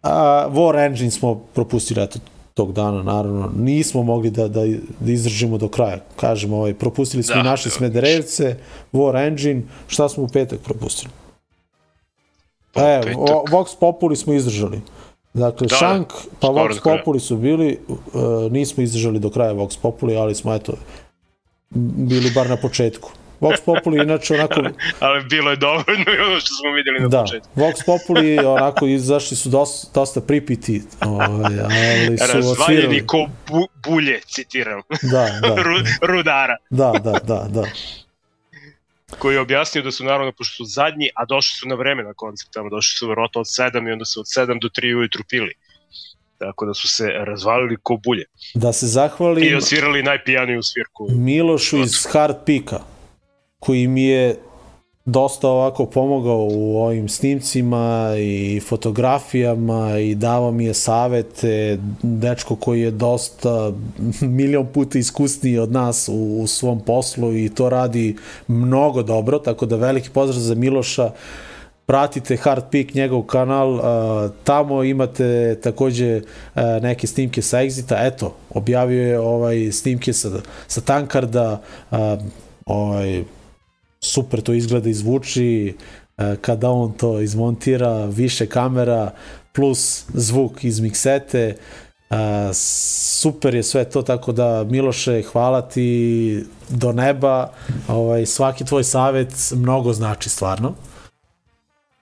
A, 0.02 0.48
War 0.50 0.86
Engine 0.86 1.12
smo 1.12 1.36
propustili, 1.36 2.04
eto, 2.04 2.20
tog 2.62 2.74
dana, 2.74 3.04
naravno, 3.04 3.52
nismo 3.58 4.04
mogli 4.04 4.30
da, 4.30 4.48
da, 4.48 4.62
da 5.00 5.12
izdržimo 5.12 5.58
do 5.58 5.68
kraja. 5.68 6.00
Kažemo, 6.16 6.58
ovaj, 6.58 6.74
propustili 6.74 7.24
smo 7.24 7.36
da, 7.36 7.44
naše 7.44 7.70
da, 7.70 7.76
Smederevce, 7.76 8.56
War 8.94 9.28
Engine, 9.28 9.64
šta 9.88 10.10
smo 10.10 10.24
u 10.24 10.28
petak 10.28 10.60
propustili? 10.60 11.12
Pa, 12.74 12.82
Evo, 12.82 13.04
petak. 13.04 13.18
O, 13.18 13.44
Vox 13.50 13.76
Populi 13.80 14.16
smo 14.16 14.34
izdržali. 14.34 14.82
Dakle, 15.34 15.68
da, 15.68 15.76
Shank, 15.76 16.14
pa 16.40 16.48
Vox 16.48 16.84
Populi 16.84 17.20
su 17.20 17.38
bili, 17.38 17.80
uh, 17.88 18.52
nismo 18.52 18.84
izdržali 18.84 19.20
do 19.20 19.30
kraja 19.30 19.54
Vox 19.54 19.78
Populi, 19.82 20.16
ali 20.16 20.36
smo, 20.36 20.54
eto, 20.54 20.74
bili 22.10 22.32
bar 22.36 22.50
na 22.50 22.58
početku. 22.58 23.10
Vox 23.42 23.62
Populi 23.66 24.04
inače 24.04 24.34
onako... 24.34 24.62
Ali 25.00 25.24
bilo 25.24 25.50
je 25.52 25.56
dovoljno 25.56 26.06
i 26.18 26.22
ono 26.28 26.40
što 26.40 26.50
smo 26.62 26.72
videli 26.72 27.00
na 27.00 27.08
da, 27.08 27.22
početku. 27.22 27.50
Vox 27.56 27.86
Populi 27.86 28.38
onako 28.38 28.86
izašli 28.86 29.38
su 29.38 29.50
dosta, 29.50 30.00
dosta 30.00 30.22
pripiti, 30.22 30.82
ovaj, 31.06 31.60
ali 31.70 32.18
su 32.18 32.26
Razvaljeni 32.34 33.08
ko 33.08 33.28
bu, 33.48 33.68
bulje, 33.84 34.22
citiram. 34.26 34.82
Da, 35.02 35.40
da. 35.42 35.56
Ru, 35.64 35.76
rudara. 36.02 36.56
Da, 36.70 36.92
da, 37.04 37.12
da, 37.12 37.48
da. 37.50 37.64
Koji 39.20 39.36
je 39.36 39.40
objasnio 39.40 39.84
da 39.84 39.92
su 39.92 40.04
naravno, 40.04 40.32
pošto 40.32 40.56
su 40.56 40.66
zadnji, 40.66 41.10
a 41.16 41.26
došli 41.26 41.56
su 41.60 41.68
na 41.68 41.76
vreme 41.76 42.04
na 42.04 42.14
koncert, 42.14 42.52
tamo 42.54 42.70
došli 42.70 42.98
su 42.98 43.10
vrota 43.10 43.40
od 43.40 43.46
7 43.46 43.90
i 43.90 43.92
onda 43.92 44.06
su 44.06 44.20
od 44.20 44.26
7 44.26 44.62
do 44.62 44.68
3 44.68 44.98
ujutru 44.98 45.24
pili 45.30 45.54
tako 46.38 46.66
da 46.66 46.74
su 46.74 46.88
se 46.88 47.08
razvalili 47.08 47.78
ko 47.84 48.00
bulje. 48.04 48.26
Da 48.54 48.74
se 48.74 48.88
zahvalim... 48.88 49.44
I 49.44 49.56
osvirali 49.56 50.04
najpijaniju 50.04 50.64
svirku. 50.64 51.08
Milošu 51.12 51.78
iz 51.78 52.08
Hard 52.12 52.36
Pika 52.46 52.80
koji 53.62 53.88
mi 53.88 54.04
je 54.04 54.36
dosta 55.06 55.50
ovako 55.50 55.86
pomogao 55.86 56.48
u 56.52 56.78
ovim 56.78 57.10
snimcima 57.10 58.14
i 58.18 58.62
fotografijama 58.68 60.00
i 60.00 60.16
davao 60.16 60.52
mi 60.52 60.66
je 60.66 60.74
savete, 60.74 61.78
dečko 62.02 62.56
koji 62.56 62.82
je 62.82 62.92
dosta 62.92 63.72
milion 64.40 64.68
puta 64.74 65.00
iskusniji 65.00 65.58
od 65.58 65.72
nas 65.72 66.10
u, 66.10 66.42
u 66.42 66.48
svom 66.48 66.80
poslu 66.80 67.36
i 67.38 67.50
to 67.50 67.70
radi 67.70 68.16
mnogo 68.48 69.04
dobro, 69.04 69.40
tako 69.40 69.66
da 69.66 69.76
veliki 69.76 70.10
pozdrav 70.10 70.40
za 70.40 70.56
Miloša, 70.56 71.12
pratite 71.86 72.38
Hard 72.38 72.64
Peak, 72.72 72.94
njegov 72.94 73.22
kanal, 73.22 73.80
tamo 74.44 74.84
imate 74.84 75.60
takođe 75.64 76.22
neke 76.82 77.08
snimke 77.08 77.42
sa 77.42 77.58
Exita, 77.58 78.08
eto, 78.08 78.34
objavio 78.50 79.08
je 79.08 79.20
ovaj 79.20 79.72
snimke 79.72 80.14
sa, 80.14 80.30
sa 80.68 80.82
Tankarda, 80.82 81.62
ovaj, 82.66 83.24
super 84.02 84.42
to 84.42 84.54
izgleda 84.54 84.90
i 84.90 84.94
zvuči, 84.94 85.76
uh, 86.18 86.36
kada 86.42 86.70
on 86.70 86.92
to 86.92 87.20
izmontira, 87.20 88.06
više 88.06 88.46
kamera, 88.46 89.12
plus 89.54 90.06
zvuk 90.08 90.64
iz 90.64 90.80
miksete, 90.80 91.56
uh, 92.10 92.18
super 92.54 93.56
je 93.56 93.64
sve 93.64 93.84
to, 93.84 94.02
tako 94.02 94.32
da 94.32 94.64
Miloše, 94.64 95.22
hvala 95.24 95.62
ti 95.62 96.44
do 96.70 96.92
neba, 96.92 97.52
ovaj, 97.88 98.26
svaki 98.26 98.66
tvoj 98.66 98.84
savet 98.84 99.30
mnogo 99.52 99.94
znači 99.94 100.30
stvarno. 100.30 100.74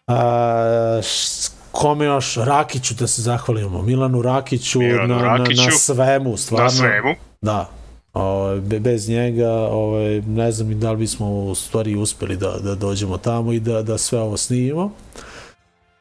A, 0.07 0.99
š- 1.01 1.49
kome 1.71 2.05
još 2.05 2.35
Rakiću 2.35 2.93
da 2.93 3.07
se 3.07 3.21
zahvalimo 3.21 3.81
Milanu 3.81 4.21
Rakiću, 4.21 4.79
Milanu 4.79 5.15
na, 5.15 5.21
Rakiću. 5.21 5.61
na, 5.61 5.65
na 5.65 5.71
svemu 5.71 6.37
stvarno 6.37 6.63
Na 6.65 6.69
svemu. 6.69 7.15
da 7.41 7.69
Ovaj, 8.13 8.59
be- 8.59 8.79
bez 8.79 9.09
njega 9.09 9.51
ovaj, 9.51 10.21
ne 10.21 10.51
znam 10.51 10.71
i 10.71 10.75
da 10.75 10.91
li 10.91 10.97
bismo 10.97 11.45
u 11.45 11.55
stvari 11.55 11.95
uspeli 11.95 12.37
da, 12.37 12.57
da 12.63 12.75
dođemo 12.75 13.17
tamo 13.17 13.53
i 13.53 13.59
da, 13.59 13.81
da 13.81 13.97
sve 13.97 14.19
ovo 14.19 14.37
snimimo. 14.37 14.91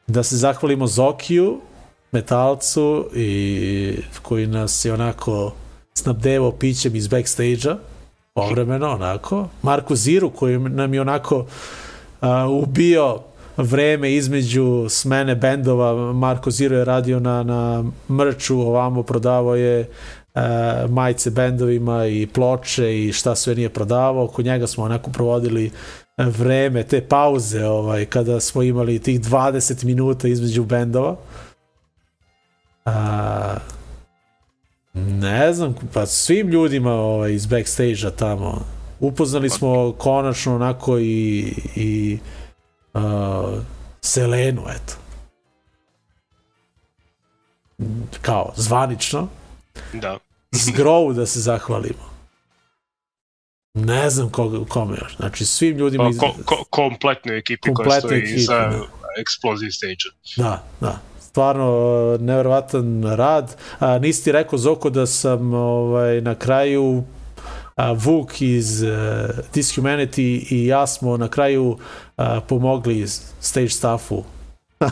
Da 0.07 0.23
se 0.23 0.37
zahvalimo 0.37 0.87
Zokiju 0.87 1.59
metalcu 2.11 3.05
i 3.15 3.97
koji 4.21 4.47
nas 4.47 4.85
je 4.85 4.93
onako 4.93 5.53
snabdevao 5.93 6.51
pićem 6.51 6.95
iz 6.95 7.07
backstage-a 7.07 7.77
povremeno 8.33 8.89
onako. 8.89 9.47
Marku 9.61 9.95
Ziru 9.95 10.29
koji 10.29 10.59
nam 10.59 10.93
je 10.93 11.01
onako 11.01 11.45
a, 12.21 12.47
ubio 12.47 13.19
vreme 13.57 14.13
između 14.13 14.85
smene 14.89 15.35
bendova. 15.35 16.13
Marko 16.13 16.51
Ziro 16.51 16.77
je 16.77 16.85
radio 16.85 17.19
na, 17.19 17.43
na 17.43 17.83
mrču 18.09 18.59
ovamo 18.59 19.03
prodavao 19.03 19.55
je 19.55 19.89
e, 20.39 20.87
majice 20.87 21.29
bendovima 21.29 22.05
i 22.05 22.27
ploče 22.27 22.99
i 22.99 23.13
šta 23.13 23.35
sve 23.35 23.55
nije 23.55 23.69
prodavao 23.69 24.27
kod 24.27 24.45
njega 24.45 24.67
smo 24.67 24.83
onako 24.83 25.11
provodili 25.11 25.65
e, 25.65 26.23
vreme, 26.23 26.83
te 26.83 27.01
pauze 27.01 27.65
ovaj, 27.65 28.05
kada 28.05 28.39
smo 28.39 28.63
imali 28.63 28.99
tih 28.99 29.21
20 29.21 29.85
minuta 29.85 30.27
između 30.27 30.63
bendova 30.63 31.15
a, 32.85 33.55
ne 34.93 35.53
znam, 35.53 35.75
pa 35.93 36.05
svim 36.05 36.47
ljudima 36.47 36.93
ovaj, 36.93 37.33
iz 37.33 37.45
backstage-a 37.45 38.09
tamo 38.09 38.65
upoznali 38.99 39.49
smo 39.49 39.91
konačno 39.97 40.55
onako 40.55 40.99
i, 40.99 41.53
i 41.75 42.19
uh, 42.93 43.01
Selenu, 44.01 44.61
eto. 44.69 44.93
Kao, 48.21 48.51
zvanično. 48.55 49.27
Da. 49.93 50.19
Zgrovu 50.51 51.13
da 51.13 51.25
se 51.25 51.39
zahvalimo. 51.39 52.09
Ne 53.73 54.09
znam 54.09 54.29
ko, 54.29 54.65
kome 54.69 54.97
još. 55.01 55.15
Znači, 55.17 55.45
svim 55.45 55.77
ljudima... 55.77 56.03
Pa, 56.03 56.09
iz- 56.09 56.17
ko, 56.17 56.33
ko, 56.45 56.63
kompletnoj 56.69 57.37
ekipi 57.37 57.73
koja 57.73 57.99
stoji 58.01 58.19
ekipi, 58.19 58.35
iza 58.35 58.53
da. 58.53 58.81
Explosive 59.21 59.77
Stage. 59.77 60.15
Da, 60.37 60.63
da. 60.79 60.99
Stvarno 61.19 61.67
uh, 62.13 62.21
neverovatan 62.21 63.03
rad. 63.03 63.55
A, 63.79 63.99
nisi 63.99 64.23
ti 64.23 64.31
rekao 64.31 64.59
Zoko 64.59 64.89
da 64.89 65.05
sam 65.05 65.53
ovaj 65.53 66.21
na 66.21 66.35
kraju 66.35 67.03
a, 67.75 67.91
Vuk 67.91 68.41
iz 68.41 68.81
uh, 68.81 68.89
Dishumanity 69.53 70.45
i 70.49 70.65
ja 70.65 70.87
smo 70.87 71.17
na 71.17 71.27
kraju 71.27 71.77
a, 72.17 72.41
pomogli 72.41 73.07
stage 73.39 73.69
staffu. 73.69 74.23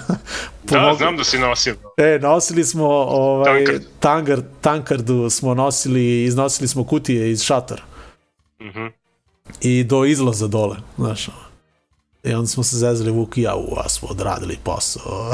Da, 0.64 0.94
znam 0.98 1.18
da 1.18 1.24
si 1.24 1.38
nosio. 1.40 1.76
E, 1.98 2.20
nosili 2.22 2.64
smo 2.64 2.86
ovaj 2.88 3.66
Tankard. 3.66 3.84
tankard, 4.00 4.46
tankardu 4.62 5.30
smo 5.30 5.54
nosili, 5.54 6.24
iznosili 6.24 6.68
smo 6.68 6.84
kutije 6.84 7.32
iz 7.32 7.42
šatora 7.42 7.82
Mhm. 8.62 8.86
i 9.62 9.84
do 9.84 10.06
izlaza 10.06 10.48
dole, 10.48 10.76
znaš. 10.98 11.30
I 12.24 12.34
onda 12.34 12.48
smo 12.48 12.64
se 12.64 12.78
zezali 12.78 13.12
Vuk 13.12 13.38
i 13.38 13.42
ja, 13.42 13.56
u, 13.56 13.76
a 13.78 13.90
smo 13.90 14.08
odradili 14.08 14.58
posao. 14.64 15.34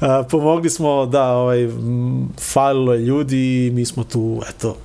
Pomogli 0.30 0.70
smo, 0.70 1.06
da, 1.06 1.32
ovaj, 1.32 1.68
falilo 2.40 2.92
je 2.94 3.00
ljudi 3.00 3.66
i 3.66 3.70
mi 3.70 3.84
smo 3.86 4.04
tu, 4.04 4.42
eto, 4.48 4.76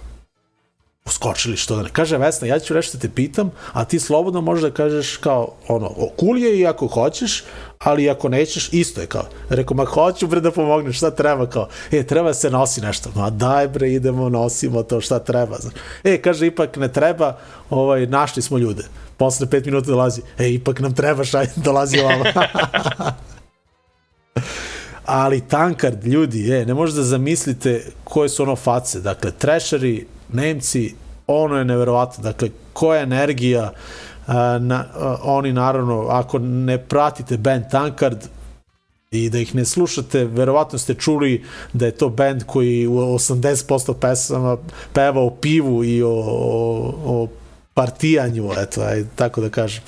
uskočili 1.10 1.57
što 1.57 1.76
da 1.76 1.84
ne. 1.84 1.90
Kaže 1.90 2.18
Vesna, 2.18 2.48
ja 2.48 2.60
ću 2.60 2.73
da 2.73 2.81
te 2.81 3.10
pitam, 3.10 3.52
a 3.73 3.86
ti 3.86 3.99
slobodno 3.99 4.41
možeš 4.41 4.64
da 4.64 4.72
kažeš 4.72 5.18
kao, 5.18 5.52
ono, 5.68 5.86
o, 5.86 6.11
cool 6.19 6.38
je 6.38 6.60
i 6.60 6.68
ako 6.68 6.88
hoćeš, 6.88 7.44
ali 7.80 8.10
ako 8.10 8.30
nećeš, 8.30 8.69
isto 8.73 9.02
je 9.02 9.07
kao. 9.07 9.23
Rekao, 9.49 9.77
ma 9.77 9.86
hoću 9.86 10.27
bre 10.27 10.41
da 10.41 10.52
pomogneš, 10.52 10.98
šta 10.98 11.11
treba 11.11 11.49
kao? 11.49 11.68
E, 11.91 12.03
treba 12.03 12.34
se 12.34 12.49
nosi 12.49 12.81
nešto. 12.81 13.10
Ma 13.15 13.30
daj 13.30 13.68
bre, 13.68 13.91
idemo, 13.91 14.30
nosimo 14.30 14.84
to, 14.84 15.02
šta 15.02 15.19
treba. 15.19 15.57
Znaš. 15.60 15.73
E, 16.03 16.22
kaže, 16.22 16.48
ipak 16.48 16.77
ne 16.77 16.88
treba, 16.88 17.38
ovaj, 17.69 18.06
našli 18.07 18.41
smo 18.41 18.57
ljude. 18.57 18.84
Posle 19.18 19.49
pet 19.49 19.65
minuta 19.65 19.91
dolazi, 19.91 20.22
e, 20.38 20.49
ipak 20.49 20.80
nam 20.80 20.94
treba, 20.95 21.23
šaj, 21.23 21.48
dolazi 21.68 21.99
ovamo. 21.99 22.23
ali 25.06 25.41
Tankard, 25.41 26.06
ljudi, 26.06 26.52
e, 26.53 26.65
ne 26.65 26.73
možete 26.73 26.98
da 26.98 27.03
zamislite 27.03 27.86
koje 28.03 28.30
su 28.30 28.44
ono 28.44 28.56
face. 28.56 28.99
Dakle, 28.99 29.31
trešeri, 29.31 30.06
Nemci, 30.34 30.95
ono 31.27 31.57
je 31.57 31.65
neverovatno. 31.65 32.23
Dakle, 32.23 32.49
koja 32.73 33.01
energija, 33.01 33.72
a, 34.27 34.57
na, 34.61 34.85
a, 34.93 35.18
oni 35.23 35.53
naravno, 35.53 36.07
ako 36.10 36.39
ne 36.39 36.77
pratite 36.77 37.38
band 37.38 37.64
Tankard, 37.72 38.27
i 39.11 39.30
da 39.30 39.39
ih 39.39 39.56
ne 39.56 39.65
slušate, 39.65 40.26
verovatno 40.26 40.80
ste 40.80 40.93
čuli 40.93 41.43
da 41.73 41.85
je 41.85 41.91
to 41.91 42.10
band 42.10 42.43
koji 42.45 42.88
u 42.88 42.93
80% 42.93 43.93
pesama 43.93 44.57
peva 44.93 45.22
o 45.22 45.30
pivu 45.30 45.84
i 45.84 46.03
o, 46.03 46.10
o, 46.10 46.93
o 47.06 47.27
partijanju, 47.73 48.51
eto, 48.57 48.81
aj, 48.81 49.03
tako 49.15 49.41
da 49.41 49.49
kažem. 49.49 49.84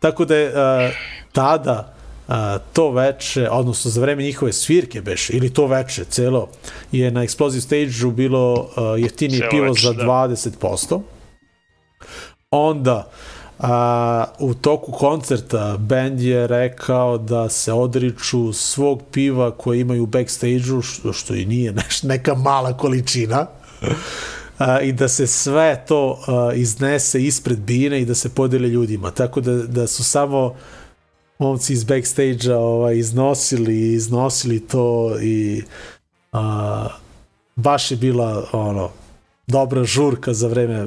Tako 0.00 0.24
da 0.24 0.36
je 0.36 0.48
uh, 0.48 0.94
tada 1.32 1.93
uh, 2.28 2.34
to 2.72 2.90
veče, 2.90 3.48
odnosno 3.50 3.90
za 3.90 4.00
vreme 4.00 4.22
njihove 4.22 4.52
svirke 4.52 5.02
beš, 5.02 5.30
ili 5.30 5.50
to 5.50 5.66
veče, 5.66 6.04
celo, 6.04 6.48
je 6.92 7.10
na 7.10 7.24
Explosive 7.24 7.60
Stage-u 7.60 8.10
bilo 8.10 8.52
uh, 8.52 9.02
jeftinije 9.02 9.38
Celo 9.38 9.50
pivo 9.50 9.66
veče, 9.66 9.86
za 9.86 9.92
da. 9.92 10.04
20%. 10.04 11.00
Onda, 12.50 13.10
a, 13.58 14.24
u 14.38 14.54
toku 14.54 14.92
koncerta 14.92 15.76
band 15.78 16.20
je 16.20 16.46
rekao 16.46 17.18
da 17.18 17.48
se 17.48 17.72
odriču 17.72 18.52
svog 18.52 19.02
piva 19.12 19.50
koje 19.50 19.80
imaju 19.80 20.02
u 20.02 20.06
backstage-u, 20.06 20.82
što, 20.82 21.12
što 21.12 21.34
i 21.34 21.44
nije 21.44 21.72
neš, 21.72 22.02
neka 22.02 22.34
mala 22.34 22.76
količina, 22.76 23.46
a, 24.58 24.80
i 24.80 24.92
da 24.92 25.08
se 25.08 25.26
sve 25.26 25.84
to 25.88 26.20
a, 26.26 26.52
iznese 26.54 27.22
ispred 27.22 27.58
bine 27.58 28.00
i 28.00 28.04
da 28.04 28.14
se 28.14 28.28
podele 28.28 28.68
ljudima. 28.68 29.10
Tako 29.10 29.40
da, 29.40 29.52
da 29.52 29.86
su 29.86 30.04
samo 30.04 30.54
momci 31.38 31.72
iz 31.72 31.84
backstage-a 31.84 32.58
ovaj, 32.58 32.96
iznosili, 32.96 33.92
iznosili 33.92 34.60
to 34.60 35.16
i 35.22 35.62
a, 36.32 36.88
baš 37.56 37.90
je 37.90 37.96
bila 37.96 38.46
ono, 38.52 38.90
dobra 39.46 39.84
žurka 39.84 40.34
za 40.34 40.48
vreme 40.48 40.86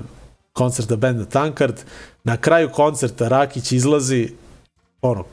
koncerta 0.53 0.95
benda 0.95 1.25
Tankard. 1.25 1.75
Na 2.23 2.37
kraju 2.37 2.69
koncerta 2.69 3.27
Rakić 3.27 3.71
izlazi 3.71 4.29
ono, 5.01 5.23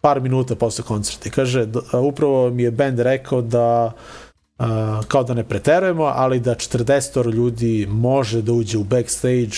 par 0.00 0.20
minuta 0.20 0.54
posle 0.54 0.84
koncerta 0.84 1.28
i 1.28 1.32
kaže, 1.32 1.66
d- 1.66 1.80
a, 1.92 2.00
upravo 2.00 2.50
mi 2.50 2.62
je 2.62 2.70
bend 2.70 3.00
rekao 3.00 3.42
da 3.42 3.92
a, 4.58 5.00
kao 5.08 5.24
da 5.24 5.34
ne 5.34 5.44
preterujemo, 5.44 6.04
ali 6.04 6.40
da 6.40 6.54
40 6.54 7.32
ljudi 7.32 7.86
može 7.90 8.42
da 8.42 8.52
uđe 8.52 8.78
u 8.78 8.84
backstage 8.84 9.56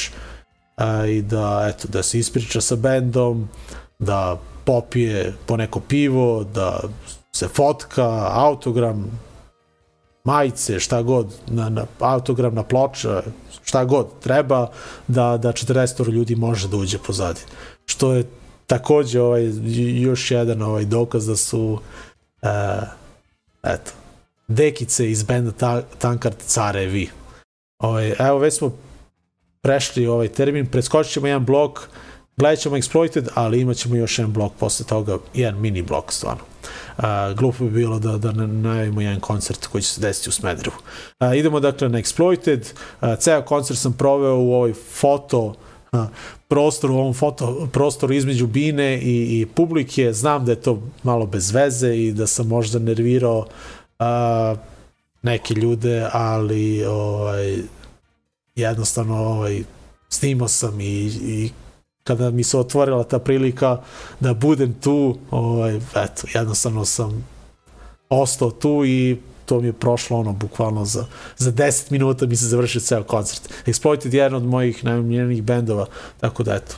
a, 0.77 1.07
i 1.07 1.23
da, 1.23 1.73
eto, 1.75 1.89
da 1.89 2.03
se 2.03 2.19
ispriča 2.19 2.61
sa 2.61 2.77
bendom, 2.77 3.49
da 3.99 4.39
popije 4.67 5.35
po 5.47 5.57
neko 5.57 5.81
pivo, 5.81 6.45
da 6.45 6.81
se 7.33 7.49
fotka, 7.49 8.29
autogram, 8.33 9.21
majice, 10.25 10.81
šta 10.81 11.03
god, 11.03 11.35
na, 11.47 11.69
na 11.69 11.87
autogram 11.99 12.55
na 12.55 12.63
ploča, 12.63 13.23
šta 13.65 13.85
god 13.85 14.07
treba, 14.21 14.71
da, 15.09 15.37
da 15.37 15.53
40 15.53 16.11
ljudi 16.11 16.37
može 16.37 16.69
da 16.69 16.77
uđe 16.77 16.99
pozadi. 16.99 17.41
Što 17.87 18.13
je 18.13 18.25
takođe 18.67 19.21
ovaj, 19.21 19.51
još 20.01 20.31
jedan 20.31 20.63
ovaj 20.63 20.85
dokaz 20.85 21.27
da 21.27 21.37
su 21.37 21.79
e, 22.43 22.49
eto, 23.63 23.93
dekice 24.49 25.11
iz 25.11 25.23
benda 25.23 25.53
ta, 25.53 25.83
Tankard 25.99 26.37
carevi. 26.47 27.11
Ovaj, 27.79 28.15
evo, 28.19 28.39
već 28.39 28.55
smo 28.55 28.73
prešli 29.63 30.07
ovaj 30.07 30.29
termin, 30.29 30.67
preskočit 30.67 31.13
ćemo 31.13 31.27
jedan 31.27 31.45
blok, 31.45 31.89
gledat 32.37 32.59
ćemo 32.59 32.77
Exploited, 32.77 33.29
ali 33.35 33.61
imat 33.61 33.77
ćemo 33.77 33.97
još 33.97 34.19
jedan 34.19 34.33
blok 34.33 34.53
posle 34.59 34.87
toga, 34.87 35.19
jedan 35.35 35.61
mini 35.61 35.83
blok 35.83 36.13
stvarno. 36.13 36.43
Uh, 36.99 37.05
glupo 37.37 37.65
bi 37.65 37.71
bilo 37.71 37.99
da, 37.99 38.19
da 38.19 38.33
najavimo 38.33 39.01
jedan 39.01 39.21
koncert 39.21 39.67
koji 39.67 39.83
će 39.83 39.89
se 39.89 40.01
desiti 40.01 40.29
u 40.29 40.33
Smedrevu. 40.33 40.77
Uh, 41.21 41.37
idemo 41.37 41.61
dakle 41.61 41.89
na 41.89 41.99
Exploited, 41.99 42.73
uh, 43.01 43.19
ceo 43.19 43.43
koncert 43.43 43.79
sam 43.79 43.93
proveo 43.93 44.37
u 44.37 44.53
ovoj 44.53 44.75
foto 44.75 45.55
a, 45.93 46.07
prostoru, 46.49 46.95
u 46.95 46.99
ovom 46.99 47.15
foto, 47.15 47.69
prostoru 47.73 48.15
između 48.15 48.47
Bine 48.47 48.99
i, 48.99 49.41
i 49.41 49.47
publike, 49.47 50.13
znam 50.13 50.45
da 50.45 50.53
je 50.53 50.61
to 50.61 50.83
malo 51.03 51.27
bez 51.27 51.51
veze 51.51 51.97
i 51.97 52.13
da 52.13 52.27
sam 52.27 52.47
možda 52.49 52.79
nervirao 52.79 53.47
a, 53.99 54.55
neke 55.23 55.55
ljude, 55.55 56.09
ali 56.13 56.85
ovaj, 56.85 57.57
jednostavno 58.57 59.17
ovaj, 59.17 59.63
snimao 60.09 60.49
sam 60.49 60.81
i, 60.81 61.07
i 61.07 61.51
kada 62.07 62.31
mi 62.31 62.45
se 62.45 62.59
otvorila 62.59 63.05
ta 63.05 63.19
prilika 63.19 63.81
da 64.21 64.35
budem 64.35 64.75
tu, 64.81 65.19
ovaj, 65.31 65.77
eto, 65.77 66.27
jednostavno 66.35 66.85
sam 66.85 67.27
ostao 68.09 68.51
tu 68.51 68.85
i 68.85 69.17
to 69.47 69.61
mi 69.61 69.67
je 69.67 69.73
prošlo 69.73 70.19
ono 70.19 70.33
bukvalno 70.33 70.85
za, 70.85 71.05
za 71.37 71.53
10 71.53 71.93
minuta 71.93 72.27
mi 72.27 72.37
se 72.37 72.47
završio 72.47 72.81
ceo 72.81 73.03
koncert. 73.03 73.49
Exploited 73.67 74.15
je 74.15 74.19
jedan 74.19 74.35
od 74.35 74.45
mojih 74.45 74.85
najomiljenijih 74.85 75.43
bendova, 75.43 75.87
tako 76.21 76.43
da 76.43 76.55
eto, 76.55 76.77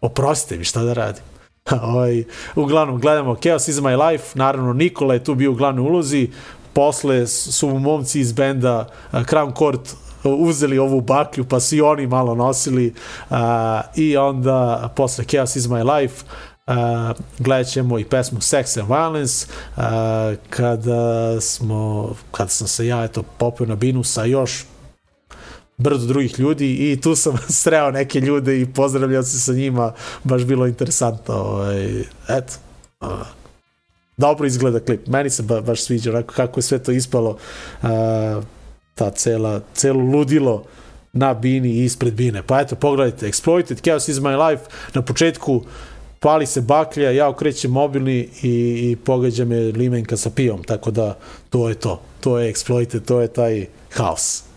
oprostite 0.00 0.58
mi 0.58 0.64
šta 0.64 0.82
da 0.82 0.92
radim. 0.92 1.22
ovaj, 1.82 2.24
uglavnom, 2.56 3.00
gledamo 3.00 3.36
Chaos 3.42 3.68
is 3.68 3.76
my 3.76 4.10
life, 4.10 4.24
naravno 4.34 4.72
Nikola 4.72 5.14
je 5.14 5.24
tu 5.24 5.34
bio 5.34 5.50
u 5.50 5.54
glavnoj 5.54 5.82
ulozi, 5.82 6.30
posle 6.72 7.26
su 7.26 7.68
momci 7.68 8.20
iz 8.20 8.32
benda 8.32 8.88
uh, 9.12 9.20
Crown 9.20 9.58
Court 9.58 9.94
uzeli 10.24 10.78
ovu 10.78 11.00
baklju, 11.00 11.44
pa 11.44 11.60
su 11.60 11.76
i 11.76 11.80
oni 11.80 12.06
malo 12.06 12.34
nosili 12.34 12.94
uh, 13.30 13.36
i 13.96 14.16
onda 14.16 14.88
posle 14.96 15.24
Chaos 15.24 15.56
is 15.56 15.64
my 15.64 16.00
life 16.00 16.24
Uh, 16.68 16.74
gledat 17.38 17.66
ćemo 17.66 17.98
i 17.98 18.04
pesmu 18.04 18.38
Sex 18.40 18.80
and 18.80 18.88
Violence 18.88 19.46
uh, 19.76 19.82
kada 20.50 21.40
smo 21.40 22.10
kada 22.30 22.48
sam 22.48 22.68
se 22.68 22.86
ja 22.86 23.04
eto 23.04 23.22
popio 23.22 23.66
na 23.66 23.74
binu 23.74 24.04
sa 24.04 24.24
još 24.24 24.64
brdo 25.76 26.06
drugih 26.06 26.38
ljudi 26.38 26.92
i 26.92 27.00
tu 27.00 27.16
sam 27.16 27.36
sreo 27.62 27.90
neke 27.90 28.20
ljude 28.20 28.60
i 28.60 28.72
pozdravljao 28.72 29.22
se 29.22 29.40
sa 29.40 29.52
njima 29.52 29.92
baš 30.24 30.44
bilo 30.44 30.66
interesantno 30.66 31.34
ovaj, 31.34 32.00
eto 32.28 32.54
uh, 33.00 33.08
dobro 34.16 34.46
izgleda 34.46 34.80
klip. 34.80 35.06
Meni 35.06 35.30
se 35.30 35.42
ba, 35.42 35.60
baš 35.60 35.82
sviđa 35.82 36.10
onako 36.10 36.34
kako 36.34 36.58
je 36.58 36.62
sve 36.62 36.78
to 36.78 36.92
ispalo 36.92 37.36
uh, 37.82 37.88
ta 38.98 39.10
cela, 39.10 39.60
celo 39.74 40.00
ludilo 40.00 40.64
na 41.12 41.34
bini 41.34 41.68
i 41.68 41.84
ispred 41.84 42.14
bine 42.14 42.42
pa 42.42 42.60
eto 42.60 42.76
pogledajte 42.76 43.28
Exploited 43.28 43.80
Chaos 43.80 44.08
is 44.08 44.20
my 44.20 44.36
life 44.36 44.62
na 44.94 45.02
početku 45.02 45.62
pali 46.20 46.46
se 46.46 46.60
baklja, 46.60 47.10
ja 47.10 47.28
okrećem 47.28 47.70
mobilni 47.70 48.28
i, 48.42 48.90
i 48.90 48.96
pogađa 49.04 49.44
me 49.44 49.56
limenka 49.56 50.16
sa 50.16 50.30
pijom, 50.30 50.64
tako 50.64 50.90
da 50.90 51.18
to 51.50 51.68
je 51.68 51.74
to. 51.74 52.00
To 52.20 52.38
je 52.38 52.52
exploited, 52.52 53.04
to 53.04 53.20
je 53.20 53.28
taj 53.28 53.66
haos. 53.92 54.47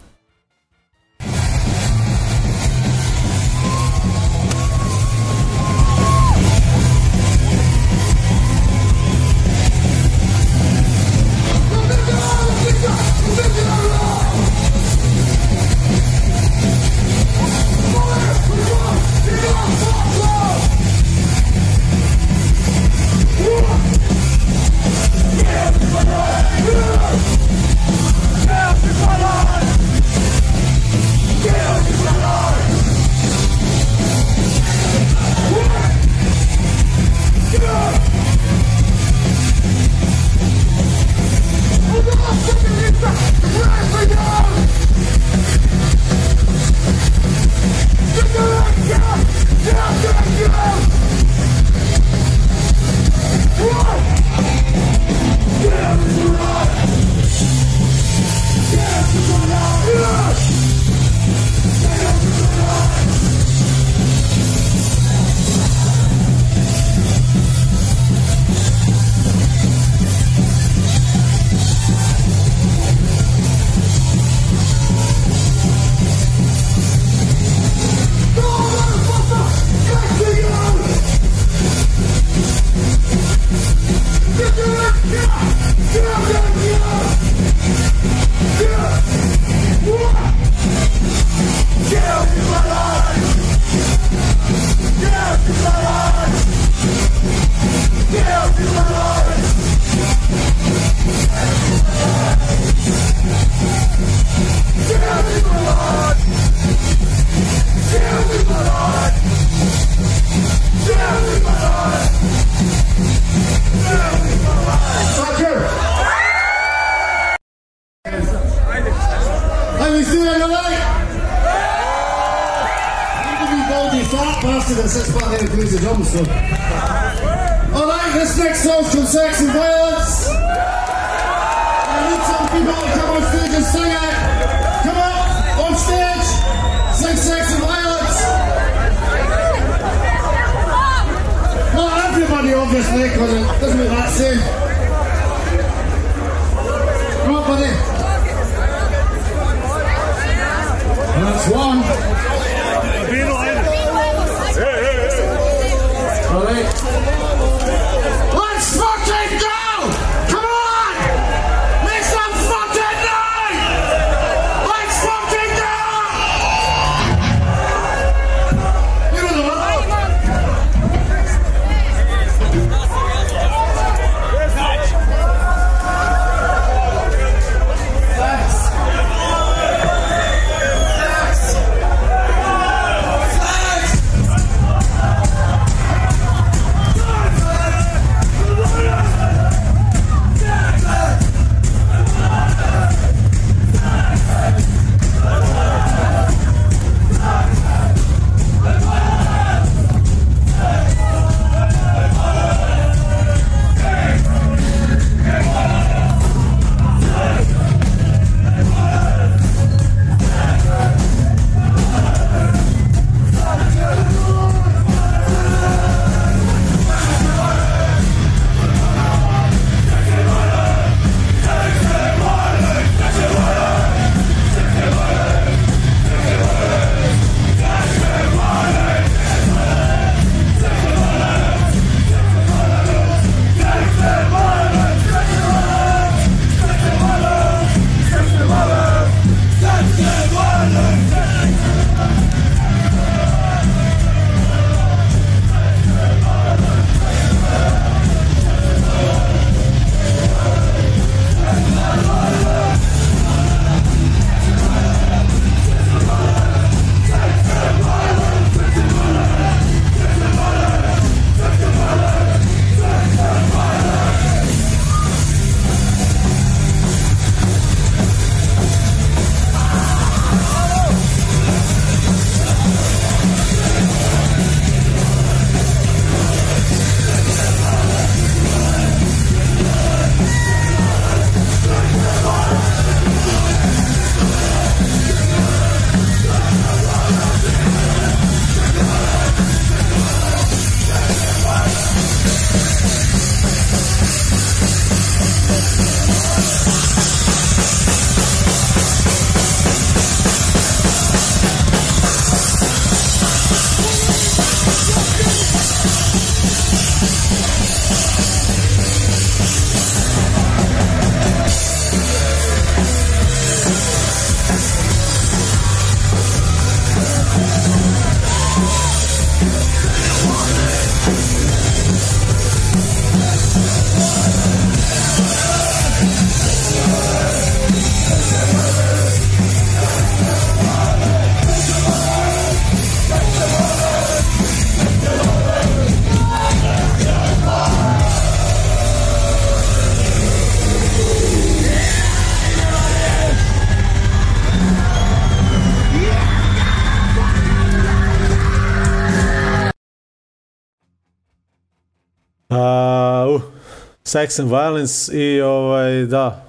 Sex 354.11 354.39
and 354.39 354.49
violence 354.49 355.17
i 355.17 355.41
ovaj, 355.41 356.05
da, 356.05 356.45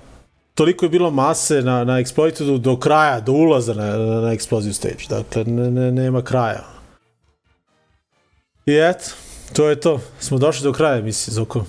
toliko 0.54 0.84
je 0.84 0.88
bilo 0.88 1.10
mase 1.10 1.62
na, 1.62 1.84
na 1.84 2.00
Exploitedu 2.00 2.58
do 2.58 2.76
kraja, 2.76 3.20
do 3.20 3.32
ulaza 3.32 3.74
na, 3.74 3.86
na, 3.86 4.20
na 4.20 4.34
Explosive 4.34 4.72
Stage. 4.72 5.04
Dakle, 5.08 5.44
ne, 5.44 5.70
ne, 5.70 5.92
nema 5.92 6.22
kraja. 6.22 6.64
I 8.66 8.74
eto, 8.76 9.04
to 9.52 9.68
je 9.68 9.80
to. 9.80 10.00
Smo 10.20 10.38
došli 10.38 10.64
do 10.64 10.72
kraja, 10.72 11.02
misli, 11.02 11.34
Zoko. 11.34 11.64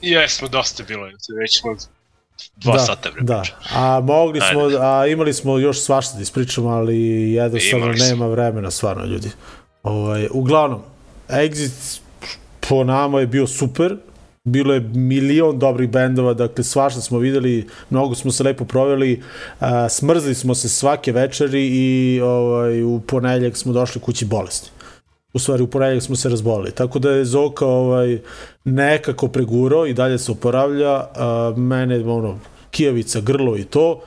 Jesmo, 0.00 0.48
dosta 0.48 0.82
bilo. 0.82 1.06
Već 1.40 1.60
smo 1.60 1.76
dva 2.56 2.72
da, 2.72 2.78
sata 2.78 3.10
bre. 3.10 3.22
Da, 3.22 3.42
a 3.74 4.00
mogli 4.00 4.40
smo, 4.40 4.60
a 4.80 5.06
imali 5.06 5.32
smo 5.32 5.58
još 5.58 5.80
svašta 5.80 6.16
da 6.16 6.22
ispričamo, 6.22 6.68
ali 6.68 6.96
jednostavno 7.32 7.92
nema 7.92 8.26
vremena, 8.26 8.70
stvarno, 8.70 9.04
ljudi. 9.04 9.30
Ovaj, 9.82 10.28
uglavnom, 10.30 10.82
Exit 11.28 12.00
po 12.68 12.84
nama 12.84 13.20
je 13.20 13.26
bio 13.26 13.46
super, 13.46 13.96
bilo 14.44 14.74
je 14.74 14.80
milion 14.80 15.58
dobrih 15.58 15.90
bendova, 15.90 16.34
dakle 16.34 16.64
svašta 16.64 17.00
smo 17.00 17.18
videli, 17.18 17.66
mnogo 17.90 18.14
smo 18.14 18.32
se 18.32 18.44
lepo 18.44 18.64
proveli, 18.64 19.22
a, 19.60 19.88
smrzli 19.88 20.34
smo 20.34 20.54
se 20.54 20.68
svake 20.68 21.12
večeri 21.12 21.66
i 21.66 22.20
ovaj, 22.20 22.82
u 22.82 23.00
ponedljak 23.00 23.56
smo 23.56 23.72
došli 23.72 24.00
kući 24.00 24.24
bolesti. 24.24 24.70
U 25.32 25.38
stvari, 25.38 25.62
u 25.62 25.66
ponedljak 25.66 26.02
smo 26.02 26.16
se 26.16 26.28
razbolili. 26.28 26.72
Tako 26.72 26.98
da 26.98 27.10
je 27.10 27.24
Zoka 27.24 27.66
ovaj, 27.66 28.18
nekako 28.64 29.28
pregurao 29.28 29.86
i 29.86 29.94
dalje 29.94 30.18
se 30.18 30.32
oporavlja. 30.32 31.04
A, 31.16 31.54
mene, 31.56 32.04
ono, 32.04 32.38
kijavica, 32.70 33.20
grlo 33.20 33.56
i 33.56 33.64
to, 33.64 34.00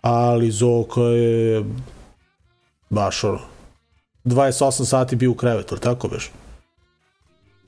ali 0.00 0.50
Zoka 0.50 1.00
je 1.00 1.64
baš 2.90 3.24
ono, 3.24 3.40
28 4.24 4.84
sati 4.84 5.16
bio 5.16 5.30
u 5.30 5.34
krevetu, 5.34 5.76
tako 5.76 6.08
beš? 6.08 6.30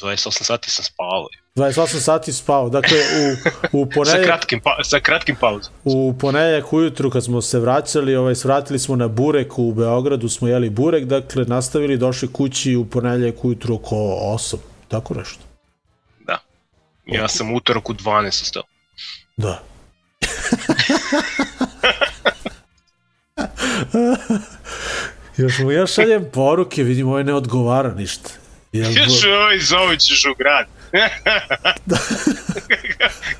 28 0.00 0.44
sati 0.44 0.70
sam 0.70 0.84
spavao. 0.84 1.28
28 1.54 2.00
sati 2.00 2.32
spao. 2.32 2.68
Dakle, 2.68 2.98
u, 2.98 3.36
u 3.80 3.86
ponedjak... 3.86 4.16
sa, 4.20 4.24
kratkim, 4.24 4.60
pa, 4.60 4.78
sa 4.84 5.00
kratkim 5.00 5.36
pauzom. 5.40 5.72
U 5.84 6.14
ponedjak 6.20 6.72
ujutru 6.72 7.10
kad 7.10 7.24
smo 7.24 7.42
se 7.42 7.58
vraćali, 7.58 8.16
ovaj, 8.16 8.34
svratili 8.34 8.78
smo 8.78 8.96
na 8.96 9.08
Burek 9.08 9.58
u 9.58 9.72
Beogradu, 9.72 10.28
smo 10.28 10.48
jeli 10.48 10.70
Burek, 10.70 11.04
dakle, 11.04 11.44
nastavili, 11.44 11.96
došli 11.96 12.32
kući 12.32 12.76
u 12.76 12.84
ponedjak 12.84 13.44
ujutru 13.44 13.74
oko 13.74 13.96
8. 13.96 14.56
Tako 14.88 15.14
nešto. 15.14 15.40
Da. 16.26 16.38
Ja 17.06 17.28
sam 17.28 17.54
utorak 17.54 17.90
u 17.90 17.94
12 17.94 18.26
ostao. 18.26 18.62
Da. 19.36 19.62
još 25.36 25.58
mu 25.58 25.72
ja 25.72 25.86
šaljem 25.86 26.24
poruke, 26.32 26.82
vidim, 26.82 27.08
ovaj 27.08 27.24
ne 27.24 27.34
odgovara 27.34 27.94
ništa. 27.94 28.30
Još 28.78 29.24
ovaj 29.24 29.58
zove 29.58 29.98
ćeš 29.98 30.24
u 30.24 30.34
grad. 30.38 30.66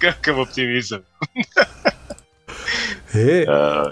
Kakav 0.01 0.41
optimizam. 0.41 1.01
e, 3.15 3.45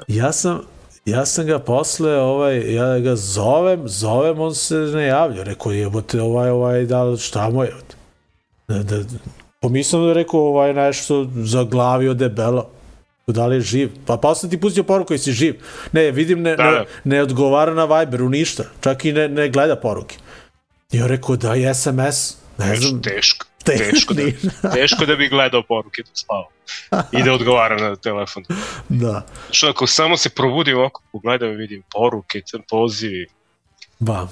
ja 0.09 0.33
sam, 0.33 0.61
ja 1.05 1.27
sam 1.27 1.47
ga 1.47 1.59
posle, 1.59 2.19
ovaj, 2.19 2.75
ja 2.75 2.99
ga 2.99 3.17
zovem, 3.17 3.89
zovem, 3.89 4.41
on 4.41 4.55
se 4.55 4.75
ne 4.75 5.07
javlja. 5.07 5.43
Rekao, 5.43 5.73
jebote, 5.73 6.21
ovaj, 6.21 6.51
ovaj, 6.51 6.85
da, 6.85 7.17
šta 7.17 7.51
mu 7.51 7.65
je? 7.65 7.73
Da, 8.69 8.83
da, 8.83 8.97
pomislim 9.61 10.03
da 10.03 10.09
je 10.09 10.15
rekao, 10.15 10.41
ovaj, 10.41 10.75
nešto 10.75 11.29
zaglavio 11.35 12.15
debelo. 12.15 12.71
Da 13.27 13.47
li 13.47 13.57
je 13.57 13.61
živ? 13.61 13.91
Pa 14.07 14.17
posle 14.17 14.51
ti 14.51 14.61
pustio 14.61 14.85
poruku 14.85 15.15
i 15.15 15.19
si 15.19 15.33
živ. 15.33 15.55
Ne, 15.93 16.11
vidim, 16.11 16.43
ne, 16.43 16.57
da, 16.57 16.71
ne, 16.71 16.85
ne 17.05 17.23
odgovara 17.23 17.75
na 17.75 17.85
Viberu 17.85 18.29
ništa. 18.29 18.65
Čak 18.81 19.05
i 19.05 19.13
ne, 19.13 19.29
ne 19.29 19.49
gleda 19.49 19.77
poruke. 19.77 20.17
I 20.93 21.03
on 21.03 21.09
rekao 21.09 21.37
da 21.37 21.55
je 21.55 21.75
SMS, 21.75 22.37
ne 22.59 22.77
znam. 22.77 23.03
Teško. 23.15 23.47
Teško, 23.65 24.15
da, 24.15 24.23
teško 24.75 25.07
da 25.07 25.17
bi 25.17 25.29
gledao 25.29 25.63
poruke 25.63 26.03
da 26.03 26.11
spava. 26.15 26.49
I 27.13 27.23
da 27.23 27.33
odgovara 27.33 27.89
na 27.89 27.97
telefon. 27.97 28.45
Da. 28.89 29.27
Što 29.51 29.69
ako 29.69 29.87
samo 29.87 30.17
se 30.17 30.31
probudim 30.31 30.85
oko, 30.85 31.03
pogledam 31.13 31.53
i 31.53 31.57
vidim 31.57 31.83
poruke, 31.93 32.43
pozivi. 32.71 33.27
Bam. 33.99 34.31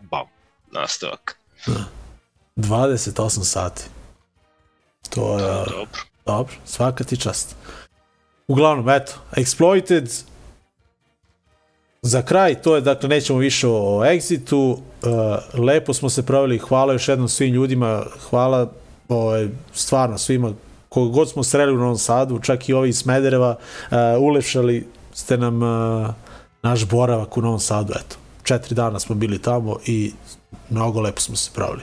Bam. 0.00 0.26
Nastavak. 0.72 1.38
Da. 1.66 1.84
28 2.56 3.44
sati. 3.44 3.82
To 5.10 5.38
je... 5.38 5.42
Da, 5.42 5.64
dobro. 5.70 6.00
Dobro, 6.26 6.54
svaka 6.64 7.04
ti 7.04 7.16
čast. 7.16 7.56
Uglavnom, 8.48 8.88
eto, 8.88 9.12
Exploited, 9.36 10.22
Za 12.06 12.22
kraj, 12.22 12.54
to 12.54 12.74
je, 12.74 12.80
dakle, 12.80 13.08
nećemo 13.08 13.38
više 13.38 13.68
o 13.68 14.02
Exitu, 14.04 14.72
uh, 14.72 15.60
lepo 15.64 15.94
smo 15.94 16.10
se 16.10 16.26
proveli, 16.26 16.58
hvala 16.58 16.92
još 16.92 17.08
jednom 17.08 17.28
svim 17.28 17.54
ljudima, 17.54 18.02
hvala 18.30 18.70
ovaj, 19.08 19.48
stvarno 19.72 20.18
svima, 20.18 20.52
koga 20.88 21.12
god 21.12 21.30
smo 21.30 21.42
sreli 21.42 21.72
u 21.72 21.78
Novom 21.78 21.98
Sadu, 21.98 22.38
čak 22.38 22.68
i 22.68 22.72
ovi 22.72 22.88
iz 22.88 22.98
Smedereva, 22.98 23.56
uh, 23.90 23.96
ulepšali 24.20 24.86
ste 25.12 25.36
nam 25.36 25.62
uh, 25.62 26.08
naš 26.62 26.84
boravak 26.84 27.36
u 27.36 27.42
Novom 27.42 27.60
Sadu, 27.60 27.92
eto. 27.92 28.16
Četiri 28.42 28.74
dana 28.74 28.98
smo 28.98 29.14
bili 29.14 29.38
tamo 29.38 29.76
i 29.86 30.12
mnogo 30.70 31.00
lepo 31.00 31.20
smo 31.20 31.36
se 31.36 31.50
proveli. 31.54 31.82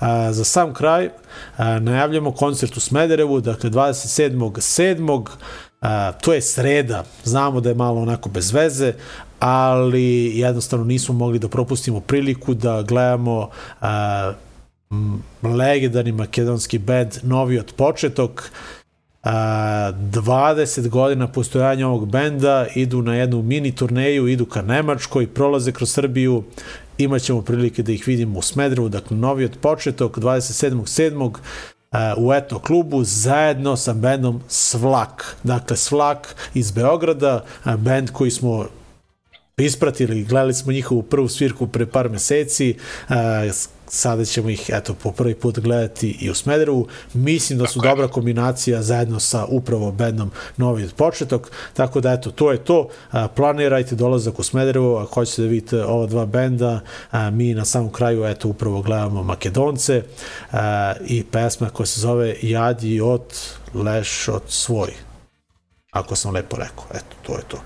Uh, 0.00 0.06
za 0.30 0.44
sam 0.44 0.74
kraj 0.74 1.06
uh, 1.06 1.12
najavljamo 1.80 2.32
koncert 2.32 2.76
u 2.76 2.80
Smederevu, 2.80 3.40
dakle 3.40 3.70
27.7. 3.70 5.26
Uh, 5.82 5.88
to 6.20 6.32
je 6.32 6.42
sreda, 6.42 7.04
znamo 7.24 7.60
da 7.60 7.68
je 7.68 7.74
malo 7.74 8.00
onako 8.00 8.28
bez 8.28 8.52
veze, 8.52 8.92
ali 9.38 10.38
jednostavno 10.38 10.84
nismo 10.84 11.14
mogli 11.14 11.38
da 11.38 11.48
propustimo 11.48 12.00
priliku 12.00 12.54
da 12.54 12.82
gledamo 12.82 13.48
uh, 13.80 13.88
legendarni 15.42 16.12
makedonski 16.12 16.78
band 16.78 17.18
Novi 17.22 17.58
od 17.58 17.72
početok. 17.76 18.50
Uh, 19.24 19.30
20 19.30 20.88
godina 20.88 21.28
postojanja 21.28 21.88
ovog 21.88 22.10
benda 22.10 22.66
idu 22.74 23.02
na 23.02 23.14
jednu 23.14 23.42
mini 23.42 23.74
turneju, 23.74 24.28
idu 24.28 24.46
ka 24.46 24.62
Nemačkoj, 24.62 25.26
prolaze 25.26 25.72
kroz 25.72 25.90
Srbiju, 25.90 26.42
imaćemo 26.98 27.42
prilike 27.42 27.82
da 27.82 27.92
ih 27.92 28.06
vidimo 28.06 28.38
u 28.38 28.42
Smedrevu, 28.42 28.88
dakle 28.88 29.16
Novi 29.16 29.44
od 29.44 29.56
početok 29.60 30.18
27.7. 30.18 31.26
Uh, 31.26 31.98
u 32.16 32.32
etno 32.32 32.58
klubu 32.58 33.04
zajedno 33.04 33.76
sa 33.76 33.92
bendom 33.92 34.40
Svlak. 34.48 35.36
Dakle, 35.42 35.76
Svlak 35.76 36.34
iz 36.54 36.70
Beograda, 36.70 37.44
bend 37.78 38.10
koji 38.10 38.30
smo 38.30 38.66
ispratili, 39.58 40.24
gledali 40.24 40.54
smo 40.54 40.72
njihovu 40.72 41.02
prvu 41.02 41.28
svirku 41.28 41.66
pre 41.66 41.86
par 41.86 42.08
meseci, 42.08 42.76
sada 43.90 44.24
ćemo 44.24 44.50
ih 44.50 44.70
eto 44.72 44.94
po 44.94 45.12
prvi 45.12 45.34
put 45.34 45.58
gledati 45.58 46.16
i 46.20 46.30
u 46.30 46.34
Smederevu. 46.34 46.88
Mislim 47.14 47.58
da 47.58 47.66
su 47.66 47.80
tako 47.80 47.88
dobra 47.88 48.08
kombinacija 48.08 48.82
zajedno 48.82 49.20
sa 49.20 49.44
upravo 49.44 49.92
bendom 49.92 50.30
Novi 50.56 50.88
početok, 50.96 51.50
tako 51.74 52.00
da 52.00 52.12
eto 52.12 52.30
to 52.30 52.52
je 52.52 52.64
to. 52.64 52.88
Planirajte 53.34 53.94
dolazak 53.94 54.38
u 54.38 54.42
Smederevu, 54.42 54.96
ako 54.96 55.14
hoćete 55.14 55.42
da 55.42 55.48
vidite 55.48 55.84
ova 55.84 56.06
dva 56.06 56.26
benda, 56.26 56.80
mi 57.32 57.54
na 57.54 57.64
samom 57.64 57.92
kraju 57.92 58.24
eto 58.24 58.48
upravo 58.48 58.82
gledamo 58.82 59.22
Makedonce 59.22 60.02
i 61.06 61.24
pesma 61.24 61.70
koja 61.70 61.86
se 61.86 62.00
zove 62.00 62.34
Jadi 62.42 63.00
od 63.00 63.22
Leš 63.74 64.28
od 64.28 64.42
svoj 64.48 64.90
ako 65.90 66.16
sam 66.16 66.34
lepo 66.34 66.56
rekao. 66.56 66.84
Eto, 66.94 67.16
to 67.22 67.32
je 67.32 67.42
to. 67.48 67.58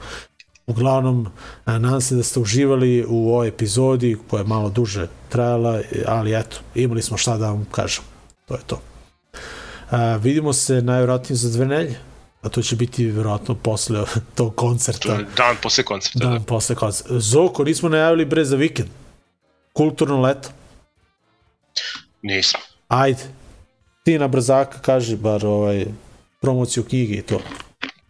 Uglavnom, 0.73 1.29
nadam 1.67 2.01
se 2.01 2.15
da 2.15 2.23
ste 2.23 2.41
uživali 2.41 3.05
u 3.09 3.29
ovoj 3.29 3.49
epizodi 3.49 4.17
koja 4.31 4.41
je 4.41 4.47
malo 4.47 4.71
duže 4.71 5.09
trajala, 5.29 5.81
ali 6.07 6.35
eto, 6.35 6.57
imali 6.75 7.03
smo 7.03 7.17
šta 7.17 7.37
da 7.37 7.51
vam 7.51 7.67
kažem. 7.71 8.05
To 8.49 8.55
je 8.55 8.61
to. 8.67 8.81
A, 9.91 10.17
vidimo 10.17 10.53
se 10.53 10.83
najvjerojatnije 10.83 11.37
za 11.37 11.51
dve 11.51 11.67
nelje, 11.67 11.99
a 12.43 12.49
to 12.49 12.63
će 12.63 12.77
biti 12.77 13.05
vjerojatno 13.05 13.55
posle 13.55 14.05
tog 14.37 14.55
koncerta. 14.57 15.19
Dan 15.37 15.57
posle 15.63 15.85
koncerta. 15.85 16.19
Dan 16.19 16.39
da. 16.39 16.45
posle 16.45 16.75
koncerta. 16.75 17.21
Zoko, 17.21 17.65
nismo 17.65 17.89
najavili 17.89 18.25
bre 18.25 18.45
za 18.45 18.57
vikend. 18.57 18.89
Kulturno 19.73 20.21
leto. 20.21 20.49
Nismo. 22.23 22.61
Ajde. 22.89 23.23
Ti 24.05 24.19
na 24.19 24.29
brzaka 24.29 24.79
kaži 24.79 25.17
bar 25.17 25.47
ovaj, 25.47 25.87
promociju 26.41 26.85
knjige 26.85 27.15
i 27.15 27.23
to. 27.23 27.41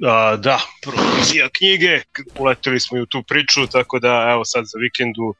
A, 0.03 0.37
da, 0.37 0.61
promocija 0.83 1.49
knjige, 1.49 2.01
uleteli 2.39 2.81
smo 2.81 2.99
i 2.99 3.01
u 3.01 3.07
tu 3.07 3.23
priču, 3.23 3.67
tako 3.67 3.99
da 3.99 4.29
evo 4.33 4.45
sad 4.45 4.65
za 4.65 4.79
vikendu 4.79 5.23
uh, 5.23 5.35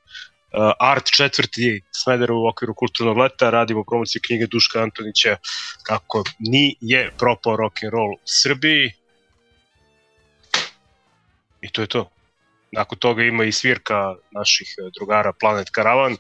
Art 0.81 1.11
četvrti 1.17 1.83
Smederu 2.05 2.37
u 2.37 2.49
okviru 2.49 2.75
kulturnog 2.75 3.19
leta, 3.19 3.51
radimo 3.51 3.85
promociju 3.85 4.23
knjige 4.27 4.47
Duška 4.47 4.83
Antonića 4.83 5.37
kako 5.83 6.25
nije 6.39 7.11
propao 7.19 7.57
rock 7.57 7.83
and 7.83 7.93
roll 7.93 8.13
u 8.15 8.19
Srbiji. 8.25 8.93
I 11.61 11.71
to 11.71 11.81
je 11.81 11.87
to. 11.87 12.11
Nakon 12.73 12.99
toga 12.99 13.23
ima 13.23 13.45
i 13.45 13.53
svirka 13.53 14.15
naših 14.31 14.75
drugara 14.99 15.33
Planet 15.33 15.69
Caravan, 15.75 16.17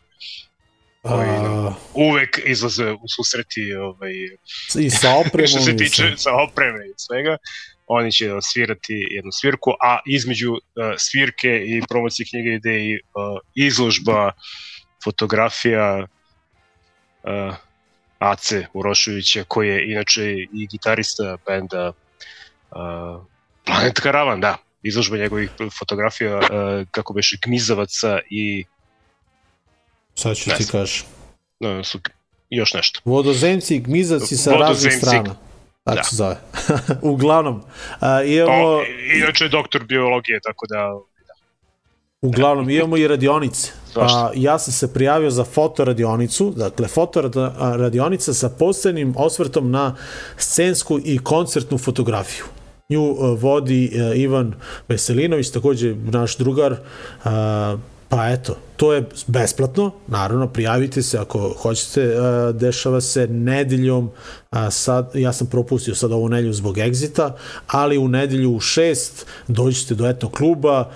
koji 1.02 1.28
nam 1.28 1.76
uvek 1.94 2.40
izlaze 2.44 2.92
u 2.92 3.08
susreti 3.16 3.74
ovaj, 3.74 4.12
i 4.78 4.90
sa 4.90 5.10
opremom 5.10 5.48
što 5.48 5.60
se 5.60 5.76
tiče 5.76 6.12
sa 6.16 6.30
opreme 6.34 6.86
i 6.86 6.92
svega 6.96 7.36
oni 7.92 8.12
će 8.12 8.30
svirati 8.42 9.06
jednu 9.10 9.32
svirku, 9.32 9.70
a 9.70 9.98
između 10.06 10.52
uh, 10.52 10.58
svirke 10.98 11.62
i 11.66 11.82
promocije 11.88 12.26
knjige 12.30 12.50
ide 12.50 12.84
i 12.84 12.94
uh, 12.94 13.00
izložba 13.54 14.30
fotografija 15.04 16.06
uh, 17.22 17.54
Ace 18.18 18.66
Uroševića, 18.72 19.44
koji 19.48 19.68
je 19.68 19.92
inače 19.92 20.32
i 20.52 20.66
gitarista 20.70 21.36
benda 21.46 21.92
uh, 22.70 23.22
Planet 23.64 24.00
Karavan, 24.00 24.40
da, 24.40 24.56
izložba 24.82 25.16
njegovih 25.16 25.50
fotografija, 25.78 26.36
uh, 26.36 26.44
kako 26.90 27.12
beše, 27.12 27.36
Gmizavaca 27.44 28.18
i 28.30 28.64
Sad 30.14 30.36
ću 30.36 30.50
ti 30.58 30.66
kažem. 30.70 31.06
no, 31.60 31.84
su, 31.84 32.00
još 32.50 32.74
nešto. 32.74 33.00
Vodozemci 33.04 33.76
i 33.76 33.80
gmizavci 33.80 34.36
sa 34.36 34.50
raznih 34.50 34.92
strana. 34.92 35.36
Tako 35.84 35.96
Da. 35.96 36.02
se 36.02 36.16
zove. 36.16 36.36
Uglavnom, 37.12 37.62
a, 38.00 38.22
imamo, 38.22 38.66
O, 38.66 38.82
inače 39.16 39.44
je 39.44 39.48
doktor 39.48 39.84
biologije, 39.84 40.40
tako 40.40 40.66
da 40.66 40.98
uglavnom, 42.20 42.70
imamo 42.70 42.96
i 42.96 43.08
radionice. 43.08 43.72
Svašta. 43.92 44.18
A, 44.18 44.30
ja 44.34 44.58
sam 44.58 44.72
se 44.72 44.94
prijavio 44.94 45.30
za 45.30 45.44
fotoradionicu, 45.44 46.50
dakle 46.56 46.88
fotoradionica 46.88 48.34
sa 48.34 48.48
posebnim 48.48 49.14
osvrtom 49.16 49.70
na 49.70 49.96
scensku 50.36 51.00
i 51.04 51.18
koncertnu 51.18 51.78
fotografiju. 51.78 52.44
Nju 52.88 53.02
uh, 53.02 53.42
vodi 53.42 53.90
uh, 53.94 54.18
Ivan 54.18 54.54
Veselinović, 54.88 55.50
takođe 55.50 55.94
naš 55.94 56.36
drugar, 56.36 56.72
uh, 56.72 57.30
pa 58.12 58.28
eto, 58.28 58.56
to 58.76 58.92
je 58.92 59.04
besplatno, 59.26 59.92
naravno, 60.06 60.48
prijavite 60.48 61.02
se 61.02 61.18
ako 61.18 61.54
hoćete, 61.62 62.14
uh, 62.18 62.56
dešava 62.56 63.00
se 63.00 63.26
nedeljom, 63.26 64.10
sad, 64.70 65.10
ja 65.14 65.32
sam 65.32 65.46
propustio 65.46 65.94
sad 65.94 66.12
ovu 66.12 66.28
nedelju 66.28 66.52
zbog 66.52 66.78
egzita, 66.78 67.36
ali 67.66 67.98
u 67.98 68.08
nedelju 68.08 68.50
u 68.52 68.60
šest 68.60 69.26
dođete 69.48 69.94
do 69.94 70.08
etno 70.08 70.28
kluba, 70.30 70.90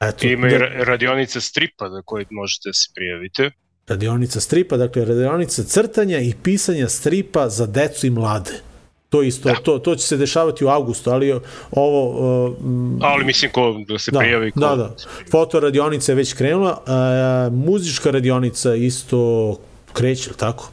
eto, 0.00 0.26
ima 0.26 0.48
i 0.48 0.50
da- 0.50 0.58
ra- 0.58 0.84
radionice 0.84 1.40
stripa 1.40 1.88
na 1.88 2.02
koje 2.04 2.26
možete 2.30 2.68
da 2.68 2.72
se 2.72 2.88
prijavite. 2.94 3.50
radionica 3.88 4.40
stripa, 4.40 4.76
dakle 4.76 5.04
radionica 5.04 5.62
crtanja 5.62 6.18
i 6.18 6.34
pisanja 6.42 6.88
stripa 6.88 7.48
za 7.48 7.66
decu 7.66 8.06
i 8.06 8.10
mlade. 8.10 8.71
To 9.12 9.22
isto, 9.22 9.48
da. 9.48 9.54
to, 9.54 9.78
to 9.78 9.94
će 9.96 10.06
se 10.06 10.16
dešavati 10.16 10.64
u 10.64 10.68
avgustu, 10.68 11.10
ali 11.10 11.40
ovo... 11.70 12.08
Uh, 12.48 12.56
Ali 13.00 13.24
mislim 13.24 13.50
ko 13.52 13.76
da 13.88 13.98
se 13.98 14.10
da, 14.10 14.18
prijavi 14.18 14.50
ko... 14.52 14.60
da, 14.60 14.76
da. 14.76 14.96
Fotoradionica 15.30 16.12
je 16.12 16.16
već 16.16 16.32
krenula, 16.32 16.82
uh, 16.86 17.52
muzička 17.64 18.10
radionica 18.10 18.74
isto 18.74 19.56
kreće, 19.92 20.30
ili 20.30 20.38
tako? 20.38 20.70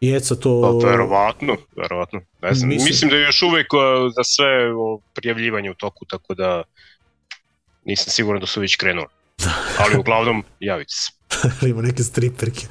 I 0.00 0.14
Eca 0.14 0.34
to... 0.34 0.80
Pa, 0.82 0.88
verovatno, 0.88 1.56
verovatno. 1.76 2.20
Ne 2.42 2.54
znam, 2.54 2.68
Mislim- 2.68 2.88
mislim, 2.88 3.10
da 3.10 3.16
je 3.16 3.22
još 3.22 3.42
uvek 3.42 3.72
uh, 3.72 3.80
za 4.16 4.24
sve 4.24 4.72
o, 4.76 5.00
prijavljivanje 5.14 5.70
u 5.70 5.74
toku, 5.74 6.04
tako 6.04 6.34
da 6.34 6.62
nisam 7.84 8.10
siguran 8.10 8.40
da 8.40 8.46
su 8.46 8.60
već 8.60 8.76
krenuli. 8.76 9.08
Ali 9.80 9.98
uglavnom, 9.98 10.44
javite 10.60 10.92
se. 10.92 11.17
ima 11.70 11.82
neke 11.82 12.02
striperke. 12.02 12.66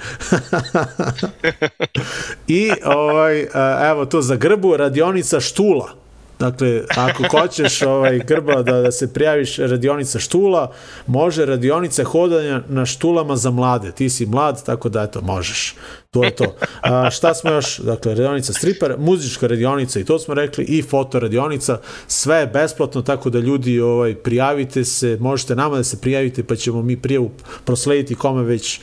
I 2.48 2.72
ovaj, 2.86 3.48
evo 3.92 4.06
to 4.06 4.22
za 4.22 4.36
grbu, 4.36 4.78
radionica 4.78 5.40
štula. 5.40 6.07
Dakle, 6.40 6.84
ako 6.96 7.24
hoćeš 7.32 7.82
ovaj, 7.82 8.20
grba 8.20 8.62
da, 8.62 8.82
da 8.82 8.92
se 8.92 9.14
prijaviš 9.14 9.58
radionica 9.58 10.20
štula, 10.20 10.72
može 11.08 11.46
radionica 11.46 12.04
hodanja 12.04 12.62
na 12.68 12.86
štulama 12.86 13.36
za 13.36 13.52
mlade. 13.52 13.92
Ti 13.92 14.10
si 14.10 14.26
mlad, 14.26 14.66
tako 14.66 14.90
da 14.90 15.04
eto, 15.04 15.22
možeš. 15.22 15.76
To 16.12 16.24
je 16.24 16.36
to. 16.36 16.56
A, 16.82 17.10
šta 17.10 17.34
smo 17.34 17.52
još? 17.52 17.78
Dakle, 17.78 18.12
radionica 18.16 18.54
striper, 18.54 18.96
muzička 18.98 19.48
radionica 19.48 20.00
i 20.00 20.06
to 20.06 20.20
smo 20.20 20.34
rekli, 20.34 20.64
i 20.64 20.82
fotoradionica. 20.82 21.80
Sve 22.08 22.38
je 22.38 22.48
besplatno, 22.48 23.02
tako 23.02 23.30
da 23.30 23.40
ljudi 23.40 23.80
ovaj, 23.80 24.16
prijavite 24.16 24.86
se, 24.86 25.18
možete 25.20 25.56
nama 25.56 25.78
da 25.78 25.84
se 25.84 26.02
prijavite, 26.02 26.44
pa 26.44 26.56
ćemo 26.56 26.82
mi 26.82 27.02
prijavu 27.02 27.32
proslediti 27.66 28.16
kome 28.16 28.44
već 28.44 28.80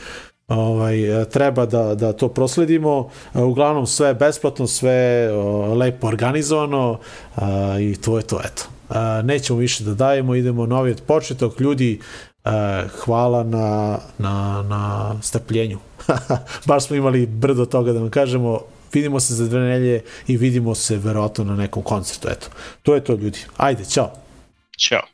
ovaj, 0.48 1.22
e, 1.22 1.24
treba 1.28 1.66
da, 1.66 1.94
da 1.94 2.12
to 2.12 2.28
prosledimo. 2.28 3.10
E, 3.34 3.42
Uglavnom 3.42 3.86
sve 3.86 4.08
je 4.08 4.14
besplatno, 4.14 4.66
sve 4.66 4.92
je 4.92 5.32
lepo 5.74 6.06
organizovano 6.06 6.98
a, 7.36 7.76
i 7.80 7.96
to 7.96 8.16
je 8.16 8.22
to, 8.22 8.40
eto. 8.44 8.62
A, 8.88 9.22
nećemo 9.24 9.58
više 9.58 9.84
da 9.84 9.94
dajemo, 9.94 10.34
idemo 10.34 10.66
novi 10.66 10.90
od 10.90 11.02
početok. 11.06 11.60
Ljudi, 11.60 12.00
a, 12.44 12.82
hvala 13.04 13.44
na, 13.44 13.98
na, 14.18 14.64
na 14.68 15.14
strpljenju. 15.22 15.78
Baš 16.66 16.86
smo 16.86 16.96
imali 16.96 17.26
brdo 17.26 17.66
toga 17.66 17.92
da 17.92 18.00
vam 18.00 18.10
kažemo, 18.10 18.60
vidimo 18.92 19.20
se 19.20 19.34
za 19.34 19.48
dve 19.48 19.60
nelje 19.60 20.02
i 20.26 20.36
vidimo 20.36 20.74
se 20.74 20.96
verovatno 20.96 21.44
na 21.44 21.56
nekom 21.56 21.82
koncertu, 21.82 22.28
eto. 22.28 22.46
To 22.82 22.94
je 22.94 23.04
to 23.04 23.12
ljudi. 23.12 23.38
Ajde, 23.56 23.84
čao. 23.84 24.12
Ćao. 24.78 25.13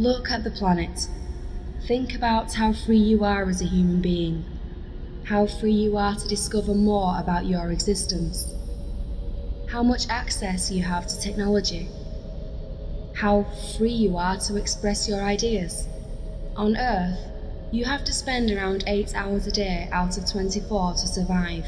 Look 0.00 0.30
at 0.30 0.44
the 0.44 0.50
planet. 0.50 1.08
Think 1.86 2.14
about 2.14 2.54
how 2.54 2.72
free 2.72 2.96
you 2.96 3.22
are 3.22 3.46
as 3.50 3.60
a 3.60 3.66
human 3.66 4.00
being. 4.00 4.46
How 5.24 5.46
free 5.46 5.74
you 5.74 5.98
are 5.98 6.14
to 6.14 6.26
discover 6.26 6.74
more 6.74 7.20
about 7.20 7.44
your 7.44 7.70
existence. 7.70 8.46
How 9.68 9.82
much 9.82 10.08
access 10.08 10.72
you 10.72 10.82
have 10.84 11.06
to 11.06 11.20
technology. 11.20 11.90
How 13.14 13.44
free 13.76 13.92
you 13.92 14.16
are 14.16 14.38
to 14.38 14.56
express 14.56 15.06
your 15.06 15.20
ideas. 15.20 15.86
On 16.56 16.78
Earth, 16.78 17.18
you 17.70 17.84
have 17.84 18.02
to 18.04 18.14
spend 18.14 18.50
around 18.50 18.84
8 18.86 19.14
hours 19.14 19.46
a 19.46 19.52
day 19.52 19.86
out 19.92 20.16
of 20.16 20.24
24 20.24 20.94
to 20.94 21.06
survive. 21.08 21.66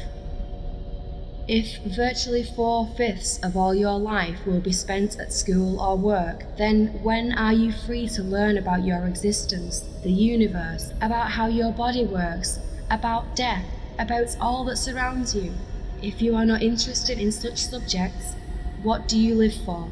If 1.47 1.79
virtually 1.83 2.43
four 2.43 2.87
fifths 2.95 3.37
of 3.43 3.57
all 3.57 3.75
your 3.75 3.99
life 3.99 4.45
will 4.45 4.61
be 4.61 4.71
spent 4.71 5.19
at 5.19 5.33
school 5.33 5.77
or 5.81 5.97
work, 5.97 6.45
then 6.57 6.87
when 7.03 7.33
are 7.33 7.51
you 7.51 7.73
free 7.73 8.07
to 8.09 8.23
learn 8.23 8.57
about 8.57 8.85
your 8.85 9.05
existence, 9.05 9.81
the 10.03 10.11
universe, 10.11 10.93
about 11.01 11.31
how 11.31 11.47
your 11.47 11.73
body 11.73 12.05
works, 12.05 12.59
about 12.89 13.35
death, 13.35 13.65
about 13.99 14.37
all 14.39 14.63
that 14.63 14.77
surrounds 14.77 15.35
you? 15.35 15.51
If 16.01 16.21
you 16.21 16.33
are 16.33 16.45
not 16.45 16.63
interested 16.63 17.19
in 17.19 17.33
such 17.33 17.57
subjects, 17.57 18.35
what 18.81 19.09
do 19.09 19.19
you 19.19 19.35
live 19.35 19.55
for? 19.65 19.89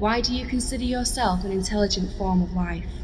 Why 0.00 0.20
do 0.20 0.34
you 0.34 0.46
consider 0.46 0.82
yourself 0.82 1.44
an 1.44 1.52
intelligent 1.52 2.12
form 2.18 2.42
of 2.42 2.54
life? 2.54 2.99